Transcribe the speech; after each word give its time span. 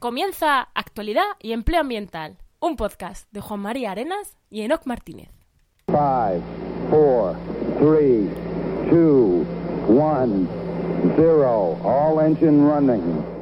Comienza 0.00 0.70
Actualidad 0.74 1.26
y 1.40 1.52
Empleo 1.52 1.82
Ambiental, 1.82 2.38
un 2.58 2.76
podcast 2.76 3.30
de 3.32 3.42
Juan 3.42 3.60
María 3.60 3.90
Arenas 3.90 4.38
y 4.48 4.62
Enoc 4.62 4.86
Martínez. 4.86 5.28
5, 5.88 5.98
4, 6.88 7.36
3, 7.80 8.30
2, 8.90 9.46
1, 9.88 10.48
0. 11.16 11.78
All 11.84 12.24
engine 12.24 12.66
running. 12.66 13.39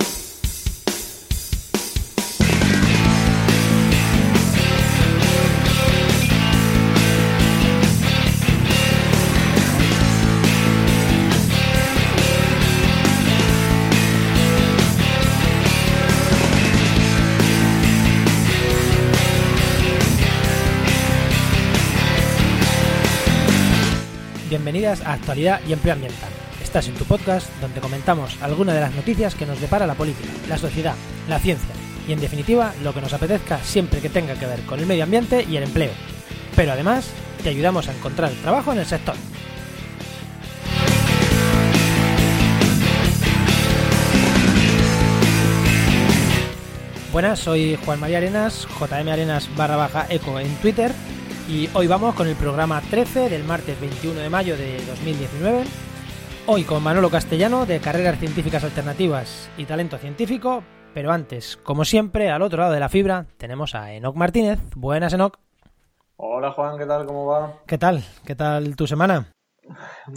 Actualidad 24.88 25.60
y 25.68 25.74
Empleo 25.74 25.92
Ambiental. 25.92 26.30
Estás 26.62 26.88
en 26.88 26.94
tu 26.94 27.04
podcast 27.04 27.46
donde 27.60 27.80
comentamos 27.80 28.38
algunas 28.40 28.74
de 28.74 28.80
las 28.80 28.94
noticias 28.94 29.34
que 29.34 29.44
nos 29.44 29.60
depara 29.60 29.86
la 29.86 29.94
política, 29.94 30.30
la 30.48 30.56
sociedad, 30.56 30.94
la 31.28 31.38
ciencia 31.38 31.74
y 32.06 32.12
en 32.12 32.20
definitiva 32.20 32.72
lo 32.82 32.94
que 32.94 33.02
nos 33.02 33.12
apetezca 33.12 33.58
siempre 33.62 34.00
que 34.00 34.08
tenga 34.08 34.34
que 34.36 34.46
ver 34.46 34.60
con 34.62 34.80
el 34.80 34.86
medio 34.86 35.04
ambiente 35.04 35.44
y 35.46 35.58
el 35.58 35.64
empleo. 35.64 35.90
Pero 36.56 36.72
además 36.72 37.10
te 37.42 37.50
ayudamos 37.50 37.86
a 37.88 37.94
encontrar 37.94 38.30
trabajo 38.42 38.72
en 38.72 38.78
el 38.78 38.86
sector. 38.86 39.14
Buenas, 47.12 47.40
soy 47.40 47.78
Juan 47.84 48.00
María 48.00 48.18
Arenas, 48.18 48.66
JM 48.80 49.08
Arenas 49.08 49.54
barra 49.54 49.76
baja 49.76 50.06
eco 50.08 50.40
en 50.40 50.54
Twitter 50.56 50.92
y 51.48 51.68
hoy 51.72 51.86
vamos 51.86 52.14
con 52.14 52.28
el 52.28 52.36
programa 52.36 52.82
13 52.82 53.30
del 53.30 53.42
martes 53.44 53.80
21 53.80 54.20
de 54.20 54.28
mayo 54.28 54.56
de 54.56 54.84
2019. 54.84 55.64
Hoy 56.46 56.64
con 56.64 56.82
Manolo 56.82 57.08
Castellano 57.08 57.64
de 57.64 57.80
Carreras 57.80 58.18
Científicas 58.18 58.64
Alternativas 58.64 59.50
y 59.56 59.64
Talento 59.64 59.96
Científico, 59.96 60.62
pero 60.92 61.10
antes, 61.10 61.56
como 61.56 61.86
siempre, 61.86 62.30
al 62.30 62.42
otro 62.42 62.60
lado 62.60 62.74
de 62.74 62.80
la 62.80 62.90
fibra 62.90 63.24
tenemos 63.38 63.74
a 63.74 63.94
Enoc 63.94 64.14
Martínez. 64.14 64.58
Buenas, 64.76 65.14
Enoc. 65.14 65.38
Hola 66.16 66.52
Juan, 66.52 66.76
¿qué 66.76 66.84
tal? 66.84 67.06
¿Cómo 67.06 67.26
va? 67.26 67.54
¿Qué 67.66 67.78
tal? 67.78 68.04
¿Qué 68.26 68.34
tal 68.34 68.76
tu 68.76 68.86
semana? 68.86 69.32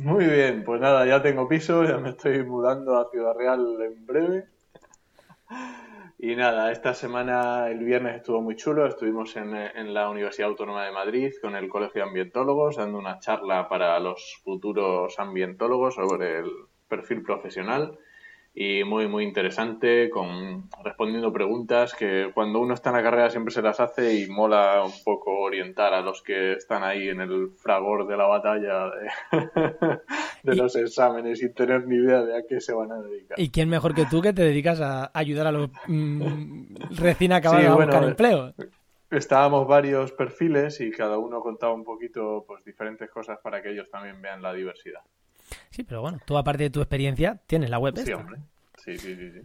Muy 0.03 0.25
bien, 0.25 0.63
pues 0.65 0.81
nada, 0.81 1.05
ya 1.05 1.21
tengo 1.21 1.47
piso, 1.47 1.85
ya 1.85 1.97
me 1.97 2.09
estoy 2.09 2.43
mudando 2.43 2.99
a 2.99 3.09
Ciudad 3.09 3.33
Real 3.37 3.77
en 3.81 4.05
breve. 4.05 4.45
Y 6.23 6.35
nada, 6.35 6.71
esta 6.71 6.93
semana, 6.93 7.67
el 7.69 7.79
viernes 7.79 8.17
estuvo 8.17 8.43
muy 8.43 8.55
chulo, 8.55 8.85
estuvimos 8.85 9.35
en, 9.37 9.55
en, 9.55 9.91
la 9.91 10.07
Universidad 10.07 10.49
Autónoma 10.49 10.85
de 10.85 10.91
Madrid 10.91 11.31
con 11.41 11.55
el 11.55 11.67
Colegio 11.67 12.03
de 12.03 12.09
Ambientólogos 12.09 12.75
dando 12.75 12.99
una 12.99 13.17
charla 13.17 13.67
para 13.67 13.99
los 13.99 14.39
futuros 14.43 15.17
ambientólogos 15.17 15.95
sobre 15.95 16.37
el 16.37 16.51
perfil 16.87 17.23
profesional 17.23 17.97
y 18.53 18.83
muy, 18.83 19.07
muy 19.07 19.23
interesante, 19.23 20.09
con, 20.09 20.69
respondiendo 20.83 21.31
preguntas 21.31 21.93
que 21.93 22.31
cuando 22.33 22.59
uno 22.59 22.73
está 22.73 22.89
en 22.89 22.97
la 22.97 23.03
carrera 23.03 23.29
siempre 23.29 23.53
se 23.53 23.61
las 23.61 23.79
hace 23.79 24.19
y 24.19 24.27
mola 24.27 24.83
un 24.83 24.91
poco 25.05 25.39
orientar 25.39 25.93
a 25.93 26.01
los 26.01 26.21
que 26.21 26.53
están 26.53 26.83
ahí 26.83 27.07
en 27.07 27.21
el 27.21 27.51
fragor 27.55 28.07
de 28.07 28.17
la 28.17 28.25
batalla 28.25 28.89
de, 28.89 29.09
de 30.43 30.55
los 30.55 30.75
exámenes 30.75 31.39
sin 31.39 31.53
tener 31.53 31.87
ni 31.87 31.95
idea 31.95 32.23
de 32.23 32.37
a 32.37 32.41
qué 32.47 32.59
se 32.59 32.73
van 32.73 32.91
a 32.91 33.01
dedicar. 33.01 33.39
¿Y 33.39 33.51
quién 33.51 33.69
mejor 33.69 33.95
que 33.95 34.05
tú 34.05 34.21
que 34.21 34.33
te 34.33 34.43
dedicas 34.43 34.81
a 34.81 35.11
ayudar 35.13 35.47
a 35.47 35.53
los 35.53 35.69
mmm, 35.87 36.75
recién 36.97 37.31
acabados 37.31 37.63
sí, 37.63 37.71
a 37.71 37.75
buscar 37.75 38.03
empleo? 38.03 38.53
Estábamos 39.09 39.65
varios 39.65 40.11
perfiles 40.11 40.81
y 40.81 40.91
cada 40.91 41.17
uno 41.17 41.39
contaba 41.39 41.73
un 41.73 41.85
poquito 41.85 42.43
pues 42.45 42.65
diferentes 42.65 43.09
cosas 43.09 43.39
para 43.41 43.61
que 43.61 43.71
ellos 43.71 43.89
también 43.89 44.21
vean 44.21 44.41
la 44.41 44.53
diversidad. 44.53 45.01
Sí, 45.69 45.83
pero 45.83 46.01
bueno, 46.01 46.19
tú 46.25 46.37
aparte 46.37 46.63
de 46.63 46.69
tu 46.69 46.81
experiencia 46.81 47.41
tienes 47.47 47.69
la 47.69 47.79
web. 47.79 47.95
Sí, 47.95 48.01
esta. 48.01 48.17
hombre. 48.17 48.39
Sí, 48.77 48.97
sí, 48.97 49.15
sí, 49.15 49.31
sí. 49.31 49.41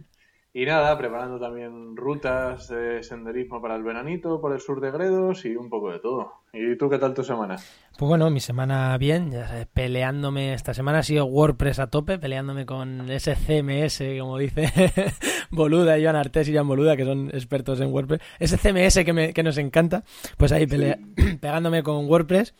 Y 0.59 0.65
nada, 0.65 0.97
preparando 0.97 1.39
también 1.39 1.95
rutas 1.95 2.67
de 2.69 3.03
senderismo 3.03 3.61
para 3.61 3.75
el 3.75 3.83
veranito 3.83 4.41
por 4.41 4.53
el 4.53 4.59
sur 4.59 4.81
de 4.81 4.89
Gredos 4.89 5.45
y 5.45 5.55
un 5.55 5.69
poco 5.69 5.91
de 5.91 5.99
todo. 5.99 6.31
¿Y 6.51 6.75
tú 6.77 6.89
qué 6.89 6.97
tal 6.97 7.13
tu 7.13 7.23
semana? 7.23 7.57
Pues 7.95 8.09
bueno, 8.09 8.31
mi 8.31 8.39
semana 8.39 8.97
bien, 8.97 9.29
ya 9.29 9.47
sabes, 9.47 9.67
peleándome. 9.67 10.55
Esta 10.55 10.73
semana 10.73 10.97
ha 10.97 11.03
sido 11.03 11.25
WordPress 11.25 11.77
a 11.77 11.91
tope, 11.91 12.17
peleándome 12.17 12.65
con 12.65 13.11
ese 13.11 13.35
CMS, 13.35 14.01
como 14.19 14.39
dice 14.39 14.71
Boluda, 15.51 15.97
Joan 16.01 16.15
Artés 16.15 16.49
y 16.49 16.55
Jan 16.55 16.67
Boluda, 16.67 16.97
que 16.97 17.05
son 17.05 17.29
expertos 17.29 17.79
en 17.79 17.93
WordPress. 17.93 18.21
Ese 18.39 18.57
CMS 18.57 19.05
que, 19.05 19.13
me, 19.13 19.33
que 19.33 19.43
nos 19.43 19.59
encanta, 19.59 20.03
pues 20.37 20.51
ahí 20.51 20.65
pelea, 20.65 20.97
sí. 21.17 21.37
pegándome 21.39 21.83
con 21.83 22.07
WordPress. 22.09 22.55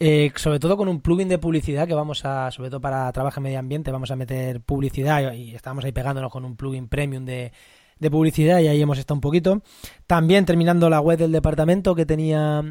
Eh, 0.00 0.30
sobre 0.36 0.60
todo 0.60 0.76
con 0.76 0.88
un 0.88 1.00
plugin 1.00 1.28
de 1.28 1.38
publicidad 1.38 1.88
que 1.88 1.94
vamos 1.94 2.24
a, 2.24 2.52
sobre 2.52 2.70
todo 2.70 2.80
para 2.80 3.10
trabajo 3.10 3.40
en 3.40 3.44
medio 3.44 3.58
ambiente, 3.58 3.90
vamos 3.90 4.12
a 4.12 4.16
meter 4.16 4.60
publicidad 4.60 5.32
y, 5.32 5.50
y 5.50 5.54
estamos 5.56 5.84
ahí 5.84 5.90
pegándonos 5.90 6.30
con 6.30 6.44
un 6.44 6.54
plugin 6.54 6.86
premium 6.86 7.24
de, 7.24 7.50
de, 7.98 8.10
publicidad 8.10 8.60
y 8.60 8.68
ahí 8.68 8.80
hemos 8.80 8.98
estado 8.98 9.16
un 9.16 9.20
poquito. 9.20 9.62
También 10.06 10.44
terminando 10.44 10.88
la 10.88 11.00
web 11.00 11.18
del 11.18 11.32
departamento 11.32 11.96
que 11.96 12.06
tenía, 12.06 12.62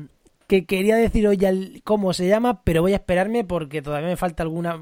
que 0.47 0.65
quería 0.65 0.95
decir 0.95 1.27
hoy 1.27 1.37
el, 1.43 1.81
cómo 1.83 2.13
se 2.13 2.29
llama, 2.29 2.61
pero 2.63 2.81
voy 2.81 2.93
a 2.93 2.97
esperarme 2.97 3.43
porque 3.43 3.81
todavía 3.81 4.07
me 4.07 4.15
falta 4.15 4.43
alguna 4.43 4.81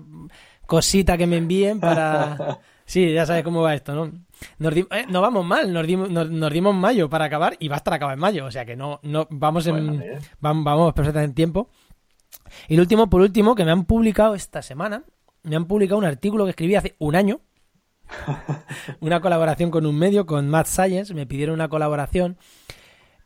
cosita 0.67 1.17
que 1.17 1.27
me 1.27 1.37
envíen 1.37 1.79
para... 1.79 2.59
Sí, 2.87 3.11
ya 3.11 3.25
sabes 3.25 3.43
cómo 3.43 3.63
va 3.63 3.73
esto, 3.73 3.95
¿no? 3.95 4.11
Nos 4.59 4.75
di... 4.75 4.81
eh, 4.91 5.05
no 5.09 5.19
vamos 5.19 5.43
mal, 5.43 5.73
nos 5.73 5.87
dimos, 5.87 6.07
nos, 6.07 6.29
nos 6.29 6.53
dimos 6.53 6.75
mayo 6.75 7.09
para 7.09 7.25
acabar 7.25 7.57
y 7.59 7.67
va 7.67 7.75
a 7.75 7.77
estar 7.77 7.95
acabado 7.95 8.13
en 8.13 8.19
mayo, 8.19 8.45
o 8.45 8.51
sea 8.51 8.63
que 8.63 8.75
no, 8.75 8.99
no 9.01 9.27
vamos 9.31 9.65
en, 9.65 9.87
bueno, 9.87 10.03
vamos, 10.39 10.63
vamos 10.63 10.93
perfectamente 10.93 11.31
en 11.31 11.33
tiempo. 11.33 11.69
Y 12.67 12.75
lo 12.75 12.81
último, 12.81 13.09
por 13.09 13.21
último, 13.21 13.55
que 13.55 13.65
me 13.65 13.71
han 13.71 13.85
publicado 13.85 14.35
esta 14.35 14.61
semana, 14.61 15.03
me 15.43 15.55
han 15.55 15.65
publicado 15.65 15.97
un 15.97 16.05
artículo 16.05 16.45
que 16.45 16.51
escribí 16.51 16.75
hace 16.75 16.95
un 16.99 17.15
año, 17.15 17.41
una 18.99 19.19
colaboración 19.21 19.71
con 19.71 19.85
un 19.85 19.97
medio, 19.97 20.25
con 20.25 20.49
Mad 20.49 20.65
Science, 20.67 21.13
me 21.13 21.25
pidieron 21.25 21.55
una 21.55 21.69
colaboración 21.69 22.37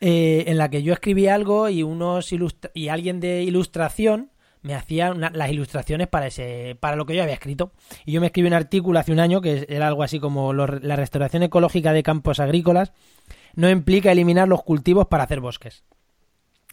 eh, 0.02 0.46
en 0.48 0.58
la 0.58 0.70
que 0.70 0.84
yo 0.84 0.94
escribí 0.94 1.28
algo 1.28 1.70
y 1.70 1.84
unos 1.84 2.32
ilustra 2.32 2.72
y 2.74 2.88
alguien 2.88 3.20
de 3.20 3.44
ilustración 3.44 4.32
me 4.62 4.74
hacía 4.76 5.12
una, 5.12 5.30
las 5.30 5.52
ilustraciones 5.52 6.08
para 6.08 6.28
ese 6.28 6.78
para 6.80 6.96
lo 6.96 7.06
que 7.06 7.16
yo 7.16 7.24
había 7.24 7.34
escrito. 7.34 7.72
Y 8.06 8.14
yo 8.14 8.22
me 8.22 8.28
escribí 8.28 8.48
un 8.48 8.54
artículo 8.54 9.00
hace 9.00 9.12
un 9.12 9.20
año 9.20 9.42
que 9.42 9.66
era 9.70 9.88
algo 9.88 10.04
así 10.04 10.20
como 10.20 10.54
lo, 10.54 10.68
la 10.68 10.96
restauración 10.96 11.44
ecológica 11.44 11.94
de 11.94 12.04
campos 12.04 12.40
agrícolas 12.40 12.94
no 13.56 13.70
implica 13.70 14.12
eliminar 14.12 14.48
los 14.48 14.64
cultivos 14.64 15.08
para 15.08 15.24
hacer 15.24 15.40
bosques 15.42 15.84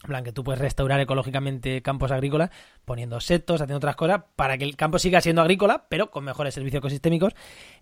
en 0.02 0.08
plan, 0.08 0.24
que 0.24 0.32
tú 0.32 0.44
puedes 0.44 0.60
restaurar 0.60 1.00
ecológicamente 1.00 1.82
campos 1.82 2.10
agrícolas 2.10 2.50
poniendo 2.84 3.18
setos, 3.20 3.60
haciendo 3.60 3.78
otras 3.78 3.96
cosas 3.96 4.22
para 4.36 4.58
que 4.58 4.64
el 4.64 4.76
campo 4.76 4.98
siga 4.98 5.20
siendo 5.20 5.42
agrícola, 5.42 5.86
pero 5.88 6.10
con 6.10 6.24
mejores 6.24 6.54
servicios 6.54 6.80
ecosistémicos. 6.80 7.34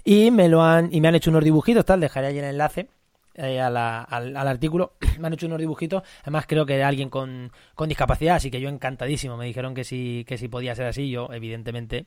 Y 0.04 0.30
me 0.30 0.48
lo 0.48 0.62
han, 0.62 0.92
y 0.92 1.00
me 1.00 1.08
han 1.08 1.16
hecho 1.16 1.30
unos 1.30 1.44
dibujitos, 1.44 1.84
tal, 1.84 2.00
dejaré 2.00 2.28
ahí 2.28 2.38
el 2.38 2.44
enlace 2.44 2.88
eh, 3.34 3.60
a 3.60 3.68
la, 3.68 4.02
al, 4.02 4.36
al, 4.36 4.48
artículo. 4.48 4.92
me 5.18 5.26
han 5.26 5.32
hecho 5.32 5.46
unos 5.46 5.58
dibujitos. 5.58 6.02
Además, 6.22 6.44
creo 6.46 6.64
que 6.64 6.82
alguien 6.82 7.10
con, 7.10 7.50
con, 7.74 7.88
discapacidad, 7.88 8.36
así 8.36 8.50
que 8.50 8.60
yo 8.60 8.68
encantadísimo. 8.68 9.36
Me 9.36 9.46
dijeron 9.46 9.74
que 9.74 9.84
sí, 9.84 10.24
que 10.26 10.38
sí 10.38 10.48
podía 10.48 10.74
ser 10.74 10.86
así. 10.86 11.10
Yo, 11.10 11.28
evidentemente, 11.32 12.06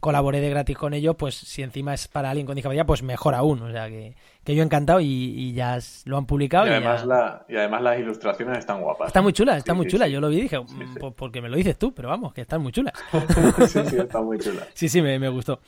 colaboré 0.00 0.40
de 0.40 0.50
gratis 0.50 0.76
con 0.76 0.92
ellos. 0.92 1.16
Pues 1.16 1.34
si 1.34 1.62
encima 1.62 1.94
es 1.94 2.08
para 2.08 2.30
alguien 2.30 2.46
con 2.46 2.54
discapacidad, 2.54 2.86
pues 2.86 3.02
mejor 3.02 3.34
aún. 3.34 3.62
O 3.62 3.72
sea 3.72 3.88
que, 3.88 4.16
que 4.44 4.54
yo 4.54 4.62
encantado 4.62 5.00
y, 5.00 5.06
y 5.06 5.52
ya 5.54 5.78
lo 6.04 6.18
han 6.18 6.26
publicado. 6.26 6.66
Y 6.66 6.70
además, 6.70 7.00
ya... 7.00 7.06
la, 7.06 7.46
y 7.48 7.56
además 7.56 7.82
las 7.82 7.98
ilustraciones 7.98 8.58
están 8.58 8.82
guapas. 8.82 9.08
Están 9.08 9.22
muy 9.22 9.32
chulas, 9.32 9.58
están 9.58 9.74
sí, 9.74 9.78
muy 9.78 9.86
sí, 9.86 9.92
chulas. 9.92 10.08
Sí. 10.08 10.14
Yo 10.14 10.20
lo 10.20 10.28
vi 10.28 10.36
y 10.36 10.42
dije, 10.42 10.58
sí, 10.66 10.98
porque 11.16 11.40
me 11.40 11.48
lo 11.48 11.56
dices 11.56 11.78
tú, 11.78 11.94
pero 11.94 12.08
vamos, 12.08 12.34
que 12.34 12.42
están 12.42 12.60
muy 12.62 12.72
chulas. 12.72 12.92
sí, 13.68 13.80
sí, 13.86 13.96
están 13.96 14.24
muy 14.24 14.38
chulas. 14.38 14.68
Sí, 14.74 14.88
sí, 14.88 15.00
me, 15.00 15.18
me 15.18 15.28
gustó. 15.28 15.60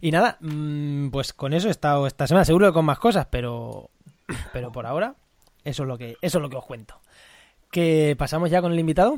Y 0.00 0.10
nada, 0.10 0.36
mmm, 0.40 1.08
pues 1.08 1.32
con 1.32 1.52
eso 1.52 1.68
he 1.68 1.70
estado 1.70 2.06
esta 2.06 2.26
semana. 2.26 2.44
Seguro 2.44 2.66
que 2.66 2.72
con 2.72 2.84
más 2.84 2.98
cosas, 2.98 3.26
pero, 3.30 3.90
pero 4.52 4.72
por 4.72 4.86
ahora 4.86 5.14
eso 5.64 5.82
es 5.82 5.88
lo 5.88 5.98
que, 5.98 6.16
eso 6.22 6.38
es 6.38 6.42
lo 6.42 6.48
que 6.50 6.56
os 6.56 6.64
cuento. 6.64 7.00
¿Que 7.70 8.14
pasamos 8.18 8.50
ya 8.50 8.62
con 8.62 8.72
el 8.72 8.78
invitado? 8.78 9.16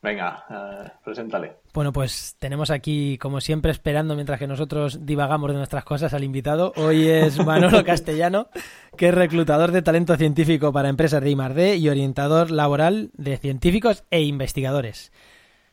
Venga, 0.00 0.44
uh, 0.48 1.04
preséntale. 1.04 1.56
Bueno, 1.74 1.92
pues 1.92 2.36
tenemos 2.38 2.70
aquí, 2.70 3.18
como 3.18 3.40
siempre, 3.40 3.72
esperando 3.72 4.14
mientras 4.14 4.38
que 4.38 4.46
nosotros 4.46 5.04
divagamos 5.04 5.50
de 5.50 5.56
nuestras 5.56 5.84
cosas 5.84 6.14
al 6.14 6.22
invitado. 6.22 6.72
Hoy 6.76 7.08
es 7.08 7.38
Manolo 7.44 7.84
Castellano, 7.84 8.48
que 8.96 9.08
es 9.08 9.14
reclutador 9.14 9.72
de 9.72 9.82
talento 9.82 10.16
científico 10.16 10.72
para 10.72 10.88
empresas 10.88 11.20
de 11.20 11.30
I+D 11.30 11.76
y 11.76 11.88
orientador 11.88 12.52
laboral 12.52 13.10
de 13.14 13.38
científicos 13.38 14.04
e 14.10 14.22
investigadores. 14.22 15.12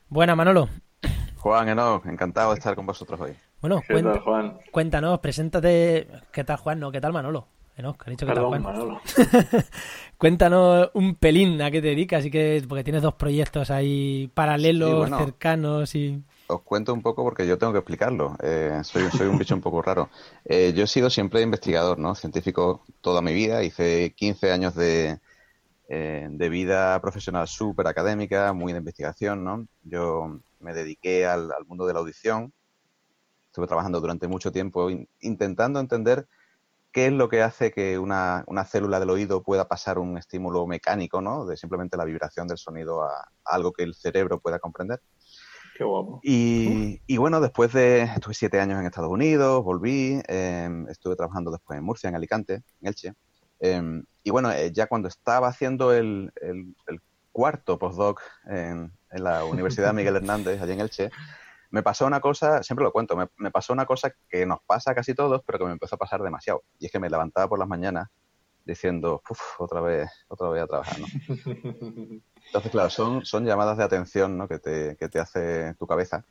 Buena, 0.09 0.35
Manolo. 0.35 0.69
Juan, 1.37 1.69
Eno, 1.69 2.01
encantado 2.05 2.51
de 2.53 2.57
estar 2.57 2.75
con 2.75 2.87
vosotros 2.87 3.21
hoy. 3.21 3.33
Bueno, 3.61 3.81
¿Qué 3.87 3.93
cuenta, 3.93 4.13
tal, 4.13 4.21
Juan? 4.21 4.57
cuéntanos, 4.71 5.19
preséntate. 5.19 6.07
¿Qué 6.31 6.43
tal, 6.43 6.57
Juan? 6.57 6.79
No, 6.79 6.91
¿qué 6.91 6.99
tal, 6.99 7.13
Manolo? 7.13 7.47
¿No? 7.77 7.97
Que 7.97 8.11
dicho 8.11 8.25
Perdón, 8.25 8.53
que 8.53 8.59
Manolo. 8.59 9.01
Cuéntanos 10.17 10.89
un 10.93 11.15
pelín 11.15 11.61
a 11.61 11.71
qué 11.71 11.81
te 11.81 11.89
dedicas 11.89 12.25
y 12.25 12.31
que 12.31 12.63
porque 12.67 12.83
tienes 12.83 13.01
dos 13.01 13.15
proyectos 13.15 13.69
ahí 13.71 14.31
paralelos, 14.33 14.89
Sí, 14.89 14.95
bueno. 14.95 15.17
cercanos 15.19 15.95
y 15.95 16.23
os 16.47 16.61
cuento 16.61 16.93
un 16.93 17.01
poco 17.01 17.23
porque 17.23 17.47
yo 17.47 17.57
tengo 17.57 17.73
que 17.73 17.79
explicarlo. 17.79 18.35
Eh, 18.41 18.79
soy, 18.83 19.09
soy 19.09 19.27
un 19.27 19.37
bicho 19.37 19.55
un 19.55 19.61
poco 19.61 19.81
raro. 19.81 20.09
Eh, 20.45 20.73
yo 20.75 20.83
he 20.83 20.87
sido 20.87 21.09
siempre 21.09 21.41
investigador, 21.41 21.97
¿no? 21.97 22.13
Científico 22.13 22.83
toda 23.01 23.21
mi 23.21 23.33
vida. 23.33 23.63
Hice 23.63 24.13
15 24.15 24.51
años 24.51 24.75
de, 24.75 25.19
eh, 25.89 26.27
de 26.29 26.49
vida 26.49 27.01
profesional 27.01 27.47
súper 27.47 27.87
académica, 27.87 28.53
muy 28.53 28.73
de 28.73 28.79
investigación, 28.79 29.43
¿no? 29.43 29.65
Yo 29.83 30.39
me 30.59 30.73
dediqué 30.73 31.25
al, 31.25 31.51
al, 31.51 31.65
mundo 31.65 31.87
de 31.87 31.93
la 31.93 31.99
audición. 31.99 32.53
Estuve 33.47 33.65
trabajando 33.67 33.99
durante 33.99 34.27
mucho 34.27 34.51
tiempo 34.51 34.89
in, 34.91 35.07
intentando 35.21 35.79
entender 35.79 36.27
qué 36.95 37.07
es 37.07 37.11
lo 37.11 37.27
que 37.27 37.41
hace 37.41 37.73
que 37.73 37.99
una, 37.99 38.45
una, 38.47 38.63
célula 38.63 39.01
del 39.01 39.09
oído 39.09 39.43
pueda 39.43 39.67
pasar 39.67 39.99
un 39.99 40.17
estímulo 40.17 40.65
mecánico, 40.65 41.19
¿no? 41.19 41.45
De 41.45 41.57
simplemente 41.57 41.97
la 41.97 42.05
vibración 42.05 42.47
del 42.47 42.57
sonido 42.57 43.03
a, 43.03 43.09
a 43.09 43.27
algo 43.43 43.73
que 43.73 43.83
el 43.83 43.95
cerebro 43.95 44.39
pueda 44.39 44.59
comprender. 44.59 45.01
Qué 45.77 45.83
guapo. 45.83 46.21
Y, 46.23 47.01
y, 47.05 47.17
bueno, 47.17 47.41
después 47.41 47.73
de. 47.73 48.03
Estuve 48.03 48.33
siete 48.33 48.61
años 48.61 48.79
en 48.79 48.85
Estados 48.85 49.11
Unidos, 49.11 49.61
volví, 49.61 50.21
eh, 50.29 50.69
estuve 50.87 51.17
trabajando 51.17 51.51
después 51.51 51.77
en 51.77 51.83
Murcia, 51.83 52.07
en 52.07 52.15
Alicante, 52.15 52.63
en 52.79 52.87
Elche. 52.87 53.13
Eh, 53.59 54.01
y 54.23 54.29
bueno, 54.29 54.53
eh, 54.53 54.71
ya 54.71 54.87
cuando 54.87 55.09
estaba 55.09 55.49
haciendo 55.49 55.91
el, 55.91 56.31
el, 56.41 56.77
el 56.87 57.01
cuarto 57.33 57.77
postdoc 57.77 58.21
en, 58.45 58.93
en, 59.11 59.23
la 59.23 59.43
Universidad 59.43 59.93
Miguel 59.93 60.15
Hernández, 60.15 60.61
allí 60.61 60.71
en 60.71 60.79
Elche, 60.79 61.11
me 61.75 61.83
pasó 61.83 62.05
una 62.05 62.21
cosa, 62.21 62.63
siempre 62.63 62.85
lo 62.85 62.93
cuento, 62.93 63.17
me, 63.17 63.27
me, 63.35 63.51
pasó 63.51 63.73
una 63.73 63.85
cosa 63.85 64.13
que 64.29 64.45
nos 64.45 64.59
pasa 64.65 64.91
a 64.91 64.95
casi 64.95 65.13
todos, 65.13 65.41
pero 65.45 65.59
que 65.59 65.65
me 65.65 65.73
empezó 65.73 65.95
a 65.95 65.97
pasar 65.97 66.21
demasiado. 66.21 66.63
Y 66.79 66.85
es 66.85 66.91
que 66.91 67.01
me 67.01 67.09
levantaba 67.09 67.49
por 67.49 67.59
las 67.59 67.67
mañanas 67.67 68.07
diciendo, 68.63 69.21
otra 69.57 69.81
vez, 69.81 70.09
otra 70.29 70.47
vez 70.47 70.63
a 70.63 70.67
trabajar, 70.67 70.99
¿no? 71.01 71.05
Entonces, 72.45 72.71
claro, 72.71 72.89
son, 72.89 73.25
son 73.25 73.43
llamadas 73.43 73.77
de 73.77 73.83
atención 73.83 74.37
¿no? 74.37 74.47
que, 74.47 74.59
te, 74.59 74.95
que 74.95 75.09
te 75.09 75.19
hace 75.19 75.73
tu 75.75 75.85
cabeza. 75.85 76.23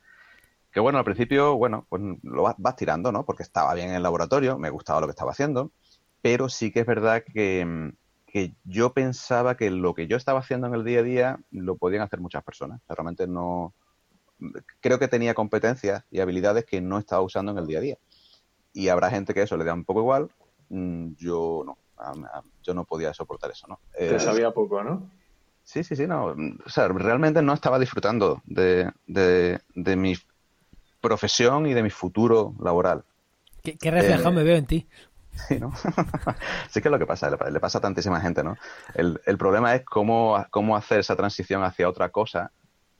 Que 0.71 0.79
bueno, 0.79 0.97
al 0.97 1.05
principio, 1.05 1.55
bueno, 1.57 1.85
pues 1.89 2.01
lo 2.23 2.41
vas, 2.41 2.55
vas, 2.57 2.75
tirando, 2.75 3.11
¿no? 3.11 3.23
Porque 3.23 3.43
estaba 3.43 3.71
bien 3.75 3.89
en 3.89 3.95
el 3.97 4.03
laboratorio, 4.03 4.57
me 4.57 4.71
gustaba 4.71 4.99
lo 4.99 5.05
que 5.05 5.11
estaba 5.11 5.29
haciendo, 5.29 5.71
pero 6.23 6.49
sí 6.49 6.71
que 6.71 6.79
es 6.79 6.87
verdad 6.87 7.23
que, 7.23 7.93
que 8.25 8.55
yo 8.63 8.93
pensaba 8.93 9.55
que 9.57 9.69
lo 9.69 9.93
que 9.93 10.07
yo 10.07 10.17
estaba 10.17 10.39
haciendo 10.39 10.65
en 10.65 10.73
el 10.73 10.83
día 10.83 11.01
a 11.01 11.03
día 11.03 11.39
lo 11.51 11.77
podían 11.77 12.01
hacer 12.01 12.19
muchas 12.19 12.43
personas. 12.43 12.81
O 12.81 12.85
sea, 12.87 12.95
realmente 12.95 13.27
no... 13.27 13.75
Creo 14.81 14.99
que 14.99 15.07
tenía 15.07 15.33
competencias 15.33 16.03
y 16.11 16.19
habilidades 16.19 16.65
que 16.65 16.81
no 16.81 16.97
estaba 16.99 17.21
usando 17.21 17.51
en 17.51 17.57
el 17.57 17.67
día 17.67 17.79
a 17.79 17.81
día. 17.81 17.97
Y 18.73 18.89
habrá 18.89 19.09
gente 19.09 19.33
que 19.33 19.41
eso 19.41 19.55
le 19.57 19.63
da 19.63 19.73
un 19.73 19.85
poco 19.85 20.01
igual, 20.01 20.29
mm, 20.69 21.13
yo 21.17 21.63
no. 21.65 21.77
Yo 22.61 22.73
no 22.73 22.83
podía 22.83 23.13
soportar 23.13 23.51
eso, 23.51 23.67
¿no? 23.67 23.79
Te 23.97 24.19
sabía 24.19 24.51
poco, 24.51 24.83
¿no? 24.83 25.09
Sí, 25.63 25.83
sí, 25.83 25.95
sí, 25.95 26.05
no. 26.07 26.35
O 26.65 26.69
sea, 26.69 26.87
realmente 26.89 27.41
no 27.41 27.53
estaba 27.53 27.79
disfrutando 27.79 28.41
de, 28.45 28.91
de, 29.07 29.59
de 29.73 29.95
mi 29.95 30.15
profesión 31.01 31.65
y 31.65 31.73
de 31.73 31.83
mi 31.83 31.89
futuro 31.89 32.53
laboral. 32.61 33.03
Qué, 33.63 33.77
qué 33.77 33.91
reflejado 33.91 34.29
eh, 34.29 34.33
me 34.33 34.43
veo 34.43 34.57
en 34.57 34.65
ti. 34.65 34.87
Sí, 35.49 35.59
¿no? 35.59 35.73
sí 36.69 36.81
que 36.81 36.87
es 36.87 36.91
lo 36.91 36.97
que 36.97 37.05
pasa, 37.05 37.29
le, 37.29 37.37
le, 37.51 37.59
pasa 37.59 37.79
a 37.79 37.81
tantísima 37.81 38.21
gente, 38.21 38.41
¿no? 38.41 38.55
El, 38.93 39.19
el 39.25 39.37
problema 39.37 39.75
es 39.75 39.83
cómo, 39.83 40.41
cómo 40.49 40.77
hacer 40.77 41.01
esa 41.01 41.17
transición 41.17 41.61
hacia 41.61 41.89
otra 41.89 42.07
cosa 42.07 42.53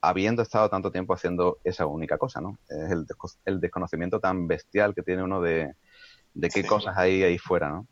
habiendo 0.09 0.41
estado 0.41 0.69
tanto 0.69 0.91
tiempo 0.91 1.13
haciendo 1.13 1.59
esa 1.63 1.85
única 1.85 2.17
cosa, 2.17 2.41
¿no? 2.41 2.57
Es 2.69 2.91
el, 2.91 3.05
el 3.45 3.59
desconocimiento 3.59 4.19
tan 4.19 4.47
bestial 4.47 4.93
que 4.93 5.03
tiene 5.03 5.23
uno 5.23 5.41
de, 5.41 5.73
de 6.33 6.49
qué 6.49 6.61
sí. 6.61 6.67
cosas 6.67 6.97
hay 6.97 7.23
ahí 7.23 7.37
fuera, 7.37 7.69
¿no? 7.69 7.87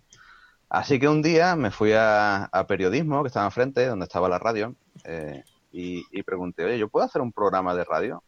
Así 0.70 1.00
que 1.00 1.08
un 1.08 1.22
día 1.22 1.56
me 1.56 1.70
fui 1.70 1.94
a, 1.94 2.46
a 2.46 2.68
periodismo, 2.68 3.22
que 3.22 3.28
estaba 3.28 3.46
enfrente, 3.46 3.86
donde 3.86 4.06
estaba 4.06 4.28
la 4.28 4.40
radio, 4.40 4.76
eh, 5.04 5.44
y, 5.72 6.04
y, 6.12 6.24
pregunté, 6.24 6.66
oye, 6.66 6.80
¿yo 6.80 6.90
puedo 6.90 7.06
hacer 7.06 7.22
un 7.22 7.32
programa 7.32 7.76
de 7.76 7.84
radio? 7.84 8.24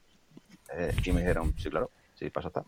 Eh, 0.74 0.96
y 1.04 1.12
me 1.12 1.22
dijeron, 1.22 1.54
sí, 1.58 1.70
claro, 1.70 1.90
sí, 2.14 2.30
pasa 2.30 2.50
está. 2.50 2.64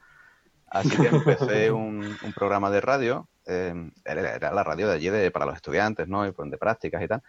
Así 0.69 0.89
que 0.89 1.07
empecé 1.07 1.71
un, 1.71 2.03
un 2.03 2.33
programa 2.33 2.69
de 2.71 2.81
radio, 2.81 3.27
eh, 3.45 3.91
era, 4.03 4.35
era, 4.35 4.51
la 4.51 4.63
radio 4.63 4.87
de 4.87 4.95
allí 4.95 5.09
de, 5.09 5.31
para 5.31 5.45
los 5.45 5.55
estudiantes, 5.55 6.07
¿no? 6.07 6.27
Y 6.27 6.31
pues, 6.31 6.49
de 6.49 6.57
prácticas 6.57 7.01
y 7.03 7.07
tal. 7.07 7.21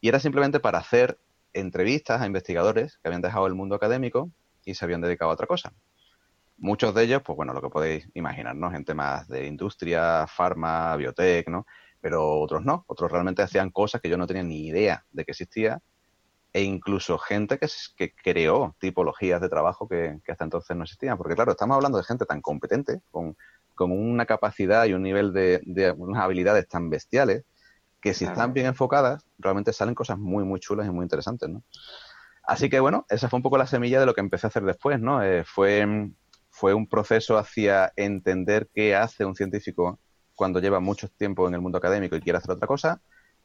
Y 0.00 0.08
era 0.08 0.18
simplemente 0.18 0.58
para 0.58 0.78
hacer 0.78 1.18
entrevistas 1.52 2.20
a 2.20 2.26
investigadores 2.26 2.98
que 2.98 3.08
habían 3.08 3.22
dejado 3.22 3.46
el 3.46 3.54
mundo 3.54 3.74
académico 3.74 4.30
y 4.64 4.74
se 4.74 4.84
habían 4.84 5.00
dedicado 5.00 5.30
a 5.30 5.34
otra 5.34 5.46
cosa. 5.46 5.72
Muchos 6.58 6.94
de 6.94 7.04
ellos, 7.04 7.22
pues 7.24 7.36
bueno, 7.36 7.52
lo 7.52 7.60
que 7.60 7.68
podéis 7.68 8.08
imaginar, 8.14 8.54
¿no? 8.54 8.70
Gente 8.70 8.94
más 8.94 9.26
de 9.28 9.46
industria, 9.46 10.26
farma, 10.28 10.94
biotech, 10.96 11.48
¿no? 11.48 11.66
pero 12.02 12.40
otros 12.40 12.64
no, 12.64 12.84
otros 12.88 13.10
realmente 13.10 13.42
hacían 13.42 13.70
cosas 13.70 14.00
que 14.00 14.10
yo 14.10 14.18
no 14.18 14.26
tenía 14.26 14.42
ni 14.42 14.66
idea 14.66 15.06
de 15.12 15.24
que 15.24 15.30
existía 15.30 15.80
e 16.52 16.62
incluso 16.62 17.16
gente 17.16 17.58
que, 17.58 17.68
que 17.96 18.12
creó 18.12 18.76
tipologías 18.78 19.40
de 19.40 19.48
trabajo 19.48 19.88
que, 19.88 20.18
que, 20.24 20.32
hasta 20.32 20.44
entonces 20.44 20.76
no 20.76 20.82
existían, 20.82 21.16
porque 21.16 21.34
claro, 21.34 21.52
estamos 21.52 21.76
hablando 21.76 21.96
de 21.96 22.04
gente 22.04 22.26
tan 22.26 22.42
competente, 22.42 23.00
con, 23.10 23.36
con 23.74 23.92
una 23.92 24.26
capacidad 24.26 24.84
y 24.84 24.92
un 24.92 25.02
nivel 25.02 25.32
de, 25.32 25.62
de, 25.64 25.92
unas 25.92 26.22
habilidades 26.22 26.68
tan 26.68 26.90
bestiales, 26.90 27.44
que 28.02 28.12
si 28.12 28.24
claro. 28.24 28.32
están 28.32 28.52
bien 28.52 28.66
enfocadas, 28.66 29.24
realmente 29.38 29.72
salen 29.72 29.94
cosas 29.94 30.18
muy, 30.18 30.44
muy 30.44 30.60
chulas 30.60 30.86
y 30.86 30.90
muy 30.90 31.04
interesantes, 31.04 31.48
¿no? 31.48 31.62
Así 32.42 32.68
que 32.68 32.80
bueno, 32.80 33.06
esa 33.08 33.28
fue 33.28 33.38
un 33.38 33.42
poco 33.42 33.56
la 33.56 33.68
semilla 33.68 34.00
de 34.00 34.06
lo 34.06 34.14
que 34.14 34.20
empecé 34.20 34.46
a 34.46 34.48
hacer 34.48 34.64
después, 34.64 35.00
¿no? 35.00 35.22
Eh, 35.22 35.44
fue, 35.44 36.10
fue 36.50 36.74
un 36.74 36.88
proceso 36.88 37.38
hacia 37.38 37.92
entender 37.94 38.68
qué 38.74 38.96
hace 38.96 39.24
un 39.24 39.36
científico 39.36 40.00
cuando 40.34 40.58
lleva 40.58 40.80
mucho 40.80 41.08
tiempo 41.08 41.46
en 41.46 41.54
el 41.54 41.60
mundo 41.60 41.78
académico 41.78 42.16
y 42.16 42.20
quiere 42.20 42.38
hacer 42.38 42.50
otra 42.50 42.66
cosa, 42.66 43.00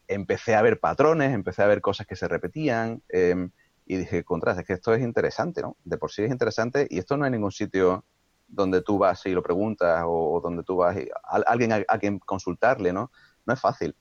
empecé 0.08 0.56
a 0.56 0.64
ver 0.64 0.80
patrones, 0.80 1.34
empecé 1.34 1.62
a 1.62 1.68
ver 1.68 1.80
cosas 1.80 2.08
que 2.08 2.16
se 2.16 2.28
repetían 2.28 3.04
eh, 3.10 3.50
y 3.86 3.98
dije, 3.98 4.24
contras, 4.24 4.58
es 4.58 4.66
que 4.66 4.74
esto 4.74 4.94
es 4.96 5.04
interesante, 5.04 5.62
¿no? 5.62 5.78
De 5.84 6.00
por 6.00 6.12
sí 6.12 6.24
es 6.24 6.32
interesante 6.32 6.88
y 6.90 6.98
esto 6.98 7.16
no 7.16 7.26
hay 7.26 7.32
ningún 7.32 7.52
sitio 7.52 8.06
donde 8.48 8.82
tú 8.82 8.98
vas 8.98 9.24
y 9.28 9.32
lo 9.32 9.44
preguntas 9.44 10.04
o, 10.08 10.42
donde 10.42 10.64
tú 10.64 10.78
vas 10.78 10.98
y, 10.98 11.08
a, 11.24 11.36
alguien 11.46 11.74
a, 11.74 11.84
a, 11.88 12.00
quien 12.00 12.18
consultarle, 12.18 12.92
¿no? 12.92 13.12
No 13.46 13.54
es 13.54 13.60
fácil. 13.60 13.96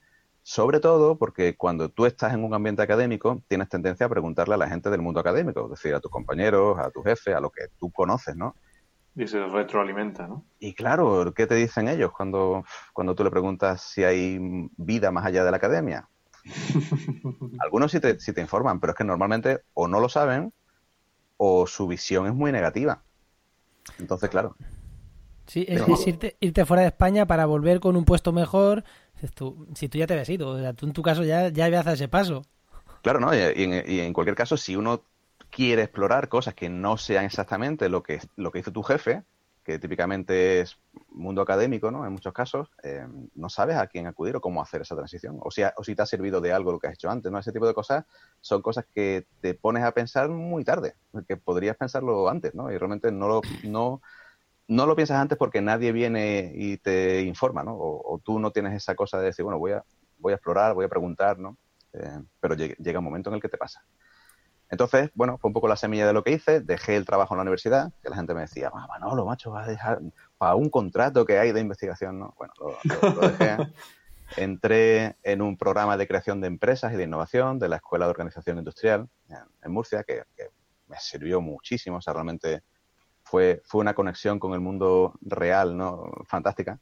Sobre 0.49 0.79
todo 0.79 1.19
porque 1.19 1.57
cuando 1.57 1.89
tú 1.89 2.07
estás 2.07 2.33
en 2.33 2.45
un 2.45 2.55
ambiente 2.55 2.81
académico 2.81 3.43
tienes 3.49 3.69
tendencia 3.69 4.07
a 4.07 4.09
preguntarle 4.09 4.55
a 4.55 4.57
la 4.57 4.69
gente 4.69 4.91
del 4.91 5.03
mundo 5.03 5.19
académico, 5.19 5.65
es 5.65 5.71
decir, 5.71 5.93
a 5.93 5.99
tus 5.99 6.09
compañeros, 6.09 6.79
a 6.79 6.89
tu 6.93 7.03
jefe, 7.03 7.35
a 7.35 7.41
lo 7.41 7.51
que 7.51 7.63
tú 7.81 7.91
conoces, 7.91 8.37
¿no? 8.37 8.55
Y 9.17 9.27
se 9.27 9.45
retroalimenta, 9.45 10.29
¿no? 10.29 10.45
Y 10.61 10.73
claro, 10.75 11.35
¿qué 11.35 11.49
te 11.49 11.57
dicen 11.57 11.89
ellos 11.89 12.13
cuando, 12.17 12.65
cuando 12.93 13.17
tú 13.17 13.25
le 13.25 13.31
preguntas 13.33 13.83
si 13.83 14.05
hay 14.05 14.39
vida 14.77 15.11
más 15.11 15.27
allá 15.27 15.43
de 15.43 15.51
la 15.51 15.57
academia? 15.57 16.09
Algunos 17.59 17.91
sí 17.91 17.99
te, 17.99 18.21
sí 18.21 18.33
te 18.33 18.41
informan, 18.41 18.79
pero 18.79 18.93
es 18.93 18.97
que 18.97 19.03
normalmente 19.03 19.63
o 19.75 19.89
no 19.89 19.99
lo 19.99 20.09
saben 20.09 20.53
o 21.39 21.67
su 21.67 21.89
visión 21.89 22.25
es 22.29 22.35
muy 22.35 22.53
negativa. 22.53 23.03
Entonces, 23.99 24.31
claro. 24.31 24.55
Sí, 25.47 25.65
es, 25.69 25.81
es 25.81 26.07
irte, 26.07 26.37
irte, 26.41 26.65
fuera 26.65 26.83
de 26.83 26.89
España 26.89 27.27
para 27.27 27.47
volver 27.47 27.79
con 27.79 27.97
un 27.97 28.05
puesto 28.05 28.33
mejor. 28.33 28.85
Si 29.75 29.89
tú 29.89 29.99
ya 29.99 30.07
te 30.07 30.13
habías 30.13 30.29
ido, 30.29 30.51
o 30.51 30.59
sea, 30.59 30.73
tú 30.73 30.87
en 30.87 30.93
tu 30.93 31.03
caso 31.03 31.25
ya, 31.25 31.49
ya 31.49 31.67
habías 31.67 31.85
dado 31.85 31.95
ese 31.95 32.09
paso. 32.09 32.43
Claro, 33.03 33.21
¿no? 33.21 33.35
Y, 33.35 33.39
en, 33.39 33.85
y, 33.87 34.01
en, 34.01 34.13
cualquier 34.13 34.37
caso, 34.37 34.57
si 34.57 34.77
uno 34.77 35.03
quiere 35.51 35.83
explorar 35.83 36.29
cosas 36.29 36.55
que 36.55 36.69
no 36.69 36.97
sean 36.97 37.25
exactamente 37.25 37.89
lo 37.89 38.03
que, 38.03 38.21
lo 38.37 38.51
que 38.51 38.59
hizo 38.59 38.73
tu 38.73 38.83
jefe, 38.83 39.23
que 39.67 39.81
típicamente 39.81 40.61
es 40.61 40.79
mundo 41.11 41.43
académico, 41.43 41.91
¿no? 41.91 42.07
En 42.07 42.13
muchos 42.13 42.33
casos, 42.33 42.69
eh, 42.85 43.05
no 43.35 43.49
sabes 43.49 43.77
a 43.77 43.89
quién 43.89 44.07
acudir 44.07 44.37
o 44.37 44.41
cómo 44.41 44.63
hacer 44.63 44.83
esa 44.83 44.95
transición. 44.95 45.39
O 45.41 45.51
si, 45.51 45.63
o 45.65 45.83
si 45.83 45.97
te 45.97 46.03
ha 46.03 46.07
servido 46.07 46.41
de 46.41 46.53
algo 46.53 46.71
lo 46.71 46.79
que 46.79 46.87
has 46.87 46.95
hecho 46.95 47.11
antes, 47.11 47.33
¿no? 47.33 47.39
Ese 47.39 47.51
tipo 47.51 47.67
de 47.67 47.75
cosas 47.75 48.05
son 48.41 48.63
cosas 48.63 48.87
que 48.95 49.27
te 49.41 49.55
pones 49.55 49.83
a 49.83 49.91
pensar 49.91 50.29
muy 50.29 50.63
tarde, 50.63 50.95
que 51.27 51.37
podrías 51.37 51.77
pensarlo 51.77 52.29
antes, 52.29 52.55
¿no? 52.55 52.71
Y 52.71 52.79
realmente 52.79 53.11
no 53.11 53.27
lo, 53.27 53.41
no, 53.65 54.03
no 54.69 54.87
lo 54.87 54.97
piensas 54.97 55.19
antes 55.19 55.39
porque 55.39 55.61
nadie 55.61 55.93
viene 55.93 56.53
y 56.55 56.79
te 56.79 57.23
informa, 57.23 57.63
¿no? 57.63 57.75
O, 57.75 58.15
o 58.15 58.19
tú 58.19 58.39
no 58.39 58.51
tienes 58.51 58.75
esa 58.75 58.95
cosa 58.95 59.19
de 59.19 59.27
decir, 59.27 59.45
bueno, 59.45 59.59
voy 59.59 59.73
a, 59.73 59.85
voy 60.19 60.33
a 60.33 60.37
explorar, 60.37 60.75
voy 60.75 60.85
a 60.85 60.89
preguntar, 60.89 61.39
¿no? 61.39 61.57
Eh, 61.93 62.21
pero 62.41 62.55
llega, 62.55 62.75
llega 62.79 62.99
un 62.99 63.05
momento 63.05 63.31
en 63.31 63.37
el 63.37 63.43
que 63.43 63.49
te 63.49 63.59
pasa. 63.59 63.85
Entonces, 64.69 65.11
bueno, 65.15 65.39
fue 65.39 65.49
un 65.49 65.55
poco 65.55 65.69
la 65.69 65.77
semilla 65.77 66.07
de 66.07 66.13
lo 66.13 66.25
que 66.25 66.33
hice. 66.33 66.61
Dejé 66.61 66.97
el 66.97 67.07
trabajo 67.07 67.35
en 67.35 67.39
la 67.39 67.43
universidad, 67.43 67.93
que 68.03 68.11
la 68.11 68.17
gente 68.17 68.35
me 68.35 68.41
decía, 68.41 68.71
ah, 68.75 68.87
Manolo, 68.89 69.25
macho, 69.25 69.53
vas 69.53 69.69
a 69.69 69.71
dejar 69.71 70.01
para 70.39 70.57
un 70.57 70.71
contrato 70.71 71.25
que 71.25 71.39
hay 71.39 71.53
de 71.53 71.61
investigación, 71.61 72.19
¿no? 72.19 72.35
Bueno, 72.37 72.53
lo, 72.59 72.71
lo, 73.11 73.15
lo 73.15 73.29
dejé. 73.29 73.57
Entré 74.37 75.17
en 75.23 75.41
un 75.41 75.57
programa 75.57 75.97
de 75.97 76.09
creación 76.09 76.41
de 76.41 76.49
empresas 76.49 76.93
y 76.93 76.97
de 76.97 77.05
innovación 77.05 77.61
de 77.61 77.69
la 77.69 77.77
Escuela 77.77 78.07
de 78.07 78.11
Organización 78.11 78.59
Industrial 78.59 79.09
en 79.63 79.73
Murcia, 79.73 80.03
que, 80.03 80.25
que 80.37 80.49
me 80.89 80.97
sirvió 80.99 81.41
muchísimo. 81.41 81.99
O 81.99 82.01
sea, 82.01 82.13
realmente 82.13 82.65
fue, 83.27 83.61
fue 83.65 83.81
una 83.81 83.95
conexión 83.95 84.39
con 84.39 84.55
el 84.55 84.61
mundo 84.61 85.19
real, 85.21 85.77
¿no? 85.77 86.13
Fantástica. 86.27 86.81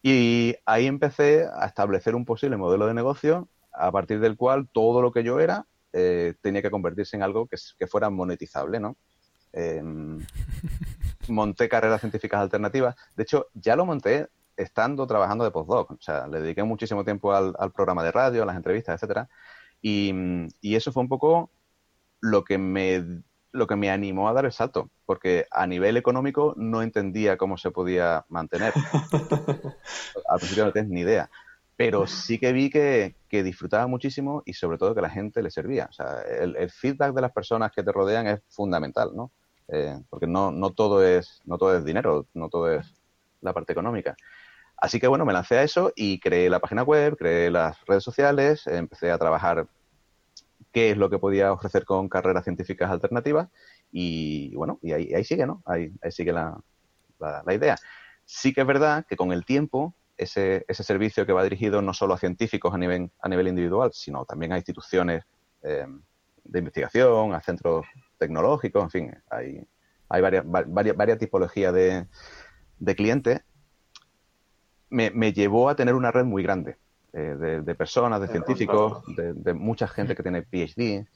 Y 0.00 0.54
ahí 0.64 0.86
empecé 0.86 1.46
a 1.52 1.66
establecer 1.66 2.14
un 2.14 2.24
posible 2.24 2.56
modelo 2.56 2.86
de 2.86 2.94
negocio 2.94 3.48
a 3.72 3.90
partir 3.90 4.20
del 4.20 4.36
cual 4.36 4.68
todo 4.72 5.02
lo 5.02 5.10
que 5.12 5.24
yo 5.24 5.40
era 5.40 5.66
eh, 5.92 6.34
tenía 6.40 6.62
que 6.62 6.70
convertirse 6.70 7.16
en 7.16 7.24
algo 7.24 7.48
que, 7.48 7.56
que 7.78 7.86
fuera 7.88 8.10
monetizable, 8.10 8.78
¿no? 8.78 8.96
Eh, 9.52 9.82
monté 11.28 11.68
carreras 11.68 12.00
científicas 12.00 12.40
alternativas. 12.40 12.94
De 13.16 13.24
hecho, 13.24 13.48
ya 13.54 13.74
lo 13.74 13.86
monté 13.86 14.28
estando 14.56 15.04
trabajando 15.06 15.44
de 15.44 15.50
postdoc. 15.50 15.90
O 15.90 16.00
sea, 16.00 16.28
le 16.28 16.42
dediqué 16.42 16.62
muchísimo 16.62 17.04
tiempo 17.04 17.32
al, 17.32 17.54
al 17.58 17.72
programa 17.72 18.04
de 18.04 18.12
radio, 18.12 18.44
a 18.44 18.46
las 18.46 18.56
entrevistas, 18.56 18.94
etcétera. 18.94 19.28
Y, 19.82 20.14
y, 20.60 20.76
eso 20.76 20.92
fue 20.92 21.02
un 21.02 21.08
poco 21.08 21.50
lo 22.20 22.44
que 22.44 22.56
me 22.56 23.22
lo 23.56 23.66
que 23.66 23.76
me 23.76 23.90
animó 23.90 24.28
a 24.28 24.32
dar 24.32 24.44
el 24.44 24.52
salto, 24.52 24.90
porque 25.04 25.46
a 25.50 25.66
nivel 25.66 25.96
económico 25.96 26.54
no 26.56 26.82
entendía 26.82 27.36
cómo 27.36 27.56
se 27.56 27.70
podía 27.70 28.24
mantener. 28.28 28.72
Al 30.28 30.38
principio 30.38 30.66
no 30.66 30.72
tenía 30.72 30.94
ni 30.94 31.00
idea, 31.00 31.30
pero 31.76 32.06
sí 32.06 32.38
que 32.38 32.52
vi 32.52 32.70
que, 32.70 33.16
que, 33.28 33.42
disfrutaba 33.42 33.86
muchísimo 33.86 34.42
y 34.46 34.54
sobre 34.54 34.78
todo 34.78 34.94
que 34.94 35.02
la 35.02 35.10
gente 35.10 35.42
le 35.42 35.50
servía. 35.50 35.86
O 35.90 35.92
sea, 35.92 36.22
el, 36.22 36.56
el 36.56 36.70
feedback 36.70 37.14
de 37.14 37.20
las 37.20 37.32
personas 37.32 37.72
que 37.72 37.82
te 37.82 37.92
rodean 37.92 38.26
es 38.26 38.40
fundamental, 38.48 39.10
¿no? 39.14 39.30
Eh, 39.68 39.98
porque 40.08 40.26
no, 40.26 40.52
no, 40.52 40.70
todo 40.70 41.04
es, 41.04 41.42
no 41.44 41.58
todo 41.58 41.76
es 41.76 41.84
dinero, 41.84 42.26
no 42.34 42.48
todo 42.48 42.70
es 42.70 42.86
la 43.40 43.52
parte 43.52 43.72
económica. 43.72 44.16
Así 44.76 45.00
que 45.00 45.08
bueno, 45.08 45.24
me 45.24 45.32
lancé 45.32 45.58
a 45.58 45.62
eso 45.62 45.92
y 45.96 46.20
creé 46.20 46.50
la 46.50 46.60
página 46.60 46.82
web, 46.82 47.16
creé 47.16 47.50
las 47.50 47.84
redes 47.86 48.04
sociales, 48.04 48.66
empecé 48.66 49.10
a 49.10 49.18
trabajar 49.18 49.66
qué 50.76 50.90
es 50.90 50.98
lo 50.98 51.08
que 51.08 51.18
podía 51.18 51.54
ofrecer 51.54 51.86
con 51.86 52.06
carreras 52.10 52.44
científicas 52.44 52.90
alternativas 52.90 53.48
y 53.90 54.54
bueno, 54.56 54.78
y 54.82 54.92
ahí, 54.92 55.24
sigue, 55.24 55.46
¿no? 55.46 55.62
Ahí, 55.64 55.90
ahí 56.02 56.12
sigue 56.12 56.34
la, 56.34 56.60
la, 57.18 57.54
idea. 57.54 57.78
Sí 58.26 58.52
que 58.52 58.60
es 58.60 58.66
verdad 58.66 59.06
que 59.08 59.16
con 59.16 59.32
el 59.32 59.46
tiempo 59.46 59.94
ese, 60.18 60.66
ese 60.68 60.82
servicio 60.82 61.24
que 61.24 61.32
va 61.32 61.42
dirigido 61.44 61.80
no 61.80 61.94
solo 61.94 62.12
a 62.12 62.18
científicos 62.18 62.74
a 62.74 62.76
nivel, 62.76 63.10
a 63.22 63.28
nivel 63.30 63.48
individual, 63.48 63.90
sino 63.94 64.26
también 64.26 64.52
a 64.52 64.58
instituciones 64.58 65.24
eh, 65.62 65.86
de 66.44 66.58
investigación, 66.58 67.32
a 67.32 67.40
centros 67.40 67.86
tecnológicos, 68.18 68.82
en 68.84 68.90
fin, 68.90 69.22
hay, 69.30 69.66
hay 70.10 70.20
varias, 70.20 70.44
varias, 70.46 70.94
varias 70.94 71.16
tipologías 71.16 71.72
de, 71.72 72.06
de 72.80 72.94
clientes, 72.94 73.40
me, 74.90 75.10
me, 75.10 75.32
llevó 75.32 75.70
a 75.70 75.74
tener 75.74 75.94
una 75.94 76.12
red 76.12 76.26
muy 76.26 76.42
grande 76.42 76.76
de, 77.20 77.62
de, 77.62 77.74
personas, 77.74 78.20
de 78.20 78.28
científicos, 78.28 79.02
de, 79.16 79.32
de, 79.32 79.54
mucha 79.54 79.88
gente 79.88 80.14
que 80.14 80.22
tiene 80.22 80.42
PhD. 80.42 81.06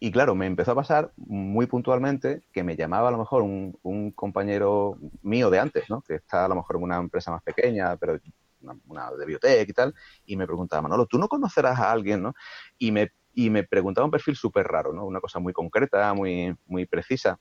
Y 0.00 0.10
claro, 0.10 0.34
me 0.34 0.46
empezó 0.46 0.72
a 0.72 0.74
pasar 0.74 1.12
muy 1.16 1.66
puntualmente 1.66 2.42
que 2.52 2.64
me 2.64 2.74
llamaba 2.76 3.08
a 3.08 3.12
lo 3.12 3.18
mejor 3.18 3.42
un, 3.42 3.78
un 3.82 4.10
compañero 4.10 4.98
mío 5.22 5.48
de 5.48 5.60
antes, 5.60 5.88
¿no? 5.88 6.02
que 6.02 6.16
está 6.16 6.44
a 6.44 6.48
lo 6.48 6.56
mejor 6.56 6.76
en 6.76 6.82
una 6.82 6.96
empresa 6.96 7.30
más 7.30 7.42
pequeña, 7.42 7.96
pero 7.96 8.18
una, 8.62 8.76
una 8.88 9.10
de 9.12 9.26
biotech 9.26 9.68
y 9.68 9.72
tal, 9.72 9.94
y 10.26 10.36
me 10.36 10.46
preguntaba, 10.46 10.82
Manolo, 10.82 11.06
¿tú 11.06 11.18
no 11.18 11.28
conocerás 11.28 11.78
a 11.78 11.92
alguien? 11.92 12.22
¿no? 12.22 12.34
Y 12.78 12.90
me 12.90 13.12
y 13.34 13.50
me 13.50 13.64
preguntaba 13.64 14.04
un 14.04 14.10
perfil 14.10 14.36
súper 14.36 14.66
raro, 14.66 14.92
¿no? 14.92 15.04
Una 15.06 15.20
cosa 15.20 15.38
muy 15.38 15.52
concreta, 15.52 16.12
muy, 16.12 16.54
muy 16.66 16.86
precisa. 16.86 17.38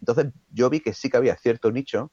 Entonces 0.00 0.32
yo 0.50 0.70
vi 0.70 0.80
que 0.80 0.94
sí 0.94 1.10
que 1.10 1.16
había 1.16 1.36
cierto 1.36 1.70
nicho 1.70 2.10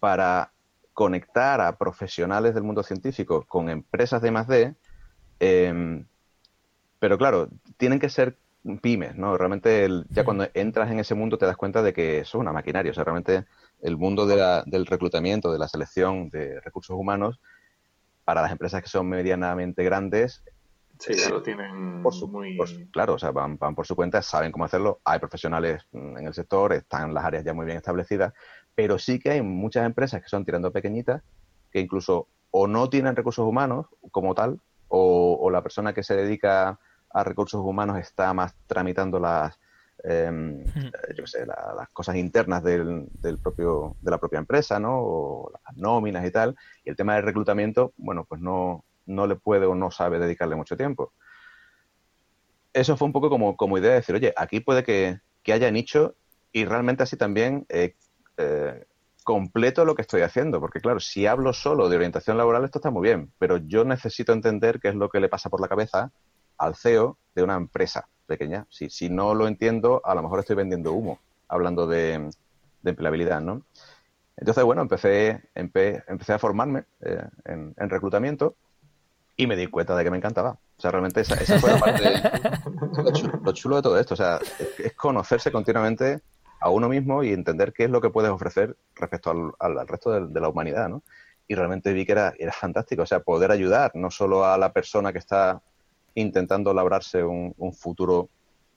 para 0.00 0.52
conectar 0.92 1.60
a 1.60 1.76
profesionales 1.76 2.54
del 2.54 2.62
mundo 2.62 2.82
científico 2.82 3.44
con 3.48 3.68
empresas 3.68 4.22
de 4.22 4.28
I+.D., 4.28 4.74
eh, 5.40 6.04
pero 6.98 7.16
claro, 7.16 7.48
tienen 7.78 7.98
que 7.98 8.10
ser 8.10 8.36
pymes, 8.82 9.16
¿no? 9.16 9.38
Realmente 9.38 9.84
el, 9.84 10.04
ya 10.10 10.24
cuando 10.24 10.46
entras 10.52 10.90
en 10.90 10.98
ese 10.98 11.14
mundo 11.14 11.38
te 11.38 11.46
das 11.46 11.56
cuenta 11.56 11.82
de 11.82 11.94
que 11.94 12.18
eso 12.18 12.38
es 12.38 12.40
una 12.42 12.52
maquinaria, 12.52 12.90
o 12.90 12.94
sea, 12.94 13.04
realmente 13.04 13.46
el 13.80 13.96
mundo 13.96 14.26
de 14.26 14.36
la, 14.36 14.62
del 14.66 14.84
reclutamiento, 14.84 15.50
de 15.50 15.58
la 15.58 15.66
selección 15.66 16.28
de 16.28 16.60
recursos 16.60 16.94
humanos, 16.94 17.40
para 18.24 18.42
las 18.42 18.52
empresas 18.52 18.82
que 18.82 18.88
son 18.88 19.08
medianamente 19.08 19.82
grandes, 19.82 20.42
Sí, 21.00 21.14
ya 21.14 21.30
lo 21.30 21.42
tienen 21.42 22.02
por 22.02 22.12
su, 22.12 22.28
muy... 22.28 22.58
Por 22.58 22.68
claro, 22.90 23.14
o 23.14 23.18
sea, 23.18 23.30
van, 23.30 23.56
van, 23.56 23.74
por 23.74 23.86
su 23.86 23.96
cuenta, 23.96 24.20
saben 24.20 24.52
cómo 24.52 24.66
hacerlo. 24.66 25.00
Hay 25.02 25.18
profesionales 25.18 25.86
en 25.92 26.26
el 26.26 26.34
sector, 26.34 26.74
están 26.74 27.14
las 27.14 27.24
áreas 27.24 27.42
ya 27.42 27.54
muy 27.54 27.64
bien 27.64 27.78
establecidas, 27.78 28.34
pero 28.80 28.98
sí 28.98 29.18
que 29.18 29.28
hay 29.28 29.42
muchas 29.42 29.84
empresas 29.84 30.22
que 30.22 30.30
son 30.30 30.42
tirando 30.42 30.72
pequeñitas 30.72 31.22
que 31.70 31.80
incluso 31.80 32.28
o 32.50 32.66
no 32.66 32.88
tienen 32.88 33.14
recursos 33.14 33.46
humanos 33.46 33.84
como 34.10 34.34
tal, 34.34 34.58
o, 34.88 35.36
o 35.38 35.50
la 35.50 35.62
persona 35.62 35.92
que 35.92 36.02
se 36.02 36.16
dedica 36.16 36.80
a 37.10 37.24
recursos 37.24 37.60
humanos 37.60 37.98
está 37.98 38.32
más 38.32 38.54
tramitando 38.66 39.20
las, 39.20 39.60
eh, 40.02 40.64
yo 41.14 41.26
sé, 41.26 41.44
la, 41.44 41.74
las 41.76 41.90
cosas 41.90 42.16
internas 42.16 42.64
del, 42.64 43.06
del, 43.20 43.36
propio, 43.36 43.96
de 44.00 44.10
la 44.12 44.16
propia 44.16 44.38
empresa, 44.38 44.80
¿no? 44.80 44.98
O 44.98 45.52
las 45.52 45.76
nóminas 45.76 46.24
y 46.24 46.30
tal. 46.30 46.56
Y 46.82 46.88
el 46.88 46.96
tema 46.96 47.16
del 47.16 47.24
reclutamiento, 47.24 47.92
bueno, 47.98 48.24
pues 48.24 48.40
no, 48.40 48.86
no 49.04 49.26
le 49.26 49.36
puede 49.36 49.66
o 49.66 49.74
no 49.74 49.90
sabe 49.90 50.18
dedicarle 50.18 50.56
mucho 50.56 50.78
tiempo. 50.78 51.12
Eso 52.72 52.96
fue 52.96 53.04
un 53.04 53.12
poco 53.12 53.28
como, 53.28 53.58
como 53.58 53.76
idea 53.76 53.90
de 53.90 53.96
decir, 53.96 54.14
oye, 54.14 54.32
aquí 54.38 54.60
puede 54.60 54.84
que, 54.84 55.20
que 55.42 55.52
haya 55.52 55.70
nicho 55.70 56.14
y 56.50 56.64
realmente 56.64 57.02
así 57.02 57.18
también 57.18 57.66
eh, 57.68 57.94
eh, 58.40 58.86
completo 59.24 59.84
lo 59.84 59.94
que 59.94 60.02
estoy 60.02 60.22
haciendo, 60.22 60.60
porque 60.60 60.80
claro, 60.80 61.00
si 61.00 61.26
hablo 61.26 61.52
solo 61.52 61.88
de 61.88 61.96
orientación 61.96 62.36
laboral 62.36 62.64
esto 62.64 62.78
está 62.78 62.90
muy 62.90 63.02
bien, 63.02 63.32
pero 63.38 63.58
yo 63.58 63.84
necesito 63.84 64.32
entender 64.32 64.80
qué 64.80 64.88
es 64.88 64.94
lo 64.94 65.08
que 65.08 65.20
le 65.20 65.28
pasa 65.28 65.50
por 65.50 65.60
la 65.60 65.68
cabeza 65.68 66.10
al 66.58 66.74
CEO 66.74 67.16
de 67.34 67.42
una 67.42 67.56
empresa 67.56 68.08
pequeña. 68.26 68.66
Si, 68.70 68.90
si 68.90 69.08
no 69.10 69.34
lo 69.34 69.46
entiendo, 69.46 70.00
a 70.04 70.14
lo 70.14 70.22
mejor 70.22 70.40
estoy 70.40 70.56
vendiendo 70.56 70.92
humo, 70.92 71.20
hablando 71.48 71.86
de, 71.86 72.30
de 72.82 72.90
empleabilidad, 72.90 73.40
¿no? 73.40 73.62
Entonces, 74.36 74.64
bueno, 74.64 74.82
empecé, 74.82 75.42
empe, 75.54 76.02
empecé 76.08 76.32
a 76.32 76.38
formarme 76.38 76.84
eh, 77.02 77.22
en, 77.44 77.74
en 77.76 77.90
reclutamiento 77.90 78.54
y 79.36 79.46
me 79.46 79.56
di 79.56 79.66
cuenta 79.66 79.94
de 79.96 80.04
que 80.04 80.10
me 80.10 80.16
encantaba. 80.16 80.52
O 80.52 80.80
sea, 80.80 80.90
realmente 80.90 81.20
esa, 81.20 81.34
esa 81.34 81.58
fue 81.58 81.72
la 81.72 81.78
parte, 81.78 82.02
lo, 83.02 83.12
chulo, 83.12 83.40
lo, 83.42 83.52
chulo, 83.52 83.76
de 83.76 83.82
todo 83.82 83.98
esto. 83.98 84.14
O 84.14 84.16
sea, 84.16 84.38
es, 84.58 84.80
es, 84.80 84.94
conocerse 84.94 85.52
continuamente 85.52 86.20
a 86.60 86.70
uno 86.70 86.88
mismo 86.88 87.22
y 87.24 87.32
entender 87.32 87.72
qué 87.72 87.84
es 87.84 87.90
lo 87.90 88.00
que 88.00 88.10
puedes 88.10 88.30
ofrecer 88.30 88.76
respecto 88.94 89.30
al, 89.30 89.52
al, 89.58 89.78
al 89.78 89.88
resto 89.88 90.10
de, 90.12 90.28
de, 90.28 90.40
la 90.40 90.48
humanidad, 90.48 90.88
¿no? 90.88 91.02
Y 91.48 91.54
realmente 91.54 91.92
vi 91.92 92.06
que 92.06 92.12
era, 92.12 92.32
era 92.38 92.52
fantástico. 92.52 93.02
O 93.02 93.06
sea, 93.06 93.20
poder 93.20 93.50
ayudar 93.50 93.92
no 93.94 94.10
solo 94.10 94.44
a 94.44 94.56
la 94.56 94.72
persona 94.72 95.12
que 95.12 95.18
está 95.18 95.60
intentando 96.14 96.72
labrarse 96.72 97.24
un, 97.24 97.54
un 97.58 97.72
futuro 97.72 98.28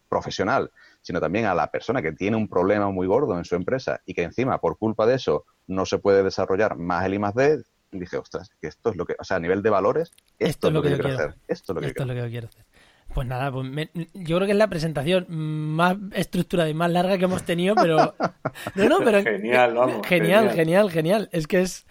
profesional, 0.09 0.71
sino 1.01 1.19
también 1.19 1.45
a 1.45 1.53
la 1.53 1.67
persona 1.67 2.01
que 2.01 2.13
tiene 2.13 2.37
un 2.37 2.47
problema 2.47 2.89
muy 2.89 3.07
gordo 3.07 3.37
en 3.37 3.45
su 3.45 3.55
empresa 3.55 4.01
y 4.05 4.13
que 4.13 4.23
encima, 4.23 4.59
por 4.59 4.77
culpa 4.77 5.05
de 5.05 5.15
eso, 5.15 5.45
no 5.67 5.85
se 5.85 5.97
puede 5.97 6.23
desarrollar 6.23 6.77
más 6.77 7.05
el 7.05 7.15
I 7.15 7.19
más 7.19 7.33
D, 7.35 7.63
dije, 7.91 8.17
ostras, 8.17 8.49
que 8.61 8.67
esto 8.67 8.89
es 8.91 8.95
lo 8.95 9.05
que, 9.05 9.15
o 9.19 9.23
sea, 9.23 9.37
a 9.37 9.39
nivel 9.39 9.61
de 9.61 9.69
valores, 9.69 10.11
esto, 10.39 10.45
esto 10.45 10.67
es 10.67 10.73
lo 10.73 10.81
que, 10.81 10.89
yo 10.91 10.97
quiero 10.97 11.13
hacer. 11.13 11.35
Esto 11.47 11.71
es 11.71 11.75
lo 11.75 11.81
que 11.81 11.87
yo 11.87 12.29
quiero 12.29 12.47
hacer. 12.47 12.65
Pues 13.13 13.27
nada, 13.27 13.51
pues 13.51 13.69
me, 13.69 13.89
yo 14.13 14.37
creo 14.37 14.47
que 14.47 14.53
es 14.53 14.57
la 14.57 14.67
presentación 14.67 15.27
más 15.29 15.97
estructurada 16.13 16.69
y 16.69 16.73
más 16.73 16.91
larga 16.91 17.17
que 17.17 17.25
hemos 17.25 17.43
tenido, 17.43 17.75
pero. 17.75 18.15
No, 18.75 18.89
no, 18.89 18.99
pero. 18.99 19.21
Genial, 19.23 19.73
vamos. 19.73 20.01
Genial, 20.07 20.49
genial, 20.49 20.55
genial, 20.55 20.91
genial. 20.91 21.29
Es 21.31 21.47
que 21.47 21.61
es. 21.61 21.85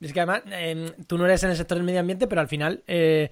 Es 0.00 0.12
que 0.12 0.20
además, 0.20 0.42
eh, 0.50 0.92
tú 1.06 1.16
no 1.16 1.24
eres 1.24 1.42
en 1.44 1.50
el 1.50 1.56
sector 1.56 1.78
del 1.78 1.84
medio 1.84 2.00
ambiente, 2.00 2.26
pero 2.26 2.40
al 2.40 2.48
final. 2.48 2.82
Eh, 2.86 3.30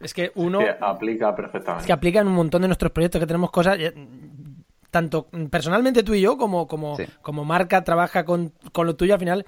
es 0.00 0.14
que 0.14 0.32
uno. 0.34 0.60
Es 0.60 0.76
que 0.76 0.76
aplica 0.80 1.34
perfectamente. 1.34 1.82
Es 1.82 1.86
que 1.86 1.92
aplica 1.92 2.20
en 2.20 2.28
un 2.28 2.34
montón 2.34 2.62
de 2.62 2.68
nuestros 2.68 2.92
proyectos 2.92 3.20
que 3.20 3.26
tenemos 3.26 3.50
cosas. 3.50 3.78
Tanto 4.90 5.28
personalmente 5.50 6.02
tú 6.02 6.14
y 6.14 6.20
yo, 6.20 6.38
como, 6.38 6.66
como, 6.66 6.96
sí. 6.96 7.04
como 7.20 7.44
marca, 7.44 7.84
trabaja 7.84 8.24
con, 8.24 8.52
con 8.72 8.86
lo 8.86 8.96
tuyo, 8.96 9.14
al 9.14 9.20
final 9.20 9.46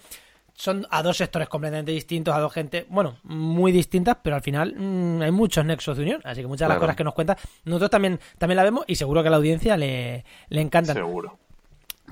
son 0.60 0.86
a 0.90 1.02
dos 1.02 1.16
sectores 1.16 1.48
completamente 1.48 1.90
distintos, 1.90 2.34
a 2.34 2.38
dos 2.38 2.52
gente, 2.52 2.84
bueno, 2.90 3.16
muy 3.22 3.72
distintas, 3.72 4.18
pero 4.22 4.36
al 4.36 4.42
final 4.42 4.74
mmm, 4.76 5.22
hay 5.22 5.30
muchos 5.30 5.64
nexos 5.64 5.96
de 5.96 6.02
unión, 6.02 6.20
así 6.22 6.42
que 6.42 6.46
muchas 6.46 6.68
de 6.68 6.74
las 6.74 6.78
cosas 6.78 6.96
que 6.96 7.04
nos 7.04 7.14
cuentas, 7.14 7.38
nosotros 7.64 7.88
también, 7.88 8.20
también 8.36 8.56
la 8.56 8.64
vemos 8.64 8.84
y 8.86 8.96
seguro 8.96 9.22
que 9.22 9.28
a 9.28 9.30
la 9.30 9.38
audiencia 9.38 9.78
le, 9.78 10.22
le 10.50 10.60
encantan. 10.60 10.96
Seguro. 10.96 11.38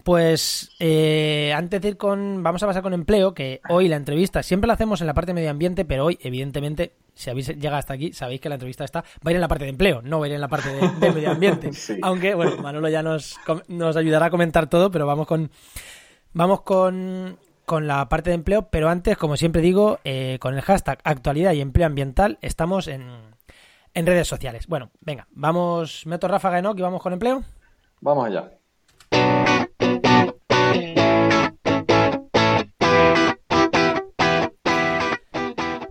Pues 0.03 0.71
eh, 0.79 1.53
antes 1.55 1.83
de 1.83 1.89
ir 1.89 1.97
con, 1.99 2.43
vamos 2.43 2.63
a 2.63 2.67
pasar 2.67 2.83
con 2.83 2.95
empleo, 2.95 3.35
que 3.35 3.61
hoy 3.69 3.87
la 3.87 3.97
entrevista 3.97 4.43
siempre 4.43 4.67
la 4.67 4.75
hacemos 4.75 5.03
en 5.03 5.09
la 5.09 5.15
parte 5.15 5.31
de 5.31 5.35
medio 5.35 5.51
ambiente, 5.51 5.85
pero 5.85 6.07
hoy, 6.07 6.19
evidentemente, 6.23 6.95
si 7.15 7.29
habéis 7.29 7.49
llegado 7.49 7.77
hasta 7.77 7.93
aquí, 7.93 8.15
sabéis 8.15 8.41
que 8.41 8.49
la 8.49 8.55
entrevista 8.55 8.85
está, 8.85 9.03
va 9.03 9.27
a 9.27 9.31
ir 9.31 9.37
en 9.37 9.43
la 9.43 9.49
parte 9.49 9.65
de 9.65 9.71
empleo, 9.71 10.01
no 10.01 10.21
va 10.21 10.25
a 10.25 10.29
ir 10.29 10.35
en 10.37 10.41
la 10.41 10.49
parte 10.49 10.71
de, 10.71 10.89
de 10.89 11.13
medio 11.13 11.31
ambiente. 11.31 11.71
sí. 11.75 11.99
Aunque, 12.01 12.35
bueno, 12.35 12.57
Manolo 12.63 12.89
ya 12.89 13.03
nos, 13.03 13.37
nos 13.67 13.95
ayudará 13.95 14.27
a 14.27 14.31
comentar 14.31 14.71
todo, 14.71 14.91
pero 14.91 15.05
vamos 15.05 15.27
con, 15.27 15.51
vamos 16.33 16.63
con, 16.63 17.37
con 17.69 17.87
la 17.87 18.09
parte 18.09 18.31
de 18.31 18.35
empleo, 18.35 18.71
pero 18.71 18.89
antes, 18.89 19.19
como 19.19 19.37
siempre 19.37 19.61
digo, 19.61 20.01
eh, 20.03 20.39
con 20.41 20.55
el 20.55 20.63
hashtag 20.63 21.01
actualidad 21.05 21.53
y 21.53 21.61
empleo 21.61 21.87
ambiental 21.87 22.39
estamos 22.41 22.89
en, 22.89 23.07
en 23.93 24.07
redes 24.07 24.27
sociales. 24.27 24.67
Bueno, 24.67 24.91
venga, 25.01 25.29
vamos, 25.33 26.07
meto 26.07 26.29
ráfaga 26.29 26.59
Enoch 26.59 26.79
y 26.79 26.83
vamos 26.83 27.03
con 27.03 27.13
empleo. 27.13 27.45
Vamos 28.01 28.27
allá. 28.27 28.51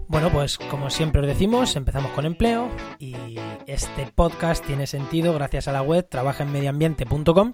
Bueno, 0.08 0.32
pues 0.32 0.58
como 0.58 0.90
siempre 0.90 1.22
os 1.22 1.28
decimos, 1.28 1.76
empezamos 1.76 2.10
con 2.14 2.26
empleo 2.26 2.70
y 2.98 3.38
este 3.68 4.12
podcast 4.16 4.66
tiene 4.66 4.88
sentido 4.88 5.32
gracias 5.36 5.68
a 5.68 5.74
la 5.74 5.84
web 5.84 6.10
trabajaenmedioambiente.com 6.10 7.54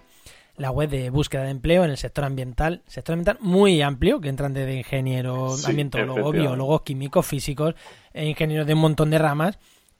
la 0.57 0.71
web 0.71 0.89
de 0.89 1.09
búsqueda 1.09 1.43
de 1.43 1.49
empleo 1.49 1.83
en 1.83 1.91
el 1.91 1.97
sector 1.97 2.25
ambiental, 2.25 2.83
sector 2.87 3.13
ambiental 3.13 3.37
muy 3.41 3.81
amplio, 3.81 4.21
que 4.21 4.29
entran 4.29 4.53
desde 4.53 4.75
ingenieros, 4.75 5.61
sí, 5.61 5.71
ambientólogos, 5.71 6.31
biólogos, 6.31 6.81
químicos, 6.81 7.25
físicos, 7.25 7.75
e 8.13 8.27
ingenieros 8.27 8.67
de 8.67 8.73
un 8.73 8.79
montón 8.79 9.09
de 9.09 9.17
ramas, 9.17 9.57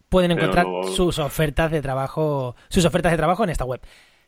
pueden 0.09 0.31
encontrar 0.31 0.65
sus 0.95 1.17
ofertas 1.17 1.71
de 1.71 1.81
trabajo, 1.81 2.55
sus 2.69 2.85
ofertas 2.85 3.11
de 3.11 3.17
trabajo 3.17 3.43
en 3.43 3.49
esta 3.49 3.65
web. 3.65 3.81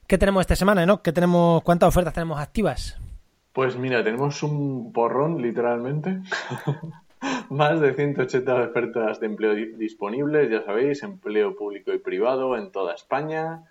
¿Qué 0.08 0.18
tenemos 0.18 0.42
esta 0.42 0.56
semana, 0.56 0.86
no? 0.86 1.02
¿Qué 1.02 1.12
tenemos, 1.12 1.62
cuántas 1.64 1.90
ofertas 1.90 2.14
tenemos 2.14 2.40
activas? 2.40 3.00
Pues 3.54 3.78
mira, 3.78 4.04
tenemos 4.04 4.42
un 4.44 4.92
porrón, 4.92 5.42
literalmente. 5.42 6.22
Más 7.50 7.80
de 7.80 7.94
180 7.94 8.70
ofertas 8.70 9.20
de 9.20 9.28
empleo 9.28 9.54
disponibles, 9.54 10.50
ya 10.50 10.64
sabéis, 10.64 11.04
empleo 11.04 11.56
público 11.56 11.94
y 11.94 12.00
privado 12.00 12.58
en 12.58 12.72
toda 12.72 12.94
España 12.94 13.64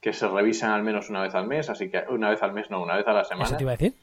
que 0.00 0.12
se 0.12 0.26
revisan 0.26 0.70
al 0.70 0.82
menos 0.82 1.10
una 1.10 1.22
vez 1.22 1.34
al 1.34 1.46
mes, 1.46 1.68
así 1.68 1.90
que 1.90 2.04
una 2.08 2.30
vez 2.30 2.42
al 2.42 2.52
mes 2.52 2.70
no, 2.70 2.82
una 2.82 2.96
vez 2.96 3.06
a 3.06 3.12
la 3.12 3.24
semana. 3.24 3.46
Eso 3.46 3.56
te 3.56 3.64
iba 3.64 3.72
a 3.72 3.76
decir. 3.76 3.94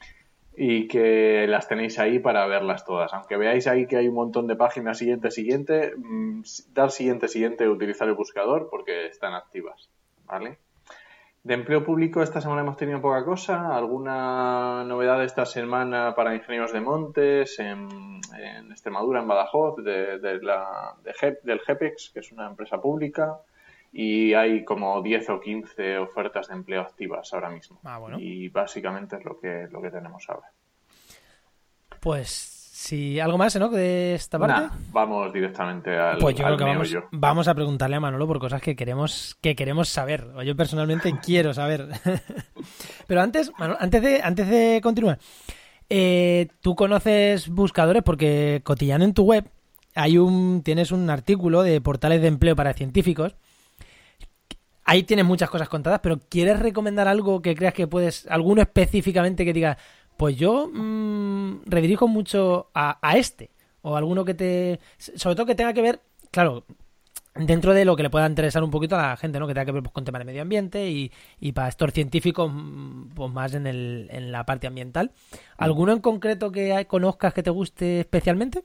Y 0.56 0.88
que 0.88 1.46
las 1.48 1.68
tenéis 1.68 2.00
ahí 2.00 2.20
para 2.20 2.46
verlas 2.48 2.86
todas. 2.86 3.14
Aunque 3.14 3.38
veáis 3.38 3.68
ahí 3.68 3.86
que 3.86 3.98
hay 3.98 4.08
un 4.08 4.16
montón 4.16 4.48
de 4.48 4.56
páginas 4.56 4.98
siguiente, 4.98 5.30
siguiente, 5.32 5.94
mm, 5.96 6.42
dar 6.74 6.92
siguiente, 6.92 7.28
siguiente, 7.28 7.70
utilizar 7.70 8.08
el 8.08 8.16
buscador 8.16 8.68
porque 8.70 9.08
están 9.08 9.34
activas. 9.34 9.90
¿Vale? 10.26 10.58
De 11.44 11.54
empleo 11.54 11.84
público 11.86 12.22
esta 12.22 12.42
semana 12.42 12.62
hemos 12.62 12.76
tenido 12.76 13.02
poca 13.02 13.24
cosa. 13.24 13.76
¿Alguna 13.76 14.84
novedad 14.84 15.24
esta 15.24 15.46
semana 15.46 16.14
para 16.16 16.36
ingenieros 16.36 16.74
de 16.74 16.82
montes 16.82 17.60
en, 17.60 18.20
en 18.38 18.72
Extremadura, 18.72 19.22
en 19.22 19.28
Badajoz, 19.28 19.78
de, 19.78 20.20
de 20.20 20.42
la, 20.42 20.96
de 21.04 21.38
del 21.44 21.60
GEPEX, 21.62 22.12
que 22.14 22.20
es 22.20 22.32
una 22.32 22.48
empresa 22.48 22.82
pública? 22.82 23.40
Y 24.00 24.36
hay 24.36 24.64
como 24.64 25.02
10 25.02 25.28
o 25.32 25.40
15 25.40 25.98
ofertas 25.98 26.50
de 26.50 26.54
empleo 26.54 26.82
activas 26.82 27.34
ahora 27.34 27.50
mismo. 27.50 27.80
Ah, 27.84 27.98
bueno. 27.98 28.20
Y 28.20 28.48
básicamente 28.48 29.16
es 29.16 29.26
lo 29.26 29.40
que, 29.40 29.68
lo 29.72 29.82
que 29.82 29.90
tenemos 29.90 30.24
ahora. 30.30 30.52
Pues 32.00 32.30
si 32.30 33.20
algo 33.20 33.40
más, 33.40 33.56
¿no? 33.56 33.70
De 33.70 34.14
esta 34.14 34.38
parte. 34.38 34.62
Nah, 34.62 34.70
vamos 34.92 35.34
directamente 35.34 35.98
al, 35.98 36.20
Pues 36.20 36.36
yo 36.36 36.46
al 36.46 36.58
creo 36.58 36.80
que 36.80 37.04
vamos 37.12 37.48
a 37.48 37.56
preguntarle 37.56 37.96
a 37.96 38.00
Manolo 38.00 38.28
por 38.28 38.38
cosas 38.38 38.62
que 38.62 38.76
queremos, 38.76 39.36
que 39.42 39.56
queremos 39.56 39.90
saber. 39.90 40.28
O 40.36 40.44
yo 40.44 40.56
personalmente 40.56 41.12
quiero 41.26 41.56
saber. 41.56 41.88
Pero 43.08 43.22
antes, 43.22 43.52
Manolo, 43.58 43.80
antes 43.82 44.00
de, 44.04 44.22
antes 44.22 44.48
de 44.48 44.80
continuar, 44.84 45.18
eh, 45.90 46.50
tú 46.62 46.76
conoces 46.76 47.50
buscadores 47.50 48.04
porque 48.04 48.62
cotillando 48.64 49.06
en 49.06 49.16
tu 49.16 49.24
web 49.24 49.50
hay 49.96 50.20
un, 50.20 50.62
tienes 50.64 50.92
un 50.92 51.10
artículo 51.10 51.64
de 51.64 51.82
portales 51.82 52.22
de 52.22 52.28
empleo 52.28 52.56
para 52.56 52.74
científicos. 52.74 53.36
Ahí 54.90 55.04
tienes 55.04 55.26
muchas 55.26 55.50
cosas 55.50 55.68
contadas, 55.68 56.00
pero 56.02 56.18
¿quieres 56.30 56.60
recomendar 56.60 57.10
algo 57.10 57.42
que 57.42 57.56
creas 57.56 57.74
que 57.74 57.88
puedes, 57.88 58.26
alguno 58.28 58.62
específicamente 58.62 59.44
que 59.44 59.52
diga, 59.52 59.78
pues 60.16 60.38
yo 60.38 60.70
mm, 60.74 61.66
redirijo 61.66 62.08
mucho 62.08 62.72
a, 62.74 62.98
a 63.02 63.18
este? 63.18 63.52
O 63.82 63.98
alguno 63.98 64.24
que 64.24 64.34
te. 64.34 64.80
Sobre 64.98 65.36
todo 65.36 65.46
que 65.46 65.56
tenga 65.56 65.74
que 65.74 65.82
ver, 65.82 66.00
claro, 66.32 66.64
dentro 67.36 67.74
de 67.74 67.84
lo 67.84 67.98
que 67.98 68.04
le 68.04 68.10
pueda 68.10 68.28
interesar 68.28 68.64
un 68.64 68.72
poquito 68.72 68.96
a 68.96 69.10
la 69.10 69.18
gente, 69.18 69.42
¿no? 69.42 69.48
Que 69.48 69.54
tenga 69.54 69.66
que 69.66 69.74
ver 69.74 69.84
pues, 69.84 69.92
con 69.92 70.06
temas 70.06 70.20
de 70.20 70.26
medio 70.26 70.42
ambiente 70.42 70.90
y, 70.90 71.12
y 71.38 71.52
para 71.52 71.68
estos 71.68 71.92
científicos, 71.92 72.50
mm, 72.50 73.10
pues 73.10 73.30
más 73.30 73.56
en, 73.56 73.68
el, 73.68 74.08
en 74.10 74.32
la 74.32 74.46
parte 74.46 74.68
ambiental. 74.68 75.12
¿Alguno 75.58 75.92
en 75.92 76.00
concreto 76.00 76.50
que 76.50 76.86
conozcas 76.88 77.34
que 77.34 77.44
te 77.44 77.50
guste 77.50 78.00
especialmente? 78.00 78.64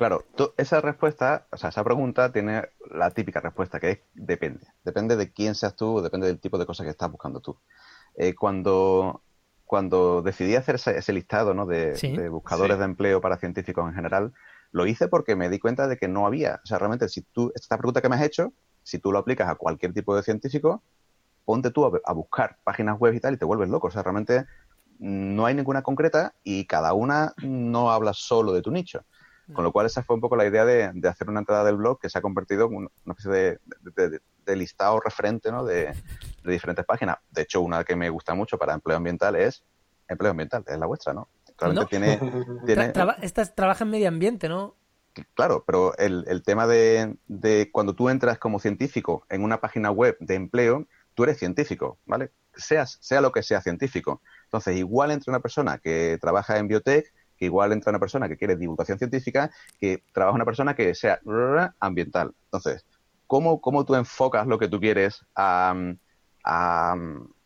Claro, 0.00 0.24
tú- 0.34 0.54
esa 0.56 0.80
respuesta, 0.80 1.46
o 1.52 1.58
sea, 1.58 1.68
esa 1.68 1.84
pregunta 1.84 2.32
tiene 2.32 2.70
la 2.90 3.10
típica 3.10 3.38
respuesta 3.40 3.78
que 3.78 3.90
es 3.90 3.98
depende. 4.14 4.66
Depende 4.82 5.14
de 5.14 5.30
quién 5.30 5.54
seas 5.54 5.76
tú, 5.76 6.00
depende 6.00 6.26
del 6.26 6.40
tipo 6.40 6.56
de 6.56 6.64
cosas 6.64 6.84
que 6.84 6.90
estás 6.90 7.10
buscando 7.10 7.40
tú. 7.40 7.58
Eh, 8.16 8.34
cuando, 8.34 9.22
cuando 9.66 10.22
decidí 10.22 10.56
hacer 10.56 10.76
ese, 10.76 10.96
ese 10.96 11.12
listado 11.12 11.52
¿no? 11.52 11.66
de, 11.66 11.96
Sí. 11.96 12.16
de 12.16 12.30
buscadores 12.30 12.76
Sí. 12.76 12.78
de 12.78 12.84
empleo 12.86 13.20
para 13.20 13.36
científicos 13.36 13.86
en 13.86 13.94
general, 13.94 14.32
lo 14.72 14.86
hice 14.86 15.06
porque 15.06 15.36
me 15.36 15.50
di 15.50 15.58
cuenta 15.58 15.86
de 15.86 15.98
que 15.98 16.08
no 16.08 16.26
había. 16.26 16.60
O 16.64 16.66
sea, 16.66 16.78
realmente, 16.78 17.06
si 17.10 17.20
tú, 17.20 17.52
esta 17.54 17.76
pregunta 17.76 18.00
que 18.00 18.08
me 18.08 18.16
has 18.16 18.22
hecho, 18.22 18.54
si 18.82 19.00
tú 19.00 19.12
lo 19.12 19.18
aplicas 19.18 19.50
a 19.50 19.56
cualquier 19.56 19.92
tipo 19.92 20.16
de 20.16 20.22
científico, 20.22 20.82
ponte 21.44 21.70
tú 21.72 21.84
a, 21.84 21.90
a 22.06 22.12
buscar 22.14 22.56
páginas 22.64 22.98
web 22.98 23.12
y 23.12 23.20
tal 23.20 23.34
y 23.34 23.36
te 23.36 23.44
vuelves 23.44 23.68
loco. 23.68 23.88
O 23.88 23.90
sea, 23.90 24.02
realmente 24.02 24.46
mm, 24.98 25.34
no 25.36 25.44
hay 25.44 25.54
ninguna 25.54 25.82
concreta 25.82 26.32
y 26.42 26.64
cada 26.66 26.94
una 26.94 27.34
no 27.42 27.90
habla 27.90 28.14
solo 28.14 28.54
de 28.54 28.62
tu 28.62 28.70
nicho. 28.70 29.02
Con 29.54 29.64
lo 29.64 29.72
cual 29.72 29.86
esa 29.86 30.02
fue 30.02 30.14
un 30.14 30.20
poco 30.20 30.36
la 30.36 30.46
idea 30.46 30.64
de, 30.64 30.90
de 30.94 31.08
hacer 31.08 31.28
una 31.28 31.40
entrada 31.40 31.64
del 31.64 31.76
blog 31.76 31.98
que 32.00 32.08
se 32.08 32.18
ha 32.18 32.22
convertido 32.22 32.66
en 32.66 32.74
un- 32.76 32.90
una 33.04 33.14
especie 33.18 33.30
de, 33.32 33.58
de- 33.96 34.08
de- 34.10 34.20
de 34.46 34.56
listado 34.56 35.00
referente 35.00 35.50
¿no? 35.52 35.64
de, 35.64 35.86
de 36.44 36.52
diferentes 36.52 36.84
páginas. 36.84 37.18
De 37.30 37.42
hecho, 37.42 37.60
una 37.60 37.84
que 37.84 37.96
me 37.96 38.08
gusta 38.10 38.34
mucho 38.34 38.58
para 38.58 38.74
empleo 38.74 38.96
ambiental 38.96 39.36
es 39.36 39.62
empleo 40.08 40.30
ambiental, 40.30 40.64
es 40.66 40.78
la 40.78 40.86
vuestra, 40.86 41.12
¿no? 41.12 41.28
Claramente 41.56 41.84
¿No? 41.84 41.88
tiene, 41.88 42.18
tiene 42.66 42.88
Tra- 42.88 42.92
traba- 42.92 43.16
estás, 43.22 43.54
trabaja 43.54 43.84
en 43.84 43.90
medio 43.90 44.08
ambiente, 44.08 44.48
¿no? 44.48 44.74
Claro, 45.34 45.64
pero 45.66 45.96
el, 45.98 46.24
el 46.28 46.42
tema 46.42 46.66
de, 46.66 47.16
de 47.26 47.70
cuando 47.72 47.94
tú 47.94 48.08
entras 48.08 48.38
como 48.38 48.58
científico 48.60 49.26
en 49.28 49.42
una 49.42 49.60
página 49.60 49.90
web 49.90 50.16
de 50.20 50.34
empleo, 50.36 50.86
tú 51.14 51.24
eres 51.24 51.38
científico, 51.38 51.98
¿vale? 52.06 52.30
Seas, 52.54 52.96
sea 53.00 53.20
lo 53.20 53.30
que 53.32 53.42
sea 53.42 53.60
científico. 53.60 54.22
Entonces, 54.44 54.76
igual 54.76 55.10
entra 55.10 55.30
una 55.32 55.40
persona 55.40 55.78
que 55.78 56.16
trabaja 56.20 56.58
en 56.58 56.68
biotech, 56.68 57.12
que 57.40 57.46
igual 57.46 57.72
entra 57.72 57.90
una 57.90 57.98
persona 57.98 58.28
que 58.28 58.36
quiere 58.36 58.54
divulgación 58.54 58.98
científica, 58.98 59.50
que 59.80 60.04
trabaja 60.12 60.36
una 60.36 60.44
persona 60.44 60.76
que 60.76 60.94
sea 60.94 61.18
ambiental. 61.80 62.32
Entonces, 62.44 62.84
¿cómo, 63.26 63.60
cómo 63.62 63.84
tú 63.86 63.94
enfocas 63.94 64.46
lo 64.46 64.58
que 64.58 64.68
tú 64.68 64.78
quieres 64.78 65.24
a, 65.34 65.74
a, 66.44 66.96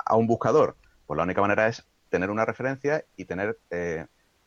a 0.05 0.17
un 0.17 0.27
buscador? 0.27 0.77
Pues 1.07 1.17
la 1.17 1.23
única 1.23 1.41
manera 1.41 1.69
es 1.69 1.87
tener 2.11 2.29
una 2.31 2.45
referencia 2.45 3.05
y 3.17 3.25
tener 3.25 3.57
eh, 3.71 4.07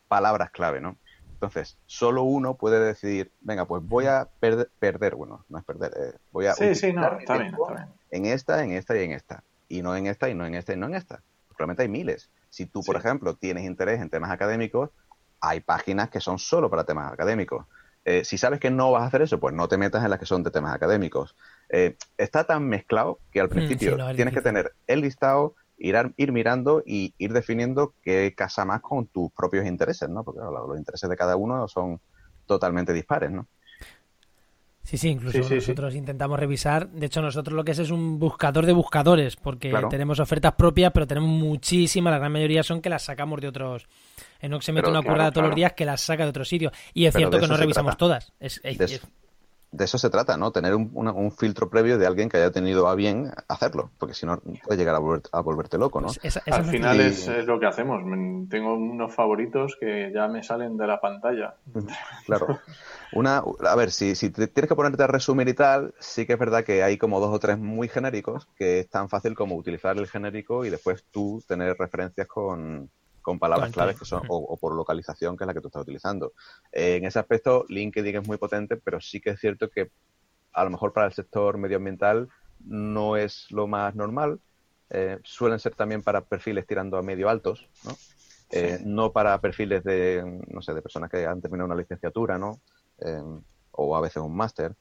palabras 0.09 0.51
clave, 0.51 0.81
¿no? 0.81 0.97
Entonces, 1.35 1.77
solo 1.85 2.23
uno 2.23 2.55
puede 2.55 2.83
decidir, 2.83 3.31
venga, 3.39 3.65
pues 3.65 3.83
voy 3.87 4.07
a 4.07 4.27
perder, 4.41 4.69
perder 4.79 5.15
bueno, 5.15 5.45
no 5.47 5.59
es 5.59 5.63
perder, 5.63 5.91
eh, 5.95 6.17
voy 6.31 6.47
a 6.47 6.55
Sí, 6.55 6.75
sí, 6.75 6.91
no, 6.91 7.17
está 7.19 7.37
bien, 7.37 7.53
está 7.53 7.73
bien. 7.73 7.87
en 8.11 8.25
esta, 8.25 8.63
en 8.63 8.71
esta 8.73 8.97
y 8.97 9.03
en 9.05 9.11
esta. 9.11 9.43
Y 9.69 9.81
no 9.81 9.95
en 9.95 10.07
esta, 10.07 10.29
y 10.29 10.35
no 10.35 10.45
en 10.45 10.55
esta, 10.55 10.73
y 10.73 10.77
no 10.77 10.87
en 10.87 10.95
esta. 10.95 11.21
Realmente 11.57 11.83
hay 11.83 11.89
miles. 11.89 12.31
Si 12.49 12.65
tú, 12.65 12.81
por 12.83 12.95
Sí. 12.95 12.99
ejemplo, 13.05 13.35
tienes 13.35 13.65
interés 13.65 14.01
en 14.01 14.09
temas 14.09 14.31
académicos, 14.31 14.89
hay 15.41 15.61
páginas 15.61 16.09
que 16.09 16.19
son 16.21 16.39
solo 16.39 16.69
para 16.69 16.85
temas 16.85 17.11
académicos. 17.11 17.65
Eh, 18.05 18.23
si 18.23 18.37
sabes 18.37 18.59
que 18.59 18.71
no 18.71 18.91
vas 18.91 19.03
a 19.03 19.07
hacer 19.07 19.21
eso, 19.21 19.39
pues 19.39 19.53
no 19.53 19.67
te 19.67 19.77
metas 19.77 20.03
en 20.03 20.09
las 20.09 20.19
que 20.19 20.25
son 20.25 20.41
de 20.43 20.51
temas 20.51 20.73
académicos. 20.73 21.35
Eh, 21.69 21.97
está 22.17 22.45
tan 22.45 22.67
mezclado 22.67 23.21
que 23.31 23.41
al 23.41 23.49
Mm, 23.53 23.77
principio 23.77 23.79
sí, 23.79 23.97
tienes 24.13 24.33
que 24.33 24.41
tener 24.41 24.73
el 24.87 25.01
listado, 25.01 25.55
ir, 25.77 25.97
a- 25.97 26.11
ir 26.15 26.31
mirando 26.31 26.81
y 26.85 27.13
ir 27.17 27.33
definiendo 27.33 27.95
qué 28.01 28.33
casa 28.35 28.63
más 28.65 28.81
con 28.81 29.07
tus 29.07 29.31
propios 29.33 29.65
intereses, 29.65 30.09
¿no? 30.09 30.23
Porque 30.23 30.39
claro, 30.39 30.67
los 30.67 30.77
intereses 30.77 31.09
de 31.09 31.17
cada 31.17 31.35
uno 31.35 31.67
son 31.67 31.99
totalmente 32.45 32.93
dispares, 32.93 33.31
¿no? 33.31 33.47
Sí, 34.83 34.97
sí, 34.97 35.09
incluso 35.09 35.41
Sí, 35.41 35.43
sí, 35.43 35.61
sí. 35.61 35.73
nosotros 35.73 35.95
intentamos 35.95 36.39
revisar. 36.39 36.87
De 36.89 37.07
hecho, 37.07 37.21
nosotros 37.21 37.53
lo 37.55 37.65
que 37.65 37.71
es 37.71 37.79
es 37.79 37.91
un 37.91 38.19
buscador 38.19 38.65
de 38.65 38.71
buscadores, 38.71 39.35
porque 39.35 39.69
Claro. 39.71 39.89
tenemos 39.89 40.19
ofertas 40.21 40.53
propias, 40.55 40.93
pero 40.93 41.05
tenemos 41.05 41.29
muchísimas. 41.29 42.11
La 42.11 42.19
gran 42.19 42.31
mayoría 42.31 42.63
son 42.63 42.81
que 42.81 42.89
las 42.89 43.03
sacamos 43.03 43.41
de 43.41 43.49
otros. 43.49 43.85
Enox 44.41 44.65
se 44.65 44.71
mete 44.71 44.83
Pero, 44.83 44.91
una 44.91 45.01
claro, 45.01 45.13
currada 45.15 45.31
todos 45.31 45.47
los 45.47 45.55
días 45.55 45.73
que 45.73 45.85
las 45.85 46.01
saca 46.01 46.23
de 46.23 46.29
otros 46.29 46.47
sitios. 46.47 46.71
Y 46.93 47.05
es 47.05 47.13
Pero 47.13 47.29
cierto 47.29 47.39
que 47.45 47.51
no 47.51 47.57
revisamos 47.57 47.91
trata. 47.91 47.97
todas. 47.97 48.33
Es, 48.39 48.59
es- 48.63 48.77
De 48.77 48.85
es- 48.85 48.91
eso, 48.93 49.07
de 49.69 49.83
eso 49.83 49.97
se 49.97 50.09
trata, 50.09 50.37
¿no? 50.37 50.51
Tener 50.51 50.73
un, 50.73 50.89
una- 50.93 51.11
un 51.11 51.29
filtro 51.29 51.69
previo 51.69 51.97
de 51.97 52.07
alguien 52.07 52.29
que 52.29 52.37
haya 52.37 52.51
tenido 52.51 52.87
a 52.87 52.95
bien 52.95 53.31
hacerlo, 53.49 53.91
porque 53.97 54.13
si 54.15 54.25
no 54.25 54.39
puede 54.63 54.77
llegar 54.77 54.95
a, 54.95 54.99
volver- 54.99 55.27
a 55.33 55.41
volverte 55.41 55.77
loco, 55.77 55.99
¿no? 55.99 56.07
esa- 56.07 56.21
esa 56.23 56.39
es 56.45 56.53
Al 56.55 56.65
final 56.65 56.95
Y- 56.97 57.01
es, 57.01 57.27
es 57.27 57.45
lo 57.45 57.59
que 57.59 57.65
hacemos. 57.65 58.01
Tengo 58.49 58.73
unos 58.75 59.13
favoritos 59.13 59.75
que 59.77 60.09
ya 60.15 60.29
me 60.29 60.41
salen 60.41 60.77
de 60.77 60.87
la 60.87 61.01
pantalla. 61.01 61.55
Claro. 62.25 62.59
Una, 63.11 63.43
a 63.69 63.75
ver, 63.75 63.91
si, 63.91 64.15
si 64.15 64.29
te 64.29 64.47
tienes 64.47 64.69
que 64.69 64.75
ponerte 64.75 65.03
a 65.03 65.07
resumir 65.07 65.47
y 65.49 65.53
tal, 65.53 65.93
sí 65.99 66.25
que 66.25 66.33
es 66.33 66.39
verdad 66.39 66.63
que 66.63 66.81
hay 66.81 66.97
como 66.97 67.19
dos 67.19 67.33
o 67.33 67.39
tres 67.39 67.57
muy 67.57 67.89
genéricos, 67.89 68.47
que 68.55 68.79
es 68.79 68.89
tan 68.89 69.09
fácil 69.09 69.35
como 69.35 69.55
utilizar 69.55 69.97
el 69.97 70.07
genérico 70.07 70.65
y 70.65 70.69
después 70.69 71.03
tú 71.11 71.43
tener 71.45 71.75
referencias 71.77 72.25
con, 72.27 72.89
con 73.27 73.39
palabras 73.39 73.71
claves 73.73 73.99
que 73.99 74.05
son, 74.05 74.23
o, 74.29 74.37
o 74.37 74.55
por 74.57 74.73
localización, 74.73 75.35
que 75.35 75.43
es 75.43 75.47
la 75.47 75.53
que 75.53 75.59
tú 75.59 75.67
estás 75.67 75.81
utilizando. 75.81 76.31
Eh, 76.71 76.95
en 76.95 77.03
ese 77.03 77.19
aspecto, 77.19 77.65
LinkedIn 77.67 78.15
es 78.15 78.25
muy 78.25 78.37
potente, 78.37 78.77
pero 78.77 79.01
sí 79.01 79.19
que 79.19 79.31
es 79.31 79.39
cierto 79.41 79.69
que 79.69 79.91
a 80.53 80.63
lo 80.63 80.69
mejor 80.69 80.93
para 80.93 81.07
el 81.07 81.11
sector 81.13 81.57
medioambiental 81.57 82.29
no 82.63 83.17
es 83.17 83.51
lo 83.51 83.67
más 83.67 83.93
normal. 83.95 84.39
Eh, 84.89 85.19
suelen 85.25 85.59
ser 85.59 85.75
también 85.75 86.03
para 86.03 86.21
perfiles 86.21 86.65
tirando 86.65 86.97
a 86.97 87.01
medio 87.01 87.27
altos, 87.27 87.67
¿no? 87.83 87.91
Eh, 88.49 88.79
no 88.85 89.11
para 89.11 89.41
perfiles 89.41 89.83
de, 89.83 90.23
no 90.47 90.61
sé, 90.61 90.73
de 90.73 90.81
personas 90.81 91.09
que 91.11 91.25
han 91.25 91.41
terminado 91.41 91.65
una 91.65 91.75
licenciatura, 91.75 92.37
¿no? 92.37 92.61
Eh, 92.99 93.21
o 93.71 93.93
a 93.97 93.99
veces 93.99 94.23
un 94.23 94.37
máster. 94.37 94.71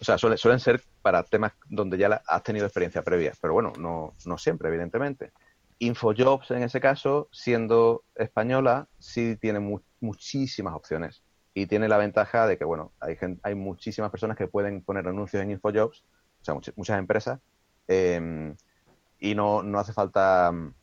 O 0.00 0.04
sea, 0.04 0.16
suele- 0.16 0.38
suelen 0.38 0.58
ser 0.58 0.80
para 1.02 1.22
temas 1.22 1.52
donde 1.68 1.98
ya 1.98 2.08
la- 2.08 2.22
has 2.26 2.42
tenido 2.42 2.64
experiencia 2.64 3.02
previa, 3.02 3.34
pero 3.42 3.52
bueno, 3.52 3.74
no, 3.78 4.14
no 4.24 4.38
siempre, 4.38 4.70
evidentemente. 4.70 5.32
Infojobs, 5.78 6.50
en 6.50 6.62
ese 6.62 6.80
caso, 6.80 7.28
siendo 7.32 8.04
española, 8.14 8.88
sí 8.98 9.36
tiene 9.40 9.60
mu- 9.60 9.80
muchísimas 10.00 10.74
opciones. 10.74 11.22
Y 11.54 11.66
tiene 11.66 11.88
la 11.88 11.98
ventaja 11.98 12.46
de 12.46 12.58
que, 12.58 12.64
bueno, 12.64 12.92
hay, 13.00 13.16
gen- 13.16 13.40
hay 13.42 13.54
muchísimas 13.54 14.10
personas 14.10 14.36
que 14.36 14.48
pueden 14.48 14.82
poner 14.82 15.06
anuncios 15.06 15.42
en 15.42 15.50
Infojobs, 15.50 16.04
o 16.40 16.44
sea, 16.44 16.54
much- 16.54 16.72
muchas 16.76 16.98
empresas, 16.98 17.40
eh, 17.88 18.54
y 19.18 19.34
no, 19.34 19.62
no 19.62 19.78
hace 19.78 19.92
falta 19.92 20.50
mm, 20.52 20.74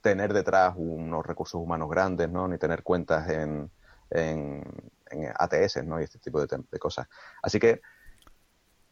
tener 0.00 0.32
detrás 0.32 0.74
unos 0.76 1.26
recursos 1.26 1.60
humanos 1.60 1.90
grandes, 1.90 2.30
¿no? 2.30 2.48
Ni 2.48 2.58
tener 2.58 2.82
cuentas 2.82 3.28
en, 3.28 3.70
en, 4.10 4.62
ATS, 5.38 5.84
¿no? 5.84 6.00
Y 6.00 6.04
este 6.04 6.18
tipo 6.18 6.44
de, 6.44 6.58
de 6.70 6.78
cosas. 6.78 7.06
Así 7.42 7.58
que 7.58 7.80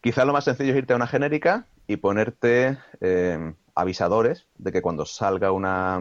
quizás 0.01 0.25
lo 0.25 0.33
más 0.33 0.43
sencillo 0.43 0.71
es 0.71 0.77
irte 0.77 0.93
a 0.93 0.97
una 0.97 1.07
genérica 1.07 1.65
y 1.87 1.97
ponerte 1.97 2.77
eh, 3.01 3.53
avisadores 3.79 4.47
de 4.57 4.71
que 4.71 4.81
cuando 4.81 5.05
salga 5.05 5.51
una, 5.51 5.99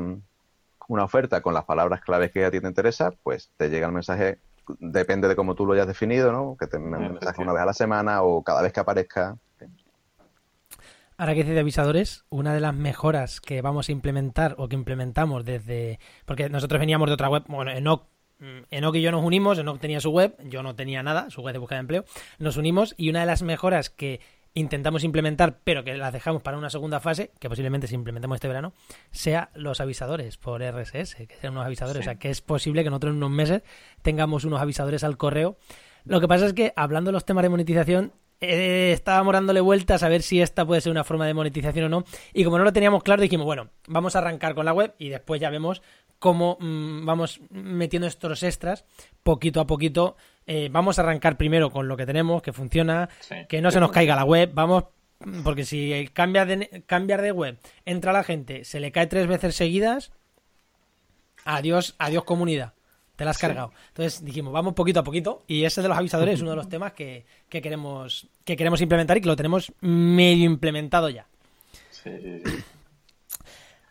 una 0.88 1.04
oferta 1.04 1.40
con 1.40 1.54
las 1.54 1.64
palabras 1.64 2.00
claves 2.00 2.30
que 2.32 2.44
a 2.44 2.50
ti 2.50 2.60
te 2.60 2.66
interesa, 2.66 3.12
pues 3.22 3.50
te 3.56 3.68
llega 3.68 3.86
el 3.86 3.92
mensaje, 3.92 4.38
depende 4.78 5.28
de 5.28 5.36
cómo 5.36 5.54
tú 5.54 5.66
lo 5.66 5.74
hayas 5.74 5.86
definido, 5.86 6.32
¿no? 6.32 6.56
Que 6.58 6.66
te 6.66 6.78
mensaje 6.78 7.42
una 7.42 7.52
vez 7.52 7.62
a 7.62 7.66
la 7.66 7.72
semana 7.72 8.22
o 8.22 8.42
cada 8.42 8.62
vez 8.62 8.72
que 8.72 8.80
aparezca. 8.80 9.36
Ahora 11.20 11.34
que 11.34 11.42
dice 11.42 11.54
de 11.54 11.60
avisadores, 11.60 12.24
una 12.30 12.54
de 12.54 12.60
las 12.60 12.74
mejoras 12.74 13.40
que 13.40 13.60
vamos 13.60 13.88
a 13.88 13.92
implementar 13.92 14.54
o 14.56 14.68
que 14.68 14.76
implementamos 14.76 15.44
desde... 15.44 15.98
Porque 16.24 16.48
nosotros 16.48 16.78
veníamos 16.78 17.08
de 17.08 17.14
otra 17.14 17.28
web, 17.28 17.42
bueno, 17.48 17.72
Enoch, 17.72 18.04
mm, 18.38 18.60
Enoch 18.70 18.94
y 18.94 19.02
yo 19.02 19.10
nos 19.10 19.24
unimos, 19.24 19.58
Enoch 19.58 19.80
tenía 19.80 20.00
su 20.00 20.10
web, 20.10 20.36
yo 20.44 20.62
no 20.62 20.76
tenía 20.76 21.02
nada, 21.02 21.28
su 21.30 21.42
web 21.42 21.54
de 21.54 21.58
búsqueda 21.58 21.78
de 21.78 21.80
empleo, 21.80 22.04
nos 22.38 22.56
unimos 22.56 22.94
y 22.96 23.10
una 23.10 23.20
de 23.20 23.26
las 23.26 23.42
mejoras 23.42 23.90
que 23.90 24.20
intentamos 24.54 25.04
implementar, 25.04 25.60
pero 25.64 25.84
que 25.84 25.94
las 25.94 26.12
dejamos 26.12 26.42
para 26.42 26.58
una 26.58 26.70
segunda 26.70 27.00
fase, 27.00 27.30
que 27.38 27.48
posiblemente 27.48 27.86
si 27.86 27.94
implementemos 27.94 28.36
este 28.36 28.48
verano, 28.48 28.72
sea 29.10 29.50
los 29.54 29.80
avisadores 29.80 30.36
por 30.36 30.62
RSS, 30.62 31.14
que 31.26 31.36
sean 31.40 31.52
unos 31.52 31.66
avisadores. 31.66 32.04
Sí. 32.04 32.08
O 32.08 32.12
sea, 32.12 32.18
que 32.18 32.30
es 32.30 32.40
posible 32.40 32.84
que 32.84 32.90
nosotros 32.90 33.12
en 33.12 33.18
unos 33.18 33.30
meses 33.30 33.62
tengamos 34.02 34.44
unos 34.44 34.60
avisadores 34.60 35.04
al 35.04 35.16
correo. 35.16 35.58
Lo 36.04 36.20
que 36.20 36.28
pasa 36.28 36.46
es 36.46 36.54
que, 36.54 36.72
hablando 36.76 37.08
de 37.08 37.12
los 37.12 37.24
temas 37.24 37.42
de 37.42 37.50
monetización, 37.50 38.12
eh, 38.40 38.92
estábamos 38.92 39.32
dándole 39.32 39.60
vueltas 39.60 40.02
a 40.02 40.08
ver 40.08 40.22
si 40.22 40.40
esta 40.40 40.64
puede 40.66 40.80
ser 40.80 40.92
una 40.92 41.04
forma 41.04 41.26
de 41.26 41.34
monetización 41.34 41.86
o 41.86 41.88
no. 41.88 42.04
Y 42.32 42.44
como 42.44 42.58
no 42.58 42.64
lo 42.64 42.72
teníamos 42.72 43.02
claro, 43.02 43.22
dijimos, 43.22 43.44
bueno, 43.46 43.68
vamos 43.86 44.14
a 44.16 44.20
arrancar 44.20 44.54
con 44.54 44.64
la 44.64 44.72
web 44.72 44.94
y 44.98 45.08
después 45.08 45.40
ya 45.40 45.50
vemos 45.50 45.82
cómo 46.18 46.56
mm, 46.60 47.04
vamos 47.06 47.40
metiendo 47.50 48.06
estos 48.08 48.42
extras 48.42 48.84
poquito 49.22 49.60
a 49.60 49.66
poquito. 49.66 50.16
Eh, 50.46 50.68
vamos 50.70 50.98
a 50.98 51.02
arrancar 51.02 51.36
primero 51.36 51.70
con 51.70 51.88
lo 51.88 51.96
que 51.96 52.06
tenemos, 52.06 52.42
que 52.42 52.52
funciona, 52.52 53.08
Sí. 53.20 53.34
que 53.48 53.60
no 53.60 53.70
se 53.70 53.80
nos 53.80 53.90
caiga 53.92 54.16
la 54.16 54.24
web, 54.24 54.50
vamos, 54.54 54.84
porque 55.44 55.64
si 55.64 56.08
cambias 56.14 56.48
de, 56.48 56.84
cambiar 56.86 57.20
de 57.22 57.32
web, 57.32 57.58
entra 57.84 58.12
la 58.12 58.24
gente, 58.24 58.64
se 58.64 58.80
le 58.80 58.90
cae 58.90 59.06
tres 59.08 59.26
veces 59.26 59.54
seguidas, 59.56 60.10
adiós, 61.44 61.94
adiós 61.98 62.24
comunidad, 62.24 62.72
te 63.18 63.24
la 63.24 63.32
has 63.32 63.36
Sí. 63.36 63.40
cargado. 63.48 63.72
Entonces 63.88 64.24
dijimos, 64.24 64.52
vamos 64.52 64.74
poquito 64.74 65.00
a 65.00 65.02
poquito, 65.04 65.42
y 65.48 65.64
ese 65.64 65.82
de 65.82 65.88
los 65.88 65.98
avisadores 65.98 66.34
es 66.36 66.40
uno 66.42 66.50
de 66.50 66.56
los 66.56 66.68
temas 66.68 66.92
que, 66.92 67.26
que 67.48 67.60
queremos, 67.60 68.28
que 68.44 68.56
queremos 68.56 68.80
implementar 68.80 69.16
y 69.16 69.20
que 69.20 69.26
lo 69.26 69.34
tenemos 69.34 69.72
medio 69.80 70.44
implementado 70.46 71.08
ya. 71.10 71.26
Sí, 71.90 72.10
sí, 72.22 72.42
sí. 72.44 72.64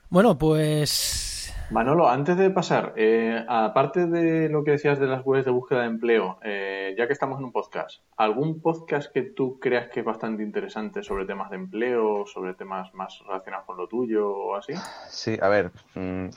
Bueno, 0.09 0.37
pues 0.37 1.53
Manolo, 1.71 2.07
antes 2.07 2.37
de 2.37 2.49
pasar, 2.49 2.93
eh, 2.95 3.43
aparte 3.49 4.07
de 4.07 4.47
lo 4.47 4.63
que 4.63 4.71
decías 4.71 4.97
de 4.99 5.07
las 5.07 5.25
webs 5.25 5.43
de 5.43 5.51
búsqueda 5.51 5.81
de 5.81 5.87
empleo, 5.87 6.39
eh, 6.41 6.95
ya 6.97 7.07
que 7.07 7.11
estamos 7.13 7.39
en 7.39 7.43
un 7.43 7.51
podcast, 7.51 7.99
¿algún 8.15 8.61
podcast 8.61 9.11
que 9.11 9.23
tú 9.23 9.59
creas 9.59 9.89
que 9.89 9.99
es 9.99 10.05
bastante 10.05 10.43
interesante 10.43 11.03
sobre 11.03 11.25
temas 11.25 11.49
de 11.49 11.57
empleo, 11.57 12.25
sobre 12.25 12.53
temas 12.53 12.93
más 12.93 13.19
relacionados 13.27 13.65
con 13.65 13.75
lo 13.75 13.89
tuyo 13.89 14.29
o 14.31 14.55
así? 14.55 14.71
Sí, 15.09 15.37
a 15.41 15.49
ver, 15.49 15.71
mm, 15.95 16.27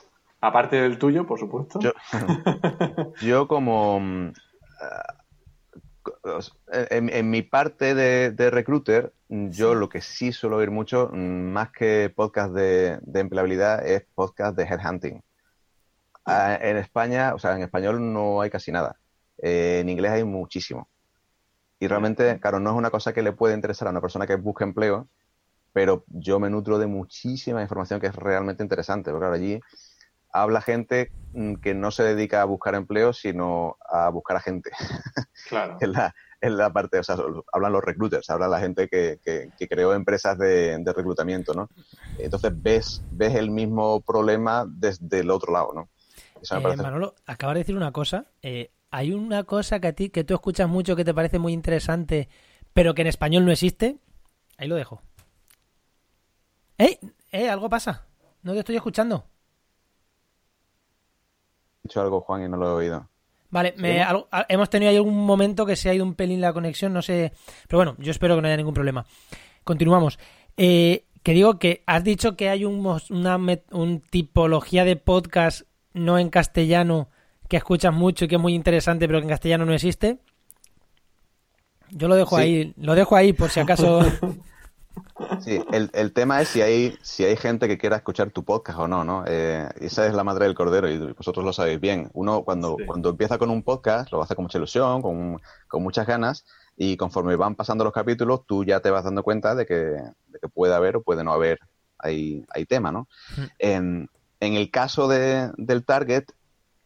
Aparte 0.41 0.81
del 0.81 0.97
tuyo, 0.97 1.25
por 1.25 1.39
supuesto. 1.39 1.79
Yo, 1.79 1.91
yo 3.21 3.47
como 3.47 3.99
mm, 3.99 4.33
ah, 4.81 5.15
en, 6.89 7.09
en 7.09 7.29
mi 7.29 7.43
parte 7.43 7.93
de, 7.93 8.31
de 8.31 8.49
recruiter, 8.49 9.13
mm, 9.29 9.49
yo 9.49 9.75
lo 9.75 9.87
que 9.87 10.01
sí 10.01 10.31
suelo 10.31 10.57
oír 10.57 10.71
mucho, 10.71 11.09
mm, 11.13 11.51
más 11.51 11.71
que 11.71 12.11
podcast 12.15 12.53
de, 12.53 12.99
de 13.01 13.19
empleabilidad, 13.19 13.85
es 13.85 14.05
podcast 14.15 14.57
de 14.57 14.63
headhunting. 14.63 15.23
Ah, 16.25 16.57
en 16.61 16.77
España, 16.77 17.33
o 17.33 17.39
sea, 17.39 17.55
en 17.55 17.63
español 17.63 18.13
no 18.13 18.41
hay 18.41 18.49
casi 18.49 18.71
nada. 18.71 18.97
Eh, 19.37 19.79
en 19.81 19.89
inglés 19.89 20.11
hay 20.11 20.23
muchísimo. 20.23 20.87
Y 21.79 21.87
realmente, 21.87 22.39
claro, 22.39 22.59
no 22.59 22.69
es 22.69 22.75
una 22.75 22.91
cosa 22.91 23.11
que 23.13 23.23
le 23.23 23.31
puede 23.31 23.55
interesar 23.55 23.87
a 23.87 23.91
una 23.91 24.01
persona 24.01 24.27
que 24.27 24.35
busca 24.35 24.63
empleo, 24.63 25.07
pero 25.73 26.03
yo 26.07 26.39
me 26.39 26.49
nutro 26.49 26.77
de 26.77 26.85
muchísima 26.85 27.61
información 27.61 27.99
que 27.99 28.07
es 28.07 28.15
realmente 28.15 28.61
interesante. 28.61 29.09
Porque 29.09 29.21
claro, 29.21 29.35
allí 29.35 29.59
habla 30.33 30.61
gente 30.61 31.11
mm, 31.33 31.55
que 31.55 31.73
no 31.73 31.91
se 31.91 32.03
dedica 32.03 32.41
a 32.41 32.45
buscar 32.45 32.75
empleo, 32.75 33.13
sino 33.13 33.77
a 33.89 34.09
buscar 34.09 34.37
a 34.37 34.41
gente. 34.41 34.71
Claro. 35.49 35.77
en, 35.81 35.91
la, 35.91 36.13
en 36.39 36.55
la 36.57 36.71
parte, 36.71 36.99
o 36.99 37.03
sea, 37.03 37.17
hablan 37.51 37.73
los 37.73 37.83
recruiters, 37.83 38.29
habla 38.29 38.47
la 38.47 38.59
gente 38.59 38.87
que, 38.87 39.19
que- 39.23 39.49
que 39.57 39.67
creó 39.67 39.93
empresas 39.93 40.37
de, 40.37 40.77
de 40.77 40.93
reclutamiento, 40.93 41.53
¿no? 41.53 41.67
Entonces 42.19 42.51
ves, 42.55 43.01
ves 43.11 43.35
el 43.35 43.49
mismo 43.49 44.01
problema 44.01 44.65
desde 44.67 45.19
el 45.21 45.31
otro 45.31 45.51
lado, 45.51 45.73
¿no? 45.73 45.89
Eso 46.41 46.55
me 46.55 46.59
Eh, 46.59 46.63
parece- 46.63 46.83
Manolo, 46.83 47.15
acabas 47.25 47.55
de 47.55 47.59
decir 47.61 47.75
una 47.75 47.91
cosa. 47.91 48.27
eh, 48.43 48.71
hay 48.91 49.11
una 49.13 49.43
cosa 49.45 49.79
que 49.79 49.87
a 49.87 49.93
ti, 49.93 50.09
que 50.09 50.23
tú 50.23 50.33
escuchas 50.35 50.69
mucho, 50.69 50.95
que 50.95 51.03
te 51.05 51.13
parece 51.13 51.39
muy 51.39 51.53
interesante, 51.53 52.29
pero 52.73 52.93
que 52.93 53.01
en 53.01 53.07
español 53.07 53.43
no 53.45 53.51
existe. 53.51 53.97
Ahí 54.57 54.67
lo 54.67 54.75
dejo. 54.75 55.01
¡Eh! 56.77 56.99
¡Eh! 57.31 57.49
Algo 57.49 57.69
pasa. 57.69 58.05
No 58.43 58.53
te 58.53 58.59
estoy 58.59 58.75
escuchando. 58.75 59.25
He 61.83 61.87
dicho 61.87 62.01
algo, 62.01 62.21
Juan, 62.21 62.43
y 62.43 62.47
no 62.49 62.57
lo 62.57 62.69
he 62.69 62.73
oído. 62.85 63.07
Vale, 63.49 63.73
me- 63.77 64.01
algo- 64.01 64.27
a- 64.31 64.45
hemos 64.47 64.69
tenido 64.69 64.89
ahí 64.91 64.95
algún 64.97 65.25
momento 65.25 65.65
que 65.65 65.75
se 65.75 65.89
ha 65.89 65.93
ido 65.93 66.05
un 66.05 66.13
pelín 66.15 66.39
la 66.41 66.53
conexión, 66.53 66.93
no 66.93 67.01
sé. 67.01 67.33
Pero 67.67 67.79
bueno, 67.79 67.95
yo 67.99 68.11
espero 68.11 68.35
que 68.35 68.41
no 68.41 68.47
haya 68.47 68.57
ningún 68.57 68.73
problema. 68.73 69.05
Continuamos. 69.63 70.19
Eh, 70.57 71.05
que 71.23 71.33
digo 71.33 71.59
que 71.59 71.83
has 71.85 72.03
dicho 72.03 72.35
que 72.37 72.49
hay 72.49 72.65
un, 72.65 72.85
una 73.09 73.37
un 73.71 73.99
tipología 74.01 74.85
de 74.85 74.95
podcast 74.95 75.63
no 75.93 76.17
en 76.17 76.29
castellano 76.29 77.09
que 77.49 77.57
escuchas 77.57 77.93
mucho 77.93 78.25
y 78.25 78.27
que 78.27 78.35
es 78.35 78.41
muy 78.41 78.53
interesante, 78.55 79.07
pero 79.07 79.19
que 79.19 79.23
en 79.25 79.29
castellano 79.29 79.65
no 79.65 79.73
existe. 79.73 80.19
Yo 81.89 82.07
lo 82.07 82.15
dejo 82.15 82.37
Sí. 82.37 82.41
ahí, 82.43 82.73
lo 82.77 82.95
dejo 82.95 83.15
ahí 83.15 83.33
por 83.33 83.49
si 83.49 83.59
acaso. 83.59 83.99
Sí, 85.41 85.59
el, 85.71 85.89
el 85.93 86.13
tema 86.13 86.41
es 86.41 86.49
si 86.49 86.61
hay, 86.61 86.97
si 87.01 87.23
hay 87.23 87.35
gente 87.35 87.67
que 87.67 87.77
quiera 87.77 87.95
escuchar 87.97 88.29
tu 88.31 88.43
podcast 88.43 88.79
o 88.79 88.87
no, 88.87 89.03
¿no? 89.03 89.23
Eh, 89.27 89.67
esa 89.79 90.05
es 90.07 90.13
la 90.13 90.23
madre 90.23 90.45
del 90.45 90.55
cordero 90.55 90.89
y 90.89 90.97
vosotros 91.13 91.43
lo 91.45 91.53
sabéis 91.53 91.79
bien. 91.79 92.09
Uno 92.13 92.43
cuando, 92.43 92.75
Sí. 92.77 92.85
cuando 92.85 93.09
empieza 93.09 93.37
con 93.37 93.49
un 93.49 93.63
podcast 93.63 94.11
lo 94.11 94.21
hace 94.21 94.35
con 94.35 94.43
mucha 94.45 94.57
ilusión, 94.57 95.01
con, 95.01 95.41
con 95.67 95.83
muchas 95.83 96.05
ganas 96.07 96.45
y 96.77 96.97
conforme 96.97 97.35
van 97.35 97.55
pasando 97.55 97.83
los 97.83 97.93
capítulos 97.93 98.45
tú 98.45 98.63
ya 98.63 98.79
te 98.79 98.89
vas 98.91 99.03
dando 99.03 99.23
cuenta 99.23 99.55
de 99.55 99.65
que, 99.65 99.73
de 99.75 100.39
que 100.41 100.47
puede 100.49 100.73
haber 100.73 100.97
o 100.97 101.01
puede 101.03 101.23
no 101.23 101.33
haber 101.33 101.59
hay, 101.97 102.43
hay 102.53 102.65
tema, 102.65 102.91
¿no? 102.91 103.07
En, 103.59 104.09
en 104.39 104.53
el 104.55 104.71
caso 104.71 105.07
de, 105.07 105.51
del 105.57 105.85
target, 105.85 106.25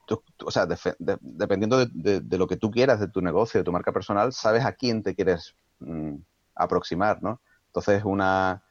tú- 0.05 0.21
tú- 0.35 0.47
o 0.47 0.51
sea, 0.51 0.65
de- 0.65 0.77
dependiendo 1.21 1.77
de, 1.77 1.87
de- 1.93 2.19
de 2.19 2.37
lo 2.37 2.47
que 2.47 2.57
tú 2.57 2.69
quieras, 2.69 2.99
de 2.99 3.07
tu 3.07 3.21
negocio, 3.21 3.59
de 3.59 3.63
tu 3.63 3.71
marca 3.71 3.93
personal, 3.93 4.33
sabes 4.33 4.65
a 4.65 4.73
quién 4.73 5.03
te 5.03 5.15
quieres 5.15 5.55
mm, 5.79 6.15
aproximar, 6.55 7.21
¿no? 7.23 7.39
Entonces, 7.75 8.05
una, 8.05 8.63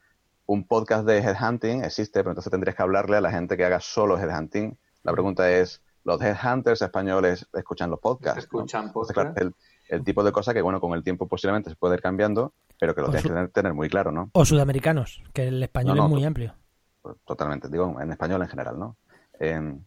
un 0.47 0.67
podcast 0.67 1.05
de 1.07 1.19
headhunting 1.19 1.85
existe, 1.85 2.21
pero 2.21 2.31
entonces 2.31 2.51
tendrías 2.51 2.75
que 2.75 2.83
hablarle 2.83 3.19
a 3.19 3.21
la 3.21 3.31
gente 3.31 3.55
que 3.55 3.65
haga 3.67 3.79
solo 3.79 4.19
headhunting. 4.19 4.79
La 5.03 5.13
pregunta 5.13 5.51
es, 5.51 5.83
¿los 6.05 6.23
headhunters 6.23 6.81
españoles 6.81 7.47
escuchan 7.53 7.91
los 7.91 8.01
podcasts? 8.01 8.39
¿Escuchan 8.45 8.87
Entonces, 8.87 9.15
podcast? 9.15 9.35
claro, 9.37 9.53
el, 9.91 9.95
el 9.99 10.05
tipo 10.05 10.25
de 10.25 10.33
cosa 10.33 10.55
que, 10.55 10.63
bueno, 10.63 10.81
con 10.81 10.95
el 10.95 11.05
tiempo 11.05 11.29
posiblemente 11.29 11.69
se 11.69 11.77
puede 11.77 11.97
ir 11.97 12.01
cambiando, 12.01 12.55
pero 12.81 12.95
que 12.95 13.03
lo 13.03 13.09
Por 13.09 13.13
tienes 13.17 13.23
su- 13.25 13.29
que 13.29 13.35
tener, 13.35 13.51
tener 13.51 13.75
muy 13.75 13.91
claro, 13.91 14.11
¿no? 14.11 14.31
o 14.33 14.43
sudamericanos, 14.47 15.23
que 15.35 15.49
el 15.49 15.63
español 15.63 15.97
No, 15.97 16.03
no, 16.05 16.07
es 16.07 16.11
muy 16.11 16.23
to- 16.23 16.29
amplio. 16.29 16.55
Totalmente, 17.27 17.69
digo, 17.69 18.01
en 18.01 18.11
español 18.11 18.41
en 18.41 18.49
general, 18.49 18.79
¿no? 18.79 18.97
Eh, 19.39 19.79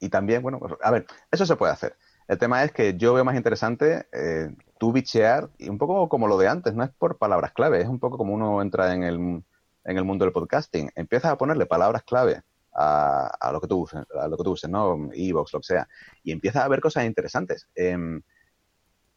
y 0.00 0.10
también, 0.10 0.42
bueno, 0.42 0.58
pues, 0.58 0.74
a 0.82 0.90
ver, 0.90 1.06
eso 1.30 1.46
se 1.46 1.56
puede 1.56 1.72
hacer. 1.72 1.96
El 2.28 2.36
tema 2.36 2.62
es 2.62 2.72
que 2.72 2.94
yo 2.98 3.14
veo 3.14 3.24
más 3.24 3.36
interesante 3.36 4.06
eh, 4.12 4.54
tú 4.78 4.92
bichear, 4.92 5.50
y 5.58 5.68
un 5.68 5.78
poco 5.78 6.08
como 6.08 6.28
lo 6.28 6.38
de 6.38 6.48
antes, 6.48 6.74
no 6.74 6.84
es 6.84 6.90
por 6.90 7.18
palabras 7.18 7.52
clave, 7.52 7.80
es 7.80 7.88
un 7.88 7.98
poco 7.98 8.18
como 8.18 8.34
uno 8.34 8.62
entra 8.62 8.92
en 8.94 9.02
el, 9.02 9.14
en 9.16 9.96
el 9.96 10.04
mundo 10.04 10.24
del 10.24 10.32
podcasting. 10.32 10.90
Empiezas 10.94 11.32
a 11.32 11.38
ponerle 11.38 11.66
palabras 11.66 12.02
clave 12.02 12.42
a, 12.74 13.26
a 13.40 13.52
lo 13.52 13.60
que 13.60 13.66
tú 13.66 13.82
uses, 13.82 14.02
a 14.20 14.28
lo 14.28 14.36
que 14.36 14.44
tú 14.44 14.52
uses, 14.52 14.68
¿no? 14.68 15.10
Evox, 15.12 15.52
lo 15.52 15.60
que 15.60 15.66
sea, 15.66 15.88
y 16.22 16.32
empiezas 16.32 16.64
a 16.64 16.68
ver 16.68 16.80
cosas 16.80 17.04
interesantes. 17.06 17.68
Em, 17.74 18.22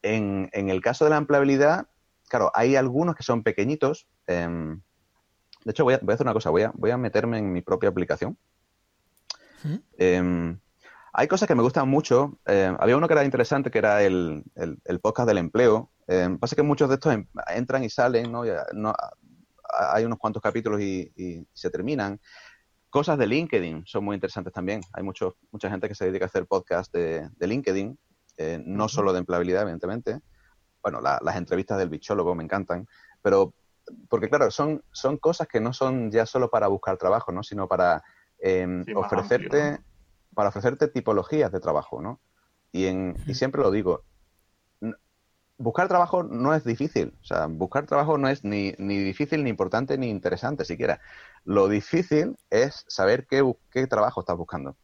en, 0.01 0.49
en 0.53 0.69
el 0.69 0.81
caso 0.81 1.03
de 1.03 1.11
la 1.11 1.17
empleabilidad, 1.17 1.87
claro, 2.29 2.51
hay 2.53 2.75
algunos 2.75 3.15
que 3.15 3.23
son 3.23 3.43
pequeñitos. 3.43 4.07
em, 4.27 4.81
de 5.65 5.71
hecho, 5.71 5.83
voy 5.83 5.95
a, 5.95 5.99
voy 6.01 6.13
a 6.13 6.15
hacer 6.15 6.25
una 6.25 6.33
cosa, 6.33 6.51
voy 6.51 6.63
a, 6.63 6.71
voy 6.73 6.91
a 6.91 6.97
meterme 6.97 7.37
en 7.37 7.51
mi 7.51 7.61
propia 7.61 7.89
aplicación. 7.89 8.37
¿Mm? 9.63 9.75
Em, 9.97 10.59
hay 11.13 11.27
cosas 11.27 11.47
que 11.47 11.55
me 11.55 11.63
gustan 11.63 11.87
mucho. 11.89 12.39
Eh, 12.45 12.73
había 12.79 12.97
uno 12.97 13.07
que 13.07 13.13
era 13.13 13.23
interesante, 13.23 13.71
que 13.71 13.77
era 13.79 14.03
el, 14.03 14.43
el- 14.55 14.77
el 14.85 14.99
podcast 14.99 15.27
del 15.27 15.37
empleo. 15.39 15.91
Eh, 16.07 16.37
pasa 16.39 16.55
que 16.55 16.63
muchos 16.63 16.89
de 16.89 16.95
estos 16.95 17.13
en- 17.13 17.29
entran 17.55 17.83
y 17.83 17.89
salen, 17.89 18.31
¿no? 18.31 18.43
No- 18.73 18.93
hay 19.93 20.03
unos 20.05 20.17
cuantos 20.17 20.41
capítulos 20.41 20.81
y, 20.81 21.11
y 21.15 21.45
se 21.53 21.69
terminan. 21.69 22.19
Cosas 22.89 23.17
de 23.19 23.27
LinkedIn 23.27 23.83
son 23.85 24.03
muy 24.03 24.15
interesantes 24.15 24.51
también. 24.51 24.81
Hay 24.93 25.03
mucho, 25.03 25.35
mucha 25.51 25.69
gente 25.69 25.87
que 25.87 25.93
se 25.95 26.05
dedica 26.05 26.25
a 26.25 26.27
hacer 26.27 26.47
podcast 26.47 26.91
de, 26.91 27.29
de 27.37 27.47
LinkedIn, 27.47 27.97
eh, 28.37 28.59
no 28.65 28.87
solo 28.89 29.13
de 29.13 29.19
empleabilidad, 29.19 29.61
evidentemente. 29.63 30.19
Bueno, 30.81 31.01
la- 31.01 31.19
las 31.21 31.35
entrevistas 31.35 31.77
del 31.77 31.89
bichólogo 31.89 32.33
me 32.33 32.43
encantan, 32.43 32.87
pero 33.21 33.53
porque 34.07 34.29
claro, 34.29 34.49
son, 34.51 34.83
son 34.91 35.17
cosas 35.17 35.47
que 35.47 35.59
no 35.59 35.73
son 35.73 36.09
ya 36.11 36.25
solo 36.25 36.49
para 36.49 36.67
buscar 36.67 36.97
trabajo, 36.97 37.31
¿no? 37.31 37.43
Sino 37.43 37.67
para 37.67 38.03
em, 38.39 38.83
Sí, 38.85 38.93
ofrecerte, 38.93 39.61
amplio, 39.61 39.85
para 40.39 40.47
ofrecerte 40.51 40.87
tipologías 40.87 41.51
de 41.51 41.59
trabajo, 41.59 42.01
¿no? 42.01 42.21
Y, 42.71 42.85
en, 42.85 43.17
y 43.27 43.33
siempre 43.33 43.61
lo 43.61 43.71
digo, 43.71 44.05
buscar 45.57 45.89
trabajo 45.89 46.23
no 46.23 46.55
es 46.55 46.63
difícil, 46.63 47.13
o 47.21 47.25
sea, 47.25 47.47
buscar 47.47 47.85
trabajo 47.85 48.17
no 48.17 48.29
es 48.29 48.45
ni, 48.45 48.73
ni 48.77 48.97
difícil, 48.99 49.43
ni 49.43 49.49
importante, 49.49 49.97
ni 49.97 50.09
interesante 50.09 50.63
siquiera. 50.63 51.01
Lo 51.43 51.67
difícil 51.67 52.37
es 52.49 52.85
saber 52.87 53.27
qué, 53.27 53.43
qué 53.69 53.85
trabajo 53.85 54.21
estás 54.21 54.37
buscando. 54.37 54.77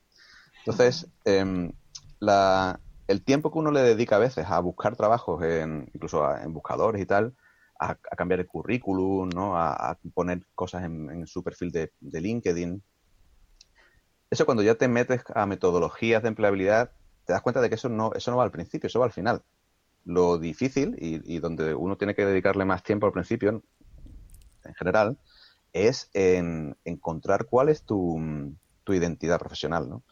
Entonces, 0.59 1.07
em, 1.23 1.71
la, 2.19 2.81
el 3.07 3.23
tiempo 3.23 3.49
que 3.49 3.59
uno 3.59 3.71
le 3.71 3.79
dedica 3.79 4.17
a 4.17 4.19
veces 4.19 4.47
a 4.49 4.59
buscar 4.59 4.97
trabajos, 4.97 5.41
en, 5.41 5.89
incluso 5.93 6.25
a- 6.25 6.43
en 6.43 6.51
buscadores 6.51 7.01
y 7.01 7.05
tal, 7.05 7.33
a, 7.79 7.95
cambiar 7.95 8.41
el 8.41 8.47
currículum, 8.47 9.29
¿no? 9.29 9.57
A, 9.57 9.97
poner 10.13 10.41
cosas 10.53 10.83
en, 10.83 11.25
su 11.25 11.41
perfil 11.41 11.71
de, 11.71 11.93
LinkedIn. 12.01 12.83
Eso 14.29 14.45
cuando 14.45 14.63
ya 14.63 14.75
te 14.75 14.87
metes 14.87 15.23
a 15.33 15.45
metodologías 15.45 16.21
de 16.21 16.29
empleabilidad, 16.29 16.91
te 17.25 17.33
das 17.33 17.41
cuenta 17.41 17.61
de 17.61 17.69
que 17.69 17.75
eso 17.75 17.89
no, 17.89 18.11
eso 18.13 18.31
no 18.31 18.37
va 18.37 18.43
al 18.43 18.51
principio, 18.51 18.87
eso 18.87 18.99
va 18.99 19.05
al 19.05 19.11
final. 19.11 19.43
Lo 20.03 20.37
difícil 20.37 20.95
y, 20.99 21.39
donde 21.39 21.73
uno 21.73 21.97
tiene 21.97 22.15
que 22.15 22.25
dedicarle 22.25 22.65
más 22.65 22.83
tiempo 22.83 23.07
al 23.07 23.13
principio, 23.13 23.63
en 24.63 24.73
general, 24.75 25.17
es 25.73 26.09
en 26.13 26.77
encontrar 26.85 27.45
cuál 27.45 27.69
es 27.69 27.83
tu, 27.83 28.55
tu 28.83 28.93
identidad 28.93 29.39
profesional, 29.39 29.89
¿no? 29.89 30.03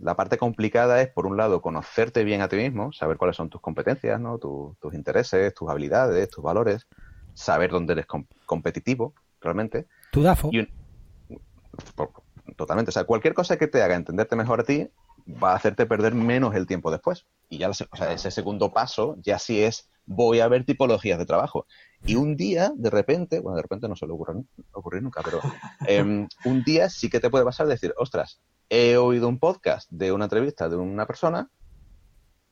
La 0.00 0.16
parte 0.16 0.38
complicada 0.38 1.02
es, 1.02 1.08
por 1.08 1.26
un 1.26 1.36
lado, 1.36 1.60
conocerte 1.60 2.24
bien 2.24 2.40
a 2.40 2.48
ti 2.48 2.56
mismo, 2.56 2.92
saber 2.92 3.18
cuáles 3.18 3.36
son 3.36 3.50
tus 3.50 3.60
competencias, 3.60 4.18
¿no? 4.18 4.38
tus 4.38 4.94
intereses, 4.94 5.52
tus 5.54 5.68
habilidades, 5.68 6.30
tus 6.30 6.42
valores, 6.42 6.86
saber 7.34 7.70
dónde 7.70 7.92
eres 7.92 8.06
competitivo, 8.46 9.12
realmente. 9.40 9.86
Tu 10.10 10.22
DAFO. 10.22 10.50
Totalmente. 12.54 12.90
O 12.90 12.92
sea, 12.92 13.04
cualquier 13.04 13.34
cosa 13.34 13.56
que 13.56 13.68
te 13.68 13.82
haga 13.82 13.94
entenderte 13.94 14.36
mejor 14.36 14.60
a 14.60 14.64
ti 14.64 14.88
va 15.42 15.52
a 15.52 15.56
hacerte 15.56 15.86
perder 15.86 16.14
menos 16.14 16.54
el 16.54 16.66
tiempo 16.66 16.90
después. 16.90 17.26
Y 17.48 17.58
ya 17.58 17.70
o 17.70 17.74
sea, 17.74 18.12
ese 18.12 18.30
segundo 18.30 18.72
paso 18.72 19.16
ya 19.22 19.38
sí 19.38 19.62
es 19.62 19.88
voy 20.04 20.40
a 20.40 20.48
ver 20.48 20.64
tipologías 20.64 21.18
de 21.18 21.26
trabajo. 21.26 21.66
Y 22.04 22.16
un 22.16 22.36
día, 22.36 22.72
de 22.74 22.90
repente, 22.90 23.40
bueno, 23.40 23.56
de 23.56 23.62
repente 23.62 23.88
no 23.88 23.96
suele 23.96 24.14
ocurrir, 24.14 24.44
ocurrir 24.72 25.02
nunca, 25.02 25.22
pero 25.22 25.40
em, 25.86 26.28
un 26.44 26.64
día 26.64 26.90
sí 26.90 27.08
que 27.08 27.20
te 27.20 27.30
puede 27.30 27.44
pasar 27.44 27.66
decir, 27.66 27.94
ostras, 27.96 28.40
he 28.68 28.96
oído 28.96 29.28
un 29.28 29.38
podcast 29.38 29.88
de 29.90 30.12
una 30.12 30.24
entrevista 30.24 30.68
de 30.68 30.76
una 30.76 31.06
persona 31.06 31.50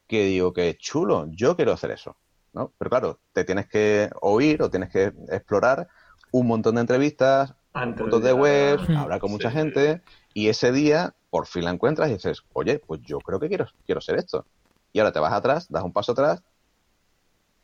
que 0.07 0.25
digo 0.25 0.53
que 0.53 0.77
chulo, 0.77 1.27
yo 1.31 1.57
quiero 1.57 1.73
hacer 1.73 1.91
eso. 1.91 2.17
¿no? 2.53 2.73
Pero 2.79 2.91
claro, 2.91 3.21
te 3.33 3.45
tienes 3.45 3.69
que 3.69 4.11
oír 4.21 4.63
o 4.63 4.71
tienes 4.71 4.91
que 4.91 5.13
explorar 5.29 5.89
un 6.33 6.47
montón 6.47 6.77
de 6.77 6.83
entrevistas, 6.83 7.55
un 7.75 7.95
montón 7.97 8.23
de 8.23 8.33
webs, 8.33 8.89
hablar 8.91 9.21
con 9.21 9.31
mucha 9.31 9.51
gente 9.51 10.03
y 10.35 10.49
ese 10.49 10.73
día 10.73 11.15
por 11.31 11.47
fin 11.47 11.65
la 11.65 11.71
encuentras 11.71 12.11
y 12.11 12.15
dices, 12.15 12.43
oye, 12.53 12.81
pues 12.81 13.01
yo 13.03 13.19
creo 13.19 13.39
que 13.39 13.49
quiero, 13.49 13.67
quiero 13.87 14.01
ser 14.01 14.17
esto. 14.17 14.47
Y 14.93 14.99
ahora 14.99 15.13
te 15.13 15.21
vas 15.21 15.33
atrás, 15.33 15.69
das 15.71 15.85
un 15.85 15.93
paso 15.93 16.13
atrás, 16.13 16.43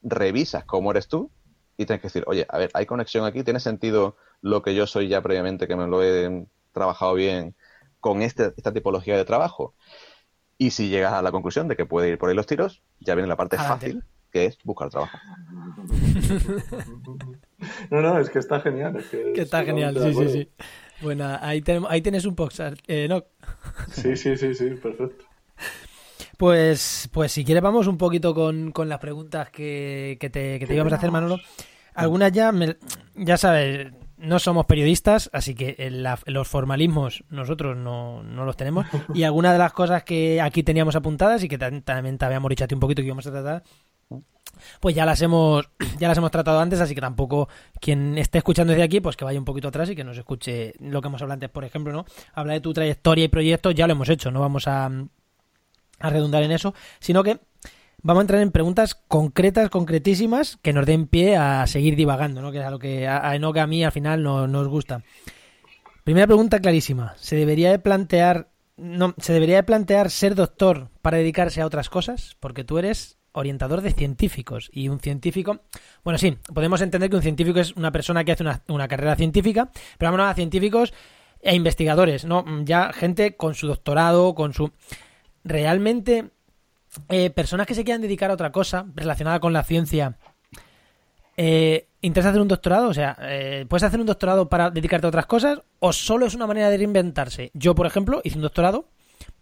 revisas 0.02 0.64
cómo 0.64 0.92
eres 0.92 1.08
tú 1.08 1.30
y 1.76 1.84
tienes 1.86 2.00
que 2.00 2.06
decir, 2.06 2.24
oye, 2.26 2.46
a 2.48 2.58
ver, 2.58 2.70
hay 2.74 2.86
conexión 2.86 3.24
aquí, 3.24 3.42
tiene 3.42 3.60
sentido 3.60 4.16
lo 4.40 4.62
que 4.62 4.74
yo 4.74 4.86
soy 4.86 5.08
ya 5.08 5.20
previamente, 5.20 5.66
que 5.66 5.76
me 5.76 5.88
lo 5.88 6.02
he 6.02 6.46
trabajado 6.72 7.14
bien 7.14 7.56
con 8.00 8.22
este, 8.22 8.52
esta 8.56 8.72
tipología 8.72 9.16
de 9.16 9.24
trabajo. 9.24 9.74
Y 10.58 10.70
si 10.70 10.88
llegas 10.88 11.12
a 11.12 11.22
la 11.22 11.32
conclusión 11.32 11.68
de 11.68 11.76
que 11.76 11.84
puede 11.84 12.08
ir 12.08 12.18
por 12.18 12.30
ahí 12.30 12.36
los 12.36 12.46
tiros, 12.46 12.82
ya 13.00 13.14
viene 13.14 13.28
la 13.28 13.36
parte 13.36 13.56
fácil, 13.56 14.04
que 14.30 14.46
es 14.46 14.58
buscar 14.62 14.88
trabajo. 14.88 15.18
no, 17.90 18.00
no, 18.00 18.18
es 18.18 18.30
que 18.30 18.38
está 18.38 18.60
genial. 18.60 18.96
Es 18.96 19.06
que, 19.06 19.40
está 19.40 19.64
genial, 19.64 19.96
sí, 20.00 20.14
sí, 20.14 20.28
sí. 20.28 20.48
Bueno, 21.02 21.38
ahí, 21.40 21.60
tenemos, 21.60 21.90
ahí 21.90 22.00
tienes 22.00 22.24
un 22.24 22.34
box, 22.34 22.62
eh, 22.86 23.06
¿no? 23.08 23.24
Sí, 23.90 24.16
sí, 24.16 24.36
sí, 24.36 24.54
sí, 24.54 24.70
perfecto. 24.70 25.24
Pues, 26.36 27.08
pues 27.12 27.32
si 27.32 27.44
quieres 27.44 27.62
vamos 27.62 27.86
un 27.86 27.96
poquito 27.96 28.34
con, 28.34 28.72
con 28.72 28.88
las 28.88 28.98
preguntas 28.98 29.50
que, 29.50 30.16
que, 30.20 30.30
te, 30.30 30.58
que 30.58 30.66
te 30.66 30.74
íbamos 30.74 30.92
a 30.92 30.96
hacer, 30.96 31.10
Manolo. 31.10 31.38
Algunas 31.94 32.30
ya, 32.32 32.52
ya 33.14 33.36
sabes, 33.38 33.92
no 34.18 34.38
somos 34.38 34.66
periodistas, 34.66 35.30
así 35.32 35.54
que 35.54 35.90
los 36.26 36.48
formalismos 36.48 37.24
nosotros 37.30 37.76
no, 37.76 38.22
no, 38.22 38.44
los 38.44 38.56
tenemos. 38.56 38.86
Y 39.14 39.24
algunas 39.24 39.52
de 39.52 39.58
las 39.58 39.72
cosas 39.72 40.04
que 40.04 40.40
aquí 40.40 40.62
teníamos 40.62 40.96
apuntadas 40.96 41.42
y 41.42 41.48
que 41.48 41.58
también 41.58 42.18
te 42.18 42.24
habíamos 42.24 42.48
dicho 42.48 42.64
a 42.64 42.66
ti 42.66 42.74
un 42.74 42.80
poquito 42.80 43.02
que 43.02 43.06
íbamos 43.06 43.26
a 43.26 43.32
tratar, 43.32 43.62
pues 44.80 44.94
ya 44.94 45.04
las 45.04 45.20
hemos 45.22 45.68
ya 45.98 46.08
las 46.08 46.18
hemos 46.18 46.30
tratado 46.30 46.60
antes, 46.60 46.80
así 46.80 46.94
que 46.94 47.00
tampoco 47.00 47.48
quien 47.80 48.18
esté 48.18 48.38
escuchando 48.38 48.72
desde 48.72 48.84
aquí, 48.84 49.00
pues 49.00 49.16
que 49.16 49.24
vaya 49.24 49.38
un 49.38 49.44
poquito 49.44 49.68
atrás 49.68 49.90
y 49.90 49.96
que 49.96 50.04
nos 50.04 50.18
escuche 50.18 50.74
lo 50.80 51.00
que 51.00 51.08
hemos 51.08 51.22
hablado 51.22 51.34
antes, 51.34 51.50
por 51.50 51.64
ejemplo, 51.64 51.92
¿no? 51.92 52.04
Habla 52.34 52.54
de 52.54 52.60
tu 52.60 52.72
trayectoria 52.72 53.24
y 53.24 53.28
proyectos, 53.28 53.74
ya 53.74 53.86
lo 53.86 53.92
hemos 53.92 54.08
hecho, 54.08 54.30
no 54.30 54.40
vamos 54.40 54.68
a, 54.68 54.86
a 54.86 56.10
redundar 56.10 56.42
en 56.42 56.52
eso, 56.52 56.74
sino 56.98 57.22
que 57.22 57.38
vamos 58.02 58.20
a 58.20 58.22
entrar 58.22 58.40
en 58.40 58.52
preguntas 58.52 58.94
concretas, 58.94 59.70
concretísimas, 59.70 60.58
que 60.62 60.72
nos 60.72 60.86
den 60.86 61.06
pie 61.06 61.36
a 61.36 61.66
seguir 61.66 61.96
divagando, 61.96 62.42
¿no? 62.42 62.52
Que 62.52 62.58
es 62.58 62.64
a 62.64 62.70
lo 62.70 62.78
que 62.78 63.06
a, 63.06 63.18
a, 63.18 63.32
a 63.32 63.66
mí 63.66 63.84
al 63.84 63.92
final 63.92 64.22
no, 64.22 64.46
nos 64.46 64.68
gusta. 64.68 65.02
Primera 66.04 66.26
pregunta 66.26 66.60
clarísima. 66.60 67.14
¿Se 67.16 67.34
debería 67.34 67.70
de 67.70 67.80
plantear 67.80 68.48
no, 68.76 69.14
se 69.18 69.32
debería 69.32 69.56
de 69.56 69.62
plantear 69.62 70.10
ser 70.10 70.34
doctor 70.34 70.90
para 71.02 71.16
dedicarse 71.16 71.60
a 71.60 71.66
otras 71.66 71.88
cosas? 71.88 72.36
Porque 72.40 72.62
tú 72.62 72.78
eres 72.78 73.15
orientador 73.36 73.82
de 73.82 73.92
científicos 73.92 74.70
y 74.72 74.88
un 74.88 74.98
científico, 74.98 75.60
bueno, 76.02 76.18
sí, 76.18 76.38
podemos 76.52 76.80
entender 76.80 77.10
que 77.10 77.16
un 77.16 77.22
científico 77.22 77.60
es 77.60 77.76
una 77.76 77.92
persona 77.92 78.24
que 78.24 78.32
hace 78.32 78.44
una, 78.68 78.88
carrera 78.88 79.14
científica, 79.14 79.70
pero 79.98 80.10
vamos 80.10 80.30
a 80.30 80.34
científicos 80.34 80.92
e 81.40 81.54
investigadores, 81.54 82.24
¿no? 82.24 82.44
Ya 82.64 82.92
gente 82.92 83.36
con 83.36 83.54
su 83.54 83.66
doctorado, 83.66 84.34
con 84.34 84.54
su 84.54 84.72
realmente 85.44 86.30
eh, 87.08 87.30
personas 87.30 87.66
que 87.66 87.74
se 87.74 87.84
quieran 87.84 88.00
dedicar 88.00 88.30
a 88.30 88.34
otra 88.34 88.50
cosa 88.50 88.86
relacionada 88.94 89.38
con 89.38 89.52
la 89.52 89.62
ciencia, 89.62 90.16
eh, 91.36 91.88
¿intentas 92.00 92.30
hacer 92.30 92.40
un 92.40 92.48
doctorado? 92.48 92.88
O 92.88 92.94
sea, 92.94 93.16
eh, 93.20 93.66
¿puedes 93.68 93.82
hacer 93.82 94.00
un 94.00 94.06
doctorado 94.06 94.48
para 94.48 94.70
dedicarte 94.70 95.06
a 95.06 95.08
otras 95.08 95.26
cosas 95.26 95.60
o 95.78 95.92
solo 95.92 96.26
es 96.26 96.34
una 96.34 96.46
manera 96.46 96.70
de 96.70 96.78
reinventarse? 96.78 97.50
Yo, 97.52 97.74
por 97.74 97.86
ejemplo, 97.86 98.22
hice 98.24 98.36
un 98.36 98.42
doctorado, 98.42 98.88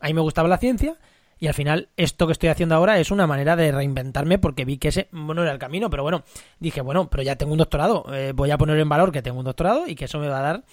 a 0.00 0.08
mí 0.08 0.14
me 0.14 0.20
gustaba 0.20 0.48
la 0.48 0.58
ciencia 0.58 0.96
y 1.38 1.46
al 1.46 1.54
final 1.54 1.88
esto 1.96 2.26
que 2.26 2.32
estoy 2.32 2.48
haciendo 2.48 2.74
ahora 2.74 2.98
es 2.98 3.10
una 3.10 3.26
manera 3.26 3.56
de 3.56 3.72
reinventarme 3.72 4.38
porque 4.38 4.64
vi 4.64 4.78
que 4.78 4.88
ese 4.88 5.08
no 5.12 5.42
era 5.42 5.52
el 5.52 5.58
camino, 5.58 5.90
pero 5.90 6.02
bueno, 6.02 6.24
dije, 6.58 6.80
bueno, 6.80 7.08
pero 7.10 7.22
ya 7.22 7.36
tengo 7.36 7.52
un 7.52 7.58
doctorado, 7.58 8.06
eh, 8.12 8.32
voy 8.34 8.50
a 8.50 8.58
poner 8.58 8.78
en 8.78 8.88
valor 8.88 9.12
que 9.12 9.22
tengo 9.22 9.38
un 9.38 9.44
doctorado 9.44 9.86
y 9.86 9.94
que 9.94 10.06
eso 10.06 10.18
me 10.18 10.28
va 10.28 10.38
a 10.38 10.42
dar 10.42 10.64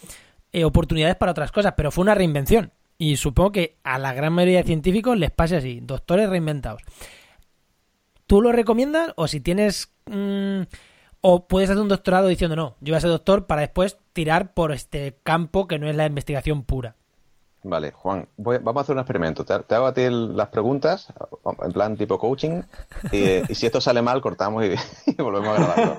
oportunidades 0.64 1.16
para 1.16 1.32
otras 1.32 1.52
cosas, 1.52 1.74
pero 1.78 1.92
fue 1.92 2.02
una 2.02 2.16
reinvención. 2.16 2.72
Y 2.98 3.16
supongo 3.16 3.52
que 3.54 3.80
a 3.84 3.98
la 3.98 4.14
gran 4.14 4.34
mayoría 4.34 4.60
de 4.60 4.66
científicos 4.66 5.18
les 5.18 5.32
pase 5.32 5.56
así, 5.56 5.80
doctores 5.82 6.30
reinventados. 6.30 6.84
¿Tú 8.28 8.42
lo 8.42 8.52
recomiendas 8.52 9.12
o 9.16 9.28
si 9.28 9.40
tienes... 9.40 9.92
Mm, 10.06 10.62
o 11.22 11.48
puedes 11.48 11.70
hacer 11.70 11.82
un 11.82 11.88
doctorado 11.88 12.28
diciendo, 12.28 12.56
no, 12.56 12.78
yo 12.80 12.92
voy 12.92 12.98
a 12.98 13.02
ser 13.02 13.10
doctor 13.10 13.46
para 13.46 13.62
después 13.62 13.98
tirar 14.14 14.54
por 14.54 14.72
este 14.72 15.18
campo 15.24 15.68
que 15.68 15.80
no 15.80 15.90
es 15.90 15.96
la 15.96 16.06
investigación 16.06 16.64
pura? 16.64 16.96
Vale, 17.64 17.92
Juan, 17.92 18.28
vamos 18.38 18.78
a 18.78 18.82
hacer 18.82 18.96
un 18.96 19.00
experimento. 19.00 19.46
Te, 19.46 19.76
hago 19.76 19.86
a 19.86 19.94
ti 19.94 20.08
las 20.10 20.48
preguntas, 20.48 21.08
en 21.62 21.72
plan 21.72 21.96
tipo 21.96 22.18
coaching, 22.18 22.64
y, 23.12 23.54
si 23.54 23.68
esto 23.68 23.80
sale 23.80 24.02
mal, 24.02 24.20
cortamos 24.20 24.66
y, 25.06 25.14
volvemos 25.22 25.50
a 25.50 25.54
grabarlo. 25.54 25.96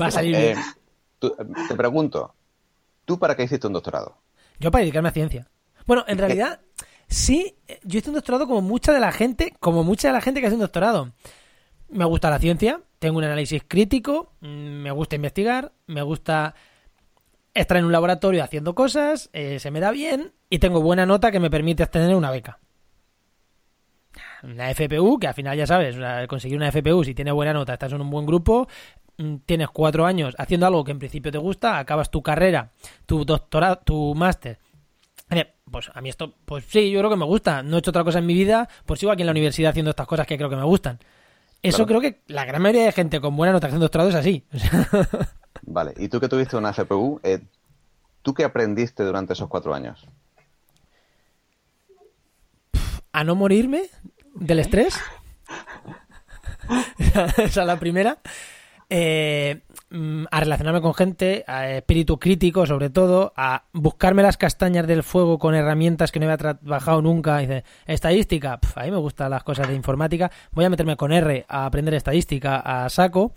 Va 0.00 0.06
a 0.06 0.10
salir 0.10 0.36
bien. 0.36 0.58
Eh, 0.58 1.30
te 1.68 1.74
pregunto, 1.74 2.34
¿tú 3.04 3.18
para 3.18 3.36
qué 3.36 3.44
hiciste 3.44 3.66
un 3.68 3.74
doctorado? 3.74 4.16
Yo 4.58 4.72
para 4.72 4.80
dedicarme 4.80 5.10
a 5.10 5.12
ciencia. 5.12 5.48
Bueno, 5.86 6.04
en 6.08 6.18
realidad, 6.18 6.60
sí, 7.06 7.56
yo 7.84 7.98
hice 7.98 8.10
un 8.10 8.16
doctorado 8.16 8.48
como 8.48 8.60
mucha 8.60 8.92
de 8.92 9.00
la 9.00 9.12
gente, 9.12 9.54
como 9.60 9.84
mucha 9.84 10.08
de 10.08 10.14
la 10.14 10.20
gente 10.20 10.40
que 10.40 10.48
hace 10.48 10.56
un 10.56 10.62
doctorado. 10.62 11.12
Me 11.88 12.04
gusta 12.04 12.28
la 12.28 12.40
ciencia, 12.40 12.80
tengo 12.98 13.18
un 13.18 13.24
análisis 13.24 13.62
crítico, 13.66 14.32
mm, 14.40 14.82
me 14.82 14.90
gusta 14.90 15.14
investigar, 15.14 15.72
me 15.86 16.02
gusta 16.02 16.54
estar 17.60 17.76
en 17.76 17.84
un 17.84 17.92
laboratorio 17.92 18.42
haciendo 18.42 18.74
cosas, 18.74 19.30
eh, 19.32 19.58
se 19.58 19.70
me 19.70 19.80
da 19.80 19.90
bien 19.90 20.32
y 20.50 20.58
tengo 20.58 20.80
buena 20.80 21.06
nota 21.06 21.30
que 21.30 21.40
me 21.40 21.50
permite 21.50 21.82
obtener 21.82 22.14
una 22.14 22.30
beca. 22.30 22.58
Una 24.42 24.70
FPU, 24.70 25.18
que 25.18 25.26
al 25.26 25.34
final 25.34 25.56
ya 25.56 25.66
sabes, 25.66 25.96
conseguir 26.28 26.56
una 26.56 26.70
FPU 26.70 27.04
si 27.04 27.14
tienes 27.14 27.34
buena 27.34 27.52
nota, 27.52 27.72
estás 27.72 27.92
en 27.92 28.00
un 28.00 28.10
buen 28.10 28.26
grupo, 28.26 28.68
mm, 29.16 29.36
tienes 29.46 29.68
cuatro 29.68 30.06
años 30.06 30.34
haciendo 30.38 30.66
algo 30.66 30.84
que 30.84 30.92
en 30.92 30.98
principio 30.98 31.32
te 31.32 31.38
gusta, 31.38 31.78
acabas 31.78 32.10
tu 32.10 32.22
carrera, 32.22 32.72
tu 33.06 33.24
doctorado, 33.24 33.80
tu 33.84 34.14
máster 34.14 34.58
pues 35.70 35.90
a 35.94 36.00
mí 36.00 36.08
esto, 36.08 36.34
pues 36.44 36.64
sí, 36.66 36.90
yo 36.90 37.00
creo 37.00 37.10
que 37.10 37.16
me 37.16 37.24
gusta. 37.24 37.62
No 37.62 37.76
he 37.76 37.78
hecho 37.78 37.90
otra 37.90 38.04
cosa 38.04 38.18
en 38.18 38.26
mi 38.26 38.34
vida, 38.34 38.68
pues 38.86 39.00
sigo 39.00 39.12
aquí 39.12 39.22
en 39.22 39.26
la 39.26 39.32
universidad 39.32 39.70
haciendo 39.70 39.90
estas 39.90 40.06
cosas 40.06 40.26
que 40.26 40.36
creo 40.36 40.50
que 40.50 40.56
me 40.56 40.64
gustan. 40.64 40.98
Eso 41.62 41.86
creo 41.86 42.00
que 42.00 42.20
la 42.28 42.44
gran 42.44 42.62
mayoría 42.62 42.84
de 42.84 42.92
gente 42.92 43.20
con 43.20 43.36
buena 43.36 43.52
nota 43.52 43.66
haciendo 43.66 43.84
doctorado 43.84 44.10
es 44.10 44.16
así. 44.16 44.44
vale, 45.70 45.94
y 45.96 46.08
tú 46.08 46.20
que 46.20 46.28
tuviste 46.28 46.56
una 46.56 46.72
FPU, 46.72 47.20
eh, 47.22 47.40
¿tú 48.22 48.34
qué 48.34 48.44
aprendiste 48.44 49.02
durante 49.04 49.32
esos 49.32 49.48
cuatro 49.48 49.74
años? 49.74 50.06
A 53.12 53.24
no 53.24 53.34
morirme 53.34 53.82
del 54.34 54.60
estrés. 54.60 54.98
Esa 56.98 57.44
es 57.44 57.56
la 57.56 57.78
primera. 57.78 58.18
Eh, 58.90 59.62
Mm, 59.90 60.24
a 60.30 60.40
relacionarme 60.40 60.82
con 60.82 60.92
gente, 60.92 61.44
a 61.46 61.70
espíritu 61.70 62.18
crítico 62.18 62.66
sobre 62.66 62.90
todo, 62.90 63.32
a 63.36 63.64
buscarme 63.72 64.22
las 64.22 64.36
castañas 64.36 64.86
del 64.86 65.02
fuego 65.02 65.38
con 65.38 65.54
herramientas 65.54 66.12
que 66.12 66.20
no 66.20 66.26
había 66.26 66.36
trabajado 66.36 67.00
nunca. 67.00 67.38
Dice, 67.38 67.64
estadística, 67.86 68.60
a 68.74 68.82
mí 68.82 68.90
me 68.90 68.98
gustan 68.98 69.30
las 69.30 69.44
cosas 69.44 69.66
de 69.66 69.74
informática, 69.74 70.30
voy 70.52 70.66
a 70.66 70.70
meterme 70.70 70.96
con 70.96 71.10
R 71.10 71.46
a 71.48 71.64
aprender 71.64 71.94
estadística 71.94 72.58
a 72.58 72.90
saco, 72.90 73.32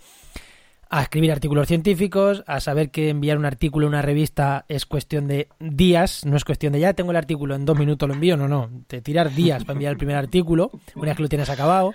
a 0.94 1.00
escribir 1.00 1.32
artículos 1.32 1.68
científicos, 1.68 2.44
a 2.46 2.60
saber 2.60 2.90
que 2.90 3.08
enviar 3.08 3.38
un 3.38 3.46
artículo 3.46 3.86
a 3.86 3.88
una 3.88 4.02
revista 4.02 4.66
es 4.68 4.84
cuestión 4.84 5.26
de 5.26 5.48
días, 5.58 6.26
no 6.26 6.36
es 6.36 6.44
cuestión 6.44 6.74
de 6.74 6.80
ya 6.80 6.92
tengo 6.92 7.12
el 7.12 7.16
artículo, 7.16 7.54
en 7.54 7.64
dos 7.64 7.78
minutos 7.78 8.06
lo 8.06 8.14
envío, 8.14 8.36
no, 8.36 8.46
no, 8.46 8.68
te 8.88 9.00
tirar 9.00 9.32
días 9.32 9.64
para 9.64 9.72
enviar 9.72 9.92
el 9.92 9.96
primer 9.96 10.16
artículo, 10.16 10.70
una 10.94 11.06
vez 11.06 11.16
que 11.16 11.22
lo 11.22 11.30
tienes 11.30 11.48
acabado. 11.48 11.94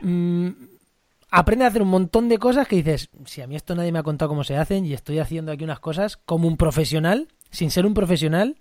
Mm, 0.00 0.48
aprendes 1.30 1.66
a 1.66 1.68
hacer 1.68 1.82
un 1.82 1.88
montón 1.88 2.28
de 2.28 2.38
cosas 2.38 2.66
que 2.66 2.74
dices, 2.74 3.08
si 3.24 3.40
a 3.40 3.46
mí 3.46 3.54
esto 3.54 3.76
nadie 3.76 3.92
me 3.92 4.00
ha 4.00 4.02
contado 4.02 4.30
cómo 4.30 4.42
se 4.42 4.56
hacen 4.56 4.84
y 4.84 4.92
estoy 4.92 5.20
haciendo 5.20 5.52
aquí 5.52 5.62
unas 5.62 5.78
cosas 5.78 6.16
como 6.16 6.48
un 6.48 6.56
profesional, 6.56 7.28
sin 7.50 7.70
ser 7.70 7.86
un 7.86 7.94
profesional, 7.94 8.56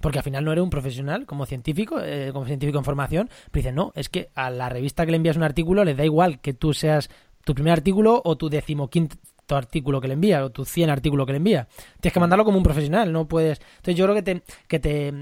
porque 0.00 0.18
al 0.18 0.24
final 0.24 0.44
no 0.44 0.50
eres 0.50 0.64
un 0.64 0.70
profesional 0.70 1.26
como 1.26 1.46
científico, 1.46 2.00
eh, 2.02 2.30
como 2.32 2.46
científico 2.46 2.78
en 2.78 2.84
formación, 2.84 3.30
pero 3.52 3.62
dices, 3.62 3.74
no, 3.74 3.92
es 3.94 4.08
que 4.08 4.30
a 4.34 4.50
la 4.50 4.68
revista 4.68 5.04
que 5.04 5.12
le 5.12 5.16
envías 5.16 5.36
un 5.36 5.44
artículo 5.44 5.84
les 5.84 5.96
da 5.96 6.04
igual 6.04 6.40
que 6.40 6.52
tú 6.52 6.74
seas 6.74 7.08
tu 7.44 7.54
primer 7.54 7.72
artículo 7.72 8.20
o 8.24 8.36
tu 8.36 8.48
decimoquinto 8.48 9.16
artículo 9.50 10.00
que 10.00 10.08
le 10.08 10.14
envía 10.14 10.44
o 10.44 10.50
tu 10.50 10.64
100 10.64 10.88
artículo 10.90 11.26
que 11.26 11.32
le 11.32 11.36
envía. 11.38 11.68
Tienes 12.00 12.12
que 12.14 12.20
mandarlo 12.20 12.44
como 12.44 12.56
un 12.58 12.62
profesional, 12.64 13.12
no 13.12 13.28
puedes... 13.28 13.60
Entonces 13.76 13.94
yo 13.96 14.04
creo 14.06 14.14
que 14.14 14.22
te... 14.22 14.42
Que 14.68 14.78
te 14.80 15.12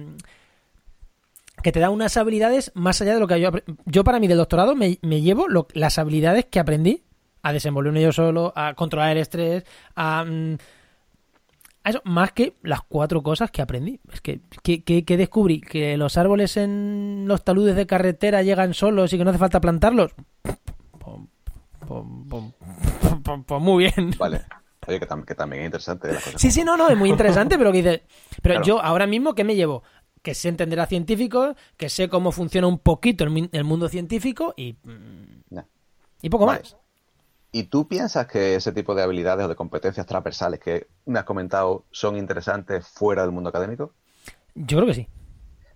que 1.63 1.71
te 1.71 1.79
da 1.79 1.91
unas 1.91 2.17
habilidades 2.17 2.73
más 2.75 3.01
allá 3.01 3.15
de 3.15 3.21
lo 3.21 3.29
que 3.29 3.41
yo 3.41 3.51
yo 3.85 4.03
para 4.03 4.19
mí 4.19 4.27
del 4.27 4.39
doctorado 4.39 4.75
me, 4.75 4.99
me 5.03 5.21
llevo 5.21 5.47
las 5.75 5.97
habilidades 5.99 6.47
que 6.47 6.59
aprendí 6.59 7.05
a 7.43 7.53
desenvolverme 7.53 8.03
yo 8.03 8.11
solo, 8.11 8.53
a 8.57 8.75
controlar 8.75 9.13
el 9.13 9.19
estrés, 9.19 9.65
a, 9.95 10.25
mm, 10.25 10.57
a 11.85 11.91
eso, 11.91 12.01
más 12.05 12.33
que 12.33 12.55
las 12.63 12.81
cuatro 12.83 13.23
cosas 13.23 13.51
que 13.53 13.63
aprendí. 13.63 14.01
Es 14.13 14.21
que, 14.21 14.41
que, 14.65 14.83
que- 14.83 15.05
que 15.05 15.17
descubrí 15.17 15.61
que 15.61 15.97
los 15.97 16.17
árboles 16.17 16.57
en 16.57 17.25
los 17.29 17.45
taludes 17.45 17.77
de 17.77 17.87
carretera 17.87 18.43
llegan 18.43 18.75
solos 18.75 19.13
y 19.13 19.19
que 19.19 19.25
no 19.25 19.31
hace 19.31 19.39
falta 19.39 19.61
plantarlos. 19.61 20.13
Pues, 21.87 23.61
muy 23.61 23.85
bien. 23.85 24.13
Vale. 24.19 24.43
Oye, 24.87 24.99
que, 24.99 25.09
tam- 25.09 25.25
que 25.25 25.35
también 25.35 25.63
es 25.63 25.67
interesante 25.67 26.13
las 26.13 26.25
cosas. 26.25 26.41
Sí, 26.41 26.51
sí, 26.51 26.65
no, 26.65 26.77
no, 26.77 26.89
es 26.89 26.97
muy 26.97 27.09
interesante, 27.09 27.57
pero 27.57 27.71
que 27.71 27.79
dices. 27.79 28.01
Pero 28.43 28.55
Claro. 28.57 28.65
yo 28.67 28.83
ahora 28.83 29.07
mismo, 29.07 29.35
¿qué 29.35 29.45
me 29.45 29.55
llevo? 29.55 29.83
Que 30.23 30.35
sé 30.35 30.49
entender 30.49 30.81
a 30.81 30.87
científicos, 30.87 31.57
que 31.77 31.89
sé 31.89 32.09
cómo 32.09 32.33
funciona 32.33 32.67
un 32.67 32.79
poquito 32.79 33.25
el, 33.25 33.65
mundo 33.65 33.89
científico 33.89 34.55
y, 34.57 34.73
mm, 34.83 35.59
y 36.23 36.31
poco 36.31 36.47
Vale. 36.47 36.61
más. 36.61 36.77
¿Y 37.55 37.65
tú 37.65 37.87
piensas 37.87 38.27
que 38.27 38.55
ese 38.55 38.73
tipo 38.73 38.95
de 38.95 39.03
habilidades 39.03 39.45
o 39.45 39.49
de 39.49 39.55
competencias 39.57 40.07
transversales 40.07 40.59
que 40.59 40.87
me 41.05 41.19
has 41.19 41.25
comentado 41.25 41.85
son 41.91 42.17
interesantes 42.17 42.87
fuera 42.87 43.23
del 43.23 43.31
mundo 43.33 43.51
académico? 43.51 43.93
Yo 44.55 44.79
creo 44.79 44.87
que 44.87 44.95
sí. 44.95 45.09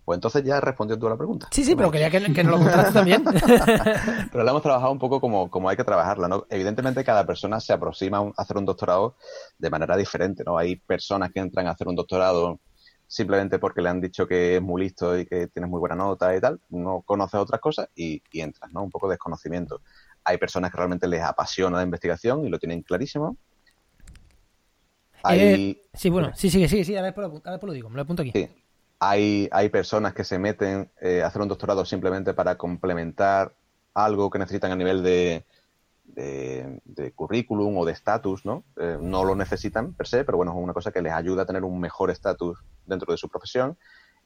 Pues 0.06 0.18
entonces 0.18 0.44
ya 0.44 0.58
has 0.58 0.62
respondido 0.62 1.00
tú 1.00 1.08
a 1.08 1.10
la 1.10 1.16
pregunta. 1.16 1.48
Sí, 1.50 1.64
sí, 1.64 1.74
pero 1.74 1.90
quería 1.90 2.08
que, 2.08 2.32
que 2.32 2.44
nos 2.44 2.52
lo 2.52 2.58
contaras 2.58 2.92
también. 2.94 3.24
Pero 4.30 4.44
la 4.44 4.52
hemos 4.52 4.62
trabajado 4.62 4.92
un 4.92 5.00
poco 5.00 5.20
como, 5.20 5.50
como 5.50 5.68
hay 5.68 5.76
que 5.76 5.82
trabajarla, 5.82 6.28
¿no? 6.28 6.46
Evidentemente 6.48 7.02
cada 7.02 7.26
persona 7.26 7.58
se 7.58 7.72
aproxima 7.72 8.18
a 8.18 8.32
hacer 8.36 8.56
un 8.56 8.64
doctorado 8.64 9.16
de 9.58 9.68
manera 9.68 9.96
diferente, 9.96 10.44
¿no? 10.46 10.58
Hay 10.58 10.76
personas 10.76 11.32
que 11.32 11.40
entran 11.40 11.66
a 11.66 11.72
hacer 11.72 11.88
un 11.88 11.96
doctorado 11.96 12.60
simplemente 13.08 13.58
porque 13.58 13.82
le 13.82 13.88
han 13.88 14.00
dicho 14.00 14.28
que 14.28 14.56
es 14.56 14.62
muy 14.62 14.82
listo 14.82 15.18
y 15.18 15.26
que 15.26 15.48
tienes 15.48 15.68
muy 15.68 15.80
buena 15.80 15.96
nota 15.96 16.36
y 16.36 16.40
tal, 16.40 16.60
no 16.70 17.02
conoces 17.04 17.40
otras 17.40 17.60
cosas 17.60 17.88
y, 17.96 18.22
y 18.30 18.42
entras, 18.42 18.70
¿no? 18.72 18.84
Un 18.84 18.90
poco 18.92 19.08
de 19.08 19.14
desconocimiento. 19.14 19.80
Hay 20.22 20.38
personas 20.38 20.70
que 20.70 20.76
realmente 20.76 21.08
les 21.08 21.22
apasiona 21.22 21.78
la 21.78 21.82
investigación 21.82 22.46
y 22.46 22.48
lo 22.48 22.60
tienen 22.60 22.82
clarísimo. 22.82 23.36
Hay, 25.24 25.40
Eh, 25.40 25.82
sí, 25.94 26.10
bueno, 26.10 26.30
sí, 26.36 26.48
sí, 26.48 26.68
sí, 26.68 26.84
sí, 26.84 26.94
ahora 26.94 27.06
después 27.06 27.26
lo, 27.26 27.34
ahora 27.38 27.50
después 27.50 27.66
lo 27.66 27.72
digo, 27.72 27.88
me 27.88 27.96
lo 27.96 28.02
apunto 28.02 28.22
aquí. 28.22 28.30
Sí. 28.32 28.48
Hay, 28.98 29.48
hay 29.52 29.68
personas 29.68 30.14
que 30.14 30.24
se 30.24 30.38
meten 30.38 30.90
eh, 31.00 31.22
a 31.22 31.26
hacer 31.26 31.42
un 31.42 31.48
doctorado 31.48 31.84
simplemente 31.84 32.32
para 32.34 32.56
complementar 32.56 33.54
algo 33.94 34.30
que 34.30 34.38
necesitan 34.38 34.72
a 34.72 34.76
nivel 34.76 35.02
de, 35.02 35.44
de, 36.04 36.80
de 36.84 37.12
currículum 37.12 37.76
o 37.76 37.84
de 37.84 37.92
estatus, 37.92 38.44
¿no? 38.44 38.64
Eh, 38.76 38.98
no 39.00 39.24
lo 39.24 39.34
necesitan 39.34 39.92
per 39.92 40.06
se, 40.06 40.24
pero 40.24 40.38
bueno, 40.38 40.52
es 40.52 40.58
una 40.58 40.72
cosa 40.72 40.92
que 40.92 41.02
les 41.02 41.12
ayuda 41.12 41.42
a 41.42 41.46
tener 41.46 41.64
un 41.64 41.78
mejor 41.78 42.10
estatus 42.10 42.58
dentro 42.86 43.12
de 43.12 43.18
su 43.18 43.28
profesión. 43.28 43.76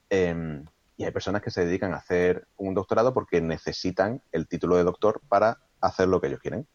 Eh, 0.08 0.62
y 1.00 1.04
hay 1.04 1.12
personas 1.12 1.40
que 1.40 1.50
se 1.50 1.64
dedican 1.64 1.94
a 1.94 1.96
hacer 1.96 2.46
un 2.58 2.74
doctorado 2.74 3.14
porque 3.14 3.40
necesitan 3.40 4.20
el 4.32 4.46
título 4.46 4.76
de 4.76 4.84
doctor 4.84 5.22
para 5.30 5.56
hacer 5.80 6.08
lo 6.08 6.20
que 6.20 6.26
ellos 6.26 6.40
quieren. 6.40 6.66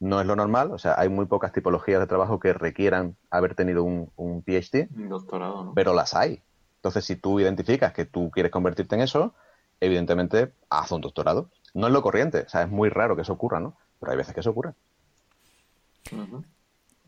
No 0.00 0.20
es 0.20 0.26
lo 0.26 0.34
normal, 0.34 0.72
o 0.72 0.78
sea, 0.78 0.96
hay 0.98 1.08
muy 1.08 1.26
pocas 1.26 1.52
tipologías 1.52 2.00
de 2.00 2.08
trabajo 2.08 2.40
que 2.40 2.52
requieran 2.52 3.16
haber 3.30 3.54
tenido 3.54 3.84
un, 3.84 4.10
un 4.16 4.42
PhD, 4.42 4.88
Un 4.96 5.08
doctorado, 5.08 5.66
¿no? 5.66 5.72
pero 5.72 5.94
las 5.94 6.14
hay. 6.14 6.42
Entonces, 6.84 7.06
si 7.06 7.16
tú 7.16 7.40
identificas 7.40 7.94
que 7.94 8.04
tú 8.04 8.30
quieres 8.30 8.52
convertirte 8.52 8.94
en 8.94 9.00
eso, 9.00 9.32
evidentemente 9.80 10.52
haz 10.68 10.92
un 10.92 11.00
doctorado. 11.00 11.48
No 11.72 11.86
es 11.86 11.94
lo 11.94 12.02
corriente, 12.02 12.40
o 12.40 12.48
sea, 12.50 12.60
es 12.64 12.68
muy 12.68 12.90
raro 12.90 13.16
que 13.16 13.22
eso 13.22 13.32
ocurra, 13.32 13.58
¿no? 13.58 13.74
Pero 13.98 14.12
hay 14.12 14.18
veces 14.18 14.34
que 14.34 14.40
eso 14.40 14.50
ocurre. 14.50 14.74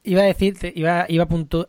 Iba 0.02 0.22
a 0.22 0.24
decirte, 0.24 0.72
iba, 0.74 1.04
iba 1.10 1.24
a 1.24 1.28
puntu- 1.28 1.68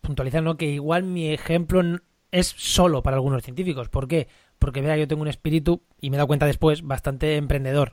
puntualizar, 0.00 0.42
¿no? 0.42 0.56
Que 0.56 0.70
igual 0.70 1.02
mi 1.02 1.28
ejemplo 1.30 1.82
es 2.30 2.54
solo 2.56 3.02
para 3.02 3.16
algunos 3.16 3.42
científicos. 3.42 3.90
¿Por 3.90 4.08
qué? 4.08 4.28
Porque 4.58 4.80
vea, 4.80 4.96
yo 4.96 5.06
tengo 5.06 5.20
un 5.20 5.28
espíritu, 5.28 5.82
y 6.00 6.08
me 6.08 6.16
he 6.16 6.18
dado 6.18 6.28
cuenta 6.28 6.46
después, 6.46 6.80
bastante 6.80 7.36
emprendedor. 7.36 7.92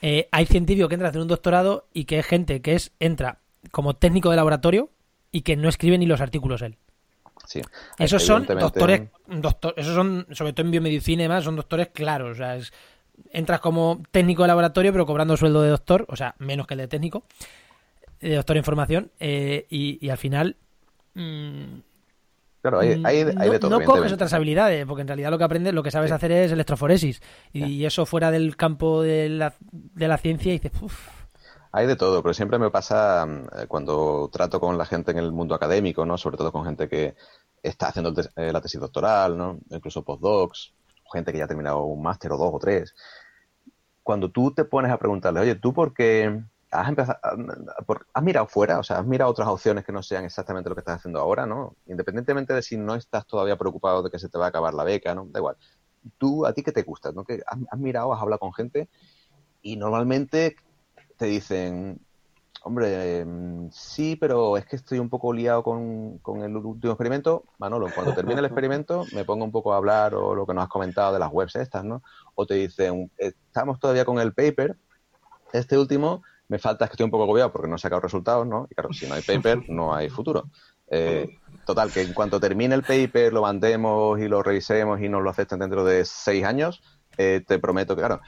Eh, 0.00 0.28
hay 0.32 0.46
científicos 0.46 0.88
que 0.88 0.96
entran 0.96 1.06
a 1.06 1.10
hacer 1.10 1.22
un 1.22 1.28
doctorado 1.28 1.86
y 1.94 2.06
que 2.06 2.18
es 2.18 2.26
gente 2.26 2.60
que 2.62 2.74
es 2.74 2.90
entra 2.98 3.38
como 3.70 3.94
técnico 3.94 4.30
de 4.30 4.36
laboratorio 4.36 4.90
y 5.30 5.42
que 5.42 5.54
no 5.54 5.68
escribe 5.68 5.98
ni 5.98 6.06
los 6.06 6.20
artículos 6.20 6.62
él. 6.62 6.78
Sí. 7.46 7.60
Esos 7.98 8.22
son 8.24 8.46
doctores, 8.46 9.02
doctor, 9.26 9.74
esos 9.76 9.94
son, 9.94 10.26
sobre 10.32 10.52
todo 10.52 10.64
en 10.66 10.70
biomedicina 10.72 11.22
y 11.22 11.24
demás, 11.24 11.44
son 11.44 11.56
doctores 11.56 11.88
claros. 11.88 12.32
O 12.32 12.34
sea, 12.34 12.56
es- 12.56 12.72
entras 13.32 13.60
como 13.60 14.02
técnico 14.10 14.42
de 14.42 14.48
laboratorio, 14.48 14.92
pero 14.92 15.04
cobrando 15.06 15.36
sueldo 15.36 15.62
de 15.62 15.68
doctor, 15.70 16.06
o 16.08 16.16
sea, 16.16 16.34
menos 16.38 16.66
que 16.66 16.74
el 16.74 16.78
de 16.78 16.88
técnico, 16.88 17.24
de 18.20 18.36
doctor 18.36 18.56
en 18.56 18.64
formación, 18.64 19.10
eh, 19.20 19.66
y, 19.70 19.98
y 20.04 20.10
al 20.10 20.18
final. 20.18 20.56
mm, 21.14 21.64
Claro, 22.62 22.78
hay, 22.78 23.02
hay, 23.04 23.16
hay 23.18 23.24
no, 23.34 23.52
de 23.52 23.58
todo. 23.58 23.70
no 23.80 23.84
coges 23.84 24.12
otras 24.12 24.32
habilidades, 24.34 24.86
porque 24.86 25.02
en 25.02 25.08
realidad 25.08 25.30
lo 25.32 25.38
que 25.38 25.42
aprendes, 25.42 25.74
lo 25.74 25.82
que 25.82 25.90
sabes 25.90 26.10
Sí. 26.10 26.14
hacer 26.14 26.30
es 26.30 26.52
electroforesis. 26.52 27.20
Y, 27.52 27.64
y 27.64 27.84
eso 27.86 28.06
fuera 28.06 28.30
del 28.30 28.56
campo 28.56 29.02
de 29.02 29.28
la, 29.28 29.52
de 29.72 30.06
la 30.06 30.16
ciencia, 30.16 30.54
y 30.54 30.58
dices, 30.60 30.70
uff. 30.80 31.21
Hay 31.72 31.86
de 31.86 31.96
todo, 31.96 32.22
pero 32.22 32.34
siempre 32.34 32.58
me 32.58 32.70
pasa 32.70 33.24
mm, 33.26 33.46
eh, 33.62 33.66
cuando 33.68 34.28
trato 34.32 34.60
con 34.60 34.76
la 34.78 34.84
gente 34.86 35.10
en 35.12 35.18
el 35.18 35.32
mundo 35.32 35.54
académico, 35.54 36.04
¿no? 36.04 36.18
Sobre 36.18 36.36
todo 36.36 36.52
con 36.52 36.64
gente 36.64 36.88
que 36.88 37.14
está 37.62 37.88
haciendo 37.88 38.12
eh, 38.36 38.52
la 38.52 38.60
tesis 38.60 38.80
doctoral, 38.80 39.36
¿no? 39.38 39.58
Incluso 39.70 40.04
postdocs, 40.04 40.74
gente 41.12 41.32
que 41.32 41.38
ya 41.38 41.44
ha 41.44 41.48
terminado 41.48 41.84
un 41.84 42.02
máster 42.02 42.32
o 42.32 42.36
dos 42.38 42.50
o 42.54 42.58
tres. 42.58 42.94
Cuando 44.02 44.30
tú 44.30 44.52
te 44.52 44.64
pones 44.64 44.90
a 44.90 44.98
preguntarle, 44.98 45.40
oye, 45.40 45.54
¿tú 45.54 45.72
por 45.72 45.94
qué 45.94 46.42
has 46.70 46.88
empezado, 46.88 47.18
a- 47.22 47.82
por- 47.84 48.06
has 48.12 48.22
mirado 48.22 48.46
fuera? 48.48 48.78
O 48.78 48.82
sea, 48.82 48.98
has 48.98 49.06
mirado 49.06 49.30
otras 49.30 49.48
opciones 49.48 49.84
que 49.84 49.92
no 49.92 50.02
sean 50.02 50.24
exactamente 50.24 50.68
lo 50.68 50.74
que 50.74 50.80
estás 50.80 50.96
haciendo 50.96 51.20
ahora, 51.20 51.46
¿no? 51.46 51.76
Independientemente 51.86 52.52
de 52.54 52.62
si 52.62 52.76
no 52.76 52.94
estás 52.96 53.26
todavía 53.26 53.56
preocupado 53.56 54.02
de 54.02 54.10
que 54.10 54.18
se 54.18 54.28
te 54.28 54.38
va 54.38 54.46
a 54.46 54.48
acabar 54.48 54.74
la 54.74 54.84
beca, 54.84 55.14
¿no? 55.14 55.26
Da 55.30 55.38
igual. 55.38 55.56
Tú, 56.18 56.46
¿a 56.46 56.52
ti 56.52 56.62
qué 56.62 56.72
te 56.72 56.82
gusta? 56.82 57.12
¿no? 57.12 57.24
Que 57.24 57.34
has, 57.46 57.58
has 57.70 57.78
mirado, 57.80 58.12
has 58.12 58.20
hablado 58.22 58.40
con 58.40 58.52
gente 58.54 58.88
y 59.62 59.76
normalmente 59.76 60.56
te 61.22 61.28
dicen, 61.28 62.00
hombre, 62.64 63.24
mm, 63.24 63.70
sí, 63.70 64.16
pero 64.16 64.56
es 64.56 64.66
que 64.66 64.74
estoy 64.74 64.98
un 64.98 65.08
poco 65.08 65.32
liado 65.32 65.62
con, 65.62 66.18
con 66.18 66.42
el 66.42 66.56
último 66.56 66.94
experimento. 66.94 67.44
Manolo, 67.58 67.86
cuando 67.94 68.12
termine 68.12 68.40
el 68.40 68.46
experimento 68.46 69.04
me 69.14 69.24
pongo 69.24 69.44
un 69.44 69.52
poco 69.52 69.72
a 69.72 69.76
hablar 69.76 70.16
o 70.16 70.34
lo 70.34 70.44
que 70.44 70.52
nos 70.52 70.64
has 70.64 70.68
comentado 70.68 71.12
de 71.12 71.20
las 71.20 71.30
webs 71.32 71.54
estas, 71.54 71.84
¿no? 71.84 72.02
O 72.34 72.44
te 72.44 72.54
dicen, 72.54 73.08
estamos 73.16 73.78
todavía 73.78 74.04
con 74.04 74.18
el 74.18 74.34
paper, 74.34 74.76
este 75.52 75.78
último, 75.78 76.24
me 76.48 76.58
falta 76.58 76.86
es 76.86 76.90
que 76.90 76.94
estoy 76.94 77.04
un 77.04 77.12
poco 77.12 77.22
agobiado 77.22 77.52
porque 77.52 77.68
no 77.68 77.76
he 77.76 77.78
sacado 77.78 78.00
resultados, 78.00 78.44
¿no? 78.44 78.66
Y 78.68 78.74
claro, 78.74 78.92
si 78.92 79.06
no 79.06 79.14
hay 79.14 79.22
paper, 79.22 79.70
no 79.70 79.94
hay 79.94 80.08
futuro. 80.08 80.50
Eh, 80.90 81.38
total, 81.64 81.92
que 81.92 82.02
en 82.02 82.14
cuanto 82.14 82.40
termine 82.40 82.74
el 82.74 82.82
paper, 82.82 83.32
lo 83.32 83.42
mandemos 83.42 84.18
y 84.18 84.26
lo 84.26 84.42
revisemos 84.42 85.00
y 85.00 85.08
nos 85.08 85.22
lo 85.22 85.30
acepten 85.30 85.60
dentro 85.60 85.84
de 85.84 86.04
seis 86.04 86.44
años, 86.44 86.82
eh, 87.16 87.44
te 87.46 87.60
prometo 87.60 87.94
que, 87.94 88.00
claro, 88.00 88.20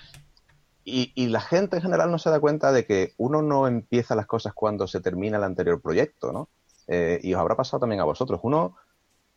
y, 0.85 1.13
y 1.15 1.29
la 1.29 1.41
gente 1.41 1.77
en 1.77 1.83
general 1.83 2.11
no 2.11 2.19
se 2.19 2.31
da 2.31 2.41
cuenta 2.41 2.71
de 2.73 2.85
que 2.85 3.15
uno 3.17 3.43
no 3.43 3.67
empieza 3.67 4.15
las 4.15 4.27
cosas 4.27 4.53
cuando 4.53 4.87
se 4.87 5.01
termina 5.01 5.39
el 5.39 5.45
anterior 5.45 5.81
proyecto, 5.81 6.33
¿no? 6.33 6.49
Eh, 6.87 7.21
y 7.23 7.33
os 7.33 7.41
habrá 7.41 7.57
pasado 7.57 7.81
también 7.81 8.01
a 8.01 8.05
vosotros. 8.05 8.41
Uno 8.43 8.77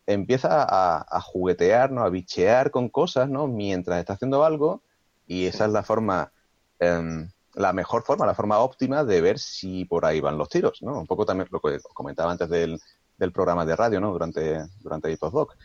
empieza 0.06 0.64
a, 0.64 1.06
a 1.10 1.22
juguetear, 1.22 1.92
¿no? 1.92 2.02
A 2.04 2.10
bichear 2.10 2.72
con 2.72 2.90
cosas, 2.90 3.30
¿no? 3.30 3.48
Mientras 3.48 4.00
está 4.00 4.14
haciendo 4.14 4.44
algo 4.44 4.82
y 5.28 5.46
esa 5.46 5.66
es 5.66 5.72
la 5.72 5.84
forma, 5.84 6.32
em, 6.80 7.30
la 7.54 7.74
mejor 7.74 8.04
forma, 8.04 8.26
la 8.26 8.36
forma 8.36 8.60
óptima 8.60 9.04
de 9.04 9.22
ver 9.22 9.40
si 9.40 9.86
por 9.86 10.06
ahí 10.06 10.22
van 10.22 10.38
los 10.38 10.50
tiros, 10.50 10.82
¿no? 10.82 11.00
Un 11.00 11.08
poco 11.08 11.26
también 11.26 11.50
lo 11.52 11.60
que 11.60 11.76
os 11.76 11.94
comentaba 11.94 12.32
antes 12.32 12.50
del, 12.50 12.80
del 13.18 13.32
programa 13.32 13.66
de 13.66 13.76
radio, 13.76 14.00
¿no? 14.00 14.12
Durante, 14.12 14.66
durante 14.82 15.12
el 15.12 15.18
postdoc. 15.18 15.56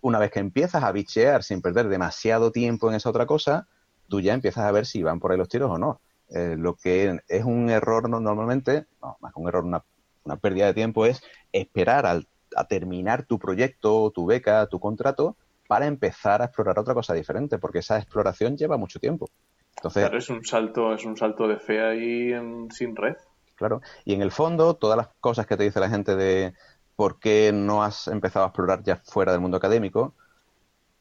Una 0.00 0.18
vez 0.18 0.30
que 0.30 0.40
empiezas 0.40 0.82
a 0.82 0.92
bichear 0.92 1.44
sin 1.44 1.62
perder 1.62 1.88
demasiado 1.88 2.50
tiempo 2.50 2.88
en 2.88 2.96
esa 2.96 3.10
otra 3.10 3.26
cosa, 3.26 3.68
tú 4.12 4.20
ya 4.20 4.34
empiezas 4.34 4.64
a 4.66 4.72
ver 4.72 4.84
si 4.84 5.02
van 5.02 5.20
por 5.20 5.32
ahí 5.32 5.38
los 5.38 5.48
tiros 5.48 5.70
o 5.70 5.78
no. 5.78 6.02
Eh, 6.28 6.54
lo 6.58 6.74
que 6.74 7.18
es 7.28 7.44
un 7.46 7.70
error 7.70 8.10
no- 8.10 8.20
normalmente, 8.20 8.84
no, 9.00 9.16
más 9.20 9.32
que 9.32 9.40
un 9.40 9.48
error, 9.48 9.64
una, 9.64 9.82
una 10.24 10.36
pérdida 10.36 10.66
de 10.66 10.74
tiempo 10.74 11.06
es 11.06 11.22
esperar 11.50 12.04
al- 12.04 12.28
a 12.54 12.66
terminar 12.66 13.24
tu 13.24 13.38
proyecto, 13.38 14.10
tu 14.14 14.26
beca, 14.26 14.66
tu 14.66 14.78
contrato, 14.78 15.38
para 15.66 15.86
empezar 15.86 16.42
a 16.42 16.44
explorar 16.44 16.78
otra 16.78 16.92
cosa 16.92 17.14
diferente, 17.14 17.56
porque 17.56 17.78
esa 17.78 17.96
exploración 17.96 18.54
lleva 18.54 18.76
mucho 18.76 19.00
tiempo. 19.00 19.30
Entonces, 19.76 20.02
Claro, 20.02 20.18
es 20.18 20.28
un 20.28 20.44
salto, 20.44 20.92
es 20.92 21.06
un 21.06 21.16
salto 21.16 21.48
de 21.48 21.58
fe 21.58 21.80
ahí 21.82 22.32
en- 22.34 22.70
sin 22.70 22.94
red. 22.94 23.14
Claro. 23.54 23.80
Y 24.04 24.12
en 24.12 24.20
el 24.20 24.30
fondo, 24.30 24.74
todas 24.74 24.98
las 24.98 25.08
cosas 25.20 25.46
que 25.46 25.56
te 25.56 25.64
dice 25.64 25.80
la 25.80 25.88
gente 25.88 26.16
de 26.16 26.52
por 26.96 27.18
qué 27.18 27.50
no 27.54 27.82
has 27.82 28.08
empezado 28.08 28.44
a 28.44 28.48
explorar 28.48 28.82
ya 28.82 28.96
fuera 29.06 29.32
del 29.32 29.40
mundo 29.40 29.56
académico, 29.56 30.12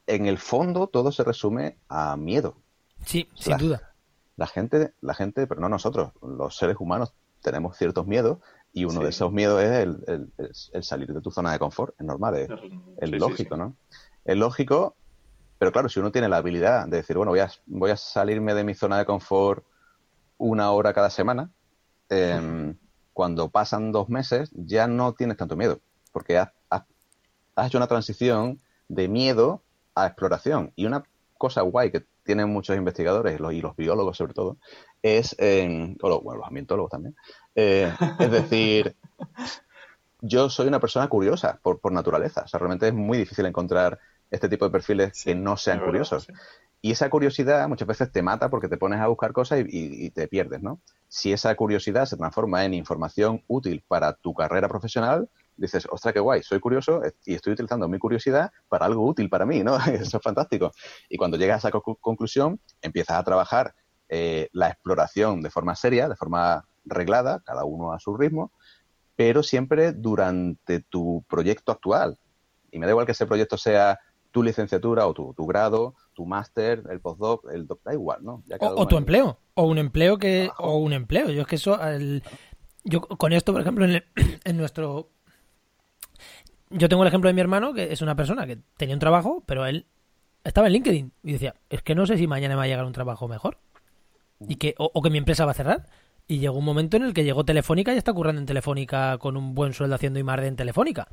en 0.07 0.27
el 0.27 0.37
fondo 0.37 0.87
todo 0.87 1.11
se 1.11 1.25
resume 1.25 1.77
a 1.89 2.15
miedo. 2.15 2.55
Sí, 3.05 3.29
sin 3.35 3.43
Slash. 3.43 3.61
duda. 3.61 3.93
la 4.35 4.47
gente, 4.47 4.93
la 5.01 5.13
gente, 5.13 5.47
pero 5.47 5.61
no 5.61 5.69
nosotros, 5.69 6.11
los 6.21 6.55
seres 6.55 6.77
humanos 6.79 7.13
tenemos 7.41 7.77
ciertos 7.77 8.07
miedos 8.07 8.39
y 8.73 8.85
uno 8.85 9.01
de 9.01 9.09
esos 9.09 9.31
miedos 9.31 9.61
es 9.61 9.87
el, 10.07 10.83
salir 10.83 11.13
de 11.13 11.21
tu 11.21 11.31
zona 11.31 11.51
de 11.51 11.59
confort. 11.59 11.93
Es 11.99 12.05
normal, 12.05 12.35
es, 12.35 13.11
lógico, 13.11 13.57
¿no? 13.57 13.75
Es 14.23 14.37
lógico, 14.37 14.95
pero 15.57 15.71
claro, 15.71 15.89
si 15.89 15.99
uno 15.99 16.11
tiene 16.11 16.29
la 16.29 16.37
habilidad 16.37 16.87
de 16.87 16.97
decir, 16.97 17.17
bueno, 17.17 17.31
voy 17.31 17.39
a, 17.39 17.51
voy 17.65 17.91
a 17.91 17.97
salirme 17.97 18.53
de 18.53 18.63
mi 18.63 18.73
zona 18.73 18.97
de 18.97 19.05
confort 19.05 19.65
una 20.37 20.71
hora 20.71 20.93
cada 20.93 21.09
semana, 21.09 21.51
em, 22.09 22.75
cuando 23.13 23.49
pasan 23.49 23.91
dos 23.91 24.09
meses 24.09 24.49
ya 24.53 24.87
no 24.87 25.13
tienes 25.13 25.37
tanto 25.37 25.55
miedo, 25.55 25.79
porque 26.11 26.37
has, 26.37 26.51
hecho 27.63 27.77
una 27.77 27.87
transición 27.87 28.59
de 28.87 29.07
miedo 29.07 29.61
a 29.93 30.07
exploración. 30.07 30.71
Y 30.75 30.85
una 30.85 31.03
cosa 31.41 31.61
guay 31.61 31.89
que 31.89 32.05
tienen 32.23 32.49
muchos 32.49 32.77
investigadores, 32.77 33.39
y 33.39 33.61
los 33.61 33.75
biólogos 33.75 34.15
sobre 34.15 34.35
todo, 34.35 34.57
es, 35.01 35.35
o 35.39 36.07
los, 36.07 36.21
bueno, 36.21 36.37
los 36.37 36.47
ambientólogos 36.47 36.91
también, 36.91 37.15
eh, 37.55 37.91
es 38.19 38.31
decir, 38.31 38.95
yo 40.21 40.51
soy 40.51 40.67
una 40.67 40.79
persona 40.79 41.07
curiosa 41.07 41.59
por, 41.63 41.79
por, 41.79 41.93
naturaleza. 41.93 42.43
O 42.45 42.47
sea, 42.47 42.59
realmente 42.59 42.87
es 42.89 42.93
muy 42.93 43.17
difícil 43.17 43.47
encontrar 43.47 43.97
este 44.29 44.49
tipo 44.49 44.65
de 44.65 44.71
perfiles 44.71 45.23
que 45.23 45.33
no 45.33 45.57
sean 45.57 45.79
curiosos. 45.79 46.27
Y 46.79 46.91
esa 46.91 47.09
curiosidad 47.09 47.67
muchas 47.67 47.87
veces 47.87 48.11
te 48.11 48.21
mata 48.21 48.51
porque 48.51 48.67
te 48.67 48.77
pones 48.77 48.99
a 48.99 49.07
buscar 49.07 49.33
cosas 49.33 49.63
y, 49.67 50.11
te 50.11 50.27
pierdes, 50.27 50.61
¿no? 50.61 50.79
Si 51.07 51.33
esa 51.33 51.55
curiosidad 51.55 52.05
se 52.05 52.17
transforma 52.17 52.65
en 52.65 52.75
información 52.75 53.43
útil 53.47 53.83
para 53.87 54.13
tu 54.13 54.35
carrera 54.35 54.69
profesional, 54.69 55.27
dices, 55.61 55.87
ostras, 55.89 56.13
qué 56.13 56.19
guay, 56.19 56.43
soy 56.43 56.59
curioso 56.59 57.01
y 57.25 57.35
estoy 57.35 57.53
utilizando 57.53 57.87
mi 57.87 57.99
curiosidad 57.99 58.51
para 58.67 58.85
algo 58.85 59.05
útil 59.05 59.29
para 59.29 59.45
mí, 59.45 59.63
¿no? 59.63 59.77
Eso 59.85 60.17
es 60.17 60.23
fantástico. 60.23 60.71
Y 61.09 61.17
cuando 61.17 61.37
llegas 61.37 61.63
a 61.63 61.69
esa 61.69 61.79
conclusión, 61.79 62.59
empiezas 62.81 63.17
a 63.17 63.23
trabajar 63.23 63.75
eh, 64.09 64.49
la 64.51 64.69
exploración 64.69 65.41
de 65.41 65.49
forma 65.49 65.75
seria, 65.75 66.09
de 66.09 66.15
forma 66.15 66.65
reglada, 66.83 67.41
cada 67.45 67.63
uno 67.63 67.93
a 67.93 67.99
su 67.99 68.17
ritmo, 68.17 68.51
pero 69.15 69.43
siempre 69.43 69.93
durante 69.93 70.81
tu 70.81 71.23
proyecto 71.29 71.71
actual. 71.71 72.17
Y 72.71 72.79
me 72.79 72.87
da 72.87 72.91
igual 72.91 73.05
que 73.05 73.11
ese 73.11 73.27
proyecto 73.27 73.57
sea 73.57 73.99
tu 74.31 74.41
licenciatura 74.41 75.05
o 75.05 75.13
tu, 75.13 75.45
grado, 75.45 75.93
tu 76.13 76.25
máster, 76.25 76.83
el 76.89 77.01
postdoc, 77.01 77.51
el 77.51 77.67
doc, 77.67 77.81
da 77.83 77.93
igual, 77.93 78.23
¿no? 78.23 78.43
o, 78.59 78.87
tu 78.87 78.97
empleo, 78.97 79.37
o 79.53 79.63
un 79.63 79.77
empleo 79.77 80.17
que, 80.17 80.49
o 80.57 80.77
un 80.77 80.93
empleo. 80.93 81.29
Yo 81.29 81.41
es 81.41 81.47
que 81.47 81.57
eso, 81.57 81.77
yo 82.83 83.01
con 83.01 83.33
esto, 83.33 83.51
por 83.51 83.61
ejemplo, 83.61 83.85
en, 83.85 84.03
en 84.43 84.57
nuestro, 84.57 85.10
yo 86.71 86.89
tengo 86.89 87.03
el 87.03 87.07
ejemplo 87.07 87.27
de 87.27 87.33
mi 87.33 87.41
hermano, 87.41 87.73
que 87.73 87.91
es 87.91 88.01
una 88.01 88.15
persona 88.15 88.47
que 88.47 88.57
tenía 88.77 88.95
un 88.95 88.99
trabajo, 88.99 89.43
pero 89.45 89.65
él 89.65 89.85
estaba 90.43 90.67
en 90.67 90.73
LinkedIn 90.73 91.11
y 91.23 91.33
decía, 91.33 91.55
es 91.69 91.81
que 91.81 91.95
no 91.95 92.05
sé 92.05 92.17
si 92.17 92.27
mañana 92.27 92.55
me 92.55 92.59
va 92.59 92.63
a 92.63 92.67
llegar 92.67 92.85
un 92.85 92.93
trabajo 92.93 93.27
mejor. 93.27 93.57
Y 94.47 94.55
que, 94.55 94.73
o, 94.79 95.01
que 95.03 95.11
mi 95.11 95.19
empresa 95.19 95.45
va 95.45 95.51
a 95.51 95.55
cerrar. 95.55 95.85
Y 96.27 96.39
llegó 96.39 96.57
un 96.57 96.65
momento 96.65 96.97
en 96.97 97.03
el 97.03 97.13
que 97.13 97.23
llegó 97.23 97.45
Telefónica 97.45 97.93
y 97.93 97.97
está 97.97 98.11
currando 98.11 98.41
en 98.41 98.47
Telefónica 98.47 99.19
con 99.19 99.37
un 99.37 99.53
buen 99.53 99.73
sueldo 99.73 99.95
haciendo 99.95 100.17
IMARDE 100.17 100.47
en 100.47 100.55
Telefónica. 100.55 101.07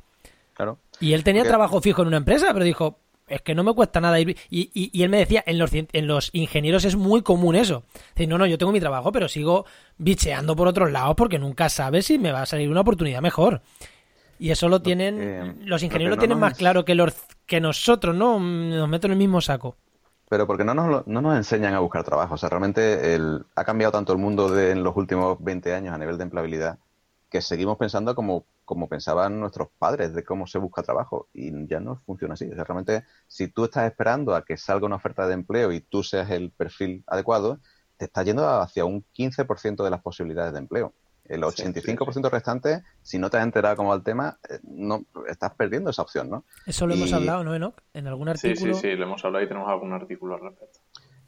Claro. 0.55 0.79
Y 0.99 1.13
él 1.13 1.23
tenía 1.23 1.43
trabajo 1.43 1.79
fijo 1.79 2.01
en 2.01 2.07
una 2.07 2.17
empresa, 2.17 2.47
pero 2.53 2.65
dijo, 2.65 2.99
es 3.27 3.41
que 3.41 3.53
no 3.53 3.63
me 3.63 3.73
cuesta 3.73 4.01
nada 4.01 4.19
ir. 4.19 4.35
Y, 4.49 4.71
y, 4.73 5.03
él 5.03 5.09
me 5.09 5.19
decía, 5.19 5.43
en 5.45 5.59
los, 5.59 5.71
en 5.73 6.07
los 6.07 6.31
ingenieros 6.33 6.85
es 6.85 6.95
muy 6.95 7.21
común 7.21 7.55
eso. 7.55 7.83
Dice, 8.15 8.27
no, 8.27 8.37
no, 8.37 8.47
yo 8.47 8.57
tengo 8.57 8.71
mi 8.71 8.79
trabajo, 8.79 9.11
pero 9.11 9.27
sigo 9.27 9.65
bicheando 9.97 10.55
por 10.55 10.67
otros 10.67 10.91
lados 10.91 11.15
porque 11.15 11.37
nunca 11.37 11.69
sabes 11.69 12.07
si 12.07 12.17
me 12.17 12.31
va 12.31 12.41
a 12.41 12.47
salir 12.47 12.69
una 12.69 12.81
oportunidad 12.81 13.21
mejor. 13.21 13.61
Y 14.39 14.51
eso 14.51 14.69
lo 14.69 14.81
tienen, 14.81 15.61
los 15.65 15.83
ingenieros 15.83 16.15
lo 16.15 16.19
tienen 16.19 16.39
más 16.39 16.57
claro 16.57 16.85
que, 16.85 16.95
los, 16.95 17.13
que 17.45 17.59
nosotros, 17.59 18.15
¿no? 18.15 18.39
Nos 18.39 18.89
meten 18.89 19.11
en 19.11 19.13
el 19.13 19.17
mismo 19.19 19.41
saco. 19.41 19.75
Pero 20.29 20.47
porque 20.47 20.63
no 20.63 20.73
nos, 20.73 21.05
no 21.05 21.21
nos 21.21 21.35
enseñan 21.35 21.73
a 21.73 21.79
buscar 21.79 22.03
trabajo. 22.03 22.35
O 22.35 22.37
sea, 22.37 22.49
realmente 22.49 23.15
el, 23.15 23.45
ha 23.55 23.63
cambiado 23.65 23.91
tanto 23.91 24.13
el 24.13 24.19
mundo 24.19 24.49
de, 24.49 24.71
en 24.71 24.83
los 24.83 24.95
últimos 24.95 25.37
20 25.43 25.73
años 25.73 25.93
a 25.93 25.97
nivel 25.97 26.17
de 26.17 26.23
empleabilidad 26.23 26.79
que 27.29 27.41
seguimos 27.41 27.77
pensando 27.77 28.15
como 28.15 28.45
como 28.69 28.87
pensaban 28.87 29.39
nuestros 29.39 29.69
padres 29.79 30.13
de 30.13 30.23
cómo 30.23 30.45
se 30.45 30.59
busca 30.59 30.83
trabajo 30.83 31.27
y 31.33 31.65
ya 31.65 31.79
no 31.79 32.03
funciona 32.05 32.35
así. 32.35 32.45
O 32.51 32.53
sea, 32.53 32.63
realmente 32.65 33.03
si 33.27 33.47
tú 33.47 33.63
estás 33.63 33.87
esperando 33.89 34.35
a 34.35 34.45
que 34.45 34.57
salga 34.57 34.85
una 34.85 34.97
oferta 34.97 35.25
de 35.25 35.33
empleo 35.33 35.71
y 35.71 35.81
tú 35.81 36.03
seas 36.03 36.29
el 36.29 36.51
perfil 36.51 37.03
adecuado, 37.07 37.57
te 37.97 38.05
está 38.05 38.21
yendo 38.21 38.47
hacia 38.47 38.85
un 38.85 39.03
15% 39.17 39.83
de 39.83 39.89
las 39.89 40.03
posibilidades 40.03 40.53
de 40.53 40.59
empleo. 40.59 40.93
El 41.29 41.43
85% 41.43 42.29
restante, 42.29 42.83
si 43.01 43.17
no 43.19 43.29
te 43.29 43.37
has 43.37 43.43
enterado 43.43 43.75
cómo 43.75 43.89
va 43.89 43.95
el 43.95 44.03
tema, 44.03 44.37
eh, 44.49 44.59
no 44.63 45.05
estás 45.27 45.53
perdiendo 45.53 45.91
esa 45.91 46.01
opción, 46.01 46.29
¿no? 46.29 46.43
Eso 46.65 46.87
lo 46.87 46.95
hemos 46.95 47.13
hablado, 47.13 47.43
¿no, 47.43 47.55
Enoch? 47.55 47.75
En 47.93 48.07
algún 48.07 48.29
artículo. 48.29 48.73
Sí, 48.73 48.81
sí, 48.81 48.89
sí, 48.89 48.95
lo 48.95 49.05
hemos 49.05 49.23
hablado 49.23 49.45
y 49.45 49.47
tenemos 49.47 49.69
algún 49.69 49.93
artículo 49.93 50.35
al 50.35 50.41
respecto. 50.41 50.79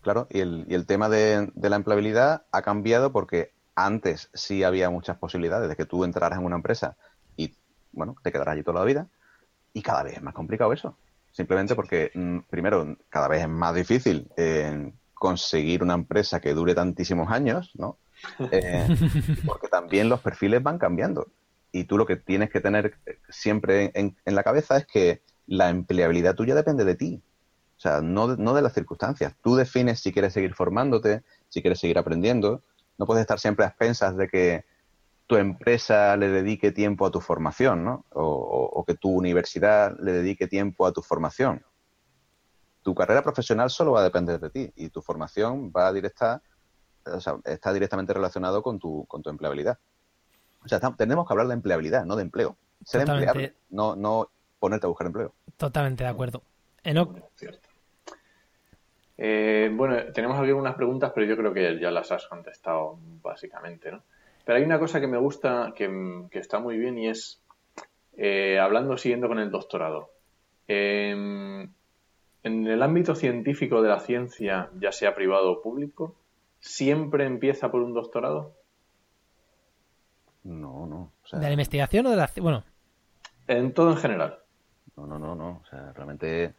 Claro, 0.01 0.27
y 0.29 0.39
el, 0.39 0.65
y 0.67 0.73
el 0.73 0.85
tema 0.85 1.07
de, 1.07 1.51
de 1.53 1.69
la 1.69 1.75
empleabilidad 1.75 2.45
ha 2.51 2.61
cambiado 2.63 3.11
porque 3.11 3.53
antes 3.75 4.29
sí 4.33 4.63
había 4.63 4.89
muchas 4.89 5.17
posibilidades 5.17 5.69
de 5.69 5.75
que 5.75 5.85
tú 5.85 6.03
entraras 6.03 6.39
en 6.39 6.45
una 6.45 6.55
empresa 6.55 6.97
bueno, 7.91 8.15
te 8.21 8.31
quedarás 8.31 8.53
allí 8.53 8.63
toda 8.63 8.79
la 8.79 8.85
vida. 8.85 9.07
Y 9.73 9.81
cada 9.81 10.03
vez 10.03 10.15
es 10.15 10.21
más 10.21 10.33
complicado 10.33 10.73
eso. 10.73 10.97
Simplemente 11.31 11.75
porque, 11.75 12.11
mm, 12.13 12.39
primero, 12.49 12.97
cada 13.09 13.27
vez 13.27 13.41
es 13.41 13.49
más 13.49 13.73
difícil 13.73 14.29
eh, 14.35 14.91
conseguir 15.13 15.83
una 15.83 15.93
empresa 15.93 16.41
que 16.41 16.53
dure 16.53 16.75
tantísimos 16.75 17.31
años, 17.31 17.71
¿no? 17.75 17.97
Eh, 18.51 18.87
porque 19.45 19.67
también 19.67 20.09
los 20.09 20.21
perfiles 20.21 20.61
van 20.61 20.77
cambiando. 20.77 21.27
Y 21.71 21.85
tú 21.85 21.97
lo 21.97 22.05
que 22.05 22.17
tienes 22.17 22.49
que 22.49 22.59
tener 22.59 22.97
siempre 23.29 23.91
en, 23.93 24.15
la 24.25 24.43
cabeza 24.43 24.77
es 24.77 24.85
que 24.85 25.21
la 25.47 25.69
empleabilidad 25.69 26.35
tuya 26.35 26.55
depende 26.55 26.83
de 26.85 26.95
ti. 26.95 27.21
O 27.77 27.79
sea, 27.79 28.01
no, 28.01 28.35
no 28.35 28.53
de 28.53 28.61
las 28.61 28.73
circunstancias. 28.73 29.35
Tú 29.41 29.55
defines 29.55 29.99
si 29.99 30.11
quieres 30.11 30.33
seguir 30.33 30.53
formándote, 30.53 31.23
si 31.49 31.61
quieres 31.61 31.79
seguir 31.79 31.97
aprendiendo. 31.97 32.63
No 32.97 33.05
puedes 33.05 33.21
estar 33.21 33.39
siempre 33.39 33.65
a 33.65 33.69
expensas 33.69 34.15
de 34.17 34.27
que 34.27 34.65
tu 35.31 35.37
empresa 35.37 36.17
le 36.17 36.27
dedique 36.27 36.73
tiempo 36.73 37.05
a 37.05 37.09
tu 37.09 37.21
formación, 37.21 37.85
¿no? 37.85 38.05
O, 38.09 38.83
que 38.85 38.95
tu 38.95 39.09
universidad 39.09 39.97
le 39.97 40.11
dedique 40.11 40.45
tiempo 40.45 40.85
a 40.85 40.91
tu 40.91 41.01
formación. 41.01 41.63
Tu 42.83 42.93
carrera 42.93 43.23
profesional 43.23 43.69
solo 43.69 43.93
va 43.93 44.01
a 44.01 44.03
depender 44.03 44.41
de 44.41 44.49
ti 44.49 44.73
y 44.75 44.89
tu 44.89 45.01
formación 45.01 45.71
va 45.73 45.93
directa, 45.93 46.41
o 47.05 47.19
sea, 47.19 47.37
está 47.45 47.73
directamente 47.73 48.13
relacionado 48.13 48.61
con 48.61 48.79
tu, 48.79 49.05
con 49.07 49.21
tu 49.21 49.29
empleabilidad. 49.29 49.77
O 50.63 50.67
sea, 50.67 50.79
tenemos 50.97 51.27
que 51.27 51.33
hablar 51.33 51.47
de 51.47 51.53
empleabilidad, 51.53 52.05
no 52.05 52.15
de 52.15 52.23
empleo. 52.23 52.57
Ser 52.83 53.01
empleable, 53.01 53.53
no, 53.69 53.95
no 53.95 54.29
ponerte 54.59 54.85
a 54.85 54.89
buscar 54.89 55.07
empleo. 55.07 55.33
Totalmente 55.57 56.03
de 56.03 56.09
acuerdo. 56.09 56.43
Cierto. 57.35 57.69
Eh, 59.17 59.69
bueno, 59.71 59.97
tenemos 60.13 60.39
aquí 60.39 60.49
algunas 60.49 60.75
preguntas, 60.75 61.11
pero 61.13 61.27
yo 61.27 61.37
creo 61.37 61.53
que 61.53 61.79
ya 61.79 61.91
las 61.91 62.11
has 62.11 62.27
contestado 62.27 62.97
básicamente, 63.21 63.91
¿no? 63.91 64.01
Pero 64.43 64.57
hay 64.57 64.63
una 64.63 64.79
cosa 64.79 64.99
que 64.99 65.07
me 65.07 65.17
gusta, 65.17 65.73
que, 65.75 66.27
está 66.31 66.59
muy 66.59 66.77
bien 66.77 66.97
y 66.97 67.07
es, 67.07 67.39
eh, 68.17 68.59
hablando, 68.59 68.97
siguiendo 68.97 69.27
con 69.27 69.39
el 69.39 69.51
doctorado. 69.51 70.09
Em, 70.67 71.69
en 72.43 72.67
el 72.67 72.81
ámbito 72.81 73.13
científico 73.13 73.83
de 73.83 73.89
la 73.89 73.99
ciencia, 73.99 74.71
ya 74.79 74.91
sea 74.91 75.13
privado 75.13 75.51
o 75.51 75.61
público, 75.61 76.15
¿siempre 76.61 77.25
empieza 77.25 77.69
por 77.69 77.81
un 77.81 77.93
doctorado? 77.93 78.55
No, 80.43 80.87
no. 80.87 81.11
¿De 81.31 81.39
la 81.39 81.51
investigación 81.51 82.05
o 82.05 82.11
de 82.11 82.15
la... 82.15 82.29
Bueno. 82.37 82.63
En 83.47 83.73
todo 83.73 83.91
en 83.91 83.97
general. 83.97 84.39
No, 84.95 85.05
no, 85.05 85.19
no, 85.19 85.35
no. 85.35 85.61
O 85.61 85.65
sea, 85.69 85.91
realmente 85.93 86.55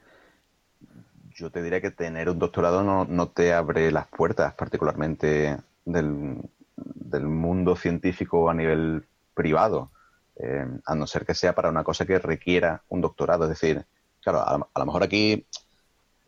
yo 1.35 1.51
te 1.51 1.63
diría 1.63 1.81
que 1.81 1.91
tener 1.91 2.29
un 2.29 2.39
doctorado 2.39 2.83
no, 2.83 3.05
no 3.07 3.29
te 3.29 3.55
abre 3.55 3.91
las 3.91 4.07
puertas, 4.09 4.55
particularmente 4.55 5.57
del, 5.85 6.39
del 6.77 7.27
mundo 7.27 7.77
científico 7.77 8.51
a 8.51 8.55
nivel 8.55 9.07
privado, 9.35 9.91
eh, 10.37 10.67
a 10.85 10.95
no 10.95 11.07
ser 11.07 11.25
que 11.25 11.35
sea 11.35 11.55
para 11.55 11.71
una 11.71 11.85
cosa 11.85 12.07
que 12.07 12.19
requiera 12.19 12.83
un 12.89 13.01
doctorado. 13.01 13.45
Es 13.45 13.51
decir, 13.51 13.85
claro, 14.21 14.41
a, 14.41 14.59
lo 14.79 14.87
mejor 14.87 15.03
aquí 15.03 15.47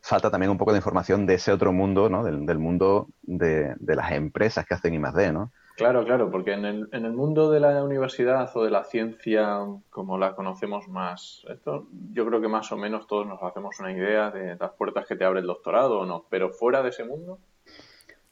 falta 0.05 0.31
también 0.31 0.51
un 0.51 0.59
poco 0.59 0.73
de 0.73 0.79
información 0.79 1.25
de 1.25 1.35
ese 1.35 1.51
otro 1.51 1.73
mundo, 1.73 2.11
¿no? 2.11 2.25
Del, 2.25 2.59
mundo 2.59 3.09
de, 3.23 3.75
las 3.81 4.13
empresas 4.13 4.67
que 4.67 4.75
hacen 4.75 4.93
I+.D., 4.93 5.33
¿no? 5.33 5.51
Claro, 5.77 6.05
claro, 6.05 6.31
porque 6.31 6.53
en 6.53 6.67
el, 6.67 6.89
en 6.93 7.07
el 7.07 7.15
mundo 7.15 7.51
de 7.51 7.59
la 7.59 7.83
universidad 7.83 8.55
o 8.55 8.65
de 8.65 8.71
la 8.71 8.85
ciencia 8.85 9.61
como 9.89 10.19
la 10.19 10.37
conocemos 10.37 10.89
más, 10.89 11.43
esto 11.49 11.89
yo 12.13 12.27
creo 12.27 12.43
que 12.43 12.49
más 12.49 12.71
o 12.71 12.77
menos 12.77 13.07
todos 13.07 13.27
nos 13.27 13.43
hacemos 13.43 13.81
una 13.81 13.93
idea 13.93 14.31
de 14.31 14.57
las 14.57 14.73
puertas 14.73 15.07
que 15.07 15.17
te 15.17 15.25
abre 15.25 15.41
el 15.41 15.47
doctorado 15.47 16.01
o 16.01 16.07
no, 16.07 16.27
pero 16.29 16.51
fuera 16.51 16.83
de 16.83 16.91
ese 16.91 17.05
mundo. 17.05 17.39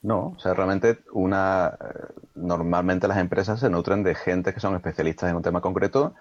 No, 0.02 0.34
o 0.36 0.38
sea, 0.38 0.52
realmente 0.52 0.98
una 1.12 1.78
eh, 1.80 2.12
normalmente 2.34 3.08
las 3.08 3.18
empresas 3.18 3.58
se 3.60 3.70
nutren 3.70 4.02
de 4.02 4.14
gente 4.14 4.52
que 4.52 4.60
son 4.60 4.74
especialistas 4.74 5.30
en 5.30 5.36
un 5.36 5.42
tema 5.42 5.62
concreto, 5.62 6.14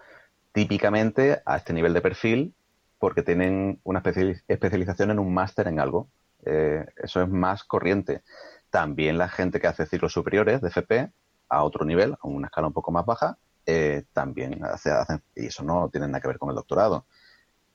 típicamente 0.54 1.42
a 1.46 1.58
este 1.58 1.74
nivel 1.74 1.94
de 1.94 2.02
perfil, 2.02 2.56
porque 3.02 3.24
tienen 3.24 3.82
una 3.84 4.04
especialización 4.48 5.10
en 5.10 5.18
un 5.18 5.34
máster 5.34 5.68
en 5.68 5.80
algo. 5.80 6.08
Eh, 6.46 6.86
eso 6.98 7.24
es 7.24 7.28
más 7.28 7.64
corriente. 7.64 8.22
También 8.70 9.18
la 9.18 9.28
gente 9.28 9.60
que 9.60 9.66
hace 9.66 9.88
ciclos 9.88 10.14
superiores 10.14 10.62
de 10.62 10.68
FP 10.68 11.12
a 11.50 11.64
otro 11.64 11.84
nivel, 11.84 12.14
a 12.14 12.28
una 12.28 12.46
escala 12.46 12.68
un 12.68 12.74
poco 12.74 12.92
más 12.92 13.04
baja, 13.04 13.40
eh, 13.66 14.04
también 14.14 14.64
hace, 14.64 14.92
hacen, 14.92 15.24
y 15.36 15.48
eso 15.48 15.64
no 15.64 15.90
tiene 15.90 16.08
nada 16.08 16.22
que 16.22 16.28
ver 16.28 16.38
con 16.38 16.50
el 16.50 16.56
doctorado. 16.56 17.08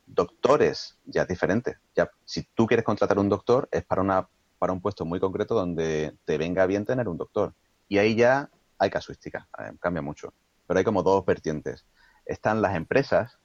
Doctores, 0.06 0.96
ya 1.04 1.22
es 1.22 1.28
diferente. 1.28 1.78
Ya, 1.96 2.08
si 2.24 2.44
tú 2.54 2.68
quieres 2.68 2.84
contratar 2.84 3.18
un 3.18 3.28
doctor, 3.28 3.68
es 3.72 3.84
para 3.84 4.02
una 4.02 4.28
para 4.60 4.72
un 4.72 4.80
puesto 4.80 5.04
muy 5.04 5.18
concreto 5.18 5.56
donde 5.56 6.16
te 6.24 6.38
venga 6.38 6.66
bien 6.66 6.84
tener 6.84 7.08
un 7.08 7.18
doctor. 7.18 7.52
Y 7.88 7.98
ahí 7.98 8.14
ya 8.14 8.48
hay 8.78 8.90
casuística, 8.90 9.48
eh, 9.58 9.72
cambia 9.80 10.02
mucho. 10.02 10.32
Pero 10.68 10.78
hay 10.78 10.84
como 10.84 11.02
dos 11.02 11.26
vertientes. 11.26 11.84
Están 12.24 12.62
las 12.62 12.76
empresas 12.76 13.40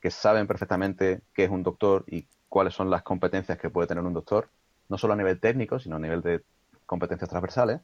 que 0.00 0.10
saben 0.10 0.46
perfectamente 0.46 1.22
qué 1.34 1.44
es 1.44 1.50
un 1.50 1.62
doctor 1.62 2.04
y 2.06 2.26
cuáles 2.48 2.74
son 2.74 2.90
las 2.90 3.02
competencias 3.02 3.58
que 3.58 3.70
puede 3.70 3.88
tener 3.88 4.04
un 4.04 4.14
doctor, 4.14 4.48
no 4.88 4.98
solo 4.98 5.14
a 5.14 5.16
nivel 5.16 5.40
técnico, 5.40 5.78
sino 5.78 5.96
a 5.96 5.98
nivel 5.98 6.22
de 6.22 6.44
competencias 6.86 7.28
transversales, 7.28 7.80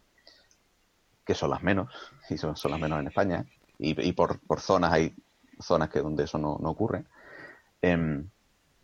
que 1.24 1.34
son 1.34 1.50
las 1.50 1.62
menos, 1.62 1.92
y 2.30 2.38
son, 2.38 2.54
las 2.54 2.80
menos 2.80 3.00
en 3.00 3.06
España, 3.08 3.44
y, 3.78 4.12
por, 4.12 4.40
zonas 4.60 4.92
hay 4.92 5.14
zonas 5.60 5.90
que 5.90 6.00
donde 6.00 6.24
eso 6.24 6.38
no, 6.38 6.52
ocurre. 6.52 7.04
Em, 7.82 8.28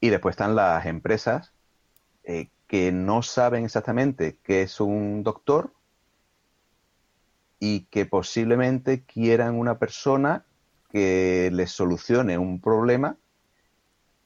y 0.00 0.08
después 0.08 0.34
están 0.34 0.56
las 0.56 0.84
empresas 0.86 1.52
eh, 2.24 2.48
que 2.66 2.92
no 2.92 3.22
saben 3.22 3.64
exactamente 3.64 4.38
qué 4.42 4.62
es 4.62 4.80
un 4.80 5.22
doctor 5.22 5.72
y 7.60 7.82
que 7.86 8.06
posiblemente 8.06 9.04
quieran 9.04 9.58
una 9.58 9.78
persona 9.78 10.44
que 10.90 11.50
les 11.52 11.70
solucione 11.70 12.38
un 12.38 12.60
problema, 12.60 13.16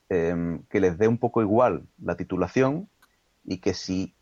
em, 0.09 0.63
que 0.71 0.81
les 0.81 0.99
dé 0.99 1.09
un 1.09 1.19
poco 1.19 1.43
igual 1.43 1.87
la 2.03 2.17
titulación 2.17 2.89
y 3.45 3.59
que 3.59 3.75
si 3.75 4.15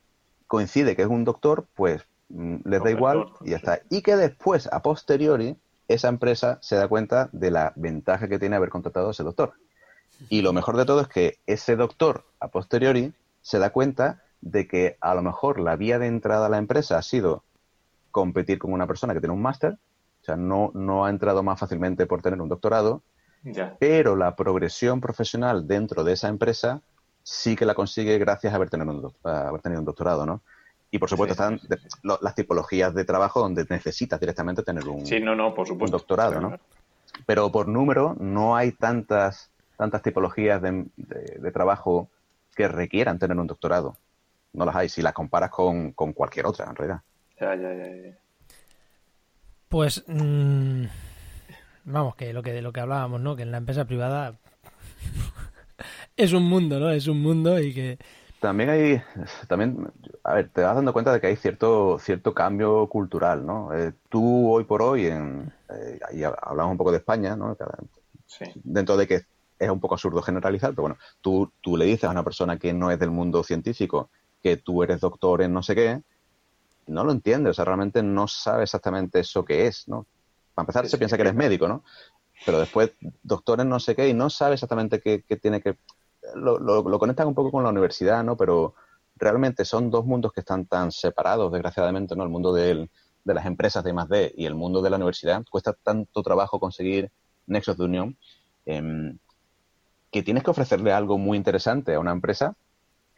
coincide 0.47 0.97
que 0.97 1.03
es 1.03 1.09
un 1.09 1.25
doctor, 1.25 1.67
pues 1.75 2.03
mm, 2.29 2.57
les 2.65 2.83
da 2.83 2.91
igual 2.91 3.27
y 3.43 3.51
ya 3.51 3.57
está. 3.57 3.81
Y 3.91 4.03
que 4.03 4.17
después, 4.17 4.69
a 4.73 4.83
posteriori, 4.83 5.57
esa 5.89 6.09
empresa 6.09 6.59
se 6.61 6.77
da 6.77 6.89
cuenta 6.89 7.29
de 7.33 7.51
la 7.51 7.73
ventaja 7.77 8.29
que 8.29 8.39
tiene 8.39 8.57
haber 8.57 8.71
contratado 8.71 9.09
a 9.09 9.11
ese 9.13 9.23
doctor. 9.23 9.55
Y 10.29 10.43
lo 10.43 10.53
mejor 10.53 10.77
de 10.77 10.85
todo 10.85 11.01
es 11.01 11.09
que 11.09 11.39
ese 11.47 11.77
doctor, 11.77 12.25
a 12.41 12.49
posteriori, 12.49 13.13
se 13.41 13.59
da 13.59 13.71
cuenta 13.71 14.23
de 14.41 14.67
que 14.67 14.97
a 15.01 15.15
lo 15.15 15.23
mejor 15.23 15.61
la 15.61 15.77
vía 15.77 15.99
de 15.99 16.07
entrada 16.07 16.47
a 16.47 16.49
la 16.49 16.59
empresa 16.59 16.99
ha 16.99 17.03
sido 17.03 17.45
competir 18.11 18.59
con 18.59 18.73
una 18.73 18.87
persona 18.87 19.15
que 19.15 19.21
tiene 19.21 19.35
un 19.35 19.43
máster, 19.43 19.79
o 20.23 20.25
sea, 20.25 20.37
no, 20.37 20.71
no 20.75 21.05
ha 21.05 21.11
entrado 21.11 21.43
más 21.43 21.59
fácilmente 21.59 22.07
por 22.07 22.23
tener 22.23 22.41
un 22.41 22.49
doctorado, 22.49 23.03
pero 23.81 24.15
la 24.15 24.37
progresión 24.37 25.01
profesional 25.01 25.67
dentro 25.67 26.05
de 26.05 26.13
esa 26.13 26.29
empresa 26.29 26.81
sí 27.25 27.57
que 27.57 27.67
la 27.67 27.75
consigue 27.75 28.17
gracias 28.19 28.53
a 28.53 28.57
haber 28.57 28.71
tenido 28.71 28.93
un, 28.93 29.13
haber 29.29 29.61
tenido 29.61 29.81
un 29.81 29.85
doctorado, 29.85 30.25
¿no? 30.25 30.41
Y 30.93 30.99
por 30.99 31.09
supuesto 31.09 31.33
están 31.33 31.59
las 32.03 32.35
tipologías 32.37 32.95
de 32.95 33.05
trabajo 33.05 33.41
donde 33.41 33.67
necesitas 33.69 34.21
directamente 34.21 34.63
tener 34.63 34.87
un, 34.87 35.03
no, 35.25 35.35
no, 35.35 35.55
por 35.55 35.67
supuesto. 35.67 35.97
doctorado, 35.97 36.41
¿no? 36.41 36.57
Pero 37.27 37.51
por 37.51 37.67
número 37.67 38.15
no 38.21 38.55
hay 38.55 38.73
tantas 38.73 39.51
tantas 39.77 40.03
tipologías 40.03 40.63
de, 40.63 40.87
de, 40.97 41.51
trabajo 41.51 42.09
que 42.55 42.69
requieran 42.69 43.19
tener 43.19 43.37
un 43.37 43.49
doctorado. 43.49 43.97
No 44.53 44.65
las 44.65 44.77
hay 44.77 44.89
si 44.89 45.03
las 45.03 45.15
comparas 45.15 45.51
con, 45.51 45.93
con 45.93 46.13
cualquier 46.13 46.47
otra, 46.47 46.67
en 46.67 46.77
realidad. 46.77 47.01
Ya, 47.41 47.57
ya, 47.57 47.75
ya. 47.75 48.22
Pues 49.73 50.05
mmm, 50.07 50.85
vamos, 51.85 52.15
que 52.17 52.35
lo 52.35 52.43
que 52.43 52.53
de 52.53 52.61
lo 52.61 52.75
que 52.75 52.81
hablábamos, 52.81 53.23
¿no? 53.23 53.37
Que 53.37 53.43
en 53.43 53.53
la 53.53 53.57
empresa 53.57 53.87
privada 53.87 54.35
es 56.17 56.35
un 56.35 56.43
mundo, 56.43 56.79
¿no? 56.79 56.91
Es 56.91 57.07
un 57.09 57.23
mundo 57.23 57.59
y 57.59 57.73
que 57.73 57.99
también 58.39 58.69
hay, 58.69 59.03
también, 59.49 59.91
a 60.25 60.35
ver, 60.35 60.51
te 60.51 60.61
vas 60.61 60.75
dando 60.75 60.93
cuenta 60.93 61.11
de 61.11 61.23
que 61.23 61.29
hay 61.29 61.37
cierto 61.37 61.99
cierto 61.99 62.35
cambio 62.35 62.87
cultural, 62.87 63.47
¿no? 63.47 63.73
Eh, 63.73 63.95
tú 64.11 64.53
hoy 64.53 64.65
por 64.65 64.83
hoy, 64.83 65.07
en, 65.07 65.51
eh, 65.71 65.99
ahí 66.07 66.23
hablamos 66.23 66.73
un 66.73 66.77
poco 66.77 66.93
de 66.93 66.99
España, 66.99 67.35
¿no? 67.35 67.57
Sí. 68.27 68.45
Dentro 68.65 68.99
de 68.99 69.07
que 69.07 69.23
es 69.59 69.71
un 69.71 69.81
poco 69.81 69.95
absurdo 69.95 70.21
generalizar, 70.21 70.73
pero 70.73 70.83
bueno, 70.83 70.99
tú, 71.23 71.51
tú 71.63 71.79
le 71.79 71.87
dices 71.87 72.05
a 72.05 72.11
una 72.11 72.25
persona 72.25 72.59
que 72.59 72.75
no 72.75 72.91
es 72.91 72.99
del 72.99 73.11
mundo 73.11 73.43
científico 73.43 74.11
que 74.43 74.59
tú 74.59 74.83
eres 74.83 75.01
doctor 75.01 75.41
en 75.41 75.55
no 75.55 75.63
sé 75.63 75.75
qué, 75.75 76.03
no 76.87 77.05
lo 77.05 77.13
entiende, 77.13 77.51
o 77.51 77.55
sea, 77.55 77.65
realmente 77.65 78.03
no 78.03 78.29
sabe 78.29 78.65
exactamente 78.65 79.21
eso 79.21 79.45
que 79.45 79.67
es, 79.67 79.89
¿no? 79.89 80.07
Para 80.55 80.65
empezar, 80.65 80.89
se 80.89 80.99
piensa 80.99 81.17
que 81.17 81.23
eres 81.23 81.35
médico, 81.35 81.69
¿no? 81.69 81.85
Pero 82.45 82.59
después, 82.59 82.93
doctor 83.23 83.61
en 83.61 83.69
no 83.69 83.81
sé 83.81 83.95
qué, 83.95 84.09
y 84.09 84.15
no 84.15 84.31
sabe 84.31 84.55
exactamente 84.55 85.01
qué, 85.01 85.23
tiene 85.37 85.61
que... 85.61 85.77
Lo, 86.35 86.59
lo, 86.59 86.99
conectan 86.99 87.29
un 87.29 87.35
poco 87.35 87.51
con 87.51 87.65
la 87.65 87.71
universidad, 87.71 88.23
¿no? 88.23 88.37
Pero 88.37 88.75
realmente 89.17 89.65
son 89.65 89.91
dos 89.91 90.05
mundos 90.05 90.33
que 90.33 90.41
están 90.41 90.67
tan 90.67 90.93
separados, 90.93 91.53
desgraciadamente, 91.53 92.15
¿no? 92.17 92.25
El 92.25 92.29
mundo 92.29 92.53
de 92.53 92.89
las 93.25 93.47
empresas 93.47 93.85
de 93.85 93.91
I+.D. 93.91 94.35
y 94.37 94.47
el 94.47 94.55
mundo 94.55 94.83
de 94.83 94.91
la 94.91 94.97
universidad. 94.97 95.45
Cuesta 95.51 95.73
tanto 95.73 96.23
trabajo 96.23 96.61
conseguir 96.61 97.11
nexos 97.47 97.77
de 97.77 97.85
unión 97.85 98.17
em, 98.67 99.19
que 100.11 100.23
tienes 100.23 100.45
que 100.45 100.51
ofrecerle 100.51 100.93
algo 100.93 101.19
muy 101.19 101.37
interesante 101.37 101.95
a 101.95 102.01
una 102.01 102.13
empresa 102.13 102.55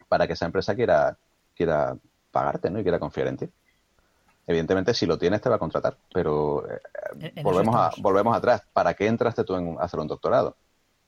para 0.07 0.27
que 0.27 0.33
esa 0.33 0.45
empresa 0.45 0.75
quiera, 0.75 1.17
quiera 1.55 1.97
pagarte 2.35 2.69
¿no? 2.69 2.79
y 2.79 2.83
quiera 2.83 2.99
confiar 2.99 3.27
en 3.27 3.37
ti. 3.37 3.49
Evidentemente, 4.45 4.93
si 4.93 5.05
lo 5.05 5.17
tienes, 5.17 5.39
te 5.39 5.47
va 5.47 5.55
a 5.55 5.59
contratar, 5.59 5.97
pero 6.13 6.69
eh, 6.69 7.41
volvemos, 7.41 7.75
a, 7.77 7.91
volvemos 7.97 8.35
atrás. 8.35 8.61
¿Para 8.73 8.93
qué 8.93 9.07
entraste 9.07 9.45
tú 9.45 9.55
en 9.55 9.77
hacer 9.79 10.01
un 10.01 10.07
doctorado? 10.07 10.57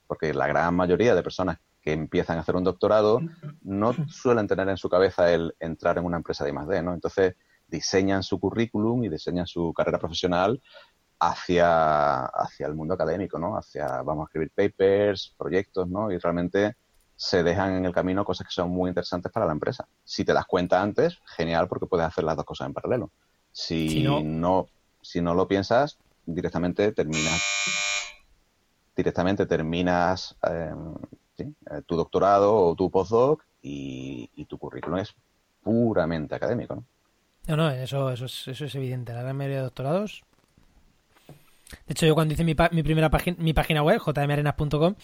Porque 0.07 0.33
la 0.33 0.47
gran 0.47 0.73
mayoría 0.73 1.13
de 1.13 1.21
personas 1.21 1.57
que 1.81 1.91
empiezan 1.91 2.37
a 2.37 2.41
hacer 2.41 2.55
un 2.55 2.63
doctorado 2.63 3.19
no 3.61 3.93
suelen 4.07 4.47
tener 4.47 4.69
en 4.69 4.77
su 4.77 4.89
cabeza 4.89 5.29
el 5.29 5.53
entrar 5.59 5.97
en 5.97 6.05
una 6.05 6.17
empresa 6.17 6.45
de 6.45 6.51
I+.D., 6.51 6.81
¿no? 6.81 6.93
Entonces, 6.93 7.35
diseñan 7.67 8.23
su 8.23 8.39
currículum 8.39 9.03
y 9.03 9.09
diseñan 9.09 9.45
su 9.45 9.73
carrera 9.73 9.99
profesional 9.99 10.61
hacia, 11.19 12.25
hacia 12.25 12.67
el 12.67 12.73
mundo 12.73 12.93
académico, 12.93 13.37
¿no? 13.37 13.57
Hacia, 13.57 14.01
vamos 14.01 14.23
a 14.23 14.27
escribir 14.27 14.51
papers, 14.55 15.35
proyectos, 15.37 15.89
¿no? 15.89 16.09
Y 16.09 16.17
realmente 16.17 16.77
se 17.17 17.43
dejan 17.43 17.73
en 17.73 17.85
el 17.85 17.91
camino 17.93 18.23
cosas 18.23 18.47
que 18.47 18.53
son 18.53 18.69
muy 18.69 18.89
interesantes 18.89 19.31
para 19.31 19.45
la 19.45 19.51
empresa. 19.51 19.87
Si 20.05 20.23
te 20.23 20.33
das 20.33 20.45
cuenta 20.45 20.81
antes, 20.81 21.19
genial 21.25 21.67
porque 21.67 21.87
puedes 21.87 22.07
hacer 22.07 22.23
las 22.23 22.37
dos 22.37 22.45
cosas 22.45 22.67
en 22.67 22.73
paralelo. 22.73 23.11
Si, 23.51 24.07
no... 24.23 24.67
si 25.01 25.19
no 25.19 25.33
lo 25.33 25.47
piensas, 25.47 25.97
directamente 26.25 26.91
terminas 26.91 27.41
directamente 28.95 29.45
terminas 29.45 30.35
em, 30.41 30.95
eh, 31.37 31.81
tu 31.85 31.95
doctorado 31.95 32.55
o 32.55 32.75
tu 32.75 32.89
postdoc 32.89 33.43
y, 33.61 34.29
y, 34.35 34.45
tu 34.45 34.57
currículum 34.57 34.97
es 34.99 35.13
puramente 35.61 36.33
académico, 36.33 36.75
¿no? 36.75 36.83
No, 37.47 37.55
no, 37.57 37.69
eso, 37.69 38.09
eso, 38.11 38.25
es, 38.25 38.47
eso 38.47 38.65
es 38.65 38.75
evidente. 38.75 39.13
La 39.13 39.21
gran 39.21 39.37
mayoría 39.37 39.57
de 39.57 39.63
doctorados 39.63 40.23
de 41.69 41.93
hecho, 41.93 42.05
yo 42.05 42.15
cuando 42.15 42.33
hice 42.33 42.43
mi, 42.43 42.55
mi 42.71 42.83
primera 42.83 43.09
página, 43.09 43.37
mi 43.39 43.53
página 43.53 43.83
web, 43.83 43.99
jmarenas.com, 43.99 44.95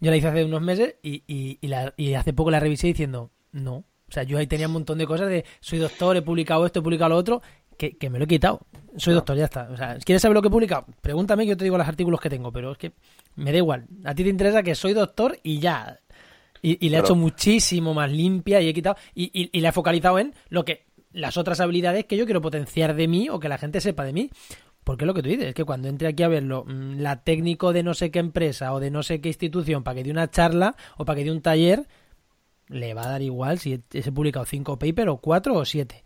yo 0.00 0.10
la 0.10 0.16
hice 0.16 0.28
hace 0.28 0.44
unos 0.44 0.62
meses 0.62 0.96
y, 1.02 1.22
y, 1.26 1.58
y, 1.96 2.14
hace 2.14 2.32
poco 2.32 2.50
la 2.50 2.60
revisé 2.60 2.88
diciendo, 2.88 3.30
no. 3.52 3.76
O 3.76 4.12
sea, 4.12 4.22
yo 4.22 4.38
ahí 4.38 4.46
tenía 4.46 4.66
un 4.66 4.72
montón 4.72 4.98
de 4.98 5.06
cosas 5.06 5.28
de 5.28 5.44
soy 5.60 5.78
doctor, 5.78 6.16
he 6.16 6.22
publicado 6.22 6.64
esto, 6.64 6.80
he 6.80 6.82
publicado 6.82 7.10
lo 7.10 7.16
otro, 7.16 7.42
que, 7.76 7.96
que 7.96 8.10
me 8.10 8.18
lo 8.18 8.24
he 8.24 8.28
quitado. 8.28 8.60
Soy 8.96 9.14
doctor, 9.14 9.36
ya 9.36 9.44
está. 9.44 9.68
O 9.70 9.76
sea, 9.76 9.96
¿quieres 10.04 10.22
saber 10.22 10.34
lo 10.34 10.42
que 10.42 10.48
he 10.48 10.50
publicado? 10.50 10.86
Pregúntame 11.00 11.44
que 11.44 11.50
yo 11.50 11.56
te 11.56 11.64
digo 11.64 11.78
los 11.78 11.86
artículos 11.86 12.20
que 12.20 12.30
tengo, 12.30 12.50
pero 12.52 12.72
es 12.72 12.78
que 12.78 12.92
me 13.36 13.52
da 13.52 13.58
igual. 13.58 13.86
A 14.04 14.14
ti 14.14 14.24
te 14.24 14.30
interesa 14.30 14.62
que 14.62 14.74
soy 14.74 14.92
doctor 14.92 15.38
y 15.42 15.60
ya. 15.60 16.00
Y, 16.60 16.84
y 16.84 16.90
le 16.90 16.96
he 16.96 17.00
hecho 17.00 17.14
muchísimo 17.14 17.94
más 17.94 18.10
limpia 18.10 18.60
y 18.60 18.68
he 18.68 18.74
quitado. 18.74 18.96
Y, 19.14 19.30
y, 19.32 19.50
y, 19.52 19.60
le 19.60 19.68
he 19.68 19.72
focalizado 19.72 20.18
en 20.18 20.34
lo 20.48 20.64
que. 20.64 20.86
las 21.12 21.36
otras 21.36 21.60
habilidades 21.60 22.06
que 22.06 22.16
yo 22.16 22.24
quiero 22.24 22.40
potenciar 22.40 22.94
de 22.94 23.06
mí 23.06 23.28
o 23.28 23.38
que 23.38 23.48
la 23.48 23.58
gente 23.58 23.80
sepa 23.80 24.04
de 24.04 24.12
mí. 24.12 24.30
Porque 24.88 25.04
lo 25.04 25.12
que 25.12 25.22
tú 25.22 25.28
dices, 25.28 25.48
es 25.48 25.54
que 25.54 25.66
cuando 25.66 25.88
entre 25.88 26.08
aquí 26.08 26.22
a 26.22 26.28
verlo, 26.28 26.64
mm, 26.66 27.00
la 27.00 27.22
técnico 27.22 27.74
de 27.74 27.82
no 27.82 27.92
sé 27.92 28.10
qué 28.10 28.20
empresa 28.20 28.72
o 28.72 28.80
de 28.80 28.90
no 28.90 29.02
sé 29.02 29.20
qué 29.20 29.28
institución 29.28 29.84
para 29.84 29.96
que 29.96 30.02
dé 30.02 30.10
una 30.10 30.30
charla 30.30 30.76
o 30.96 31.04
para 31.04 31.18
que 31.18 31.24
dé 31.24 31.30
un 31.30 31.42
taller, 31.42 31.86
le 32.68 32.94
va 32.94 33.02
a 33.02 33.08
dar 33.10 33.20
igual 33.20 33.58
si 33.58 33.82
he 33.92 34.12
publicado 34.12 34.46
cinco 34.46 34.78
papers 34.78 35.10
o 35.10 35.18
cuatro 35.18 35.56
o 35.56 35.66
siete. 35.66 36.04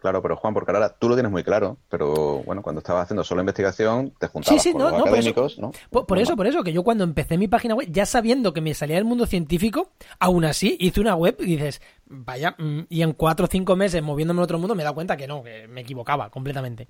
Claro, 0.00 0.22
pero 0.22 0.36
Juan, 0.36 0.54
porque 0.54 0.72
ahora 0.72 0.88
tú 0.88 1.08
lo 1.08 1.14
tienes 1.14 1.30
muy 1.30 1.44
claro, 1.44 1.76
pero 1.88 2.42
bueno, 2.44 2.62
cuando 2.62 2.78
estabas 2.78 3.04
haciendo 3.04 3.22
solo 3.22 3.42
investigación, 3.42 4.12
te 4.18 4.28
juntabas 4.28 4.66
con 4.72 4.80
los 4.80 4.92
académicos, 4.94 5.58
¿no? 5.58 5.72
Por, 5.90 6.18
eso, 6.18 6.36
por 6.36 6.46
eso, 6.46 6.64
que 6.64 6.72
yo 6.72 6.82
cuando 6.82 7.04
empecé 7.04 7.36
mi 7.36 7.48
página 7.48 7.74
web, 7.74 7.86
ya 7.90 8.06
sabiendo 8.06 8.54
que 8.54 8.62
me 8.62 8.72
salía 8.72 8.96
del 8.96 9.04
mundo 9.04 9.26
científico, 9.26 9.92
aún 10.18 10.46
así 10.46 10.76
hice 10.80 11.00
una 11.00 11.14
web 11.16 11.36
y 11.40 11.56
dices, 11.56 11.82
vaya, 12.06 12.54
mm, 12.58 12.80
y 12.88 13.02
en 13.02 13.12
cuatro 13.12 13.44
o 13.44 13.48
cinco 13.48 13.76
meses 13.76 14.02
moviéndome 14.02 14.40
a 14.40 14.44
otro 14.44 14.58
mundo 14.58 14.74
me 14.74 14.82
he 14.82 14.84
dado 14.84 14.94
cuenta 14.94 15.16
que 15.16 15.26
no, 15.26 15.42
que 15.42 15.68
me 15.68 15.82
equivocaba 15.82 16.30
completamente. 16.30 16.88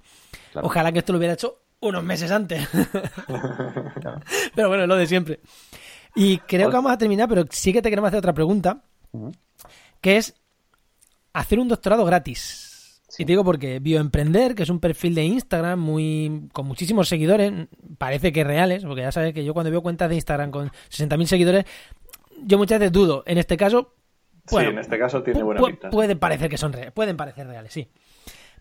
Ojalá 0.54 0.92
que 0.92 1.00
esto 1.00 1.12
lo 1.12 1.18
hubiera 1.18 1.34
hecho 1.34 1.62
unos 1.80 2.04
meses 2.04 2.30
antes. 2.30 2.68
Pero 4.54 4.68
bueno, 4.68 4.84
es 4.84 4.88
lo 4.88 4.96
de 4.96 5.06
siempre. 5.06 5.40
Y 6.14 6.38
creo 6.38 6.70
que 6.70 6.76
vamos 6.76 6.92
a 6.92 6.98
terminar, 6.98 7.28
pero 7.28 7.44
sí 7.50 7.72
que 7.72 7.82
te 7.82 7.88
queremos 7.88 8.08
hacer 8.08 8.18
otra 8.18 8.32
pregunta, 8.32 8.82
que 10.00 10.16
es 10.16 10.34
hacer 11.32 11.60
un 11.60 11.68
doctorado 11.68 12.04
gratis. 12.04 12.69
Y 13.18 13.24
te 13.24 13.32
digo 13.32 13.44
porque 13.44 13.80
Bioemprender, 13.80 14.54
que 14.54 14.62
es 14.62 14.70
un 14.70 14.80
perfil 14.80 15.14
de 15.14 15.24
Instagram 15.24 15.78
muy 15.78 16.48
con 16.52 16.66
muchísimos 16.66 17.08
seguidores, 17.08 17.52
parece 17.98 18.32
que 18.32 18.44
reales, 18.44 18.84
porque 18.84 19.02
ya 19.02 19.12
sabes 19.12 19.34
que 19.34 19.44
yo 19.44 19.52
cuando 19.52 19.70
veo 19.70 19.82
cuentas 19.82 20.08
de 20.08 20.14
Instagram 20.14 20.50
con 20.50 20.68
60.000 20.90 21.26
seguidores, 21.26 21.64
yo 22.44 22.58
muchas 22.58 22.78
veces 22.78 22.92
dudo. 22.92 23.24
En 23.26 23.38
este 23.38 23.56
caso, 23.56 23.94
bueno, 24.50 24.68
sí, 24.68 24.74
en 24.74 24.78
este 24.80 24.98
caso 24.98 25.22
tiene 25.22 25.42
buena 25.42 25.60
pinta. 25.62 25.90
Pueden 25.90 26.18
parecer 26.18 26.48
que 26.48 26.56
son 26.56 26.72
reales, 26.72 26.92
pueden 26.92 27.16
parecer 27.16 27.46
reales, 27.46 27.72
sí. 27.72 27.88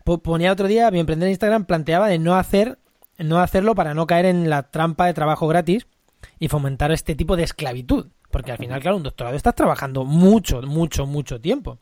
Ponía 0.04 0.52
otro 0.52 0.66
día, 0.66 0.90
Bioemprender 0.90 1.28
en 1.28 1.32
Instagram 1.32 1.66
planteaba 1.66 2.08
de 2.08 2.18
no 2.18 2.34
hacer 2.36 2.78
no 3.24 3.40
hacerlo 3.40 3.74
para 3.74 3.94
no 3.94 4.06
caer 4.06 4.26
en 4.26 4.50
la 4.50 4.70
trampa 4.70 5.06
de 5.06 5.14
trabajo 5.14 5.46
gratis 5.46 5.86
y 6.38 6.48
fomentar 6.48 6.90
este 6.92 7.14
tipo 7.14 7.36
de 7.36 7.44
esclavitud, 7.44 8.08
porque 8.30 8.52
al 8.52 8.58
final, 8.58 8.80
claro, 8.80 8.96
un 8.96 9.02
doctorado 9.02 9.36
estás 9.36 9.54
trabajando 9.54 10.04
mucho, 10.04 10.62
mucho, 10.62 11.06
mucho 11.06 11.40
tiempo. 11.40 11.78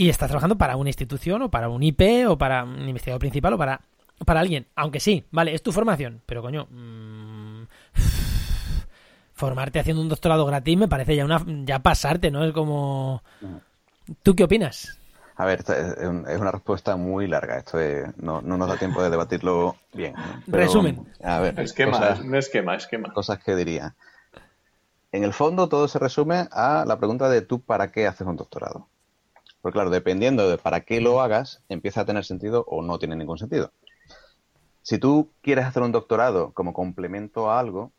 Y 0.00 0.08
estás 0.08 0.28
trabajando 0.28 0.56
para 0.56 0.76
una 0.76 0.88
institución 0.88 1.42
o 1.42 1.50
para 1.50 1.68
un 1.68 1.82
IP 1.82 2.26
o 2.26 2.38
para 2.38 2.64
un 2.64 2.88
investigador 2.88 3.20
principal 3.20 3.52
o 3.52 3.58
para, 3.58 3.82
para 4.24 4.40
alguien. 4.40 4.66
Aunque 4.74 4.98
sí, 4.98 5.26
vale, 5.30 5.54
es 5.54 5.62
tu 5.62 5.72
formación, 5.72 6.22
pero 6.24 6.40
coño, 6.40 6.68
mmm, 6.70 7.64
formarte 9.34 9.78
haciendo 9.78 10.00
un 10.00 10.08
doctorado 10.08 10.46
gratis 10.46 10.78
me 10.78 10.88
parece 10.88 11.16
ya 11.16 11.26
una 11.26 11.44
ya 11.66 11.80
pasarte, 11.80 12.30
¿no? 12.30 12.42
Es 12.46 12.54
como... 12.54 13.22
¿Tú 14.22 14.34
qué 14.34 14.44
opinas? 14.44 14.98
A 15.36 15.44
ver, 15.44 15.60
es 15.68 16.40
una 16.40 16.50
respuesta 16.50 16.96
muy 16.96 17.26
larga. 17.26 17.58
Esto 17.58 17.76
no, 18.16 18.40
no, 18.40 18.56
nos 18.56 18.68
da 18.68 18.78
tiempo 18.78 19.02
de 19.02 19.10
debatirlo 19.10 19.76
bien. 19.92 20.14
Resumen. 20.46 21.12
A 21.22 21.40
ver, 21.40 21.60
esquema, 21.60 21.98
cosas, 21.98 22.24
no 22.24 22.38
esquema, 22.38 22.74
esquema. 22.74 23.12
Cosas 23.12 23.38
que 23.44 23.54
diría. 23.54 23.94
En 25.12 25.24
el 25.24 25.34
fondo 25.34 25.68
todo 25.68 25.88
se 25.88 25.98
resume 25.98 26.48
a 26.52 26.86
la 26.86 26.96
pregunta 26.96 27.28
de 27.28 27.42
tú 27.42 27.60
para 27.60 27.92
qué 27.92 28.06
haces 28.06 28.26
un 28.26 28.36
doctorado. 28.36 28.86
Porque 29.60 29.74
claro, 29.74 29.90
dependiendo 29.90 30.48
de 30.48 30.58
para 30.58 30.80
qué 30.80 31.00
lo 31.00 31.20
hagas, 31.20 31.62
empieza 31.68 32.02
a 32.02 32.04
tener 32.04 32.24
sentido 32.24 32.64
o 32.66 32.82
no 32.82 32.98
tiene 32.98 33.16
ningún 33.16 33.38
sentido. 33.38 33.72
Si 34.82 34.98
tú 34.98 35.30
quieres 35.42 35.66
hacer 35.66 35.82
un 35.82 35.92
doctorado 35.92 36.52
como 36.52 36.72
complemento 36.72 37.50
a 37.50 37.60
algo, 37.60 37.92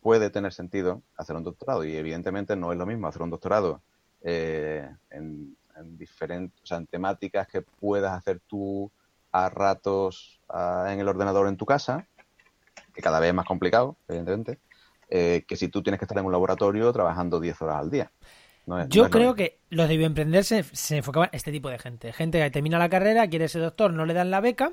puede 0.00 0.30
tener 0.30 0.52
sentido 0.52 1.02
hacer 1.16 1.36
un 1.36 1.44
doctorado. 1.44 1.84
Y 1.84 1.96
evidentemente 1.96 2.56
no 2.56 2.72
es 2.72 2.78
lo 2.78 2.86
mismo 2.86 3.08
hacer 3.08 3.22
un 3.22 3.30
doctorado 3.30 3.82
eh, 4.22 4.88
en, 5.10 5.56
diferentes, 5.96 6.60
o 6.62 6.66
sea, 6.66 6.78
en 6.78 6.86
temáticas 6.86 7.46
que 7.46 7.62
puedas 7.62 8.12
hacer 8.12 8.40
tú 8.48 8.90
a 9.30 9.48
ratos 9.48 10.40
en 10.88 10.98
el 10.98 11.08
ordenador 11.08 11.46
en 11.46 11.56
tu 11.56 11.66
casa, 11.66 12.06
que 12.94 13.02
cada 13.02 13.20
vez 13.20 13.28
es 13.28 13.34
más 13.34 13.46
complicado, 13.46 13.96
evidentemente, 14.08 14.58
eh, 15.08 15.44
que 15.46 15.56
si 15.56 15.68
tú 15.68 15.82
tienes 15.82 15.98
que 15.98 16.04
estar 16.04 16.18
en 16.18 16.24
un 16.24 16.32
laboratorio 16.32 16.92
trabajando 16.92 17.38
10 17.38 17.62
horas 17.62 17.76
al 17.76 17.90
día. 17.90 18.10
Yo 18.88 19.10
creo 19.10 19.34
que 19.34 19.60
los 19.70 19.88
de 19.88 19.96
bioemprender 19.96 20.44
se, 20.44 20.62
se 20.62 20.98
enfocaban 20.98 21.30
este 21.32 21.52
tipo 21.52 21.68
de 21.68 21.78
gente. 21.78 22.12
Gente 22.12 22.38
que 22.38 22.50
termina 22.50 22.78
la 22.78 22.88
carrera, 22.88 23.28
quiere 23.28 23.48
ser 23.48 23.62
doctor, 23.62 23.92
no 23.92 24.04
le 24.04 24.14
dan 24.14 24.30
la 24.30 24.40
beca 24.40 24.72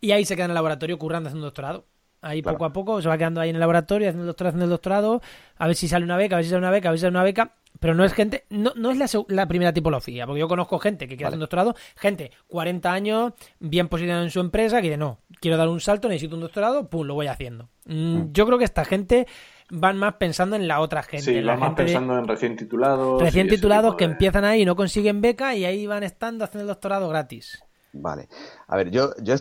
y 0.00 0.12
ahí 0.12 0.24
se 0.24 0.36
queda 0.36 0.46
en 0.46 0.50
el 0.50 0.54
laboratorio 0.54 0.98
currando 0.98 1.28
haciendo 1.28 1.46
un 1.46 1.48
doctorado. 1.48 1.86
Ahí 2.20 2.40
poco 2.40 2.64
a 2.64 2.72
poco 2.72 3.02
se 3.02 3.08
va 3.08 3.18
quedando 3.18 3.40
ahí 3.42 3.50
en 3.50 3.56
el 3.56 3.60
laboratorio, 3.60 4.08
haciendo 4.08 4.22
el 4.22 4.28
doctorado, 4.28 4.50
haciendo 4.50 4.64
el 4.64 4.70
doctorado, 4.70 5.20
a 5.58 5.66
ver 5.66 5.76
si 5.76 5.88
sale 5.88 6.06
una 6.06 6.16
beca, 6.16 6.36
a 6.36 6.38
ver 6.38 6.44
si 6.44 6.50
sale 6.50 6.60
una 6.60 6.70
beca, 6.70 6.88
a 6.88 6.92
ver 6.92 6.98
si 6.98 7.02
sale 7.02 7.10
una 7.10 7.22
beca. 7.22 7.54
Pero 7.80 7.94
no 7.94 8.04
es 8.04 8.14
gente, 8.14 8.46
no, 8.48 8.72
no 8.76 8.90
es 8.92 8.98
la, 8.98 9.06
la 9.28 9.46
primera 9.46 9.74
tipología, 9.74 10.26
porque 10.26 10.40
yo 10.40 10.48
conozco 10.48 10.78
gente 10.78 11.06
que 11.06 11.16
quiere 11.16 11.26
hacer 11.26 11.36
un 11.36 11.40
doctorado, 11.40 11.74
gente 11.96 12.30
40 12.46 12.90
años, 12.90 13.32
bien 13.58 13.88
posicionada 13.88 14.24
en 14.24 14.30
su 14.30 14.40
empresa, 14.40 14.80
que 14.80 14.88
dice, 14.88 14.96
no, 14.96 15.18
quiero 15.40 15.58
dar 15.58 15.68
un 15.68 15.80
salto, 15.80 16.08
necesito 16.08 16.36
un 16.36 16.42
doctorado, 16.42 16.88
pum, 16.88 17.06
lo 17.06 17.14
voy 17.14 17.26
haciendo. 17.26 17.68
Mm, 17.84 18.16
mm. 18.16 18.32
Yo 18.32 18.46
creo 18.46 18.58
que 18.58 18.64
esta 18.64 18.84
gente 18.86 19.26
van 19.70 19.98
más 19.98 20.14
pensando 20.14 20.56
en 20.56 20.68
la 20.68 20.80
otra 20.80 21.02
gente. 21.02 21.24
Sí, 21.24 21.42
van 21.42 21.58
más 21.58 21.74
pensando 21.74 22.18
en 22.18 22.28
recién 22.28 22.56
titulados. 22.56 23.22
Recién 23.22 23.48
titulados 23.48 23.96
que 23.96 24.04
empiezan 24.04 24.44
ahí 24.44 24.62
y 24.62 24.64
no 24.64 24.76
consiguen 24.76 25.20
beca 25.20 25.54
y 25.54 25.64
ahí 25.64 25.86
van 25.86 26.02
estando 26.02 26.44
haciendo 26.44 26.62
el 26.62 26.68
doctorado 26.68 27.08
gratis. 27.08 27.62
Vale. 27.92 28.28
A 28.66 28.76
ver, 28.76 28.90
yo, 28.90 29.14
yo 29.22 29.34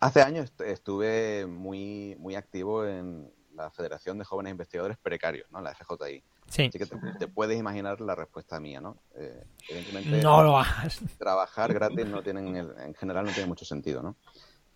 hace 0.00 0.22
años 0.22 0.52
estuve 0.66 1.46
muy, 1.46 2.16
muy 2.18 2.34
activo 2.34 2.86
en 2.86 3.30
la 3.54 3.70
Federación 3.70 4.18
de 4.18 4.24
Jóvenes 4.24 4.50
Investigadores 4.50 4.98
Precarios, 4.98 5.50
¿no? 5.50 5.60
La 5.60 5.74
FJI. 5.74 6.22
Sí. 6.48 6.62
Así 6.64 6.78
que 6.78 6.86
te, 7.18 7.28
puedes 7.28 7.58
imaginar 7.58 8.00
la 8.00 8.14
respuesta 8.14 8.60
mía, 8.60 8.80
¿no? 8.80 8.98
Eh, 9.16 9.44
evidentemente, 9.68 10.22
no 10.22 10.42
lo 10.42 10.58
hagas. 10.58 11.00
Trabajar 11.18 11.72
gratis 11.72 12.06
no 12.06 12.22
tienen, 12.22 12.56
en 12.56 12.94
general 12.94 13.24
no 13.24 13.32
tiene 13.32 13.48
mucho 13.48 13.64
sentido, 13.64 14.02
¿no? 14.02 14.16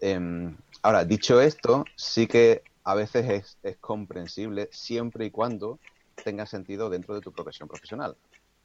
Em, 0.01 0.57
ahora, 0.83 1.05
dicho 1.05 1.41
esto, 1.41 1.85
sí 1.97 2.27
que 2.27 2.63
a 2.89 2.95
veces 2.95 3.59
es, 3.63 3.77
comprensible 3.77 4.71
siempre 4.73 5.27
y 5.27 5.31
cuando 5.31 5.79
tenga 6.25 6.47
sentido 6.47 6.89
dentro 6.89 7.15
de 7.15 7.21
tu 7.21 7.31
profesión 7.31 7.69
profesional. 7.69 8.17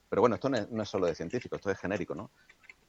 Pero 0.10 0.22
bueno, 0.22 0.36
esto 0.36 0.50
no 0.50 0.82
es, 0.82 0.90
solo 0.90 1.08
de 1.08 1.16
científico, 1.16 1.58
esto 1.58 1.70
es 1.70 1.78
genérico, 1.78 2.16
¿no? 2.16 2.30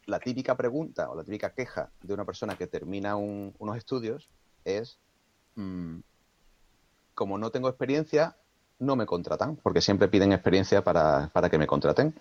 La 0.07 0.20
típica 0.20 0.57
pregunta 0.57 1.11
o 1.11 1.16
la 1.16 1.24
típica 1.24 1.51
queja 1.51 1.91
de 2.03 2.14
una 2.14 2.24
persona 2.24 2.57
que 2.57 2.68
termina 2.68 3.16
unos 3.16 3.76
estudios 3.76 4.28
es, 4.64 5.01
mmm, 5.57 5.99
como 7.16 7.37
no 7.37 7.51
tengo 7.51 7.68
experiencia, 7.68 8.37
no 8.78 8.95
me 8.95 9.05
contratan, 9.05 9.57
porque 9.57 9.80
siempre 9.80 10.07
piden 10.07 10.32
experiencia 10.32 10.85
para, 10.85 11.30
para 11.32 11.51
que 11.51 11.59
me 11.59 11.66
contraten. 11.66 12.14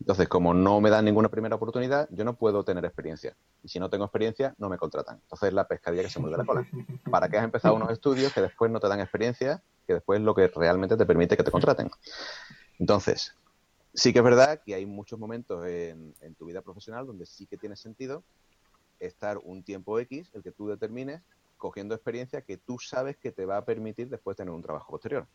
Entonces, 0.00 0.28
como 0.28 0.54
no 0.54 0.80
me 0.80 0.90
dan 0.90 1.04
ninguna 1.04 1.28
primera 1.28 1.56
oportunidad, 1.56 2.08
yo 2.10 2.24
no 2.24 2.36
puedo 2.36 2.64
tener 2.64 2.84
experiencia. 2.84 3.36
Y 3.62 3.68
si 3.68 3.78
no 3.78 3.90
tengo 3.90 4.04
experiencia, 4.04 4.54
no 4.58 4.68
me 4.68 4.78
contratan. 4.78 5.20
Entonces, 5.22 5.48
es 5.48 5.54
la 5.54 5.66
pescadilla 5.66 6.02
que 6.02 6.10
se 6.10 6.20
muerde 6.20 6.38
la 6.38 6.44
cola. 6.44 6.66
¿Para 7.10 7.28
qué 7.28 7.38
has 7.38 7.44
empezado 7.44 7.74
unos 7.74 7.90
estudios 7.90 8.32
que 8.32 8.40
después 8.40 8.70
no 8.70 8.80
te 8.80 8.88
dan 8.88 9.00
experiencia, 9.00 9.62
que 9.86 9.94
después 9.94 10.18
es 10.18 10.24
lo 10.24 10.34
que 10.34 10.48
realmente 10.48 10.96
te 10.96 11.06
permite 11.06 11.36
que 11.36 11.44
te 11.44 11.50
contraten? 11.50 11.90
Entonces, 12.78 13.36
sí 13.94 14.12
que 14.12 14.18
es 14.18 14.24
verdad 14.24 14.60
que 14.64 14.74
hay 14.74 14.86
muchos 14.86 15.18
momentos 15.18 15.64
en, 15.66 16.14
en 16.20 16.34
tu 16.34 16.46
vida 16.46 16.62
profesional 16.62 17.06
donde 17.06 17.26
sí 17.26 17.46
que 17.46 17.56
tiene 17.56 17.76
sentido 17.76 18.24
estar 18.98 19.38
un 19.38 19.62
tiempo 19.62 19.98
X, 19.98 20.30
el 20.32 20.42
que 20.42 20.52
tú 20.52 20.68
determines, 20.68 21.22
cogiendo 21.56 21.94
experiencia 21.94 22.42
que 22.42 22.56
tú 22.56 22.78
sabes 22.78 23.16
que 23.16 23.30
te 23.30 23.46
va 23.46 23.58
a 23.58 23.64
permitir 23.64 24.08
después 24.08 24.36
tener 24.36 24.52
un 24.52 24.62
trabajo 24.62 24.90
posterior. 24.90 25.28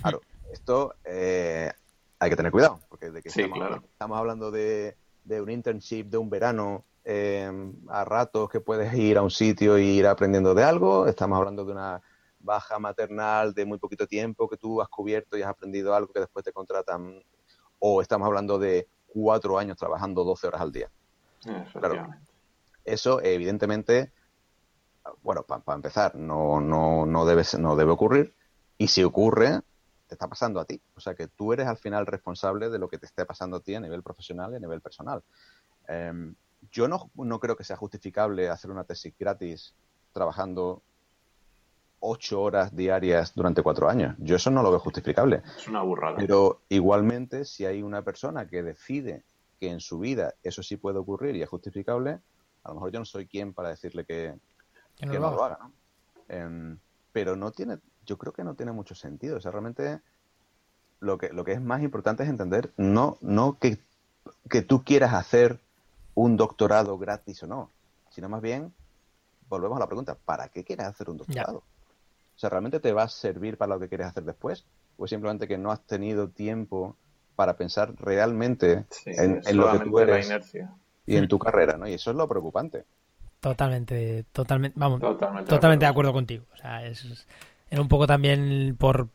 Claro, 0.00 0.20
esto 0.52 0.94
eh, 1.04 1.72
hay 2.20 2.30
que 2.30 2.36
tener 2.36 2.52
cuidado, 2.52 2.80
porque 2.88 3.10
de 3.10 3.22
que 3.22 3.30
estamos, 3.30 4.18
hablando 4.18 4.50
de, 4.50 4.96
un 5.26 5.50
internship 5.50 6.04
de 6.04 6.18
un 6.18 6.30
verano 6.30 6.84
em, 7.04 7.74
a 7.88 8.04
ratos 8.04 8.48
que 8.48 8.60
puedes 8.60 8.92
ir 8.94 9.18
a 9.18 9.22
un 9.22 9.30
sitio 9.30 9.76
e 9.76 9.82
ir 9.82 10.06
aprendiendo 10.06 10.54
de 10.54 10.62
algo, 10.62 11.06
estamos 11.06 11.38
hablando 11.38 11.64
de 11.64 11.72
una 11.72 12.00
baja 12.38 12.78
maternal 12.78 13.52
de 13.54 13.64
muy 13.64 13.78
poquito 13.78 14.06
tiempo 14.06 14.48
que 14.48 14.56
tú 14.56 14.80
has 14.80 14.88
cubierto 14.88 15.36
y 15.36 15.42
has 15.42 15.48
aprendido 15.48 15.94
algo 15.94 16.12
que 16.12 16.20
después 16.20 16.44
te 16.44 16.52
contratan, 16.52 17.22
o 17.78 18.02
estamos 18.02 18.26
hablando 18.26 18.58
de 18.58 18.86
cuatro 19.06 19.58
años 19.58 19.76
trabajando 19.76 20.22
12 20.22 20.46
horas 20.46 20.60
al 20.60 20.72
día. 20.72 20.90
Claro, 21.72 22.06
eso 22.84 23.20
evidentemente 23.22 24.12
bueno, 25.22 25.42
para 25.42 25.74
empezar, 25.74 26.14
no, 26.14 26.60
no, 26.60 27.06
no, 27.06 27.24
debe, 27.24 27.42
no 27.58 27.76
debe 27.76 27.92
ocurrir. 27.92 28.34
Y 28.78 28.88
si 28.88 29.02
ocurre, 29.04 29.60
te 30.10 30.16
está 30.16 30.26
pasando 30.26 30.58
a 30.58 30.64
ti. 30.64 30.82
O 30.96 31.00
sea 31.00 31.14
que 31.14 31.28
tú 31.28 31.52
eres 31.52 31.68
al 31.68 31.76
final 31.76 32.04
responsable 32.04 32.68
de 32.68 32.80
lo 32.80 32.88
que 32.88 32.98
te 32.98 33.06
esté 33.06 33.24
pasando 33.24 33.58
a 33.58 33.60
ti 33.60 33.76
a 33.76 33.80
nivel 33.80 34.02
profesional 34.02 34.52
y 34.52 34.56
a 34.56 34.58
nivel 34.58 34.80
personal. 34.80 35.22
Em, 35.86 36.34
yo 36.72 36.88
no, 36.88 37.12
no 37.14 37.38
creo 37.38 37.56
que 37.56 37.62
sea 37.62 37.76
justificable 37.76 38.48
hacer 38.48 38.72
una 38.72 38.82
tesis 38.82 39.14
gratis 39.16 39.72
trabajando 40.12 40.82
ocho 42.00 42.42
horas 42.42 42.74
diarias 42.74 43.32
durante 43.36 43.62
cuatro 43.62 43.88
años. 43.88 44.16
Yo 44.18 44.34
eso 44.34 44.50
no 44.50 44.64
lo 44.64 44.70
veo 44.70 44.80
justificable. 44.80 45.42
Es 45.56 45.68
una 45.68 45.82
burrada. 45.82 46.16
Pero 46.16 46.62
igualmente, 46.68 47.44
si 47.44 47.64
hay 47.64 47.80
una 47.80 48.02
persona 48.02 48.48
que 48.48 48.64
decide 48.64 49.22
que 49.60 49.70
en 49.70 49.78
su 49.78 50.00
vida 50.00 50.34
eso 50.42 50.64
sí 50.64 50.76
puede 50.76 50.98
ocurrir 50.98 51.36
y 51.36 51.42
es 51.42 51.48
justificable, 51.48 52.18
a 52.64 52.68
lo 52.70 52.74
mejor 52.74 52.90
yo 52.90 52.98
no 52.98 53.04
soy 53.04 53.28
quien 53.28 53.54
para 53.54 53.68
decirle 53.68 54.04
que, 54.04 54.34
que 54.96 55.06
no, 55.06 55.30
lo 55.30 55.44
haga, 55.44 55.58
¿no? 55.60 55.72
Em, 56.26 56.78
pero 57.12 57.36
no 57.36 57.52
tiene, 57.52 57.78
yo 58.06 58.18
creo 58.18 58.32
que 58.32 58.44
no 58.44 58.54
tiene 58.54 58.72
mucho 58.72 58.94
sentido. 58.94 59.36
O 59.36 59.40
sea, 59.40 59.50
realmente 59.50 60.00
lo 61.00 61.18
que, 61.18 61.30
lo 61.30 61.44
que 61.44 61.52
es 61.52 61.60
más 61.60 61.82
importante 61.82 62.22
es 62.22 62.28
entender 62.28 62.72
no, 62.76 63.18
no 63.20 63.58
que, 63.58 63.78
que 64.48 64.62
tú 64.62 64.84
quieras 64.84 65.14
hacer 65.14 65.58
un 66.14 66.36
doctorado 66.36 66.98
gratis 66.98 67.42
o 67.42 67.46
no, 67.46 67.70
sino 68.10 68.28
más 68.28 68.42
bien, 68.42 68.72
volvemos 69.48 69.76
a 69.76 69.80
la 69.80 69.86
pregunta, 69.86 70.16
¿para 70.24 70.48
qué 70.48 70.64
quieres 70.64 70.86
hacer 70.86 71.08
un 71.08 71.18
doctorado? 71.18 71.58
O 71.58 72.38
sea, 72.40 72.50
¿realmente 72.50 72.80
te 72.80 72.92
va 72.92 73.04
a 73.04 73.08
servir 73.08 73.56
para 73.56 73.74
lo 73.74 73.80
que 73.80 73.88
quieres 73.88 74.06
hacer 74.06 74.24
después? 74.24 74.64
¿O 74.96 75.06
simplemente 75.06 75.46
que 75.46 75.58
no 75.58 75.70
has 75.70 75.80
tenido 75.82 76.28
tiempo 76.28 76.96
para 77.36 77.56
pensar 77.56 77.94
realmente 77.96 78.84
en, 79.06 79.56
lo 79.56 79.72
que 79.72 79.78
tú 79.78 79.98
eres 79.98 80.30
y 81.06 81.16
en 81.16 81.28
tu 81.28 81.38
carrera, 81.38 81.76
¿no? 81.76 81.88
Y 81.88 81.94
eso 81.94 82.10
es 82.10 82.16
lo 82.16 82.28
preocupante. 82.28 82.84
Totalmente, 83.40 84.26
totalmente, 84.32 84.78
vamos, 84.78 85.00
totalmente, 85.00 85.84
de, 85.84 85.86
acuerdo. 85.86 86.12
contigo. 86.12 86.44
O 86.52 86.56
sea, 86.56 86.86
es, 86.86 87.26
un 87.78 87.88
poco 87.88 88.06
también 88.06 88.76
por 88.78 89.08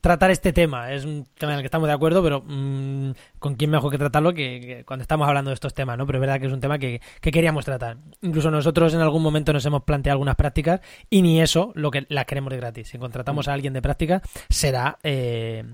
tratar 0.00 0.30
este 0.30 0.52
tema. 0.52 0.92
Es 0.92 1.04
un 1.04 1.26
tema 1.38 1.52
en 1.52 1.58
el 1.58 1.62
que 1.62 1.66
estamos 1.66 1.88
de 1.88 1.94
acuerdo, 1.94 2.22
pero 2.22 2.42
mm, 2.46 3.12
con 3.38 3.54
quién 3.56 3.70
mejor 3.70 3.90
que 3.90 3.98
tratarlo 3.98 4.32
que, 4.32 4.84
cuando 4.86 5.02
estamos 5.02 5.26
hablando 5.28 5.50
de 5.50 5.54
estos 5.54 5.74
temas, 5.74 5.98
¿no? 5.98 6.06
Pero 6.06 6.18
es 6.18 6.20
verdad 6.20 6.40
que 6.40 6.46
es 6.46 6.52
un 6.52 6.60
tema 6.60 6.78
que, 6.78 7.00
queríamos 7.20 7.64
tratar. 7.64 7.98
Incluso 8.22 8.50
nosotros 8.50 8.94
en 8.94 9.00
algún 9.00 9.22
momento 9.22 9.52
nos 9.52 9.64
hemos 9.66 9.82
planteado 9.82 10.14
algunas 10.14 10.36
prácticas 10.36 10.80
y 11.10 11.22
ni 11.22 11.40
eso 11.40 11.72
lo 11.74 11.90
que 11.90 12.06
las 12.08 12.24
queremos 12.26 12.50
de 12.50 12.58
gratis. 12.58 12.88
Si 12.88 12.98
contratamos 12.98 13.48
a 13.48 13.52
alguien 13.52 13.72
de 13.72 13.82
práctica, 13.82 14.22
será 14.48 14.98
eh, 15.02 15.64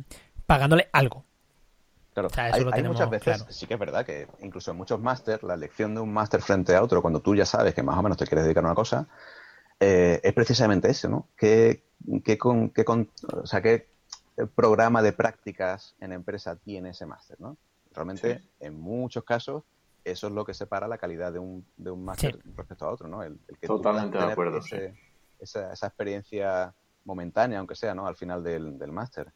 pagándole 0.47 0.89
algo. 0.93 1.25
Claro, 2.15 2.29
hay, 2.37 2.85
muchas 2.85 3.11
veces, 3.11 3.45
sí 3.49 3.67
que 3.67 3.75
es 3.75 3.81
verdad 3.81 4.07
que 4.07 4.29
incluso 4.41 4.71
en 4.71 4.77
muchos 4.77 5.01
máster, 5.01 5.43
la 5.43 5.55
elección 5.55 5.97
de 5.97 6.01
un 6.01 6.13
máster 6.13 6.41
frente 6.41 6.77
a 6.77 6.81
otro, 6.81 7.03
cuando 7.03 7.19
tú 7.19 7.35
ya 7.35 7.45
sabes 7.45 7.75
que 7.75 7.83
más 7.83 7.99
o 7.99 8.03
menos 8.05 8.17
te 8.17 8.25
quieres 8.25 8.45
dedicar 8.45 8.63
a 8.63 8.69
una 8.69 8.77
cosa, 8.77 9.09
eh, 9.81 10.21
es 10.23 10.33
precisamente 10.33 10.91
eso, 10.91 11.09
¿no? 11.09 11.29
¿Qué, 11.37 11.85
qué, 12.25 12.39
con, 12.39 12.71
qué 12.71 12.85
con, 12.85 13.11
o 13.33 13.47
sea, 13.47 13.63
qué 13.63 13.89
programa 14.55 15.03
de 15.03 15.13
prácticas 15.13 15.95
en 16.01 16.13
empresa 16.13 16.57
tiene 16.57 16.91
ese 16.91 17.07
máster, 17.07 17.41
¿no? 17.41 17.57
Realmente, 17.93 18.43
en 18.61 18.81
muchos 18.81 19.25
casos, 19.25 19.63
eso 20.05 20.27
es 20.27 20.33
lo 20.33 20.45
que 20.45 20.53
separa 20.53 20.89
la 20.89 20.99
calidad 20.99 21.33
de 21.33 21.39
un, 21.39 21.65
de 21.77 21.91
un 21.91 22.05
máster 22.05 22.39
respecto 22.57 22.87
a 22.87 22.91
otro, 22.91 23.09
¿no? 23.09 23.23
El, 23.23 23.39
que 23.61 23.67
Totalmente 23.67 24.19
de 24.19 24.25
acuerdo, 24.25 24.59
esa, 25.39 25.73
esa, 25.73 25.87
experiencia 25.87 26.75
momentánea, 27.05 27.59
aunque 27.59 27.77
sea, 27.77 27.95
¿no? 27.95 28.07
Al 28.07 28.17
final 28.17 28.43
del, 28.43 28.79
del 28.79 28.93
máster. 28.93 29.33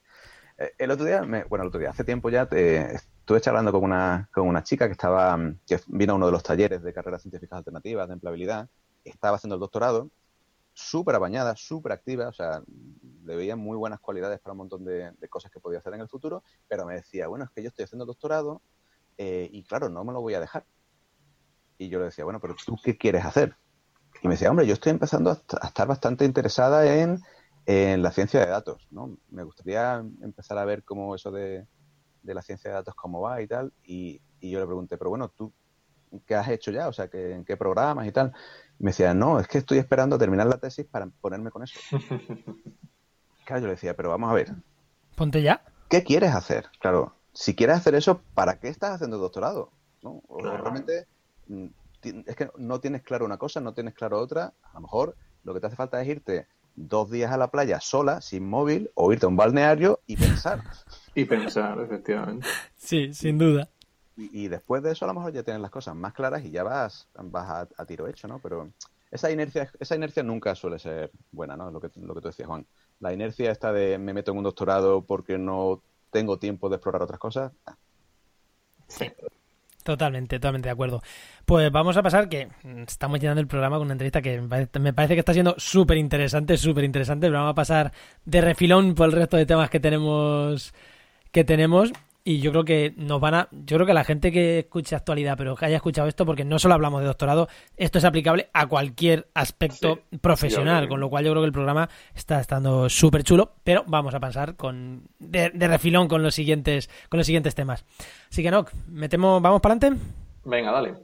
Eh, 0.58 0.72
el 0.78 0.90
otro 0.90 1.06
día, 1.06 1.20
bueno, 1.20 1.62
el 1.62 1.68
otro 1.68 1.78
día, 1.78 1.90
hace 1.90 2.04
tiempo 2.04 2.30
ya 2.30 2.42
estuve 2.42 3.40
charlando 3.40 3.70
con 3.70 3.84
una, 3.84 4.28
con 4.32 4.48
una 4.48 4.62
chica 4.62 4.86
que 4.86 4.92
estaba, 4.92 5.38
que 5.66 5.80
vino 5.86 6.14
a 6.14 6.16
uno 6.16 6.26
de 6.26 6.32
los 6.32 6.42
talleres 6.42 6.82
de 6.82 6.92
carreras 6.92 7.22
científicas 7.22 7.58
alternativas 7.58 8.08
de 8.08 8.14
empleabilidad, 8.14 8.68
estaba 9.04 9.36
haciendo 9.36 9.54
el 9.54 9.60
doctorado, 9.60 10.10
súper 10.78 11.16
apañada, 11.16 11.56
súper 11.56 11.92
activa, 11.92 12.28
o 12.28 12.32
sea, 12.32 12.62
le 13.24 13.36
veía 13.36 13.56
muy 13.56 13.76
buenas 13.76 13.98
cualidades 13.98 14.38
para 14.38 14.52
un 14.52 14.58
montón 14.58 14.84
de, 14.84 15.12
cosas 15.28 15.50
que 15.50 15.58
podía 15.58 15.80
hacer 15.80 15.92
en 15.94 16.00
el 16.00 16.08
futuro, 16.08 16.44
pero 16.68 16.86
me 16.86 16.94
decía, 16.94 17.26
bueno, 17.26 17.44
es 17.44 17.50
que 17.50 17.62
yo 17.62 17.68
estoy 17.68 17.84
haciendo 17.84 18.06
doctorado 18.06 18.62
eh, 19.16 19.48
y 19.52 19.64
claro, 19.64 19.88
no 19.88 20.04
me 20.04 20.12
lo 20.12 20.20
voy 20.20 20.34
a 20.34 20.40
dejar. 20.40 20.64
Y 21.78 21.88
yo 21.88 21.98
le 21.98 22.06
decía, 22.06 22.24
bueno, 22.24 22.40
pero 22.40 22.54
¿tú 22.64 22.76
qué 22.82 22.96
quieres 22.96 23.24
hacer? 23.24 23.56
Y 24.22 24.28
me 24.28 24.34
decía, 24.34 24.50
hombre, 24.50 24.66
yo 24.66 24.74
estoy 24.74 24.90
empezando 24.90 25.30
a, 25.30 25.66
estar 25.66 25.88
bastante 25.88 26.24
interesada 26.24 26.86
en, 26.94 27.20
la 27.66 28.10
ciencia 28.12 28.40
de 28.40 28.46
datos, 28.46 28.86
¿no? 28.90 29.18
Me 29.28 29.42
gustaría 29.42 29.96
empezar 30.22 30.56
a 30.58 30.64
ver 30.64 30.84
cómo 30.84 31.14
eso 31.14 31.30
de, 31.30 31.66
la 32.22 32.40
ciencia 32.40 32.70
de 32.70 32.76
datos, 32.76 32.94
cómo 32.94 33.20
va 33.20 33.42
y 33.42 33.48
tal. 33.48 33.72
Y, 33.84 34.22
yo 34.40 34.60
le 34.60 34.66
pregunté, 34.66 34.96
pero 34.96 35.10
bueno, 35.10 35.28
¿tú 35.28 35.52
qué 36.24 36.36
has 36.36 36.48
hecho 36.48 36.70
ya? 36.70 36.88
O 36.88 36.92
sea, 36.92 37.10
¿en 37.12 37.44
qué 37.44 37.56
programas 37.56 38.06
y 38.06 38.12
tal? 38.12 38.32
Me 38.78 38.90
decía, 38.90 39.12
no, 39.14 39.40
es 39.40 39.48
que 39.48 39.58
estoy 39.58 39.78
esperando 39.78 40.16
a 40.16 40.18
terminar 40.18 40.46
la 40.46 40.58
tesis 40.58 40.86
para 40.86 41.06
ponerme 41.20 41.50
con 41.50 41.64
eso. 41.64 41.78
claro, 43.44 43.62
yo 43.62 43.66
le 43.66 43.74
decía, 43.74 43.94
pero 43.96 44.10
vamos 44.10 44.30
a 44.30 44.34
ver. 44.34 44.54
Ponte 45.16 45.42
ya. 45.42 45.64
¿Qué 45.88 46.04
quieres 46.04 46.34
hacer? 46.34 46.66
Claro, 46.80 47.14
si 47.32 47.54
quieres 47.54 47.76
hacer 47.76 47.94
eso, 47.94 48.20
¿para 48.34 48.60
qué 48.60 48.68
estás 48.68 48.92
haciendo 48.92 49.18
doctorado? 49.18 49.72
¿No? 50.02 50.22
O 50.28 50.40
realmente 50.40 51.06
mm, 51.48 51.66
es 52.26 52.36
que 52.36 52.50
no 52.56 52.80
tienes 52.80 53.02
claro 53.02 53.24
una 53.24 53.36
cosa, 53.36 53.60
no 53.60 53.74
tienes 53.74 53.94
claro 53.94 54.20
otra, 54.20 54.52
a 54.62 54.74
lo 54.74 54.80
mejor 54.80 55.16
lo 55.44 55.54
que 55.54 55.60
te 55.60 55.66
hace 55.66 55.76
falta 55.76 56.00
es 56.00 56.08
irte 56.08 56.46
dos 56.76 57.10
días 57.10 57.32
a 57.32 57.36
la 57.36 57.50
playa 57.50 57.80
sola, 57.80 58.20
sin 58.20 58.48
móvil, 58.48 58.90
o 58.94 59.12
irte 59.12 59.26
a 59.26 59.28
un 59.28 59.36
balneario 59.36 60.00
y 60.06 60.16
pensar. 60.16 60.62
Y 61.14 61.24
pensar, 61.24 61.80
efectivamente. 61.80 62.46
Sí, 62.76 63.12
sin 63.12 63.38
duda. 63.38 63.70
Y, 64.20 64.48
después 64.48 64.82
de 64.82 64.90
eso 64.90 65.04
a 65.04 65.08
lo 65.08 65.14
mejor 65.14 65.32
ya 65.32 65.44
tienes 65.44 65.62
las 65.62 65.70
cosas 65.70 65.94
más 65.94 66.12
claras 66.12 66.44
y 66.44 66.50
ya 66.50 66.64
vas, 66.64 67.06
vas 67.14 67.68
a, 67.76 67.86
tiro 67.86 68.08
hecho, 68.08 68.26
¿no? 68.26 68.40
Pero 68.40 68.68
esa 69.12 69.30
inercia, 69.30 69.70
esa 69.78 69.94
inercia 69.94 70.24
nunca 70.24 70.56
suele 70.56 70.80
ser 70.80 71.12
buena, 71.30 71.56
¿no? 71.56 71.70
Lo 71.70 71.80
que, 71.80 71.88
lo 72.00 72.14
que 72.14 72.20
tú 72.20 72.28
decías, 72.28 72.48
Juan. 72.48 72.66
La 72.98 73.12
inercia 73.12 73.52
esta 73.52 73.72
de 73.72 73.96
me 73.96 74.12
meto 74.12 74.32
en 74.32 74.38
un 74.38 74.44
doctorado 74.44 75.02
porque 75.02 75.38
no 75.38 75.80
tengo 76.10 76.36
tiempo 76.36 76.68
de 76.68 76.76
explorar 76.76 77.02
otras 77.02 77.20
cosas. 77.20 77.52
Sí. 78.88 79.08
Totalmente, 79.84 80.38
totalmente 80.38 80.68
de 80.68 80.72
acuerdo. 80.72 81.00
Pues 81.46 81.70
vamos 81.70 81.96
a 81.96 82.02
pasar 82.02 82.28
que 82.28 82.48
estamos 82.86 83.20
llenando 83.20 83.40
el 83.40 83.46
programa 83.46 83.78
con 83.78 83.86
una 83.86 83.94
entrevista 83.94 84.20
que 84.20 84.40
me 84.40 84.92
parece 84.92 85.14
que 85.14 85.20
está 85.20 85.32
siendo 85.32 85.54
súper 85.58 85.96
interesante, 85.96 86.56
súper 86.56 86.84
interesante, 86.84 87.30
vamos 87.30 87.52
a 87.52 87.54
pasar 87.54 87.92
de 88.24 88.40
refilón 88.40 88.94
por 88.94 89.06
el 89.06 89.12
resto 89.12 89.36
de 89.36 89.46
temas 89.46 89.70
que 89.70 89.80
tenemos 89.80 90.74
que 91.30 91.44
tenemos 91.44 91.92
y 92.24 92.40
yo 92.40 92.50
creo 92.50 92.64
que 92.64 92.94
nos 92.96 93.20
van 93.20 93.34
a 93.34 93.48
yo 93.52 93.76
creo 93.76 93.86
que 93.86 93.94
la 93.94 94.04
gente 94.04 94.30
que 94.32 94.60
escuche 94.60 94.94
actualidad 94.94 95.36
pero 95.36 95.56
que 95.56 95.64
haya 95.64 95.76
escuchado 95.76 96.08
esto 96.08 96.26
porque 96.26 96.44
no 96.44 96.58
solo 96.58 96.74
hablamos 96.74 97.00
de 97.00 97.06
doctorado 97.06 97.48
esto 97.76 97.98
es 97.98 98.04
aplicable 98.04 98.50
a 98.52 98.66
cualquier 98.66 99.28
aspecto 99.34 100.00
profesional 100.20 100.88
con 100.88 101.00
lo 101.00 101.08
cual 101.08 101.24
yo 101.24 101.30
creo 101.30 101.42
que 101.42 101.46
el 101.46 101.52
programa 101.52 101.88
está 102.14 102.40
estando 102.40 102.88
súper 102.88 103.22
chulo 103.22 103.54
pero 103.64 103.84
vamos 103.86 104.14
a 104.14 104.20
pasar 104.20 104.56
con 104.56 105.08
de, 105.18 105.50
refilón 105.50 106.08
con 106.08 106.22
los 106.22 106.34
siguientes 106.34 106.90
con 107.08 107.18
los 107.18 107.26
siguientes 107.26 107.54
temas. 107.54 107.84
Así 108.30 108.42
que 108.42 108.50
no 108.50 108.66
metemos 108.88 109.40
vamos 109.40 109.60
para 109.60 109.74
adelante 109.74 110.02
venga 110.44 110.72
dale. 110.72 110.94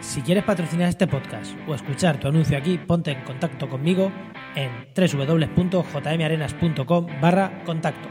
Si 0.00 0.22
quieres 0.22 0.44
patrocinar 0.44 0.88
este 0.88 1.08
podcast 1.08 1.56
o 1.66 1.74
escuchar 1.74 2.20
tu 2.20 2.28
anuncio 2.28 2.56
aquí 2.56 2.78
ponte 2.78 3.10
en 3.10 3.24
contacto 3.24 3.68
conmigo 3.68 4.12
en 4.54 4.70
www.jmarenas.com 4.94 7.06
barra 7.20 7.64
contacto. 7.64 8.08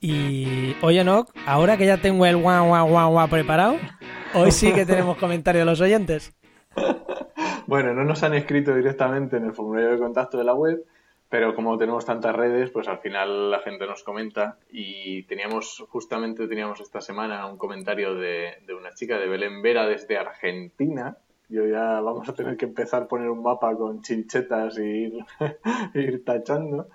Y 0.00 0.76
oye, 0.82 1.02
no, 1.02 1.26
ahora 1.46 1.76
que 1.76 1.86
ya 1.86 1.96
tengo 1.96 2.26
el 2.26 2.36
guau 2.36 2.68
guau 2.68 2.88
guau 2.88 3.10
guau 3.10 3.28
preparado, 3.28 3.76
hoy 4.34 4.52
sí 4.52 4.72
que 4.72 4.86
tenemos 4.86 5.18
comentarios 5.18 5.62
de 5.62 5.70
los 5.70 5.80
oyentes. 5.80 6.36
Bueno, 7.66 7.94
no 7.94 8.04
nos 8.04 8.22
han 8.22 8.34
escrito 8.34 8.76
directamente 8.76 9.36
en 9.36 9.44
el 9.44 9.52
formulario 9.52 9.90
de 9.90 9.98
contacto 9.98 10.38
de 10.38 10.44
la 10.44 10.54
web, 10.54 10.84
pero 11.28 11.54
como 11.54 11.76
tenemos 11.76 12.04
tantas 12.04 12.34
redes, 12.34 12.70
pues 12.70 12.86
al 12.86 12.98
final 12.98 13.50
la 13.50 13.60
gente 13.60 13.86
nos 13.86 14.04
comenta 14.04 14.58
y 14.70 15.24
teníamos, 15.24 15.84
justamente 15.88 16.46
teníamos 16.46 16.80
esta 16.80 17.00
semana 17.00 17.46
un 17.46 17.58
comentario 17.58 18.14
de, 18.14 18.54
una 18.78 18.94
chica 18.94 19.18
de 19.18 19.26
Belén 19.26 19.60
Vera 19.60 19.86
desde 19.86 20.18
Argentina. 20.18 21.18
Yo 21.48 21.66
ya 21.66 22.00
vamos 22.00 22.28
a 22.28 22.34
tener 22.34 22.56
que 22.56 22.66
empezar 22.66 23.02
a 23.02 23.08
poner 23.08 23.28
un 23.28 23.42
mapa 23.42 23.74
con 23.76 24.02
chinchetas 24.02 24.78
y 24.78 25.12
ir, 25.94 26.24
tachando. 26.24 26.88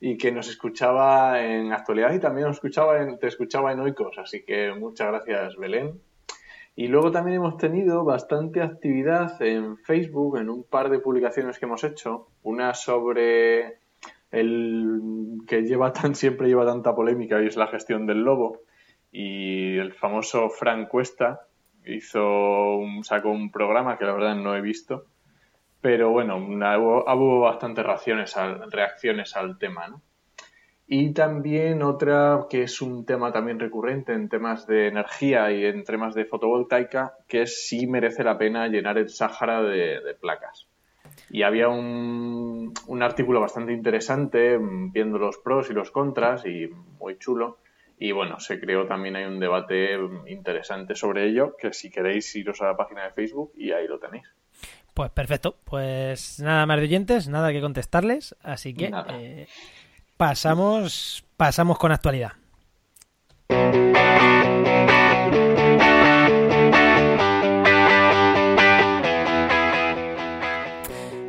Y 0.00 0.16
que 0.16 0.32
nos 0.32 0.48
escuchaba 0.48 1.42
en 1.42 1.72
actualidad 1.72 2.12
y 2.12 2.20
también 2.20 2.46
nos 2.46 2.56
escuchaba 2.56 3.00
en, 3.00 3.18
te 3.18 3.26
escuchaba 3.26 3.72
en 3.72 3.80
Oikos. 3.80 4.18
Así 4.18 4.42
que 4.42 4.72
muchas 4.72 5.08
gracias, 5.08 5.56
Belén. 5.56 6.00
Y 6.78 6.88
luego 6.88 7.10
también 7.10 7.38
hemos 7.38 7.56
tenido 7.56 8.04
bastante 8.04 8.60
actividad 8.60 9.40
en 9.40 9.78
Facebook, 9.78 10.36
en 10.36 10.50
un 10.50 10.62
par 10.62 10.90
de 10.90 10.98
publicaciones 10.98 11.58
que 11.58 11.64
hemos 11.64 11.82
hecho. 11.84 12.28
Una 12.42 12.74
sobre 12.74 13.78
el 14.30 15.38
que 15.48 15.62
lleva 15.62 15.94
tan, 15.94 16.14
siempre 16.14 16.48
lleva 16.48 16.66
tanta 16.66 16.94
polémica 16.94 17.42
y 17.42 17.46
es 17.46 17.56
la 17.56 17.68
gestión 17.68 18.06
del 18.06 18.20
lobo. 18.22 18.60
Y 19.10 19.78
el 19.78 19.94
famoso 19.94 20.50
Frank 20.50 20.88
Cuesta 20.88 21.46
hizo 21.86 22.76
un, 22.76 23.02
sacó 23.04 23.30
un 23.30 23.50
programa 23.50 23.96
que 23.96 24.04
la 24.04 24.12
verdad 24.12 24.36
no 24.36 24.54
he 24.54 24.60
visto. 24.60 25.06
Pero 25.80 26.10
bueno, 26.10 26.36
hubo, 26.36 27.40
bastantes 27.40 27.86
reacciones 27.86 28.36
al, 28.36 28.70
reacciones 28.70 29.34
al 29.34 29.56
tema, 29.56 29.88
¿no? 29.88 30.02
Y 30.88 31.12
también 31.12 31.82
otra 31.82 32.46
que 32.48 32.62
es 32.62 32.80
un 32.80 33.04
tema 33.04 33.32
también 33.32 33.58
recurrente 33.58 34.12
en 34.12 34.28
temas 34.28 34.68
de 34.68 34.86
energía 34.86 35.50
y 35.50 35.64
en 35.64 35.82
temas 35.82 36.14
de 36.14 36.26
fotovoltaica, 36.26 37.14
que 37.26 37.42
es 37.42 37.66
si 37.66 37.88
merece 37.88 38.22
la 38.22 38.38
pena 38.38 38.68
llenar 38.68 38.96
el 38.96 39.08
Sáhara 39.08 39.62
de, 39.62 40.16
placas. 40.20 40.68
Y 41.28 41.42
había 41.42 41.68
un, 41.68 42.72
un, 42.86 43.02
artículo 43.02 43.40
bastante 43.40 43.72
interesante 43.72 44.58
mm, 44.58 44.92
viendo 44.92 45.18
los 45.18 45.38
pros 45.38 45.70
y 45.70 45.72
los 45.72 45.90
contras 45.90 46.46
y 46.46 46.68
muy 47.00 47.18
chulo. 47.18 47.58
Y 47.98 48.12
bueno, 48.12 48.38
se 48.38 48.60
creó 48.60 48.86
también 48.86 49.16
hay 49.16 49.24
un 49.24 49.40
debate 49.40 49.98
mm, 49.98 50.28
interesante 50.28 50.94
sobre 50.94 51.26
ello, 51.26 51.56
que 51.56 51.72
si 51.72 51.90
queréis 51.90 52.34
iros 52.36 52.62
a 52.62 52.66
la 52.66 52.76
página 52.76 53.04
de 53.04 53.10
Facebook 53.10 53.52
y 53.56 53.72
ahí 53.72 53.88
lo 53.88 53.98
tenéis. 53.98 54.28
Pues 54.94 55.10
perfecto, 55.10 55.56
pues 55.64 56.40
nada 56.40 56.64
más 56.64 56.78
de 56.78 56.84
oyentes, 56.84 57.28
nada 57.28 57.52
que 57.52 57.60
contestarles, 57.60 58.34
así 58.42 58.72
que 58.72 58.90
eh, 59.10 59.46
pasamos, 60.16 61.24
pasamos 61.36 61.78
con 61.78 61.92
actualidad. 61.92 62.32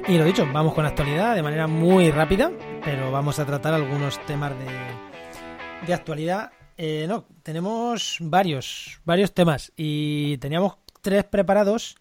Y 0.08 0.18
lo 0.18 0.24
dicho, 0.24 0.48
vamos 0.54 0.74
con 0.74 0.86
actualidad 0.86 1.36
de 1.36 1.44
manera 1.44 1.68
muy 1.68 2.12
rápida, 2.12 2.50
pero 2.84 3.12
vamos 3.12 3.40
a 3.40 3.46
tratar 3.46 3.74
algunos 3.74 4.26
temas 4.26 4.52
de, 4.58 5.86
de 5.86 5.94
actualidad. 5.94 6.52
Eh, 6.78 7.06
no, 7.10 7.26
tenemos 7.44 8.18
varios, 8.22 9.02
varios 9.04 9.34
temas 9.34 9.74
y 9.76 10.38
teníamos 10.38 10.78
tres 11.02 11.26
preparados 11.26 11.98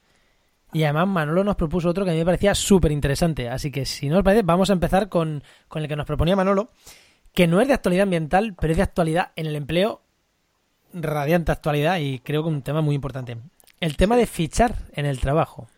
y 0.73 0.83
además 0.85 1.09
Manolo 1.09 1.45
nos 1.45 1.57
propuso 1.57 1.89
otro 1.89 2.05
que 2.05 2.11
a 2.11 2.15
mí 2.15 2.19
me 2.19 2.25
parecía 2.25 2.55
súper 2.55 2.93
interesante. 2.93 3.49
Así 3.49 3.71
que 3.71 3.87
si 3.87 4.09
no 4.09 4.19
os 4.19 4.25
parece, 4.25 4.43
vamos 4.43 4.71
a 4.71 4.73
empezar 4.73 5.09
con, 5.09 5.43
con 5.69 5.83
el 5.83 5.89
que 5.89 5.97
nos 5.97 6.07
proponía 6.07 6.37
Manolo, 6.37 6.71
que 7.33 7.47
no 7.47 7.61
es 7.61 7.69
de 7.69 7.75
actualidad 7.75 8.05
ambiental, 8.05 8.55
pero 8.59 8.73
es 8.73 8.77
de 8.77 8.83
actualidad 8.83 9.33
en 9.37 9.47
el 9.47 9.57
empleo, 9.57 10.03
radiante 10.93 11.53
actualidad 11.53 11.99
y 11.99 12.19
creo 12.21 12.43
que 12.43 12.49
un 12.49 12.63
tema 12.63 12.81
muy 12.81 12.95
importante. 12.95 13.39
El 13.81 13.97
tema 13.97 14.17
de 14.17 14.27
fichar 14.27 14.75
en 14.93 15.07
el 15.07 15.21
trabajo. 15.21 15.69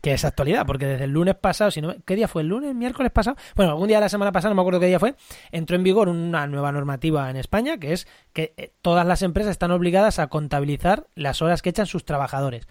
Que 0.00 0.12
es 0.12 0.24
actualidad, 0.24 0.66
porque 0.66 0.84
desde 0.84 1.04
el 1.04 1.12
lunes 1.12 1.34
pasado, 1.34 1.70
si 1.70 1.80
no, 1.80 1.94
¿qué 2.04 2.14
día 2.14 2.28
fue? 2.28 2.42
¿El 2.42 2.48
lunes? 2.48 2.74
¿Miércoles 2.74 3.10
pasado? 3.10 3.38
Bueno, 3.54 3.72
algún 3.72 3.88
día 3.88 3.96
de 3.96 4.02
la 4.02 4.08
semana 4.10 4.32
pasada, 4.32 4.50
no 4.50 4.56
me 4.56 4.60
acuerdo 4.60 4.80
qué 4.80 4.86
día 4.86 5.00
fue, 5.00 5.14
entró 5.50 5.76
en 5.76 5.82
vigor 5.82 6.10
una 6.10 6.46
nueva 6.46 6.72
normativa 6.72 7.30
en 7.30 7.36
España, 7.36 7.78
que 7.78 7.94
es 7.94 8.06
que 8.34 8.52
eh, 8.58 8.72
todas 8.82 9.06
las 9.06 9.22
empresas 9.22 9.52
están 9.52 9.70
obligadas 9.70 10.18
a 10.18 10.26
contabilizar 10.26 11.06
las 11.14 11.40
horas 11.40 11.62
que 11.62 11.70
echan 11.70 11.86
sus 11.86 12.04
trabajadores. 12.04 12.66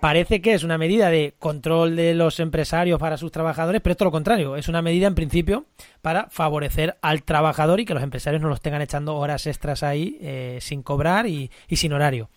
Parece 0.00 0.40
que 0.40 0.54
es 0.54 0.64
una 0.64 0.78
medida 0.78 1.10
de 1.10 1.34
control 1.38 1.94
de 1.96 2.14
los 2.14 2.40
empresarios 2.40 2.98
para 2.98 3.16
sus 3.16 3.30
trabajadores, 3.30 3.80
pero 3.82 3.92
es 3.92 3.96
todo 3.96 4.06
lo 4.06 4.12
contrario. 4.12 4.56
Es 4.56 4.68
una 4.68 4.80
medida, 4.80 5.06
en 5.06 5.14
principio, 5.14 5.66
para 6.00 6.28
favorecer 6.30 6.96
al 7.02 7.22
trabajador 7.22 7.80
y 7.80 7.84
que 7.84 7.94
los 7.94 8.02
empresarios 8.02 8.40
no 8.40 8.48
los 8.48 8.60
tengan 8.60 8.80
echando 8.80 9.16
horas 9.16 9.46
extras 9.46 9.82
ahí 9.82 10.18
eh, 10.20 10.58
sin 10.60 10.82
cobrar 10.82 11.26
y, 11.26 11.50
sin 11.70 11.92
horario. 11.92 12.30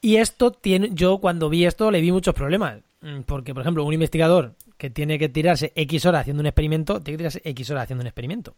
Y 0.00 0.16
esto 0.16 0.52
tiene, 0.52 0.90
yo 0.92 1.18
cuando 1.18 1.48
vi 1.48 1.64
esto 1.64 1.90
le 1.90 2.00
vi 2.00 2.12
muchos 2.12 2.34
problemas. 2.34 2.78
Mm, 3.00 3.20
porque, 3.22 3.54
por 3.54 3.62
ejemplo, 3.62 3.84
un 3.84 3.94
investigador 3.94 4.54
que 4.76 4.90
tiene 4.90 5.18
que 5.18 5.28
tirarse 5.28 5.72
X 5.74 6.04
horas 6.06 6.22
haciendo 6.22 6.40
un 6.40 6.46
experimento, 6.46 7.00
tiene 7.00 7.16
que 7.16 7.18
tirarse 7.18 7.42
X 7.44 7.70
horas 7.70 7.84
haciendo 7.84 8.02
un 8.02 8.08
experimento. 8.08 8.54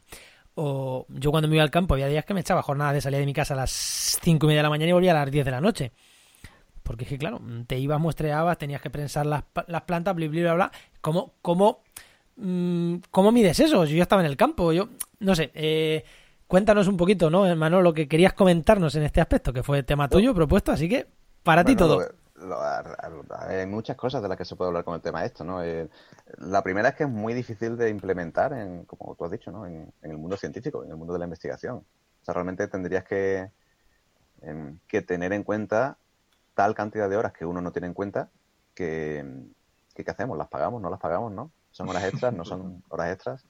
O 0.57 1.07
yo 1.09 1.31
cuando 1.31 1.49
me 1.49 1.55
iba 1.55 1.63
al 1.63 1.71
campo 1.71 1.95
había 1.95 2.09
días 2.09 2.25
que 2.25 2.35
me 2.35 2.41
echaba 2.41 2.63
jornadas 2.63 2.95
de 2.95 3.01
salida 3.01 3.21
de 3.21 3.27
mi 3.27 3.33
casa 3.33 3.55
a 3.55 3.59
las 3.59 3.71
cinco 4.21 4.47
y 4.47 4.49
media 4.49 4.59
de 4.59 4.65
la 4.65 4.71
mañana 4.71 4.91
y 4.91 4.93
volvía 4.93 5.13
a 5.13 5.25
las 5.25 5.31
10 5.31 5.45
de 5.45 5.51
la 5.51 5.61
noche. 5.61 5.93
Porque 6.91 7.05
es 7.05 7.09
que, 7.09 7.19
claro, 7.19 7.41
te 7.69 7.79
ibas, 7.79 8.01
muestreabas, 8.01 8.59
tenías 8.59 8.83
que 8.83 8.91
prensar 8.91 9.25
las, 9.25 9.45
las 9.69 9.83
plantas, 9.83 10.13
bla, 10.13 10.27
bla, 10.27 10.41
bla, 10.41 10.55
bla. 10.55 10.73
¿Cómo, 11.01 11.35
cómo, 11.41 11.85
mm, 12.35 12.97
¿Cómo 13.13 13.31
mides 13.31 13.61
eso? 13.61 13.85
Yo 13.85 14.03
estaba 14.03 14.23
en 14.23 14.27
el 14.27 14.37
campo, 14.37 14.73
yo, 14.73 14.89
no 15.21 15.37
sé, 15.37 15.53
eh, 15.55 16.03
cuéntanos 16.49 16.89
un 16.89 16.97
poquito, 16.97 17.31
¿no, 17.31 17.47
hermano, 17.47 17.81
lo 17.81 17.95
que 17.95 18.09
querías 18.09 18.33
comentarnos 18.33 18.93
en 18.97 19.05
este 19.05 19.21
aspecto, 19.21 19.53
que 19.53 19.63
fue 19.63 19.85
tema 19.85 20.09
tuyo 20.09 20.35
propuesto, 20.35 20.73
así 20.73 20.89
que 20.89 21.07
para 21.45 21.63
ti 21.63 21.77
todo. 21.77 22.01
hay 23.39 23.67
muchas 23.67 23.97
cosas 23.97 24.21
de 24.21 24.29
las 24.29 24.37
que 24.37 24.45
se 24.45 24.57
puede 24.57 24.71
hablar 24.71 24.83
con 24.83 24.97
el 24.97 25.01
tema 25.01 25.21
de 25.21 25.27
esto, 25.29 25.45
¿no? 25.45 25.63
Eh, 25.63 25.89
la 26.39 26.61
primera 26.65 26.89
es 26.89 26.97
que 26.97 27.05
es 27.05 27.09
muy 27.09 27.35
difícil 27.35 27.77
de 27.77 27.89
implementar, 27.89 28.53
en, 28.53 28.85
como 28.87 29.15
tú 29.15 29.27
has 29.27 29.31
dicho, 29.31 29.53
¿no? 29.53 29.65
En, 29.65 29.93
el 30.03 30.19
mundo 30.19 30.37
científico, 30.37 30.83
en 30.83 30.91
el 30.91 30.97
mundo 30.97 31.13
de 31.13 31.21
la 31.21 31.27
investigación. 31.27 31.77
O 31.77 32.25
sea, 32.25 32.35
realmente 32.35 32.67
tendrías 32.67 33.05
que, 33.05 33.49
em, 34.43 34.81
que 34.89 35.03
tener 35.03 35.33
en 35.33 35.45
cuenta 35.45 35.99
tal 36.61 36.75
cantidad 36.75 37.09
de 37.09 37.17
horas 37.17 37.33
que 37.33 37.47
uno 37.47 37.63
no 37.63 37.73
tiene 37.73 37.87
en 37.87 37.95
cuenta 37.95 38.29
que, 38.75 39.25
¿qué 39.95 40.05
hacemos? 40.07 40.37
¿Las 40.37 40.49
pagamos? 40.49 40.83
¿No 40.83 40.91
las 40.91 41.01
pagamos? 41.01 41.33
¿No? 41.33 41.51
¿Son 41.71 41.89
horas 41.89 42.05
extras? 42.05 42.35
¿No 42.35 42.45
son 42.45 42.85
horas 42.91 43.15
extras? 43.15 43.47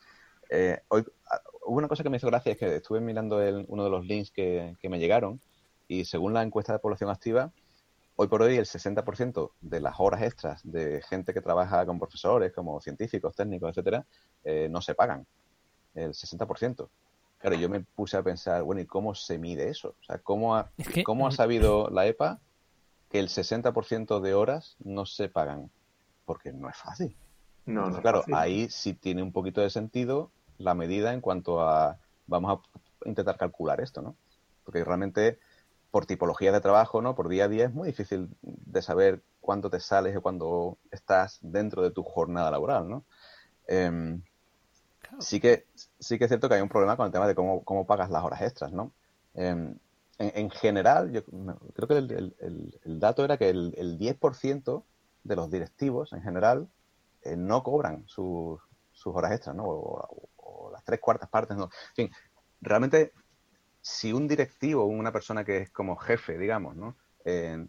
Eh, 0.49 0.79
hoy 0.87 1.05
ah, 1.29 1.41
hubo 1.67 1.79
una 1.79 1.89
cosa 1.89 2.05
que 2.05 2.09
me 2.09 2.19
hizo 2.19 2.29
gracia, 2.29 2.53
es 2.53 2.59
que 2.59 2.77
estuve 2.77 3.01
mirando 3.01 3.43
el, 3.43 3.65
uno 3.67 3.83
de 3.83 3.91
los 3.91 4.07
links 4.07 4.31
que, 4.31 4.77
me 4.85 5.01
llegaron 5.01 5.41
y 5.89 6.05
según 6.05 6.35
la 6.35 6.45
encuesta 6.45 6.73
de 6.73 6.79
población 6.79 7.11
activa, 7.11 7.51
hoy 8.15 8.29
por 8.29 8.43
hoy 8.43 8.57
el 8.57 8.67
60% 8.67 9.51
de 9.61 9.81
las 9.81 9.95
horas 9.99 10.23
extras 10.23 10.61
de 10.63 11.03
gente 11.03 11.35
que 11.35 11.41
trabaja 11.41 11.85
con 11.87 11.99
profesores, 11.99 12.53
como 12.53 12.81
científicos, 12.81 13.35
técnicos, 13.35 13.71
etcétera, 13.71 14.07
eh, 14.45 14.69
no 14.71 14.81
se 14.81 14.95
pagan. 14.95 15.27
El 15.97 16.13
60%. 16.13 16.89
Claro, 17.39 17.57
yo 17.57 17.69
me 17.69 17.81
puse 17.81 18.17
a 18.17 18.23
pensar, 18.23 18.63
bueno, 18.63 18.81
¿y 18.81 18.87
cómo 18.87 19.17
se 19.17 19.37
mide 19.37 19.69
eso? 19.69 19.97
O 20.01 20.05
sea, 20.05 20.19
¿cómo 20.19 20.55
ha, 20.55 20.71
¿cómo 21.05 21.27
ha 21.27 21.33
sabido 21.33 21.91
la 21.91 22.07
EPA 22.07 22.39
que 23.11 23.19
el 23.19 23.29
60% 23.29 24.21
de 24.21 24.35
horas 24.35 24.77
no 24.79 25.05
se 25.05 25.29
pagan? 25.29 25.71
Porque 26.25 26.53
no 26.53 26.69
es 26.69 26.77
fácil. 26.77 27.17
No, 27.67 27.91
no 27.91 28.01
claro, 28.01 28.25
ahí 28.33 28.71
sí 28.71 28.95
tiene 28.95 29.23
un 29.23 29.33
poquito 29.33 29.61
de 29.61 29.71
sentido 29.71 30.31
la 30.59 30.75
medida 30.75 31.13
en 31.13 31.21
cuanto 31.21 31.61
a 31.61 31.99
vamos 32.27 32.61
a 33.05 33.09
intentar 33.09 33.37
calcular 33.37 33.81
esto, 33.81 34.01
¿no? 34.03 34.17
Porque 34.65 34.85
realmente 34.85 35.39
por 35.91 36.07
tipología 36.07 36.53
de 36.53 36.61
trabajo, 36.61 37.03
¿no? 37.03 37.15
Por 37.15 37.29
día 37.29 37.45
a 37.45 37.49
día 37.49 37.65
es 37.65 37.75
muy 37.75 37.89
difícil 37.89 38.29
de 38.43 38.83
saber 38.83 39.23
cuánto 39.41 39.71
te 39.71 39.81
sales 39.81 40.17
o 40.17 40.23
cuándo 40.23 40.79
estás 40.91 41.39
dentro 41.43 41.83
de 41.83 41.91
tu 41.91 42.03
jornada 42.05 42.51
laboral, 42.51 42.89
¿no? 42.89 43.05
Em, 43.67 44.23
sí 45.19 45.41
que 45.41 45.67
sí 45.99 46.19
que 46.19 46.25
es 46.25 46.29
cierto 46.29 46.49
que 46.49 46.55
hay 46.55 46.61
un 46.61 46.69
problema 46.69 46.97
con 46.97 47.07
el 47.07 47.13
tema 47.13 47.27
de 47.27 47.35
cómo, 47.35 47.65
cómo 47.65 47.87
pagas 47.87 48.11
las 48.11 48.23
horas 48.23 48.43
extras, 48.43 48.73
¿no? 48.73 48.93
Em, 49.35 49.77
en, 50.21 50.51
general, 50.51 51.11
yo 51.13 51.25
creo 51.73 51.89
que 51.89 51.97
el, 51.97 53.01
dato 53.01 53.25
era 53.25 53.39
que 53.39 53.49
el, 53.49 53.99
10% 53.99 54.85
de 55.25 55.37
los 55.37 55.51
directivos 55.51 56.13
en 56.13 56.21
general 56.21 56.69
eh, 57.23 57.37
no 57.37 57.63
cobran 57.63 58.05
sus, 58.07 58.61
horas 59.05 59.33
extras, 59.33 59.57
¿no? 59.57 59.65
O, 59.67 60.71
las 60.73 60.85
tres 60.85 61.01
cuartas 61.01 61.31
partes, 61.31 61.57
¿no? 61.57 61.65
En 61.65 61.95
fin, 61.95 62.11
realmente, 62.61 63.13
si 63.81 64.13
un 64.13 64.29
directivo, 64.29 64.85
una 64.85 65.11
persona 65.11 65.43
que 65.43 65.57
es 65.57 65.71
como 65.71 65.97
jefe, 65.97 66.37
digamos, 66.37 66.77
¿no? 66.77 66.97
Eh, 67.25 67.67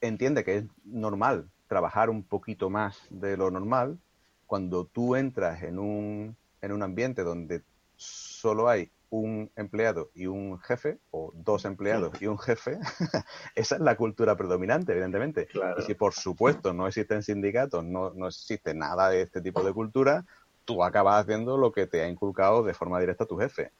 entiende 0.00 0.42
que 0.42 0.56
es 0.58 0.64
normal 0.84 1.48
trabajar 1.68 2.10
un 2.10 2.24
poquito 2.24 2.70
más 2.70 3.06
de 3.08 3.36
lo 3.36 3.52
normal, 3.52 4.00
cuando 4.46 4.84
tú 4.84 5.14
entras 5.14 5.62
en 5.62 5.78
un, 5.78 6.36
en 6.60 6.72
un 6.72 6.82
ambiente 6.82 7.22
donde 7.22 7.62
solo 7.94 8.68
hay 8.68 8.90
un 9.10 9.50
empleado 9.56 10.10
y 10.14 10.26
un 10.26 10.58
jefe, 10.60 10.98
o 11.10 11.32
dos 11.34 11.64
empleados 11.64 12.20
y 12.20 12.26
un 12.26 12.38
jefe, 12.38 12.78
esa 13.54 13.76
es 13.76 13.80
la 13.80 13.96
cultura 13.96 14.36
predominante, 14.36 14.92
evidentemente. 14.92 15.48
Y 15.78 15.82
si 15.82 15.94
por 15.94 16.12
supuesto 16.12 16.72
no 16.72 16.86
existen 16.86 17.22
sindicatos, 17.22 17.84
no, 17.84 18.10
no 18.14 18.28
existe 18.28 18.74
nada 18.74 19.10
de 19.10 19.22
este 19.22 19.40
tipo 19.40 19.62
de 19.62 19.72
cultura, 19.72 20.24
tú 20.64 20.82
acabas 20.82 21.22
haciendo 21.22 21.56
lo 21.56 21.72
que 21.72 21.86
te 21.86 22.02
ha 22.02 22.08
inculcado 22.08 22.62
de 22.62 22.74
forma 22.74 22.98
directa 23.00 23.26
tu 23.26 23.38
jefe. 23.38 23.72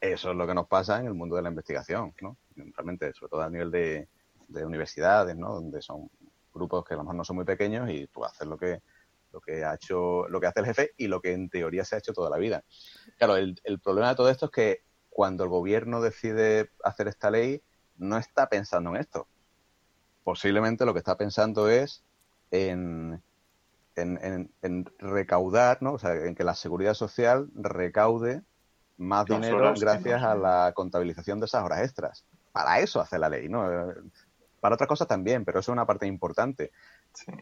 Eso 0.00 0.30
es 0.30 0.36
lo 0.36 0.46
que 0.46 0.54
nos 0.54 0.66
pasa 0.66 0.98
en 0.98 1.06
el 1.06 1.14
mundo 1.14 1.36
de 1.36 1.42
la 1.42 1.50
investigación, 1.50 2.12
¿no? 2.20 2.36
Realmente, 2.56 3.12
sobre 3.12 3.30
todo 3.30 3.42
a 3.42 3.50
nivel 3.50 3.70
de, 3.70 4.08
de 4.48 4.64
universidades, 4.64 5.36
¿no? 5.36 5.54
Donde 5.54 5.80
son 5.80 6.10
grupos 6.52 6.84
que 6.84 6.94
a 6.94 6.96
lo 6.96 7.04
mejor 7.04 7.16
no 7.16 7.24
son 7.24 7.36
muy 7.36 7.44
pequeños 7.44 7.88
y 7.90 8.06
tú 8.08 8.24
haces 8.24 8.46
lo 8.46 8.58
que 8.58 8.82
lo 9.32 9.40
que 9.40 9.64
ha 9.64 9.74
hecho, 9.74 10.28
lo 10.28 10.40
que 10.40 10.46
hace 10.46 10.60
el 10.60 10.66
jefe 10.66 10.90
y 10.96 11.08
lo 11.08 11.20
que 11.20 11.32
en 11.32 11.48
teoría 11.48 11.84
se 11.84 11.96
ha 11.96 11.98
hecho 11.98 12.12
toda 12.12 12.30
la 12.30 12.36
vida. 12.36 12.64
Claro, 13.16 13.36
el, 13.36 13.80
problema 13.82 14.10
de 14.10 14.14
todo 14.14 14.28
esto 14.28 14.46
es 14.46 14.52
que 14.52 14.84
cuando 15.10 15.44
el 15.44 15.50
gobierno 15.50 16.00
decide 16.00 16.70
hacer 16.84 17.08
esta 17.08 17.30
ley, 17.30 17.62
no 17.96 18.18
está 18.18 18.48
pensando 18.48 18.90
en 18.90 18.96
esto. 18.96 19.26
Posiblemente 20.24 20.84
lo 20.84 20.92
que 20.92 20.98
está 20.98 21.16
pensando 21.16 21.68
es 21.68 22.04
en, 22.50 23.22
en, 23.96 24.84
recaudar, 24.98 25.82
¿no? 25.82 25.94
O 25.94 25.98
sea, 25.98 26.14
en 26.14 26.34
que 26.34 26.44
la 26.44 26.54
seguridad 26.54 26.94
social 26.94 27.50
recaude 27.54 28.42
más 28.98 29.26
dinero 29.26 29.74
gracias 29.78 30.22
a 30.22 30.34
la 30.34 30.72
contabilización 30.74 31.40
de 31.40 31.46
esas 31.46 31.64
horas 31.64 31.80
extras. 31.80 32.24
Para 32.52 32.80
eso 32.80 33.00
hace 33.00 33.18
la 33.18 33.28
ley, 33.28 33.48
¿no? 33.48 33.66
Para 34.60 34.74
otras 34.74 34.88
cosas 34.88 35.08
también, 35.08 35.44
pero 35.44 35.60
eso 35.60 35.72
es 35.72 35.74
una 35.74 35.86
parte 35.86 36.06
importante. 36.06 36.70
Sí 37.14 37.32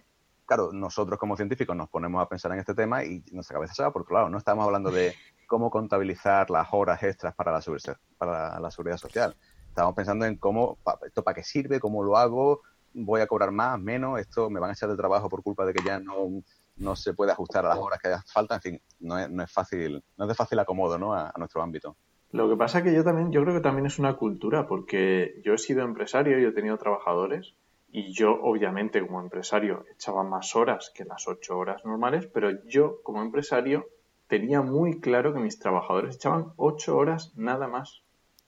claro, 0.51 0.73
nosotros 0.73 1.17
como 1.17 1.37
científicos 1.37 1.77
nos 1.77 1.89
ponemos 1.89 2.21
a 2.21 2.29
pensar 2.29 2.51
en 2.51 2.59
este 2.59 2.75
tema 2.75 3.05
y 3.05 3.23
nuestra 3.31 3.55
cabeza 3.55 3.73
se 3.73 3.85
va 3.85 3.93
porque, 3.93 4.09
claro, 4.09 4.29
no 4.29 4.37
estamos 4.37 4.65
hablando 4.65 4.91
de 4.91 5.15
cómo 5.47 5.71
contabilizar 5.71 6.51
las 6.51 6.67
horas 6.73 7.01
extras 7.05 7.37
para 7.37 7.53
la, 7.53 7.61
seguridad 7.61 8.97
social. 8.97 9.37
Estamos 9.69 9.95
pensando 9.95 10.27
en 10.27 10.39
cómo, 10.39 10.79
esto 11.07 11.23
para 11.23 11.37
qué 11.37 11.45
sirve, 11.45 11.79
cómo 11.79 12.03
lo 12.03 12.17
hago, 12.17 12.63
voy 12.93 13.21
a 13.21 13.29
cobrar 13.29 13.53
más, 13.53 13.79
menos, 13.79 14.19
esto 14.19 14.51
me 14.51 14.59
van 14.59 14.71
a 14.71 14.73
echar 14.73 14.89
de 14.89 14.97
trabajo 14.97 15.29
por 15.29 15.45
culpa 15.45 15.65
de 15.65 15.73
que 15.73 15.85
ya 15.85 16.01
no, 16.01 16.43
no 16.79 16.97
se 16.97 17.15
puede 17.15 17.31
ajustar 17.31 17.65
a 17.65 17.69
las 17.69 17.79
horas 17.79 18.01
que 18.01 18.09
haga 18.09 18.25
falta, 18.27 18.57
en 18.57 18.61
fin, 18.61 18.83
no 18.99 19.21
es, 19.21 19.31
no 19.31 19.45
es 19.45 19.53
fácil, 19.53 20.03
no 20.17 20.25
es 20.25 20.29
de 20.31 20.35
fácil 20.35 20.59
acomodo 20.59 20.99
¿no? 20.99 21.15
a, 21.15 21.29
a 21.29 21.39
nuestro 21.39 21.63
ámbito. 21.63 21.95
Lo 22.33 22.49
que 22.49 22.57
pasa 22.57 22.79
es 22.79 22.85
que 22.85 22.93
yo 22.93 23.05
también, 23.05 23.31
yo 23.31 23.41
creo 23.43 23.55
que 23.55 23.61
también 23.61 23.87
es 23.87 24.01
una 24.01 24.17
cultura, 24.17 24.67
porque 24.67 25.41
yo 25.45 25.55
he 25.55 25.59
sido 25.59 25.83
empresario 25.83 26.41
y 26.41 26.45
he 26.45 26.51
tenido 26.51 26.77
trabajadores 26.77 27.55
y 27.93 28.13
yo, 28.13 28.41
obviamente, 28.41 29.05
como 29.05 29.21
empresario, 29.21 29.85
echaba 29.93 30.23
más 30.23 30.55
horas 30.55 30.93
que 30.95 31.05
las 31.05 31.27
ocho 31.27 31.59
horas 31.59 31.85
normales, 31.85 32.27
pero 32.27 32.65
yo, 32.65 33.03
como 33.03 33.21
empresario, 33.23 33.89
tenía 34.29 34.63
muy 34.63 35.01
claro 35.01 35.35
que 35.35 35.41
mis 35.41 35.59
trabajadores 35.59 36.17
echaban 36.17 36.53
ocho 36.57 36.97
horas 36.97 37.33
nada 37.37 37.67
más. 37.67 38.03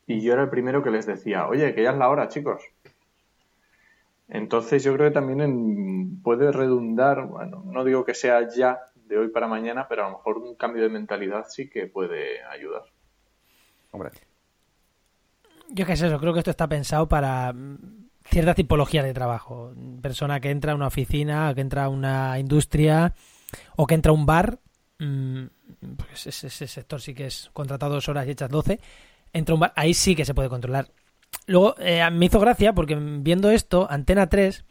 Y 0.07 0.21
yo 0.21 0.35
era 0.35 0.43
el 0.43 0.51
primero 0.51 0.83
que 0.83 0.91
les 0.91 1.07
decía, 1.07 1.49
oye, 1.49 1.75
que 1.75 1.83
ya 1.83 1.91
es 1.91 1.99
la 1.99 2.09
hora, 2.09 2.29
chicos. 2.29 2.63
Entonces 4.29 4.85
yo 4.85 4.95
creo 4.95 5.09
que 5.09 5.15
también 5.15 6.23
puede 6.23 6.53
redundar, 6.53 7.27
bueno, 7.27 7.63
no 7.67 7.85
digo 7.85 8.05
que 8.05 8.15
sea 8.15 8.49
ya 8.49 8.79
de 8.95 9.19
hoy 9.19 9.29
para 9.29 9.49
mañana, 9.49 9.89
pero 9.89 10.07
a 10.07 10.11
lo 10.11 10.19
mejor 10.19 10.39
un 10.39 10.55
cambio 10.55 10.83
de 10.85 10.89
mentalidad 10.89 11.47
sí 11.49 11.69
que 11.69 11.87
puede 11.87 12.43
ayudar. 12.45 12.85
Hombre. 13.91 14.11
Yo 15.69 15.85
qué 15.85 15.97
sé, 15.97 16.07
eso, 16.07 16.19
creo 16.19 16.33
que 16.33 16.39
esto 16.39 16.51
está 16.51 16.69
pensado 16.69 17.09
para 17.09 17.53
cierta 18.25 18.55
tipología 18.55 19.03
de 19.03 19.15
trabajo. 19.15 19.73
Persona 20.01 20.41
que 20.41 20.51
entra 20.51 20.73
a 20.73 20.75
una 20.75 20.87
oficina, 20.87 21.53
que 21.55 21.61
entra 21.61 21.85
a 21.85 21.89
una 21.89 22.39
industria 22.39 23.15
o 23.77 23.87
que 23.87 23.95
entra 23.95 24.11
a 24.11 24.15
un 24.15 24.27
bar, 24.27 24.61
mm, 24.99 25.45
pues 25.97 26.27
ese, 26.27 26.67
sector 26.69 27.01
sí 27.01 27.15
que 27.15 27.27
es 27.27 27.51
contratado 27.53 27.95
dos 27.95 28.09
horas 28.09 28.27
y 28.27 28.31
echas 28.31 28.51
doce, 28.51 28.81
entra 29.33 29.53
a 29.53 29.55
un 29.55 29.61
bar, 29.61 29.73
ahí 29.77 29.95
sí 29.95 30.15
que 30.15 30.25
se 30.25 30.35
puede 30.35 30.49
controlar. 30.49 30.89
Luego 31.47 31.75
eh, 31.79 32.09
me 32.11 32.27
hizo 32.27 32.41
gracia 32.41 32.73
porque 32.75 32.95
viendo 32.95 33.51
esto, 33.51 33.87
Antena 33.91 34.29
3 34.29 34.65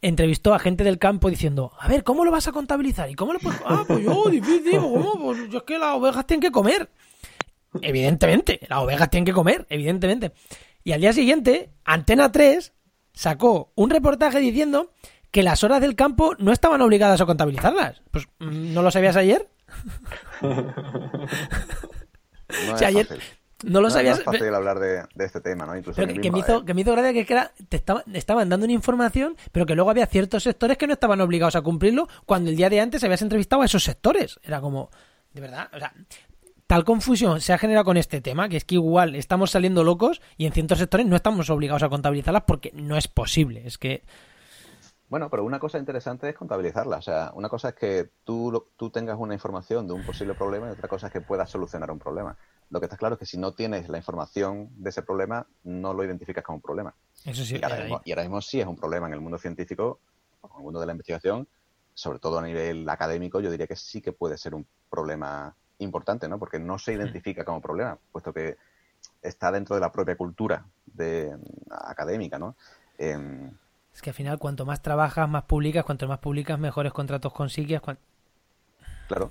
entrevistó 0.00 0.54
a 0.54 0.58
gente 0.58 0.84
del 0.84 0.98
campo 0.98 1.28
diciendo, 1.28 1.72
a 1.78 1.88
ver, 1.88 2.04
¿cómo 2.04 2.24
lo 2.24 2.30
vas 2.30 2.46
a 2.48 2.52
contabilizar? 2.52 3.10
¿Y 3.10 3.14
cómo 3.14 3.32
lo 3.32 3.40
puedes...? 3.40 3.60
Ah, 3.64 3.84
pues 3.86 4.04
yo, 4.04 4.24
difícil, 4.30 4.78
¿cómo? 4.78 5.18
Pues 5.18 5.50
yo 5.50 5.58
es 5.58 5.64
que 5.64 5.78
las 5.78 5.94
ovejas 5.96 6.26
tienen 6.26 6.42
que 6.42 6.52
comer. 6.52 6.88
Evidentemente, 7.82 8.60
las 8.68 8.78
ovejas 8.78 9.10
tienen 9.10 9.24
que 9.24 9.32
comer, 9.32 9.66
evidentemente. 9.68 10.32
Y 10.84 10.92
al 10.92 11.00
día 11.00 11.12
siguiente, 11.12 11.70
Antena 11.84 12.32
3 12.32 12.72
sacó 13.18 13.72
un 13.74 13.90
reportaje 13.90 14.38
diciendo 14.38 14.92
que 15.32 15.42
las 15.42 15.64
horas 15.64 15.80
del 15.80 15.96
campo 15.96 16.36
no 16.38 16.52
estaban 16.52 16.80
obligadas 16.82 17.20
a 17.20 17.26
contabilizarlas. 17.26 18.00
Pues, 18.12 18.28
mm, 18.38 18.72
¿no 18.72 18.82
lo 18.82 18.92
sabías 18.92 19.16
ayer? 19.16 19.48
No 22.66 22.74
ayer 22.76 23.06
no 23.64 23.80
lo 23.82 23.90
sabías. 23.90 24.16
No 24.24 24.32
es 24.32 24.38
fácil 24.38 24.54
hablar 24.54 24.78
de, 24.78 25.04
este 25.18 25.42
tema, 25.42 25.66
¿no? 25.66 25.76
Incluso 25.76 26.00
que, 26.00 26.30
me 26.30 26.38
hizo, 26.38 26.64
que 26.64 26.72
me 26.72 26.80
hizo 26.80 26.92
gracia 26.92 27.12
que 27.12 27.32
era, 27.32 27.52
te 27.68 27.82
estaban 28.14 28.48
dando 28.48 28.64
una 28.64 28.72
información, 28.72 29.36
pero 29.52 29.66
que 29.66 29.74
luego 29.74 29.90
había 29.90 30.06
ciertos 30.06 30.44
sectores 30.44 30.78
que 30.78 30.86
no 30.86 30.94
estaban 30.94 31.20
obligados 31.20 31.56
a 31.56 31.60
cumplirlo 31.60 32.08
cuando 32.24 32.48
el 32.48 32.56
día 32.56 32.70
de 32.70 32.80
antes 32.80 33.04
habías 33.04 33.20
entrevistado 33.20 33.62
a 33.62 33.66
esos 33.66 33.82
sectores. 33.82 34.38
Era 34.42 34.60
como, 34.60 34.90
de 35.32 35.40
verdad, 35.40 35.68
o 35.74 35.78
sea, 35.78 35.92
tal 36.68 36.84
confusión 36.84 37.40
se 37.40 37.52
ha 37.52 37.58
generado 37.58 37.86
con 37.86 37.96
este 37.96 38.20
tema, 38.20 38.48
que 38.48 38.58
es 38.58 38.64
que 38.64 38.76
igual 38.76 39.16
estamos 39.16 39.50
saliendo 39.50 39.82
locos 39.82 40.20
y 40.36 40.46
en 40.46 40.52
ciertos 40.52 40.78
sectores 40.78 41.06
no 41.06 41.16
estamos 41.16 41.50
obligados 41.50 41.82
a 41.82 41.88
contabilizarlas 41.88 42.44
porque 42.46 42.70
no 42.74 42.96
es 42.96 43.08
posible. 43.08 43.66
Es 43.66 43.78
que. 43.78 44.04
Bueno, 45.08 45.30
pero 45.30 45.42
una 45.44 45.58
cosa 45.58 45.78
interesante 45.78 46.28
es 46.28 46.36
contabilizarla. 46.36 46.98
O 46.98 47.02
sea, 47.02 47.32
una 47.34 47.48
cosa 47.48 47.70
es 47.70 47.74
que 47.74 48.10
tú, 48.22 48.66
tú 48.76 48.90
tengas 48.90 49.16
una 49.18 49.32
información 49.32 49.86
de 49.86 49.94
un 49.94 50.04
posible 50.04 50.34
problema 50.34 50.68
y 50.68 50.72
otra 50.72 50.88
cosa 50.88 51.06
es 51.06 51.12
que 51.14 51.22
puedas 51.22 51.50
solucionar 51.50 51.90
un 51.90 51.98
problema. 51.98 52.36
Lo 52.68 52.78
que 52.78 52.84
está 52.84 52.98
claro 52.98 53.14
es 53.14 53.18
que 53.18 53.24
si 53.24 53.38
no 53.38 53.54
tienes 53.54 53.88
la 53.88 53.96
información 53.96 54.68
de 54.76 54.90
ese 54.90 55.00
problema, 55.00 55.46
no 55.64 55.94
lo 55.94 56.04
identificas 56.04 56.44
como 56.44 56.56
un 56.56 56.62
problema. 56.62 56.94
Eso 57.24 57.46
sí, 57.46 57.56
Y 57.58 57.64
ahora, 57.64 57.78
eh, 57.78 57.82
mismo, 57.84 58.02
y 58.04 58.12
ahora 58.12 58.22
mismo 58.24 58.42
sí 58.42 58.60
es 58.60 58.66
un 58.66 58.76
problema 58.76 59.06
en 59.06 59.14
el 59.14 59.22
mundo 59.22 59.38
científico, 59.38 60.00
o 60.42 60.50
en 60.50 60.56
el 60.58 60.62
mundo 60.62 60.80
de 60.80 60.84
la 60.84 60.92
investigación, 60.92 61.48
sobre 61.94 62.18
todo 62.18 62.38
a 62.38 62.42
nivel 62.42 62.86
académico, 62.90 63.40
yo 63.40 63.50
diría 63.50 63.66
que 63.66 63.76
sí 63.76 64.02
que 64.02 64.12
puede 64.12 64.36
ser 64.36 64.54
un 64.54 64.66
problema 64.90 65.56
importante, 65.78 66.28
¿no? 66.28 66.38
Porque 66.38 66.58
no 66.58 66.78
se 66.78 66.92
identifica 66.94 67.44
como 67.44 67.60
problema, 67.60 67.98
puesto 68.12 68.32
que 68.32 68.56
está 69.22 69.50
dentro 69.52 69.74
de 69.76 69.80
la 69.80 69.92
propia 69.92 70.16
cultura 70.16 70.64
de, 70.86 71.36
académica, 71.70 72.38
¿no? 72.38 72.56
Em, 72.98 73.50
es 73.94 74.02
que 74.02 74.10
al 74.10 74.14
final 74.14 74.38
cuanto 74.38 74.64
más 74.66 74.82
trabajas, 74.82 75.28
más 75.28 75.44
publicas, 75.44 75.84
cuanto 75.84 76.06
más 76.08 76.18
publicas, 76.18 76.58
mejores 76.58 76.92
contratos 76.92 77.32
consigues. 77.32 77.80
cuan- 77.80 77.98
claro. 79.08 79.30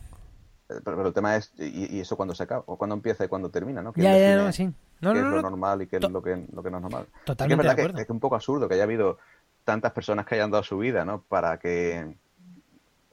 Eh, 0.70 0.82
Pero, 0.84 0.98
pero 0.98 1.08
el 1.08 1.14
tema 1.14 1.36
es, 1.38 1.52
¿y, 1.58 1.96
y 1.96 2.00
eso 2.02 2.18
cuándo 2.18 2.36
se 2.36 2.44
acaba? 2.44 2.64
¿O 2.68 2.78
cuándo 2.78 2.96
empieza 2.96 3.24
y 3.24 3.28
cuándo 3.30 3.50
termina, 3.50 3.82
no? 3.82 3.94
¿Quién 3.94 4.06
Ya, 4.08 4.18
ya, 4.18 4.36
no, 4.38 4.52
sí. 4.52 4.66
No, 5.00 5.14
qué 5.14 5.22
no, 5.22 5.26
es 5.26 5.32
lo 5.32 5.42
normal 5.42 5.82
y 5.84 5.88
qué 5.88 5.98
es 5.98 6.02
lo 6.02 6.22
que, 6.22 6.48
lo 6.52 6.64
que 6.64 6.72
no 6.72 6.78
es 6.78 6.82
normal? 6.84 7.06
Sí 7.06 7.12
que 7.14 7.22
es 7.22 7.26
totalmente 7.26 7.68
verdad 7.68 7.76
de 7.78 7.94
que, 7.94 8.02
es 8.02 8.10
un 8.10 8.20
poco 8.20 8.36
absurdo 8.36 8.68
que 8.68 8.74
haya 8.74 8.84
habido 8.84 9.20
tantas 9.64 9.92
personas 9.94 10.26
que 10.26 10.36
hayan 10.36 10.50
dado 10.52 10.64
su 10.64 10.78
vida, 10.80 11.06
¿no? 11.06 11.22
Para 11.22 11.58
que 11.60 12.16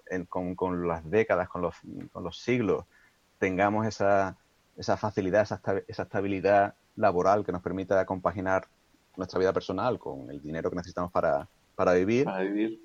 en- 0.07 0.24
con, 0.26 0.55
con 0.55 0.87
las 0.89 1.09
décadas, 1.11 1.49
con 1.49 1.62
los, 1.62 1.74
con 2.12 2.24
los 2.24 2.39
siglos, 2.41 2.85
tengamos 3.39 3.87
esa, 3.87 4.37
esa 4.76 4.97
facilidad, 4.97 5.43
esa, 5.43 5.61
esa 5.87 6.03
estabilidad 6.03 6.74
laboral 6.97 7.45
que 7.45 7.53
nos 7.53 7.62
permita 7.62 8.05
compaginar 8.07 8.66
nuestra 9.16 9.39
vida 9.39 9.53
personal 9.53 9.99
con 9.99 10.30
el 10.30 10.41
dinero 10.41 10.70
que 10.70 10.76
necesitamos 10.76 11.12
para, 11.12 11.49
para 11.74 11.93
vivir 11.93 12.24
Para 12.24 12.41
vivir. 12.41 12.80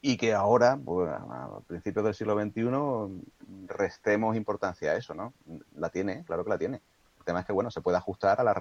y 0.00 0.16
que 0.16 0.32
ahora, 0.32 0.78
pues, 0.82 1.08
a 1.10 1.60
principios 1.66 2.04
del 2.04 2.14
siglo 2.14 2.40
XXI, 2.40 3.66
restemos 3.66 4.36
importancia 4.36 4.92
a 4.92 4.96
eso, 4.96 5.14
¿no? 5.14 5.34
La 5.74 5.90
tiene, 5.90 6.24
claro 6.24 6.44
que 6.44 6.50
la 6.50 6.58
tiene. 6.58 6.80
El 7.18 7.24
tema 7.24 7.40
es 7.40 7.46
que, 7.46 7.52
bueno, 7.52 7.70
se 7.70 7.80
puede 7.80 7.96
ajustar 7.96 8.40
a 8.40 8.44
la, 8.44 8.52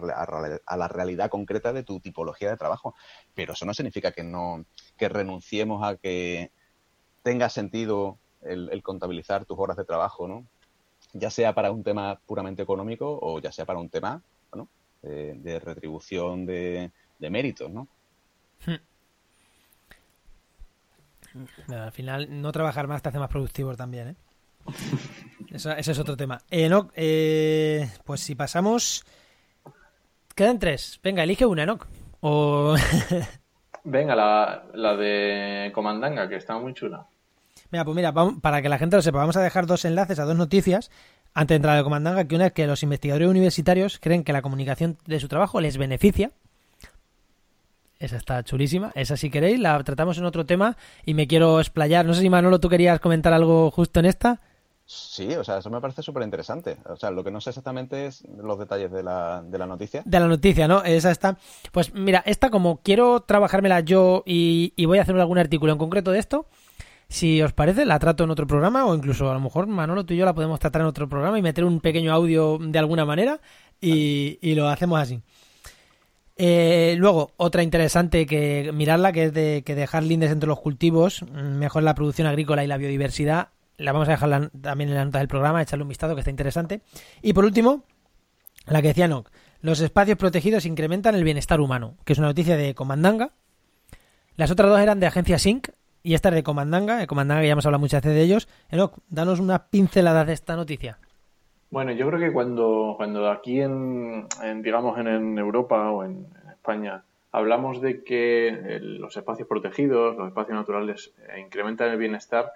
a 0.66 0.78
la 0.78 0.88
realidad 0.88 1.30
concreta 1.30 1.72
de 1.72 1.84
tu 1.84 2.00
tipología 2.00 2.50
de 2.50 2.58
trabajo, 2.58 2.96
pero 3.36 3.54
eso 3.54 3.66
no 3.66 3.74
significa 3.74 4.12
que 4.12 4.24
no 4.24 4.66
que 4.98 5.08
renunciemos 5.08 5.84
a 5.84 5.98
que 5.98 6.52
tenga 7.22 7.50
sentido 7.50 8.18
el, 8.42 8.70
el 8.72 8.82
contabilizar 8.82 9.46
tus 9.46 9.60
horas 9.60 9.78
de 9.78 9.86
trabajo, 9.86 10.28
¿no? 10.28 10.46
Ya 11.18 11.30
sea 11.30 11.54
para 11.56 11.72
un 11.72 11.82
tema 11.84 12.20
puramente 12.26 12.62
económico 12.62 13.18
o 13.22 13.40
ya 13.40 13.52
sea 13.52 13.66
para 13.66 13.80
un 13.80 13.90
tema, 13.90 14.22
de, 15.02 15.36
de 15.36 15.60
retribución 15.60 16.46
de, 16.46 16.92
de 17.20 17.30
méritos, 17.30 17.72
¿no? 17.72 17.88
Pero 21.68 21.84
al 21.84 21.92
final, 21.92 22.42
no 22.42 22.52
trabajar 22.52 22.88
más 22.88 23.02
te 23.02 23.10
hace 23.10 23.20
más 23.20 23.30
productivo 23.30 23.76
también, 23.76 24.10
¿eh? 24.10 24.16
Eso- 25.52 25.72
ese 25.72 25.92
es 25.92 26.00
otro 26.00 26.18
tema. 26.18 26.42
Eh, 26.50 26.66
Enoch, 26.66 26.92
eh, 26.96 27.90
pues 28.04 28.22
si 28.22 28.36
pasamos... 28.36 29.06
Quedan 30.34 30.60
tres. 30.60 31.00
Venga, 31.02 31.24
elige 31.24 31.46
una, 31.46 31.64
Enoch. 31.64 31.86
O... 32.22 32.76
Venga, 33.86 34.16
la, 34.16 34.66
la 34.74 34.96
de 34.98 35.72
Comandanga, 35.74 36.28
que 36.28 36.36
está 36.38 36.58
muy 36.58 36.74
chula. 36.74 37.06
Mira, 37.72 37.84
pues 37.86 37.96
mira, 37.96 38.12
vamos- 38.12 38.36
para 38.42 38.62
que 38.62 38.70
la 38.70 38.78
gente 38.78 38.96
lo 38.96 39.02
sepa, 39.02 39.18
vamos 39.20 39.38
a 39.38 39.42
dejar 39.42 39.66
dos 39.66 39.86
enlaces 39.86 40.20
a 40.20 40.26
dos 40.26 40.36
noticias 40.36 40.92
antes 41.34 41.50
de 41.50 41.56
entrar 41.58 41.74
a 41.74 41.78
la 41.78 41.84
comandanga, 41.84 42.26
que 42.26 42.36
una 42.36 42.48
es 42.48 42.54
que 42.54 42.66
los 42.68 42.84
investigadores 42.84 43.28
universitarios 43.28 44.00
creen 44.00 44.24
que 44.24 44.32
la 44.34 44.42
comunicación 44.42 44.98
de 45.06 45.20
su 45.20 45.28
trabajo 45.28 45.60
les 45.60 45.78
beneficia. 45.78 46.32
Esa 48.00 48.18
está 48.18 48.44
chulísima. 48.44 48.92
Esa 48.96 49.18
si 49.18 49.30
queréis, 49.30 49.60
la 49.60 49.82
tratamos 49.84 50.18
en 50.18 50.26
otro 50.26 50.46
tema 50.46 50.78
y 51.06 51.14
me 51.14 51.28
quiero 51.28 51.60
explayar. 51.60 52.06
No 52.06 52.14
sé 52.14 52.22
si 52.22 52.30
Manolo, 52.30 52.60
tú 52.60 52.70
querías 52.70 53.00
comentar 53.00 53.34
algo 53.34 53.72
justo 53.72 54.00
en 54.00 54.06
esta. 54.06 54.42
Sí, 54.86 55.34
o 55.34 55.44
sea, 55.44 55.58
eso 55.58 55.70
me 55.72 55.82
parece 55.82 56.04
súper 56.04 56.22
interesante. 56.24 56.78
O 56.88 56.96
sea, 56.96 57.10
lo 57.10 57.24
que 57.24 57.32
no 57.32 57.42
sé 57.42 57.50
exactamente 57.50 58.06
es 58.06 58.24
los 58.38 58.60
detalles 58.60 58.92
de 58.92 59.02
la, 59.02 59.42
de 59.44 59.58
la 59.58 59.66
noticia. 59.66 60.04
De 60.06 60.20
la 60.20 60.28
noticia, 60.28 60.68
¿no? 60.68 60.84
Esa 60.84 61.10
está. 61.10 61.38
Pues 61.72 61.94
mira, 61.94 62.22
esta 62.26 62.50
como 62.52 62.78
quiero 62.82 63.22
trabajármela 63.22 63.80
yo 63.80 64.24
y, 64.26 64.74
y 64.76 64.86
voy 64.86 65.00
a 65.00 65.02
hacer 65.02 65.16
algún 65.20 65.40
artículo 65.40 65.72
en 65.72 65.80
concreto 65.80 66.12
de 66.12 66.20
esto, 66.20 66.46
si 67.08 67.42
os 67.42 67.54
parece, 67.54 67.86
la 67.86 68.00
trato 68.00 68.24
en 68.24 68.32
otro 68.32 68.48
programa 68.48 68.86
o 68.86 68.96
incluso 68.96 69.30
a 69.30 69.34
lo 69.34 69.40
mejor 69.40 69.68
Manolo, 69.68 70.06
tú 70.06 70.14
y 70.14 70.18
yo 70.18 70.26
la 70.26 70.34
podemos 70.34 70.60
tratar 70.60 70.82
en 70.82 70.88
otro 70.88 71.08
programa 71.08 71.38
y 71.38 71.42
meter 71.42 71.64
un 71.64 71.80
pequeño 71.80 72.12
audio 72.14 72.58
de 72.60 72.80
alguna 72.80 73.06
manera 73.06 73.40
y, 73.80 74.38
y 74.42 74.56
lo 74.56 74.68
hacemos 74.70 75.00
así. 75.00 75.22
Eh, 76.38 76.96
luego, 76.98 77.32
otra 77.38 77.64
interesante 77.64 78.26
que 78.26 78.72
mirarla, 78.74 79.14
que 79.14 79.26
es 79.26 79.34
de 79.34 79.64
que 79.66 79.74
dejar 79.76 80.04
lindes 80.04 80.32
entre 80.32 80.48
los 80.50 80.60
cultivos, 80.60 81.22
mm, 81.24 81.58
mejor 81.58 81.84
la 81.84 81.96
producción 81.96 82.28
agrícola 82.28 82.64
y 82.64 82.68
la 82.68 82.78
biodiversidad. 82.78 83.50
La 83.78 83.92
vamos 83.94 84.08
a 84.10 84.12
dejar 84.12 84.30
la- 84.30 84.50
también 84.62 84.90
en 84.90 84.96
la 84.96 85.06
nota 85.06 85.20
del 85.20 85.28
programa, 85.28 85.62
echarle 85.62 85.84
un 85.84 85.90
vistazo 85.90 86.14
que 86.16 86.20
está 86.22 86.32
interesante. 86.32 86.82
Y 87.22 87.34
por 87.34 87.46
último, 87.46 87.84
la 88.68 88.82
que 88.82 88.90
decía 88.90 89.08
Noc, 89.08 89.30
los 89.62 89.80
espacios 89.80 90.18
protegidos 90.18 90.66
incrementan 90.66 91.16
el 91.16 91.24
bienestar 91.24 91.62
humano, 91.62 91.96
que 92.04 92.14
es 92.14 92.20
una 92.20 92.28
noticia 92.30 92.58
de 92.58 92.76
Comandanga. 92.76 93.32
Las 94.36 94.52
otras 94.52 94.70
dos 94.70 94.80
eran 94.80 95.00
de 95.00 95.08
Agencia 95.08 95.40
Sync 95.40 95.70
y 96.06 96.14
esta 96.14 96.30
es 96.30 96.36
de 96.36 96.44
Comandanga, 96.44 96.98
de 96.98 97.08
Comandanga 97.08 97.42
que 97.42 97.48
ya 97.48 97.54
hemos 97.54 97.66
hablado 97.66 97.82
muchas 97.82 98.04
veces 98.04 98.16
de 98.16 98.22
ellos. 98.22 98.48
Enoch, 98.70 98.94
danos 99.10 99.40
una 99.40 99.68
pincelada 99.70 100.24
de 100.24 100.34
esta 100.34 100.56
noticia. 100.56 101.00
Bueno, 101.72 101.92
yo 101.94 102.08
creo 102.08 102.20
que 102.20 102.32
cuando, 102.32 102.94
cuando 102.96 103.30
aquí 103.30 103.60
en, 103.60 104.28
en, 104.44 104.62
digamos, 104.62 105.00
en, 105.00 105.08
en 105.08 105.38
Europa 105.40 105.90
o 105.90 106.04
en, 106.04 106.28
en 106.44 106.52
España 106.52 107.04
hablamos 107.32 107.82
de 107.82 108.04
que 108.04 108.50
eh, 108.50 108.80
los 108.82 109.18
espacios 109.18 109.48
protegidos, 109.48 110.16
los 110.16 110.28
espacios 110.28 110.56
naturales 110.56 111.12
eh, 111.28 111.40
incrementan 111.40 111.90
el 111.90 111.98
bienestar, 111.98 112.54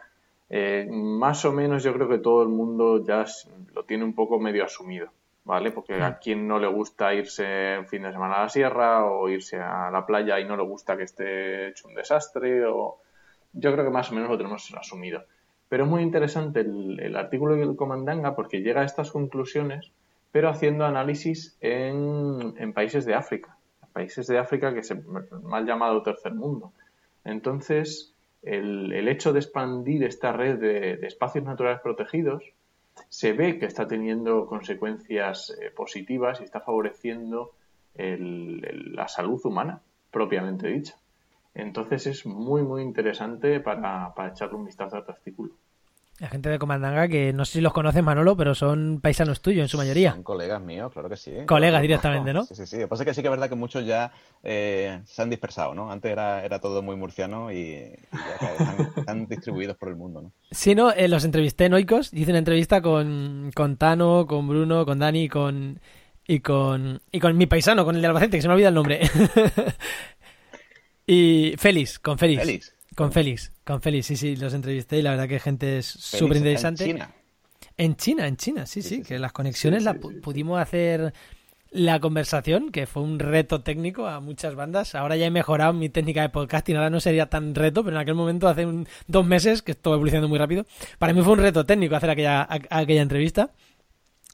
eh, 0.52 0.88
más 0.89 1.43
o 1.43 1.52
menos 1.52 1.84
yo 1.84 1.91
creo 1.93 2.08
que 2.08 2.20
todo 2.20 2.43
el 2.43 2.50
mundo 2.50 3.04
ya 3.04 3.26
lo 3.74 3.84
tiene 3.84 4.04
un 4.04 4.14
poco 4.14 4.39
medio 4.39 4.64
asumido, 4.64 5.10
¿vale? 5.43 5.72
Porque 5.72 6.02
a 6.02 6.20
quien 6.20 6.47
no 6.47 6.60
le 6.60 6.68
gusta 6.68 7.16
irse 7.16 7.78
un 7.80 7.88
fin 7.88 8.04
de 8.04 8.12
semana 8.12 8.36
a 8.36 8.43
la 8.43 8.50
sierra 8.50 9.06
o 9.06 9.28
irse 9.28 9.60
a 9.60 9.89
la 9.91 10.06
playa 10.06 10.39
y 10.39 10.45
no 10.45 10.56
le 10.56 10.64
gusta 10.64 10.95
que 10.95 11.04
esté 11.04 11.70
hecho 11.70 11.88
un 11.88 11.95
desastre 11.95 12.64
o 12.66 13.00
yo 13.54 13.72
creo 13.74 13.86
que 13.86 13.91
más 13.91 14.12
o 14.12 14.16
menos 14.16 14.30
lo 14.30 14.38
tenemos 14.38 14.74
asumido. 14.76 15.24
Pero 15.70 15.84
es 15.84 15.89
muy 15.89 16.02
interesante 16.02 16.62
el, 16.62 17.16
artículo 17.16 17.56
del 17.56 17.76
Comandanga 17.76 18.36
porque 18.36 18.62
llega 18.62 18.82
a 18.82 18.86
estas 18.86 19.12
conclusiones, 19.12 19.91
pero 20.32 20.50
haciendo 20.50 20.86
análisis 20.86 21.58
en, 21.62 22.74
países 22.74 23.06
de 23.06 23.14
África, 23.14 23.56
países 23.93 24.28
de 24.28 24.39
África 24.39 24.74
que 24.74 24.84
se 24.84 24.95
mal 25.43 25.66
llamado 25.66 26.02
tercer 26.02 26.34
mundo. 26.34 26.74
Entonces, 27.24 28.16
el, 28.41 29.08
hecho 29.08 29.32
de 29.32 29.39
expandir 29.39 30.04
esta 30.04 30.32
red 30.32 30.58
de, 30.58 30.93
espacios 31.06 31.45
naturales 31.45 31.82
protegidos 31.82 32.43
se 33.10 33.34
ve 33.34 33.60
que 33.60 33.66
está 33.66 33.88
teniendo 33.88 34.47
consecuencias 34.47 35.56
eh, 35.62 35.72
positivas 35.72 36.41
y 36.41 36.43
está 36.43 36.60
favoreciendo 36.60 37.54
el- 37.95 38.93
la 38.95 39.08
salud 39.08 39.39
humana, 39.43 39.82
propiamente 40.12 40.68
dicha. 40.68 40.95
Entonces 41.62 42.07
es 42.07 42.26
muy, 42.26 42.64
muy 42.64 42.82
interesante 42.82 43.60
para, 43.60 44.14
para 44.16 44.30
echarle 44.30 44.55
un 44.55 44.66
vistazo 44.66 44.95
a 44.95 44.99
este 44.99 45.12
artículo. 45.12 45.53
La 46.20 46.28
gente 46.28 46.49
de 46.49 46.60
Comandanga, 46.60 47.07
que 47.07 47.32
no 47.32 47.45
sé 47.45 47.53
si 47.53 47.62
los 47.62 47.72
conoces, 47.72 48.03
Manolo, 48.03 48.36
pero 48.36 48.53
son 48.53 48.99
paisanos 49.01 49.41
tuyos 49.41 49.62
en 49.62 49.70
su 49.70 49.78
mayoría. 49.78 50.12
Son 50.12 50.24
colegas 50.24 50.62
míos, 50.62 50.91
claro 50.91 51.07
que 51.07 51.16
sí. 51.16 51.32
Colegas 51.45 51.82
directamente, 51.82 52.34
¿no? 52.34 52.43
Sí, 52.43 52.55
sí, 52.55 52.66
sí. 52.68 52.76
Lo 52.76 52.82
que 52.84 52.88
pasa 52.89 53.03
es 53.03 53.07
que 53.07 53.14
sí 53.14 53.22
que 53.22 53.30
es 53.30 53.32
verdad 53.32 53.47
que 53.47 53.55
muchos 53.55 53.86
ya 53.86 54.12
eh, 54.43 54.99
se 55.05 55.22
han 55.22 55.30
dispersado, 55.30 55.74
¿no? 55.74 55.89
Antes 55.89 56.12
era, 56.12 56.43
era 56.43 56.60
todo 56.60 56.82
muy 56.82 56.97
murciano 56.97 57.53
y, 57.53 57.55
y 57.57 57.95
ya 58.12 58.51
están, 58.51 58.91
están 58.97 59.28
distribuidos 59.28 59.78
por 59.78 59.88
el 59.88 59.95
mundo, 59.95 60.22
¿no? 60.22 60.32
Sí, 60.51 60.76
no, 60.76 60.91
eh, 60.91 61.07
los 61.07 61.24
entrevisté 61.24 61.66
en 61.66 61.76
Oikos, 61.76 62.14
hice 62.14 62.32
una 62.32 62.39
entrevista 62.39 62.82
con, 62.82 63.51
con 63.55 63.78
Tano, 63.78 64.28
con 64.28 64.45
Bruno, 64.45 64.86
con 64.86 64.99
Dani 64.99 65.24
y 65.24 65.30
con, 65.30 65.80
y 66.28 66.41
con, 66.41 67.01
y 67.14 67.22
con 67.22 67.38
mi 67.38 67.45
paisano, 67.45 67.86
con 67.86 67.95
el 67.95 68.01
de 68.01 68.07
Albacete, 68.07 68.38
que 68.38 68.41
se 68.41 68.49
me 68.49 68.55
olvida 68.55 68.68
el 68.68 68.76
nombre. 68.76 68.99
y 71.12 71.53
Félix, 71.57 71.99
con 71.99 72.18
Félix. 72.18 72.41
Félix. 72.41 72.74
Con 72.95 73.12
Félix, 73.12 73.51
con 73.64 73.82
Félix, 73.82 74.07
sí, 74.07 74.16
sí, 74.18 74.36
los 74.36 74.53
entrevisté 74.53 74.97
y 74.99 75.01
la 75.01 75.12
verdad 75.12 75.28
que 75.28 75.39
gente 75.39 75.78
es 75.78 75.86
súper 75.86 76.38
interesante. 76.38 76.84
En 76.84 76.89
China. 76.91 77.12
En 77.78 77.95
China, 77.95 78.28
en 78.28 78.36
China, 78.38 78.66
sí, 78.66 78.82
sí, 78.82 78.89
Sí, 78.89 78.95
sí, 78.97 79.01
que 79.03 79.20
las 79.20 79.32
conexiones 79.32 79.80
Sí, 79.84 79.86
la 79.86 79.93
sí, 79.93 79.99
pu- 79.99 80.14
sí. 80.14 80.20
pudimos 80.20 80.60
hacer 80.60 81.14
la 81.72 81.99
conversación, 81.99 82.72
que 82.72 82.88
fue 82.88 83.03
un 83.03 83.20
reto 83.20 83.62
técnico 83.62 84.07
a 84.07 84.20
muchas 84.20 84.55
bandas. 84.55 84.95
Ahora 84.95 85.16
ya 85.16 85.28
he 85.28 85.32
mejorado 85.32 85.72
mi 85.72 85.88
técnica 85.88 86.22
de 86.24 86.30
podcasting, 86.30 86.76
ahora 86.76 86.89
no 86.89 86.99
sería 86.99 87.28
tan 87.28 87.55
reto, 87.55 87.84
pero 87.84 87.95
en 87.95 88.01
aquel 88.01 88.16
momento, 88.16 88.47
hace 88.49 88.66
un- 88.66 88.88
dos 89.07 89.26
meses, 89.26 89.62
que 89.62 89.72
estuvo 89.74 89.93
evolucionando 89.93 90.28
muy 90.28 90.39
rápido, 90.39 90.66
para 90.97 91.14
mí 91.14 91.22
fue 91.22 91.34
un 91.34 91.39
reto 91.39 91.66
técnico 91.66 91.95
hacer 91.95 92.10
aquella, 92.10 92.41
a- 92.41 92.60
aquella 92.70 93.01
entrevista. 93.01 93.51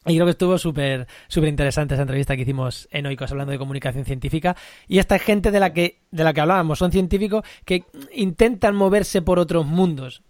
Y 0.05 0.15
creo 0.15 0.25
que 0.25 0.31
estuvo 0.31 0.57
súper 0.57 1.07
súper 1.27 1.49
interesante 1.49 1.95
esa 1.95 2.03
entrevista 2.03 2.35
que 2.35 2.43
hicimos 2.43 2.87
en 2.91 3.05
Oikos 3.07 3.31
hablando 3.31 3.51
de 3.51 3.57
comunicación 3.57 4.05
científica. 4.05 4.55
Y 4.87 4.99
esta 4.99 5.17
gente 5.19 5.51
de 5.51 5.59
la 5.59 5.73
que, 5.73 5.99
de 6.11 6.23
la 6.23 6.33
que 6.33 6.41
hablábamos 6.41 6.79
son 6.79 6.91
científicos 6.91 7.43
que 7.65 7.83
intentan 8.13 8.75
moverse 8.75 9.21
por 9.21 9.39
otros 9.39 9.65
mundos. 9.65 10.21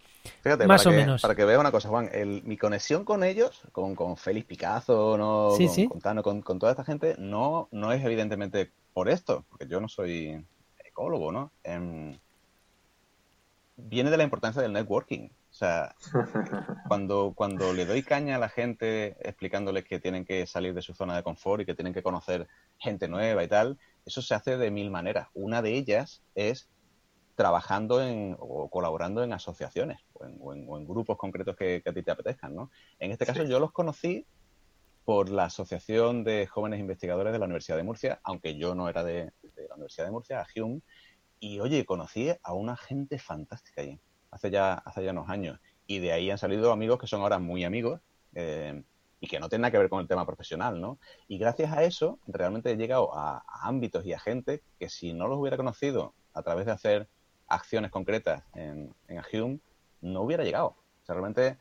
Fíjate, 0.42 0.66
Más 0.66 0.86
o 0.86 0.92
que, 0.92 0.98
menos. 0.98 1.22
Para 1.22 1.36
que 1.36 1.46
vea 1.46 1.60
una 1.60 1.72
cosa, 1.72 1.90
Juan, 1.90 2.10
el- 2.14 2.42
mi 2.44 2.58
conexión 2.58 3.04
con 3.04 3.24
ellos, 3.24 3.62
con, 3.72 3.96
con 3.96 4.18
Félix 4.18 4.46
Picazo, 4.48 5.18
no, 5.18 5.52
Sí, 5.56 5.66
con, 5.68 5.76
sí. 5.76 5.88
con 5.88 6.02
Tano, 6.02 6.24
con, 6.24 6.42
con 6.42 6.58
toda 6.58 6.72
esta 6.72 6.84
gente, 6.84 7.16
no, 7.20 7.68
no 7.72 7.92
es 7.92 8.04
evidentemente 8.04 8.72
por 8.94 9.10
esto, 9.10 9.46
porque 9.50 9.68
yo 9.68 9.80
no 9.82 9.88
soy 9.90 10.44
ecólogo, 10.84 11.32
¿no? 11.32 11.52
Em, 11.64 12.18
viene 13.78 14.10
de 14.10 14.18
la 14.18 14.24
importancia 14.24 14.62
del 14.62 14.74
networking. 14.74 15.30
O 15.30 15.32
O 15.50 15.54
sea, 15.54 15.96
cuando, 16.88 17.34
cuando 17.36 17.74
le 17.74 17.86
doy 17.86 18.04
caña 18.04 18.36
a 18.36 18.40
la 18.40 18.50
gente 18.50 19.16
explicándoles 19.28 19.86
que 19.86 20.00
tienen 20.00 20.26
que 20.26 20.46
salir 20.48 20.74
de 20.74 20.82
su 20.82 20.94
zona 20.94 21.16
de 21.16 21.24
confort 21.24 21.62
y 21.62 21.66
que 21.66 21.76
tienen 21.76 21.94
que 21.94 22.04
conocer 22.04 22.48
gente 22.78 23.08
nueva 23.08 23.44
y 23.44 23.48
tal, 23.48 23.78
eso 24.06 24.22
se 24.22 24.36
hace 24.36 24.58
de 24.58 24.72
mil 24.72 24.92
maneras. 24.92 25.30
Una 25.34 25.62
de 25.62 25.74
ellas 25.76 26.22
es 26.36 26.70
trabajando 27.36 28.02
en, 28.02 28.36
o 28.40 28.70
colaborando 28.70 29.24
en 29.24 29.34
asociaciones 29.34 30.00
o 30.14 30.54
en, 30.54 30.88
grupos 30.88 31.18
concretos 31.18 31.56
que, 31.56 31.84
a 31.86 31.94
ti 31.94 32.02
te 32.02 32.12
apetezcan, 32.12 32.56
¿no? 32.56 32.72
En 33.00 33.12
este 33.12 33.26
caso 33.26 33.44
yo 33.44 33.60
los 33.60 33.72
conocí 33.74 34.26
por 35.04 35.30
la 35.30 35.46
Asociación 35.46 36.24
de 36.24 36.48
Jóvenes 36.48 36.80
Investigadores 36.80 37.34
de 37.34 37.40
la 37.40 37.46
Universidad 37.46 37.78
de 37.78 37.84
Murcia, 37.84 38.20
aunque 38.24 38.58
yo 38.58 38.74
no 38.74 38.90
era 38.90 39.04
de, 39.04 39.34
de 39.42 39.68
la 39.68 39.76
Universidad 39.76 40.06
de 40.06 40.12
Murcia, 40.12 40.42
a 40.42 40.48
Hume, 40.56 40.82
y 41.40 41.60
oye, 41.60 41.86
conocí 41.86 42.30
a 42.42 42.54
una 42.54 42.76
gente 42.76 43.20
fantástica 43.20 43.82
allí 43.82 44.00
hace 44.36 44.52
ya, 44.52 44.74
hace 44.74 45.04
ya 45.04 45.12
unos 45.12 45.30
años. 45.30 45.60
Y 45.88 46.00
de 46.00 46.12
ahí 46.12 46.30
han 46.30 46.38
salido 46.38 46.72
amigos 46.72 47.00
que 47.00 47.08
son 47.08 47.22
ahora 47.22 47.40
muy 47.40 47.64
amigos 47.64 48.02
eh, 48.34 48.84
y 49.22 49.28
que 49.28 49.40
no 49.40 49.48
tienen 49.48 49.62
nada 49.62 49.72
que 49.72 49.78
ver 49.78 49.90
con 49.90 50.02
el 50.02 50.08
tema 50.08 50.26
profesional, 50.26 50.82
¿no? 50.82 51.00
Y 51.28 51.38
gracias 51.38 51.72
a 51.72 51.84
eso, 51.84 52.20
realmente 52.28 52.72
he 52.72 52.76
llegado 52.76 53.16
a, 53.18 53.44
ámbitos 53.48 54.06
y 54.06 54.14
a 54.14 54.20
gente 54.20 54.62
que 54.78 54.90
si 54.90 55.14
no 55.14 55.28
los 55.28 55.40
hubiera 55.40 55.58
conocido 55.58 56.14
a 56.34 56.44
través 56.44 56.66
de 56.66 56.74
hacer 56.74 57.08
acciones 57.48 57.92
concretas 57.92 58.44
en, 58.54 58.94
en 59.08 59.22
Hume, 59.32 59.60
no 60.02 60.22
hubiera 60.22 60.44
llegado. 60.44 60.68
O 60.68 61.06
sea, 61.06 61.16
realmente 61.16 61.58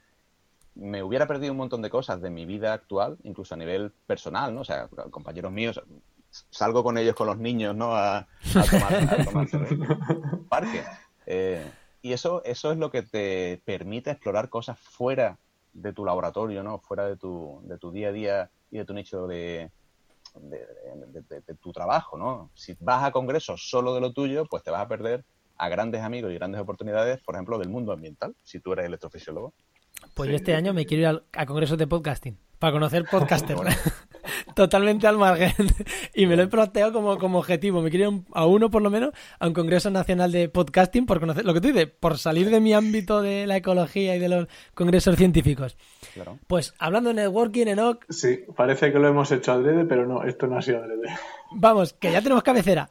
me 0.74 1.02
hubiera 1.04 1.28
perdido 1.28 1.52
un 1.52 1.58
montón 1.58 1.82
de 1.82 1.90
cosas 1.90 2.20
de 2.20 2.30
mi 2.30 2.44
vida 2.44 2.72
actual, 2.72 3.18
incluso 3.22 3.54
a 3.54 3.58
nivel 3.58 3.92
personal, 4.06 4.52
¿no? 4.52 4.62
O 4.62 4.64
sea, 4.64 4.88
compañeros 4.88 5.52
míos, 5.52 5.80
salgo 6.50 6.82
con 6.82 6.98
ellos, 6.98 7.14
con 7.14 7.26
los 7.26 7.38
niños, 7.38 7.74
¿no? 7.76 7.94
A, 7.94 8.26
tomar, 8.52 8.94
a 8.94 10.38
parque. 10.48 10.82
Eh, 11.26 11.70
y 12.02 12.12
eso, 12.12 12.42
eso 12.44 12.72
es 12.72 12.78
lo 12.78 12.90
que 12.90 13.02
te 13.02 13.62
permite 13.64 14.10
explorar 14.10 14.48
cosas 14.48 14.78
fuera 14.78 15.38
de 15.72 15.92
tu 15.92 16.04
laboratorio, 16.04 16.62
¿no? 16.62 16.78
Fuera 16.78 17.06
de 17.06 17.16
tu, 17.16 17.60
de 17.64 17.78
tu 17.78 17.90
día 17.90 18.08
a 18.08 18.12
día 18.12 18.50
y 18.70 18.78
de 18.78 18.84
tu 18.84 18.94
nicho 18.94 19.26
de, 19.26 19.70
de, 20.34 21.54
tu 21.60 21.72
trabajo, 21.72 22.18
¿no? 22.18 22.50
Si 22.54 22.76
vas 22.80 23.04
a 23.04 23.12
congresos 23.12 23.68
solo 23.68 23.94
de 23.94 24.00
lo 24.00 24.12
tuyo, 24.12 24.46
pues 24.46 24.62
te 24.62 24.70
vas 24.70 24.82
a 24.82 24.88
perder 24.88 25.24
a 25.56 25.68
grandes 25.68 26.02
amigos 26.02 26.32
y 26.32 26.34
grandes 26.34 26.60
oportunidades, 26.60 27.20
por 27.22 27.36
ejemplo, 27.36 27.58
del 27.58 27.68
mundo 27.68 27.92
ambiental, 27.92 28.34
si 28.42 28.60
tú 28.60 28.72
eres 28.72 28.86
electrofisiólogo. 28.86 29.54
Pues 30.14 30.28
yo 30.28 30.36
este 30.36 30.54
año 30.54 30.74
me 30.74 30.86
quiero 30.86 31.10
ir 31.10 31.22
a, 31.32 31.40
a 31.40 31.46
congresos 31.46 31.78
de 31.78 31.86
podcasting, 31.86 32.38
para 32.58 32.72
conocer 32.72 33.04
podcasters. 33.10 33.60
Totalmente 34.54 35.06
al 35.06 35.18
margen. 35.18 35.52
y 36.14 36.26
me 36.26 36.36
lo 36.36 36.42
he 36.44 36.46
planteado 36.46 36.92
como, 36.92 37.18
como 37.18 37.38
objetivo. 37.38 37.82
Me 37.82 37.90
quiero 37.90 38.10
ir 38.10 38.20
a 38.32 38.46
uno, 38.46 38.70
por 38.70 38.82
lo 38.82 38.90
menos, 38.90 39.12
a 39.38 39.46
un 39.46 39.54
Congreso 39.54 39.90
Nacional 39.90 40.32
de 40.32 40.48
Podcasting 40.48 41.06
por 41.06 41.20
conocer, 41.20 41.44
lo 41.44 41.54
que 41.54 41.60
tú 41.60 41.68
dices, 41.68 41.88
por 41.88 42.18
salir 42.18 42.50
de 42.50 42.60
mi 42.60 42.72
ámbito 42.72 43.22
de 43.22 43.46
la 43.46 43.56
ecología 43.56 44.16
y 44.16 44.18
de 44.18 44.28
los 44.28 44.48
congresos 44.74 45.16
científicos. 45.16 45.76
Pues 46.46 46.74
hablando 46.78 47.10
de 47.10 47.14
networking, 47.14 47.66
Enoch. 47.66 48.04
Sí, 48.08 48.44
parece 48.56 48.92
que 48.92 48.98
lo 48.98 49.08
hemos 49.08 49.30
hecho 49.32 49.52
adrede, 49.52 49.84
pero 49.84 50.06
no, 50.06 50.24
esto 50.24 50.46
no 50.46 50.58
ha 50.58 50.62
sido 50.62 50.78
adrede. 50.78 51.08
Vamos, 51.52 51.92
que 51.92 52.12
ya 52.12 52.22
tenemos 52.22 52.42
cabecera. 52.42 52.88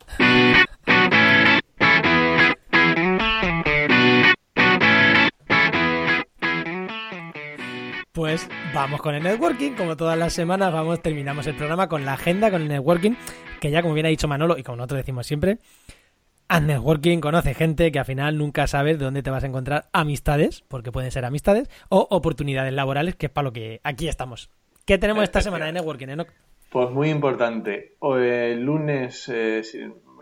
Pues 8.24 8.48
vamos 8.74 9.02
con 9.02 9.16
el 9.16 9.22
networking, 9.22 9.74
como 9.74 9.98
todas 9.98 10.18
las 10.18 10.32
semanas 10.32 10.72
vamos, 10.72 11.02
terminamos 11.02 11.46
el 11.46 11.56
programa 11.56 11.90
con 11.90 12.06
la 12.06 12.14
agenda, 12.14 12.50
con 12.52 12.62
el 12.62 12.70
networking, 12.70 13.16
que 13.60 13.70
ya 13.70 13.82
como 13.82 13.94
bien 13.94 14.06
ha 14.06 14.10
dicho 14.10 14.30
Manolo 14.30 14.58
y 14.58 14.64
como 14.64 14.78
nosotros 14.78 15.00
decimos 15.00 15.28
siempre, 15.28 15.58
haz 16.48 16.64
networking, 16.64 17.20
conoce 17.20 17.54
gente 17.54 17.92
que 17.92 18.00
al 18.00 18.06
final 18.06 18.38
nunca 18.38 18.66
sabes 18.66 18.98
de 18.98 19.04
dónde 19.04 19.24
te 19.24 19.30
vas 19.30 19.44
a 19.44 19.48
encontrar 19.48 19.90
amistades, 19.92 20.64
porque 20.70 20.90
pueden 20.90 21.12
ser 21.12 21.26
amistades, 21.26 21.70
o 21.90 22.08
oportunidades 22.12 22.72
laborales, 22.72 23.18
que 23.18 23.26
es 23.26 23.32
para 23.34 23.44
lo 23.44 23.52
que 23.52 23.82
aquí 23.84 24.08
estamos. 24.08 24.50
¿Qué 24.86 24.98
tenemos 24.98 25.26
esta 25.26 25.42
semana 25.42 25.66
de 25.66 25.74
networking, 25.74 26.08
Enoch? 26.08 26.30
Pues 26.70 26.92
muy 26.92 27.10
importante. 27.10 27.98
El 28.02 28.64
lunes, 28.64 29.28
eh, 29.28 29.64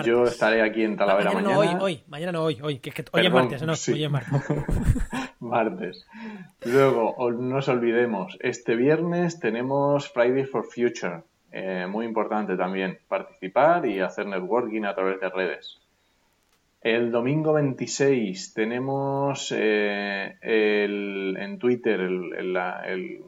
Yo 0.04 0.24
estaré 0.24 0.62
aquí 0.62 0.82
en 0.82 0.96
Talavera 0.96 1.32
mañana. 1.32 1.56
mañana. 1.56 1.78
No, 1.78 1.80
hoy, 1.80 1.94
hoy, 1.94 2.04
mañana 2.08 2.32
no 2.32 2.44
hoy, 2.44 2.58
hoy, 2.62 2.78
que 2.78 2.90
es 2.90 2.94
que 2.96 3.04
hoy 3.12 3.26
es 3.26 3.32
martes, 3.32 3.62
no, 3.62 3.72
hoy 3.72 4.04
es 4.04 4.10
martes. 4.10 4.42
martes. 5.40 6.06
Luego, 6.64 7.30
no 7.30 7.56
os 7.56 7.68
olvidemos, 7.68 8.36
este 8.40 8.74
viernes 8.74 9.38
tenemos 9.38 10.10
Friday 10.10 10.44
for 10.44 10.64
Future. 10.64 11.22
Eh, 11.52 11.86
muy 11.88 12.06
importante 12.06 12.56
también 12.56 12.98
participar 13.08 13.86
y 13.86 14.00
hacer 14.00 14.26
networking 14.26 14.82
a 14.82 14.94
través 14.94 15.20
de 15.20 15.28
redes. 15.28 15.78
El 16.80 17.10
domingo 17.10 17.54
26 17.54 18.54
tenemos 18.54 19.52
eh, 19.56 20.36
el, 20.40 21.36
en 21.38 21.58
Twitter 21.58 22.00
el, 22.00 22.32
el 22.34 23.20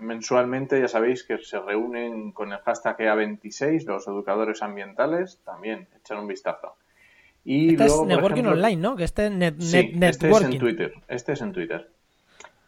mensualmente 0.00 0.80
ya 0.80 0.88
sabéis 0.88 1.24
que 1.24 1.38
se 1.38 1.60
reúnen 1.60 2.32
con 2.32 2.52
el 2.52 2.58
hashtag 2.60 2.98
EA26 2.98 3.84
los 3.84 4.06
educadores 4.08 4.62
ambientales, 4.62 5.40
también 5.44 5.88
echar 5.96 6.18
un 6.18 6.26
vistazo. 6.26 6.76
Y 7.44 7.72
este 7.72 7.86
es 7.86 8.02
networking 8.02 8.44
online, 8.44 8.76
¿no? 8.76 8.96
Que 8.96 9.04
este, 9.04 9.30
net, 9.30 9.54
este 9.60 10.30
es 10.30 10.42
en 10.42 10.58
Twitter. 10.58 10.92
Este 11.06 11.32
es 11.32 11.40
en 11.42 11.52
Twitter. 11.52 11.88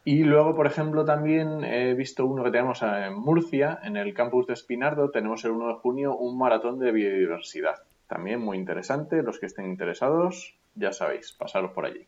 Y 0.05 0.23
luego, 0.23 0.55
por 0.55 0.67
ejemplo, 0.67 1.05
también 1.05 1.65
he 1.65 1.95
visto 1.95 2.25
uno 2.25 2.45
que 2.45 2.51
tenemos 2.51 2.81
en 2.83 3.15
Murcia, 3.15 3.79
en 3.83 3.97
el 3.97 4.15
campus 4.15 4.47
de 4.47 4.55
Espinardo, 4.55 5.11
tenemos 5.11 5.45
el 5.45 5.51
1 5.51 5.69
de 5.69 5.75
junio 5.75 6.17
un 6.17 6.39
maratón 6.39 6.79
de 6.79 6.93
biodiversidad. 6.93 7.83
También 8.07 8.41
muy 8.41 8.57
interesante, 8.57 9.23
los 9.23 9.39
que 9.39 9.47
estén 9.47 9.67
interesados, 9.67 10.55
ya 10.77 10.93
sabéis, 10.93 11.33
pasaros 11.33 11.73
por 11.73 11.85
allí. 11.85 12.07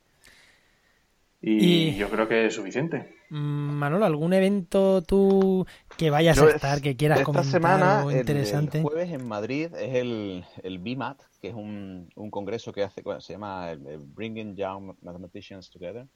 Y, 1.43 1.95
yo 1.97 2.09
creo 2.09 2.29
que 2.29 2.47
es 2.47 2.55
suficiente. 2.55 3.20
Mm, 3.31 3.75
Manolo, 3.79 4.05
¿algún 4.05 4.33
evento 4.33 5.03
tú 5.03 5.65
que 5.97 6.11
vayas 6.11 6.37
a 6.39 6.51
estar, 6.51 6.81
que 6.81 6.97
quieras 6.97 7.21
esta 7.21 7.45
semana, 7.45 8.05
interesante? 8.11 8.79
El, 8.79 8.85
jueves 8.85 9.13
en 9.13 9.27
Madrid 9.27 9.73
es 9.77 9.95
el, 9.95 10.45
el 10.65 10.79
BMAT, 10.81 11.21
que 11.41 11.49
es 11.49 11.55
un, 11.55 12.11
un 12.17 12.31
congreso 12.31 12.73
que 12.73 12.83
hace, 12.83 13.03
se 13.21 13.33
llama 13.33 13.77
Bringing 14.15 14.57
Young 14.57 14.97
Mathematicians 15.03 15.71
Together, 15.71 16.07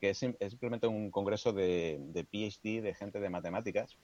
que 0.00 0.10
es, 0.10 0.18
simplemente 0.18 0.88
un 0.88 1.12
congreso 1.12 1.52
de, 1.52 2.00
de 2.00 2.24
PhD, 2.24 2.82
de 2.82 2.94
gente 2.94 3.20
de 3.20 3.30
matemáticas, 3.30 3.96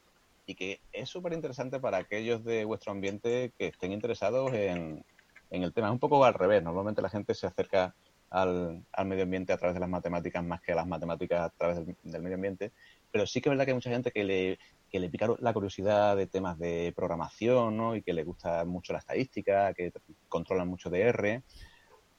y 0.47 0.55
que 0.55 0.81
es 0.93 1.09
súper 1.09 1.33
interesante 1.33 1.81
para 1.81 1.99
aquellos 1.99 2.45
de 2.45 2.65
vuestro 2.65 2.93
ambiente 2.93 3.53
que 3.59 3.67
estén 3.69 3.91
interesados 3.91 4.53
en, 4.53 5.05
en 5.51 5.63
el 5.65 5.73
tema. 5.73 5.89
Es 5.89 5.93
un 5.93 5.99
poco 5.99 6.25
al 6.25 6.35
revés, 6.35 6.63
normalmente 6.63 7.03
la 7.03 7.11
gente 7.11 7.35
se 7.35 7.49
acerca 7.49 7.97
al, 8.35 9.07
medio 9.07 9.23
ambiente 9.23 9.53
a 9.53 9.57
través 9.57 9.75
de 9.75 9.81
las 9.81 9.89
matemáticas 9.89 10.45
más 10.45 10.61
que 10.61 10.73
a 10.73 10.75
las 10.75 10.87
matemáticas 10.87 11.41
a 11.41 11.51
través 11.51 11.87
del, 11.87 12.23
medio 12.23 12.35
ambiente. 12.35 12.73
Pero 13.11 13.27
sí 13.27 13.41
que 13.41 13.49
es 13.49 13.51
verdad 13.51 13.65
que 13.65 13.71
hay 13.71 13.77
mucha 13.77 13.91
gente 13.91 14.11
que 14.11 14.25
le, 14.25 14.59
que 14.91 14.99
le 14.99 15.09
pica 15.09 15.29
la 15.39 15.53
curiosidad 15.53 16.17
de 16.17 16.27
temas 16.27 16.59
de 16.59 16.93
programación 16.97 17.77
¿no? 17.77 17.95
y 17.95 18.03
que 18.03 18.13
le 18.13 18.25
gusta 18.25 18.65
mucho 18.65 18.93
la 18.93 18.99
estadística, 18.99 19.73
que 19.73 19.93
controlan 20.29 20.69
mucho 20.69 20.91
de 20.91 21.03
R. 21.03 21.43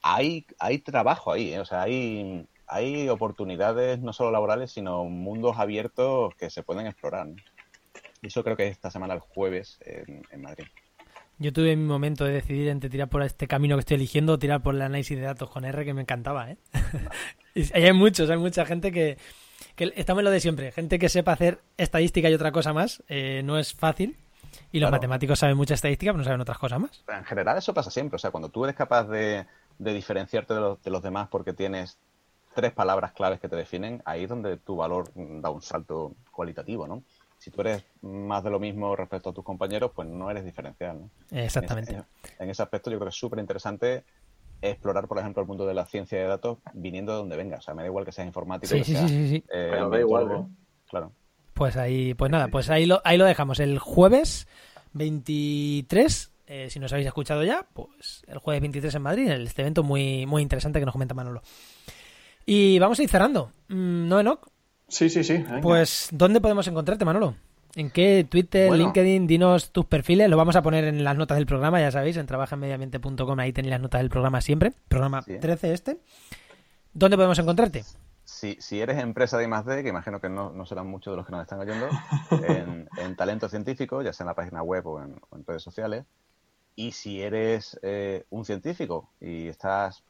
Hay, 0.02 0.46
hay 0.58 0.78
trabajo 0.78 1.32
ahí, 1.32 1.52
¿eh? 1.52 1.60
o 1.60 1.64
sea, 1.66 1.82
hay, 1.82 2.46
hay 2.66 3.08
oportunidades 3.10 4.00
no 4.00 4.12
solo 4.12 4.30
laborales, 4.30 4.72
sino 4.72 5.04
mundos 5.04 5.58
abiertos 5.58 6.34
que 6.36 6.48
se 6.48 6.62
pueden 6.62 6.86
explorar. 6.86 7.28
Y 8.22 8.28
eso 8.28 8.42
creo 8.42 8.56
que 8.56 8.66
es 8.66 8.72
esta 8.72 8.90
semana, 8.90 9.14
el 9.14 9.20
jueves, 9.20 9.78
en 9.84 10.40
Madrid. 10.40 10.66
Yo 11.38 11.52
tuve 11.52 11.76
mi 11.76 11.84
momento 11.84 12.24
de 12.24 12.32
decidir 12.32 12.68
entre 12.68 12.88
tirar 12.88 13.08
por 13.08 13.22
este 13.22 13.46
camino 13.46 13.76
que 13.76 13.80
estoy 13.80 13.96
eligiendo 13.96 14.34
o 14.34 14.38
tirar 14.38 14.62
por 14.62 14.74
el 14.74 14.82
análisis 14.82 15.16
de 15.18 15.24
datos 15.24 15.50
con 15.50 15.64
R, 15.64 15.84
que 15.84 15.92
me 15.92 16.02
encantaba, 16.02 16.50
¿eh? 16.50 16.56
y 17.54 17.72
hay 17.74 17.92
muchos, 17.92 18.30
hay 18.30 18.38
mucha 18.38 18.64
gente 18.64 18.90
que, 18.90 19.18
que 19.74 19.92
estamos 19.96 20.20
en 20.20 20.24
lo 20.24 20.30
de 20.30 20.40
siempre. 20.40 20.72
Gente 20.72 20.98
que 20.98 21.10
sepa 21.10 21.32
hacer 21.32 21.60
estadística 21.76 22.30
y 22.30 22.34
otra 22.34 22.52
cosa 22.52 22.72
más, 22.72 23.02
eh, 23.08 23.42
no 23.44 23.58
es 23.58 23.74
fácil. 23.74 24.16
Y 24.72 24.80
los 24.80 24.90
matemáticos 24.90 25.38
saben 25.38 25.56
mucha 25.56 25.74
estadística, 25.74 26.12
pero 26.12 26.18
no 26.18 26.24
saben 26.24 26.40
otras 26.40 26.58
cosas 26.58 26.80
más. 26.80 27.04
En 27.08 27.24
general 27.24 27.58
eso 27.58 27.74
pasa 27.74 27.90
siempre. 27.90 28.16
O 28.16 28.18
sea, 28.18 28.30
cuando 28.30 28.48
tú 28.48 28.64
eres 28.64 28.76
capaz 28.76 29.04
de, 29.04 29.46
de 29.78 29.92
diferenciarte 29.92 30.54
de 30.54 30.60
los, 30.60 30.82
de 30.82 30.90
los 30.90 31.02
demás 31.02 31.28
porque 31.28 31.52
tienes 31.52 31.98
tres 32.54 32.72
palabras 32.72 33.12
claves 33.12 33.38
que 33.38 33.48
te 33.48 33.56
definen, 33.56 34.02
ahí 34.06 34.24
es 34.24 34.28
donde 34.28 34.56
tu 34.56 34.76
valor 34.76 35.10
da 35.14 35.50
un 35.50 35.60
salto 35.60 36.14
cualitativo, 36.32 36.86
¿no? 36.86 37.02
Si 37.38 37.50
tú 37.50 37.60
eres 37.60 37.84
más 38.02 38.42
de 38.42 38.50
lo 38.50 38.58
mismo 38.58 38.94
respecto 38.96 39.30
a 39.30 39.32
tus 39.32 39.44
compañeros, 39.44 39.92
pues 39.94 40.08
no 40.08 40.30
eres 40.30 40.44
diferencial. 40.44 41.00
¿no? 41.00 41.10
Exactamente. 41.30 42.02
En 42.38 42.50
ese, 42.50 42.62
aspecto 42.62 42.90
yo 42.90 42.98
creo 42.98 43.06
que 43.06 43.10
es 43.10 43.18
súper 43.18 43.38
interesante 43.38 44.04
explorar, 44.62 45.06
por 45.06 45.18
ejemplo, 45.18 45.42
el 45.42 45.48
mundo 45.48 45.66
de 45.66 45.74
la 45.74 45.86
ciencia 45.86 46.18
de 46.18 46.26
datos 46.26 46.58
viniendo 46.72 47.12
de 47.12 47.18
donde 47.18 47.36
venga. 47.36 47.58
O 47.58 47.60
sea, 47.60 47.74
me 47.74 47.82
da 47.82 47.88
igual 47.88 48.04
que 48.04 48.12
seas 48.12 48.26
informático. 48.26 48.74
Sí, 48.74 48.84
sí, 48.84 48.96
sí, 48.96 49.28
sí, 49.28 49.44
eh, 49.52 49.86
da 49.90 50.00
igual. 50.00 50.46
Claro. 50.88 51.12
Pues 51.52 51.76
ahí, 51.76 52.14
pues 52.14 52.30
nada, 52.30 52.48
pues 52.48 52.68
ahí 52.70 52.86
lo, 52.86 53.00
ahí 53.04 53.16
lo 53.16 53.24
dejamos. 53.24 53.60
El 53.60 53.78
jueves 53.78 54.46
23. 54.92 56.32
eh, 56.46 56.68
si 56.70 56.78
nos 56.78 56.92
habéis 56.92 57.06
escuchado 57.06 57.44
ya, 57.44 57.66
pues 57.72 58.24
el 58.26 58.38
jueves 58.38 58.60
23 58.60 58.94
en 58.94 59.02
Madrid, 59.02 59.28
en 59.28 59.42
este 59.42 59.62
evento 59.62 59.82
muy, 59.82 60.26
muy 60.26 60.42
interesante 60.42 60.78
que 60.78 60.84
nos 60.84 60.92
comenta 60.92 61.14
Manolo. 61.14 61.42
Y 62.44 62.78
vamos 62.78 62.98
a 62.98 63.02
ir 63.02 63.08
cerrando. 63.08 63.50
Mm, 63.68 64.08
¿No, 64.08 64.20
Enoch? 64.20 64.48
Sí, 64.88 65.08
sí, 65.10 65.24
sí. 65.24 65.34
venga. 65.34 65.60
Pues, 65.60 66.08
¿dónde 66.12 66.40
podemos 66.40 66.66
encontrarte, 66.68 67.04
Manolo? 67.04 67.34
¿En 67.74 67.90
qué 67.90 68.26
Twitter, 68.28 68.68
Bueno. 68.68 68.84
LinkedIn? 68.84 69.26
Dinos 69.26 69.70
tus 69.70 69.84
perfiles. 69.84 70.30
Lo 70.30 70.36
vamos 70.36 70.56
a 70.56 70.62
poner 70.62 70.84
en 70.84 71.04
las 71.04 71.16
notas 71.16 71.36
del 71.36 71.46
programa, 71.46 71.80
ya 71.80 71.90
sabéis, 71.90 72.16
en 72.16 72.26
trabajaenmediamente.com. 72.26 73.38
Ahí 73.38 73.52
tenéis 73.52 73.70
las 73.72 73.80
notas 73.80 74.00
del 74.00 74.08
programa 74.10 74.40
siempre. 74.40 74.72
Programa 74.88 75.22
Sí. 75.22 75.38
13 75.38 75.72
este. 75.74 75.98
¿Dónde 76.94 77.16
podemos 77.16 77.38
encontrarte? 77.38 77.84
Si, 78.24 78.56
si 78.60 78.80
eres 78.80 78.98
empresa 78.98 79.36
de 79.38 79.44
I+.D., 79.44 79.82
que 79.82 79.88
imagino 79.90 80.20
que 80.20 80.28
no, 80.28 80.50
no 80.50 80.64
serán 80.66 80.86
muchos 80.86 81.12
de 81.12 81.16
los 81.18 81.26
que 81.26 81.32
nos 81.32 81.42
están 81.42 81.60
oyendo, 81.60 81.86
en, 82.48 82.88
en 82.96 83.16
talento 83.16 83.48
científico, 83.48 84.02
ya 84.02 84.12
sea 84.12 84.24
en 84.24 84.28
la 84.28 84.34
página 84.34 84.62
web 84.62 84.86
o 84.86 85.02
en, 85.02 85.20
o 85.30 85.36
en 85.36 85.44
redes 85.46 85.62
sociales. 85.62 86.04
Y 86.74 86.92
si 86.92 87.20
eres 87.22 87.78
eh, 87.82 88.24
un 88.30 88.44
científico 88.44 89.10
y 89.20 89.48
estás 89.48 90.02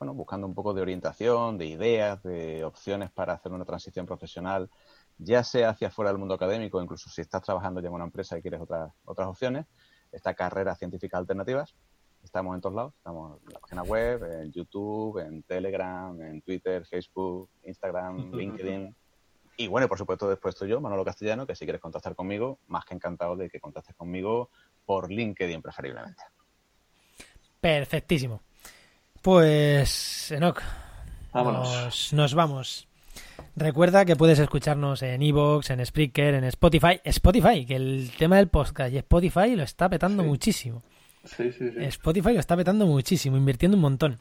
bueno, 0.00 0.14
buscando 0.14 0.46
un 0.46 0.54
poco 0.54 0.72
de 0.72 0.80
orientación, 0.80 1.58
de 1.58 1.66
ideas, 1.66 2.22
de 2.22 2.64
opciones 2.64 3.10
para 3.10 3.34
hacer 3.34 3.52
una 3.52 3.66
transición 3.66 4.06
profesional, 4.06 4.70
ya 5.18 5.44
sea 5.44 5.68
hacia 5.68 5.90
fuera 5.90 6.10
del 6.10 6.18
mundo 6.18 6.32
académico, 6.34 6.82
incluso 6.82 7.10
si 7.10 7.20
estás 7.20 7.42
trabajando 7.42 7.82
ya 7.82 7.88
en 7.88 7.94
una 7.94 8.04
empresa 8.04 8.38
y 8.38 8.40
quieres 8.40 8.62
otras, 8.62 8.90
otras 9.04 9.28
opciones, 9.28 9.66
esta 10.10 10.32
carrera 10.32 10.74
científica 10.74 11.18
alternativas. 11.18 11.74
Estamos 12.24 12.54
en 12.54 12.62
todos 12.62 12.74
lados, 12.74 12.94
estamos 12.96 13.40
en 13.46 13.52
la 13.52 13.60
página 13.60 13.82
web, 13.82 14.24
en 14.40 14.50
YouTube, 14.50 15.18
en 15.18 15.42
Telegram, 15.42 16.18
en 16.22 16.40
Twitter, 16.40 16.86
Facebook, 16.86 17.50
Instagram, 17.64 18.16
LinkedIn. 18.32 18.96
Y 19.58 19.68
bueno, 19.68 19.84
y 19.84 19.88
por 19.88 19.98
supuesto 19.98 20.30
después 20.30 20.54
estoy 20.54 20.70
yo, 20.70 20.80
Manolo 20.80 21.04
Castellano, 21.04 21.46
que 21.46 21.54
si 21.54 21.66
quieres 21.66 21.82
contactar 21.82 22.14
conmigo, 22.14 22.58
más 22.68 22.86
que 22.86 22.94
encantado 22.94 23.36
de 23.36 23.50
que 23.50 23.60
contactes 23.60 23.94
conmigo 23.96 24.48
por 24.86 25.10
LinkedIn 25.10 25.60
preferiblemente. 25.60 26.22
Perfectísimo. 27.60 28.40
Pues, 29.22 30.30
Enoch, 30.32 30.60
Vámonos. 31.32 31.68
Nos, 31.84 32.12
nos 32.12 32.34
vamos. 32.34 32.86
Recuerda 33.54 34.04
que 34.04 34.16
puedes 34.16 34.38
escucharnos 34.38 35.02
en 35.02 35.22
Evox, 35.22 35.70
en 35.70 35.84
Spreaker, 35.84 36.34
en 36.34 36.44
Spotify. 36.44 37.00
Spotify, 37.04 37.66
que 37.66 37.76
el 37.76 38.10
tema 38.18 38.36
del 38.36 38.48
podcast 38.48 38.92
y 38.92 38.96
Spotify 38.98 39.54
lo 39.56 39.62
está 39.62 39.88
petando 39.88 40.22
Sí. 40.22 40.28
muchísimo. 40.28 40.82
Sí, 41.24 41.52
sí, 41.52 41.70
sí. 41.70 41.84
Spotify 41.84 42.32
lo 42.32 42.40
está 42.40 42.56
petando 42.56 42.86
muchísimo, 42.86 43.36
invirtiendo 43.36 43.76
un 43.76 43.82
montón. 43.82 44.18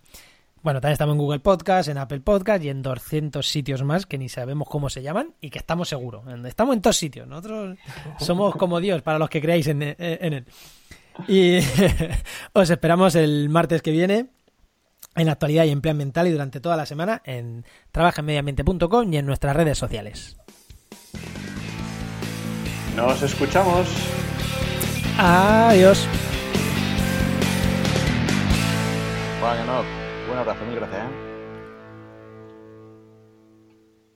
Bueno, 0.61 0.81
también 0.81 0.93
estamos 0.93 1.13
en 1.13 1.19
Google 1.19 1.39
Podcast, 1.39 1.87
en 1.87 1.97
Apple 1.97 2.19
Podcast 2.19 2.61
y 2.65 2.69
en 2.69 2.81
200 2.81 3.47
sitios 3.47 3.81
más 3.83 4.05
que 4.05 4.17
ni 4.17 4.27
sabemos 4.27 4.67
cómo 4.67 4.89
se 4.89 5.01
llaman 5.01 5.33
y 5.39 5.49
que 5.49 5.59
estamos 5.59 5.87
seguros. 5.87 6.23
Estamos 6.45 6.75
en 6.75 6.81
todos 6.81 6.97
sitios. 6.97 7.25
Nosotros 7.27 7.77
somos 8.19 8.53
como 8.57 8.81
Dios 8.81 9.01
para 9.01 9.17
los 9.19 9.29
que 9.29 9.41
creáis 9.41 9.67
en, 9.67 9.81
en 9.81 10.33
él. 10.33 10.45
Y 11.29 11.59
os 12.53 12.69
esperamos 12.69 13.15
el 13.15 13.47
martes 13.49 13.81
que 13.81 13.91
viene 13.91 14.27
en 15.19 15.29
actualidad 15.29 15.65
y 15.65 15.71
empleo 15.71 15.91
ambiental 15.91 16.27
y 16.27 16.31
durante 16.31 16.59
toda 16.59 16.77
la 16.77 16.85
semana 16.85 17.21
en 17.25 17.65
trabajaenmediambiente.com 17.91 19.13
y 19.13 19.17
en 19.17 19.25
nuestras 19.25 19.55
redes 19.55 19.77
sociales. 19.77 20.37
Nos 22.95 23.21
escuchamos. 23.21 23.87
Adiós. 25.17 26.07
Bueno, 29.41 29.65
no, 29.65 30.31
un 30.31 30.37
abrazo, 30.37 30.65
mil 30.65 30.75
gracias. 30.75 31.01
¿eh? 31.01 31.28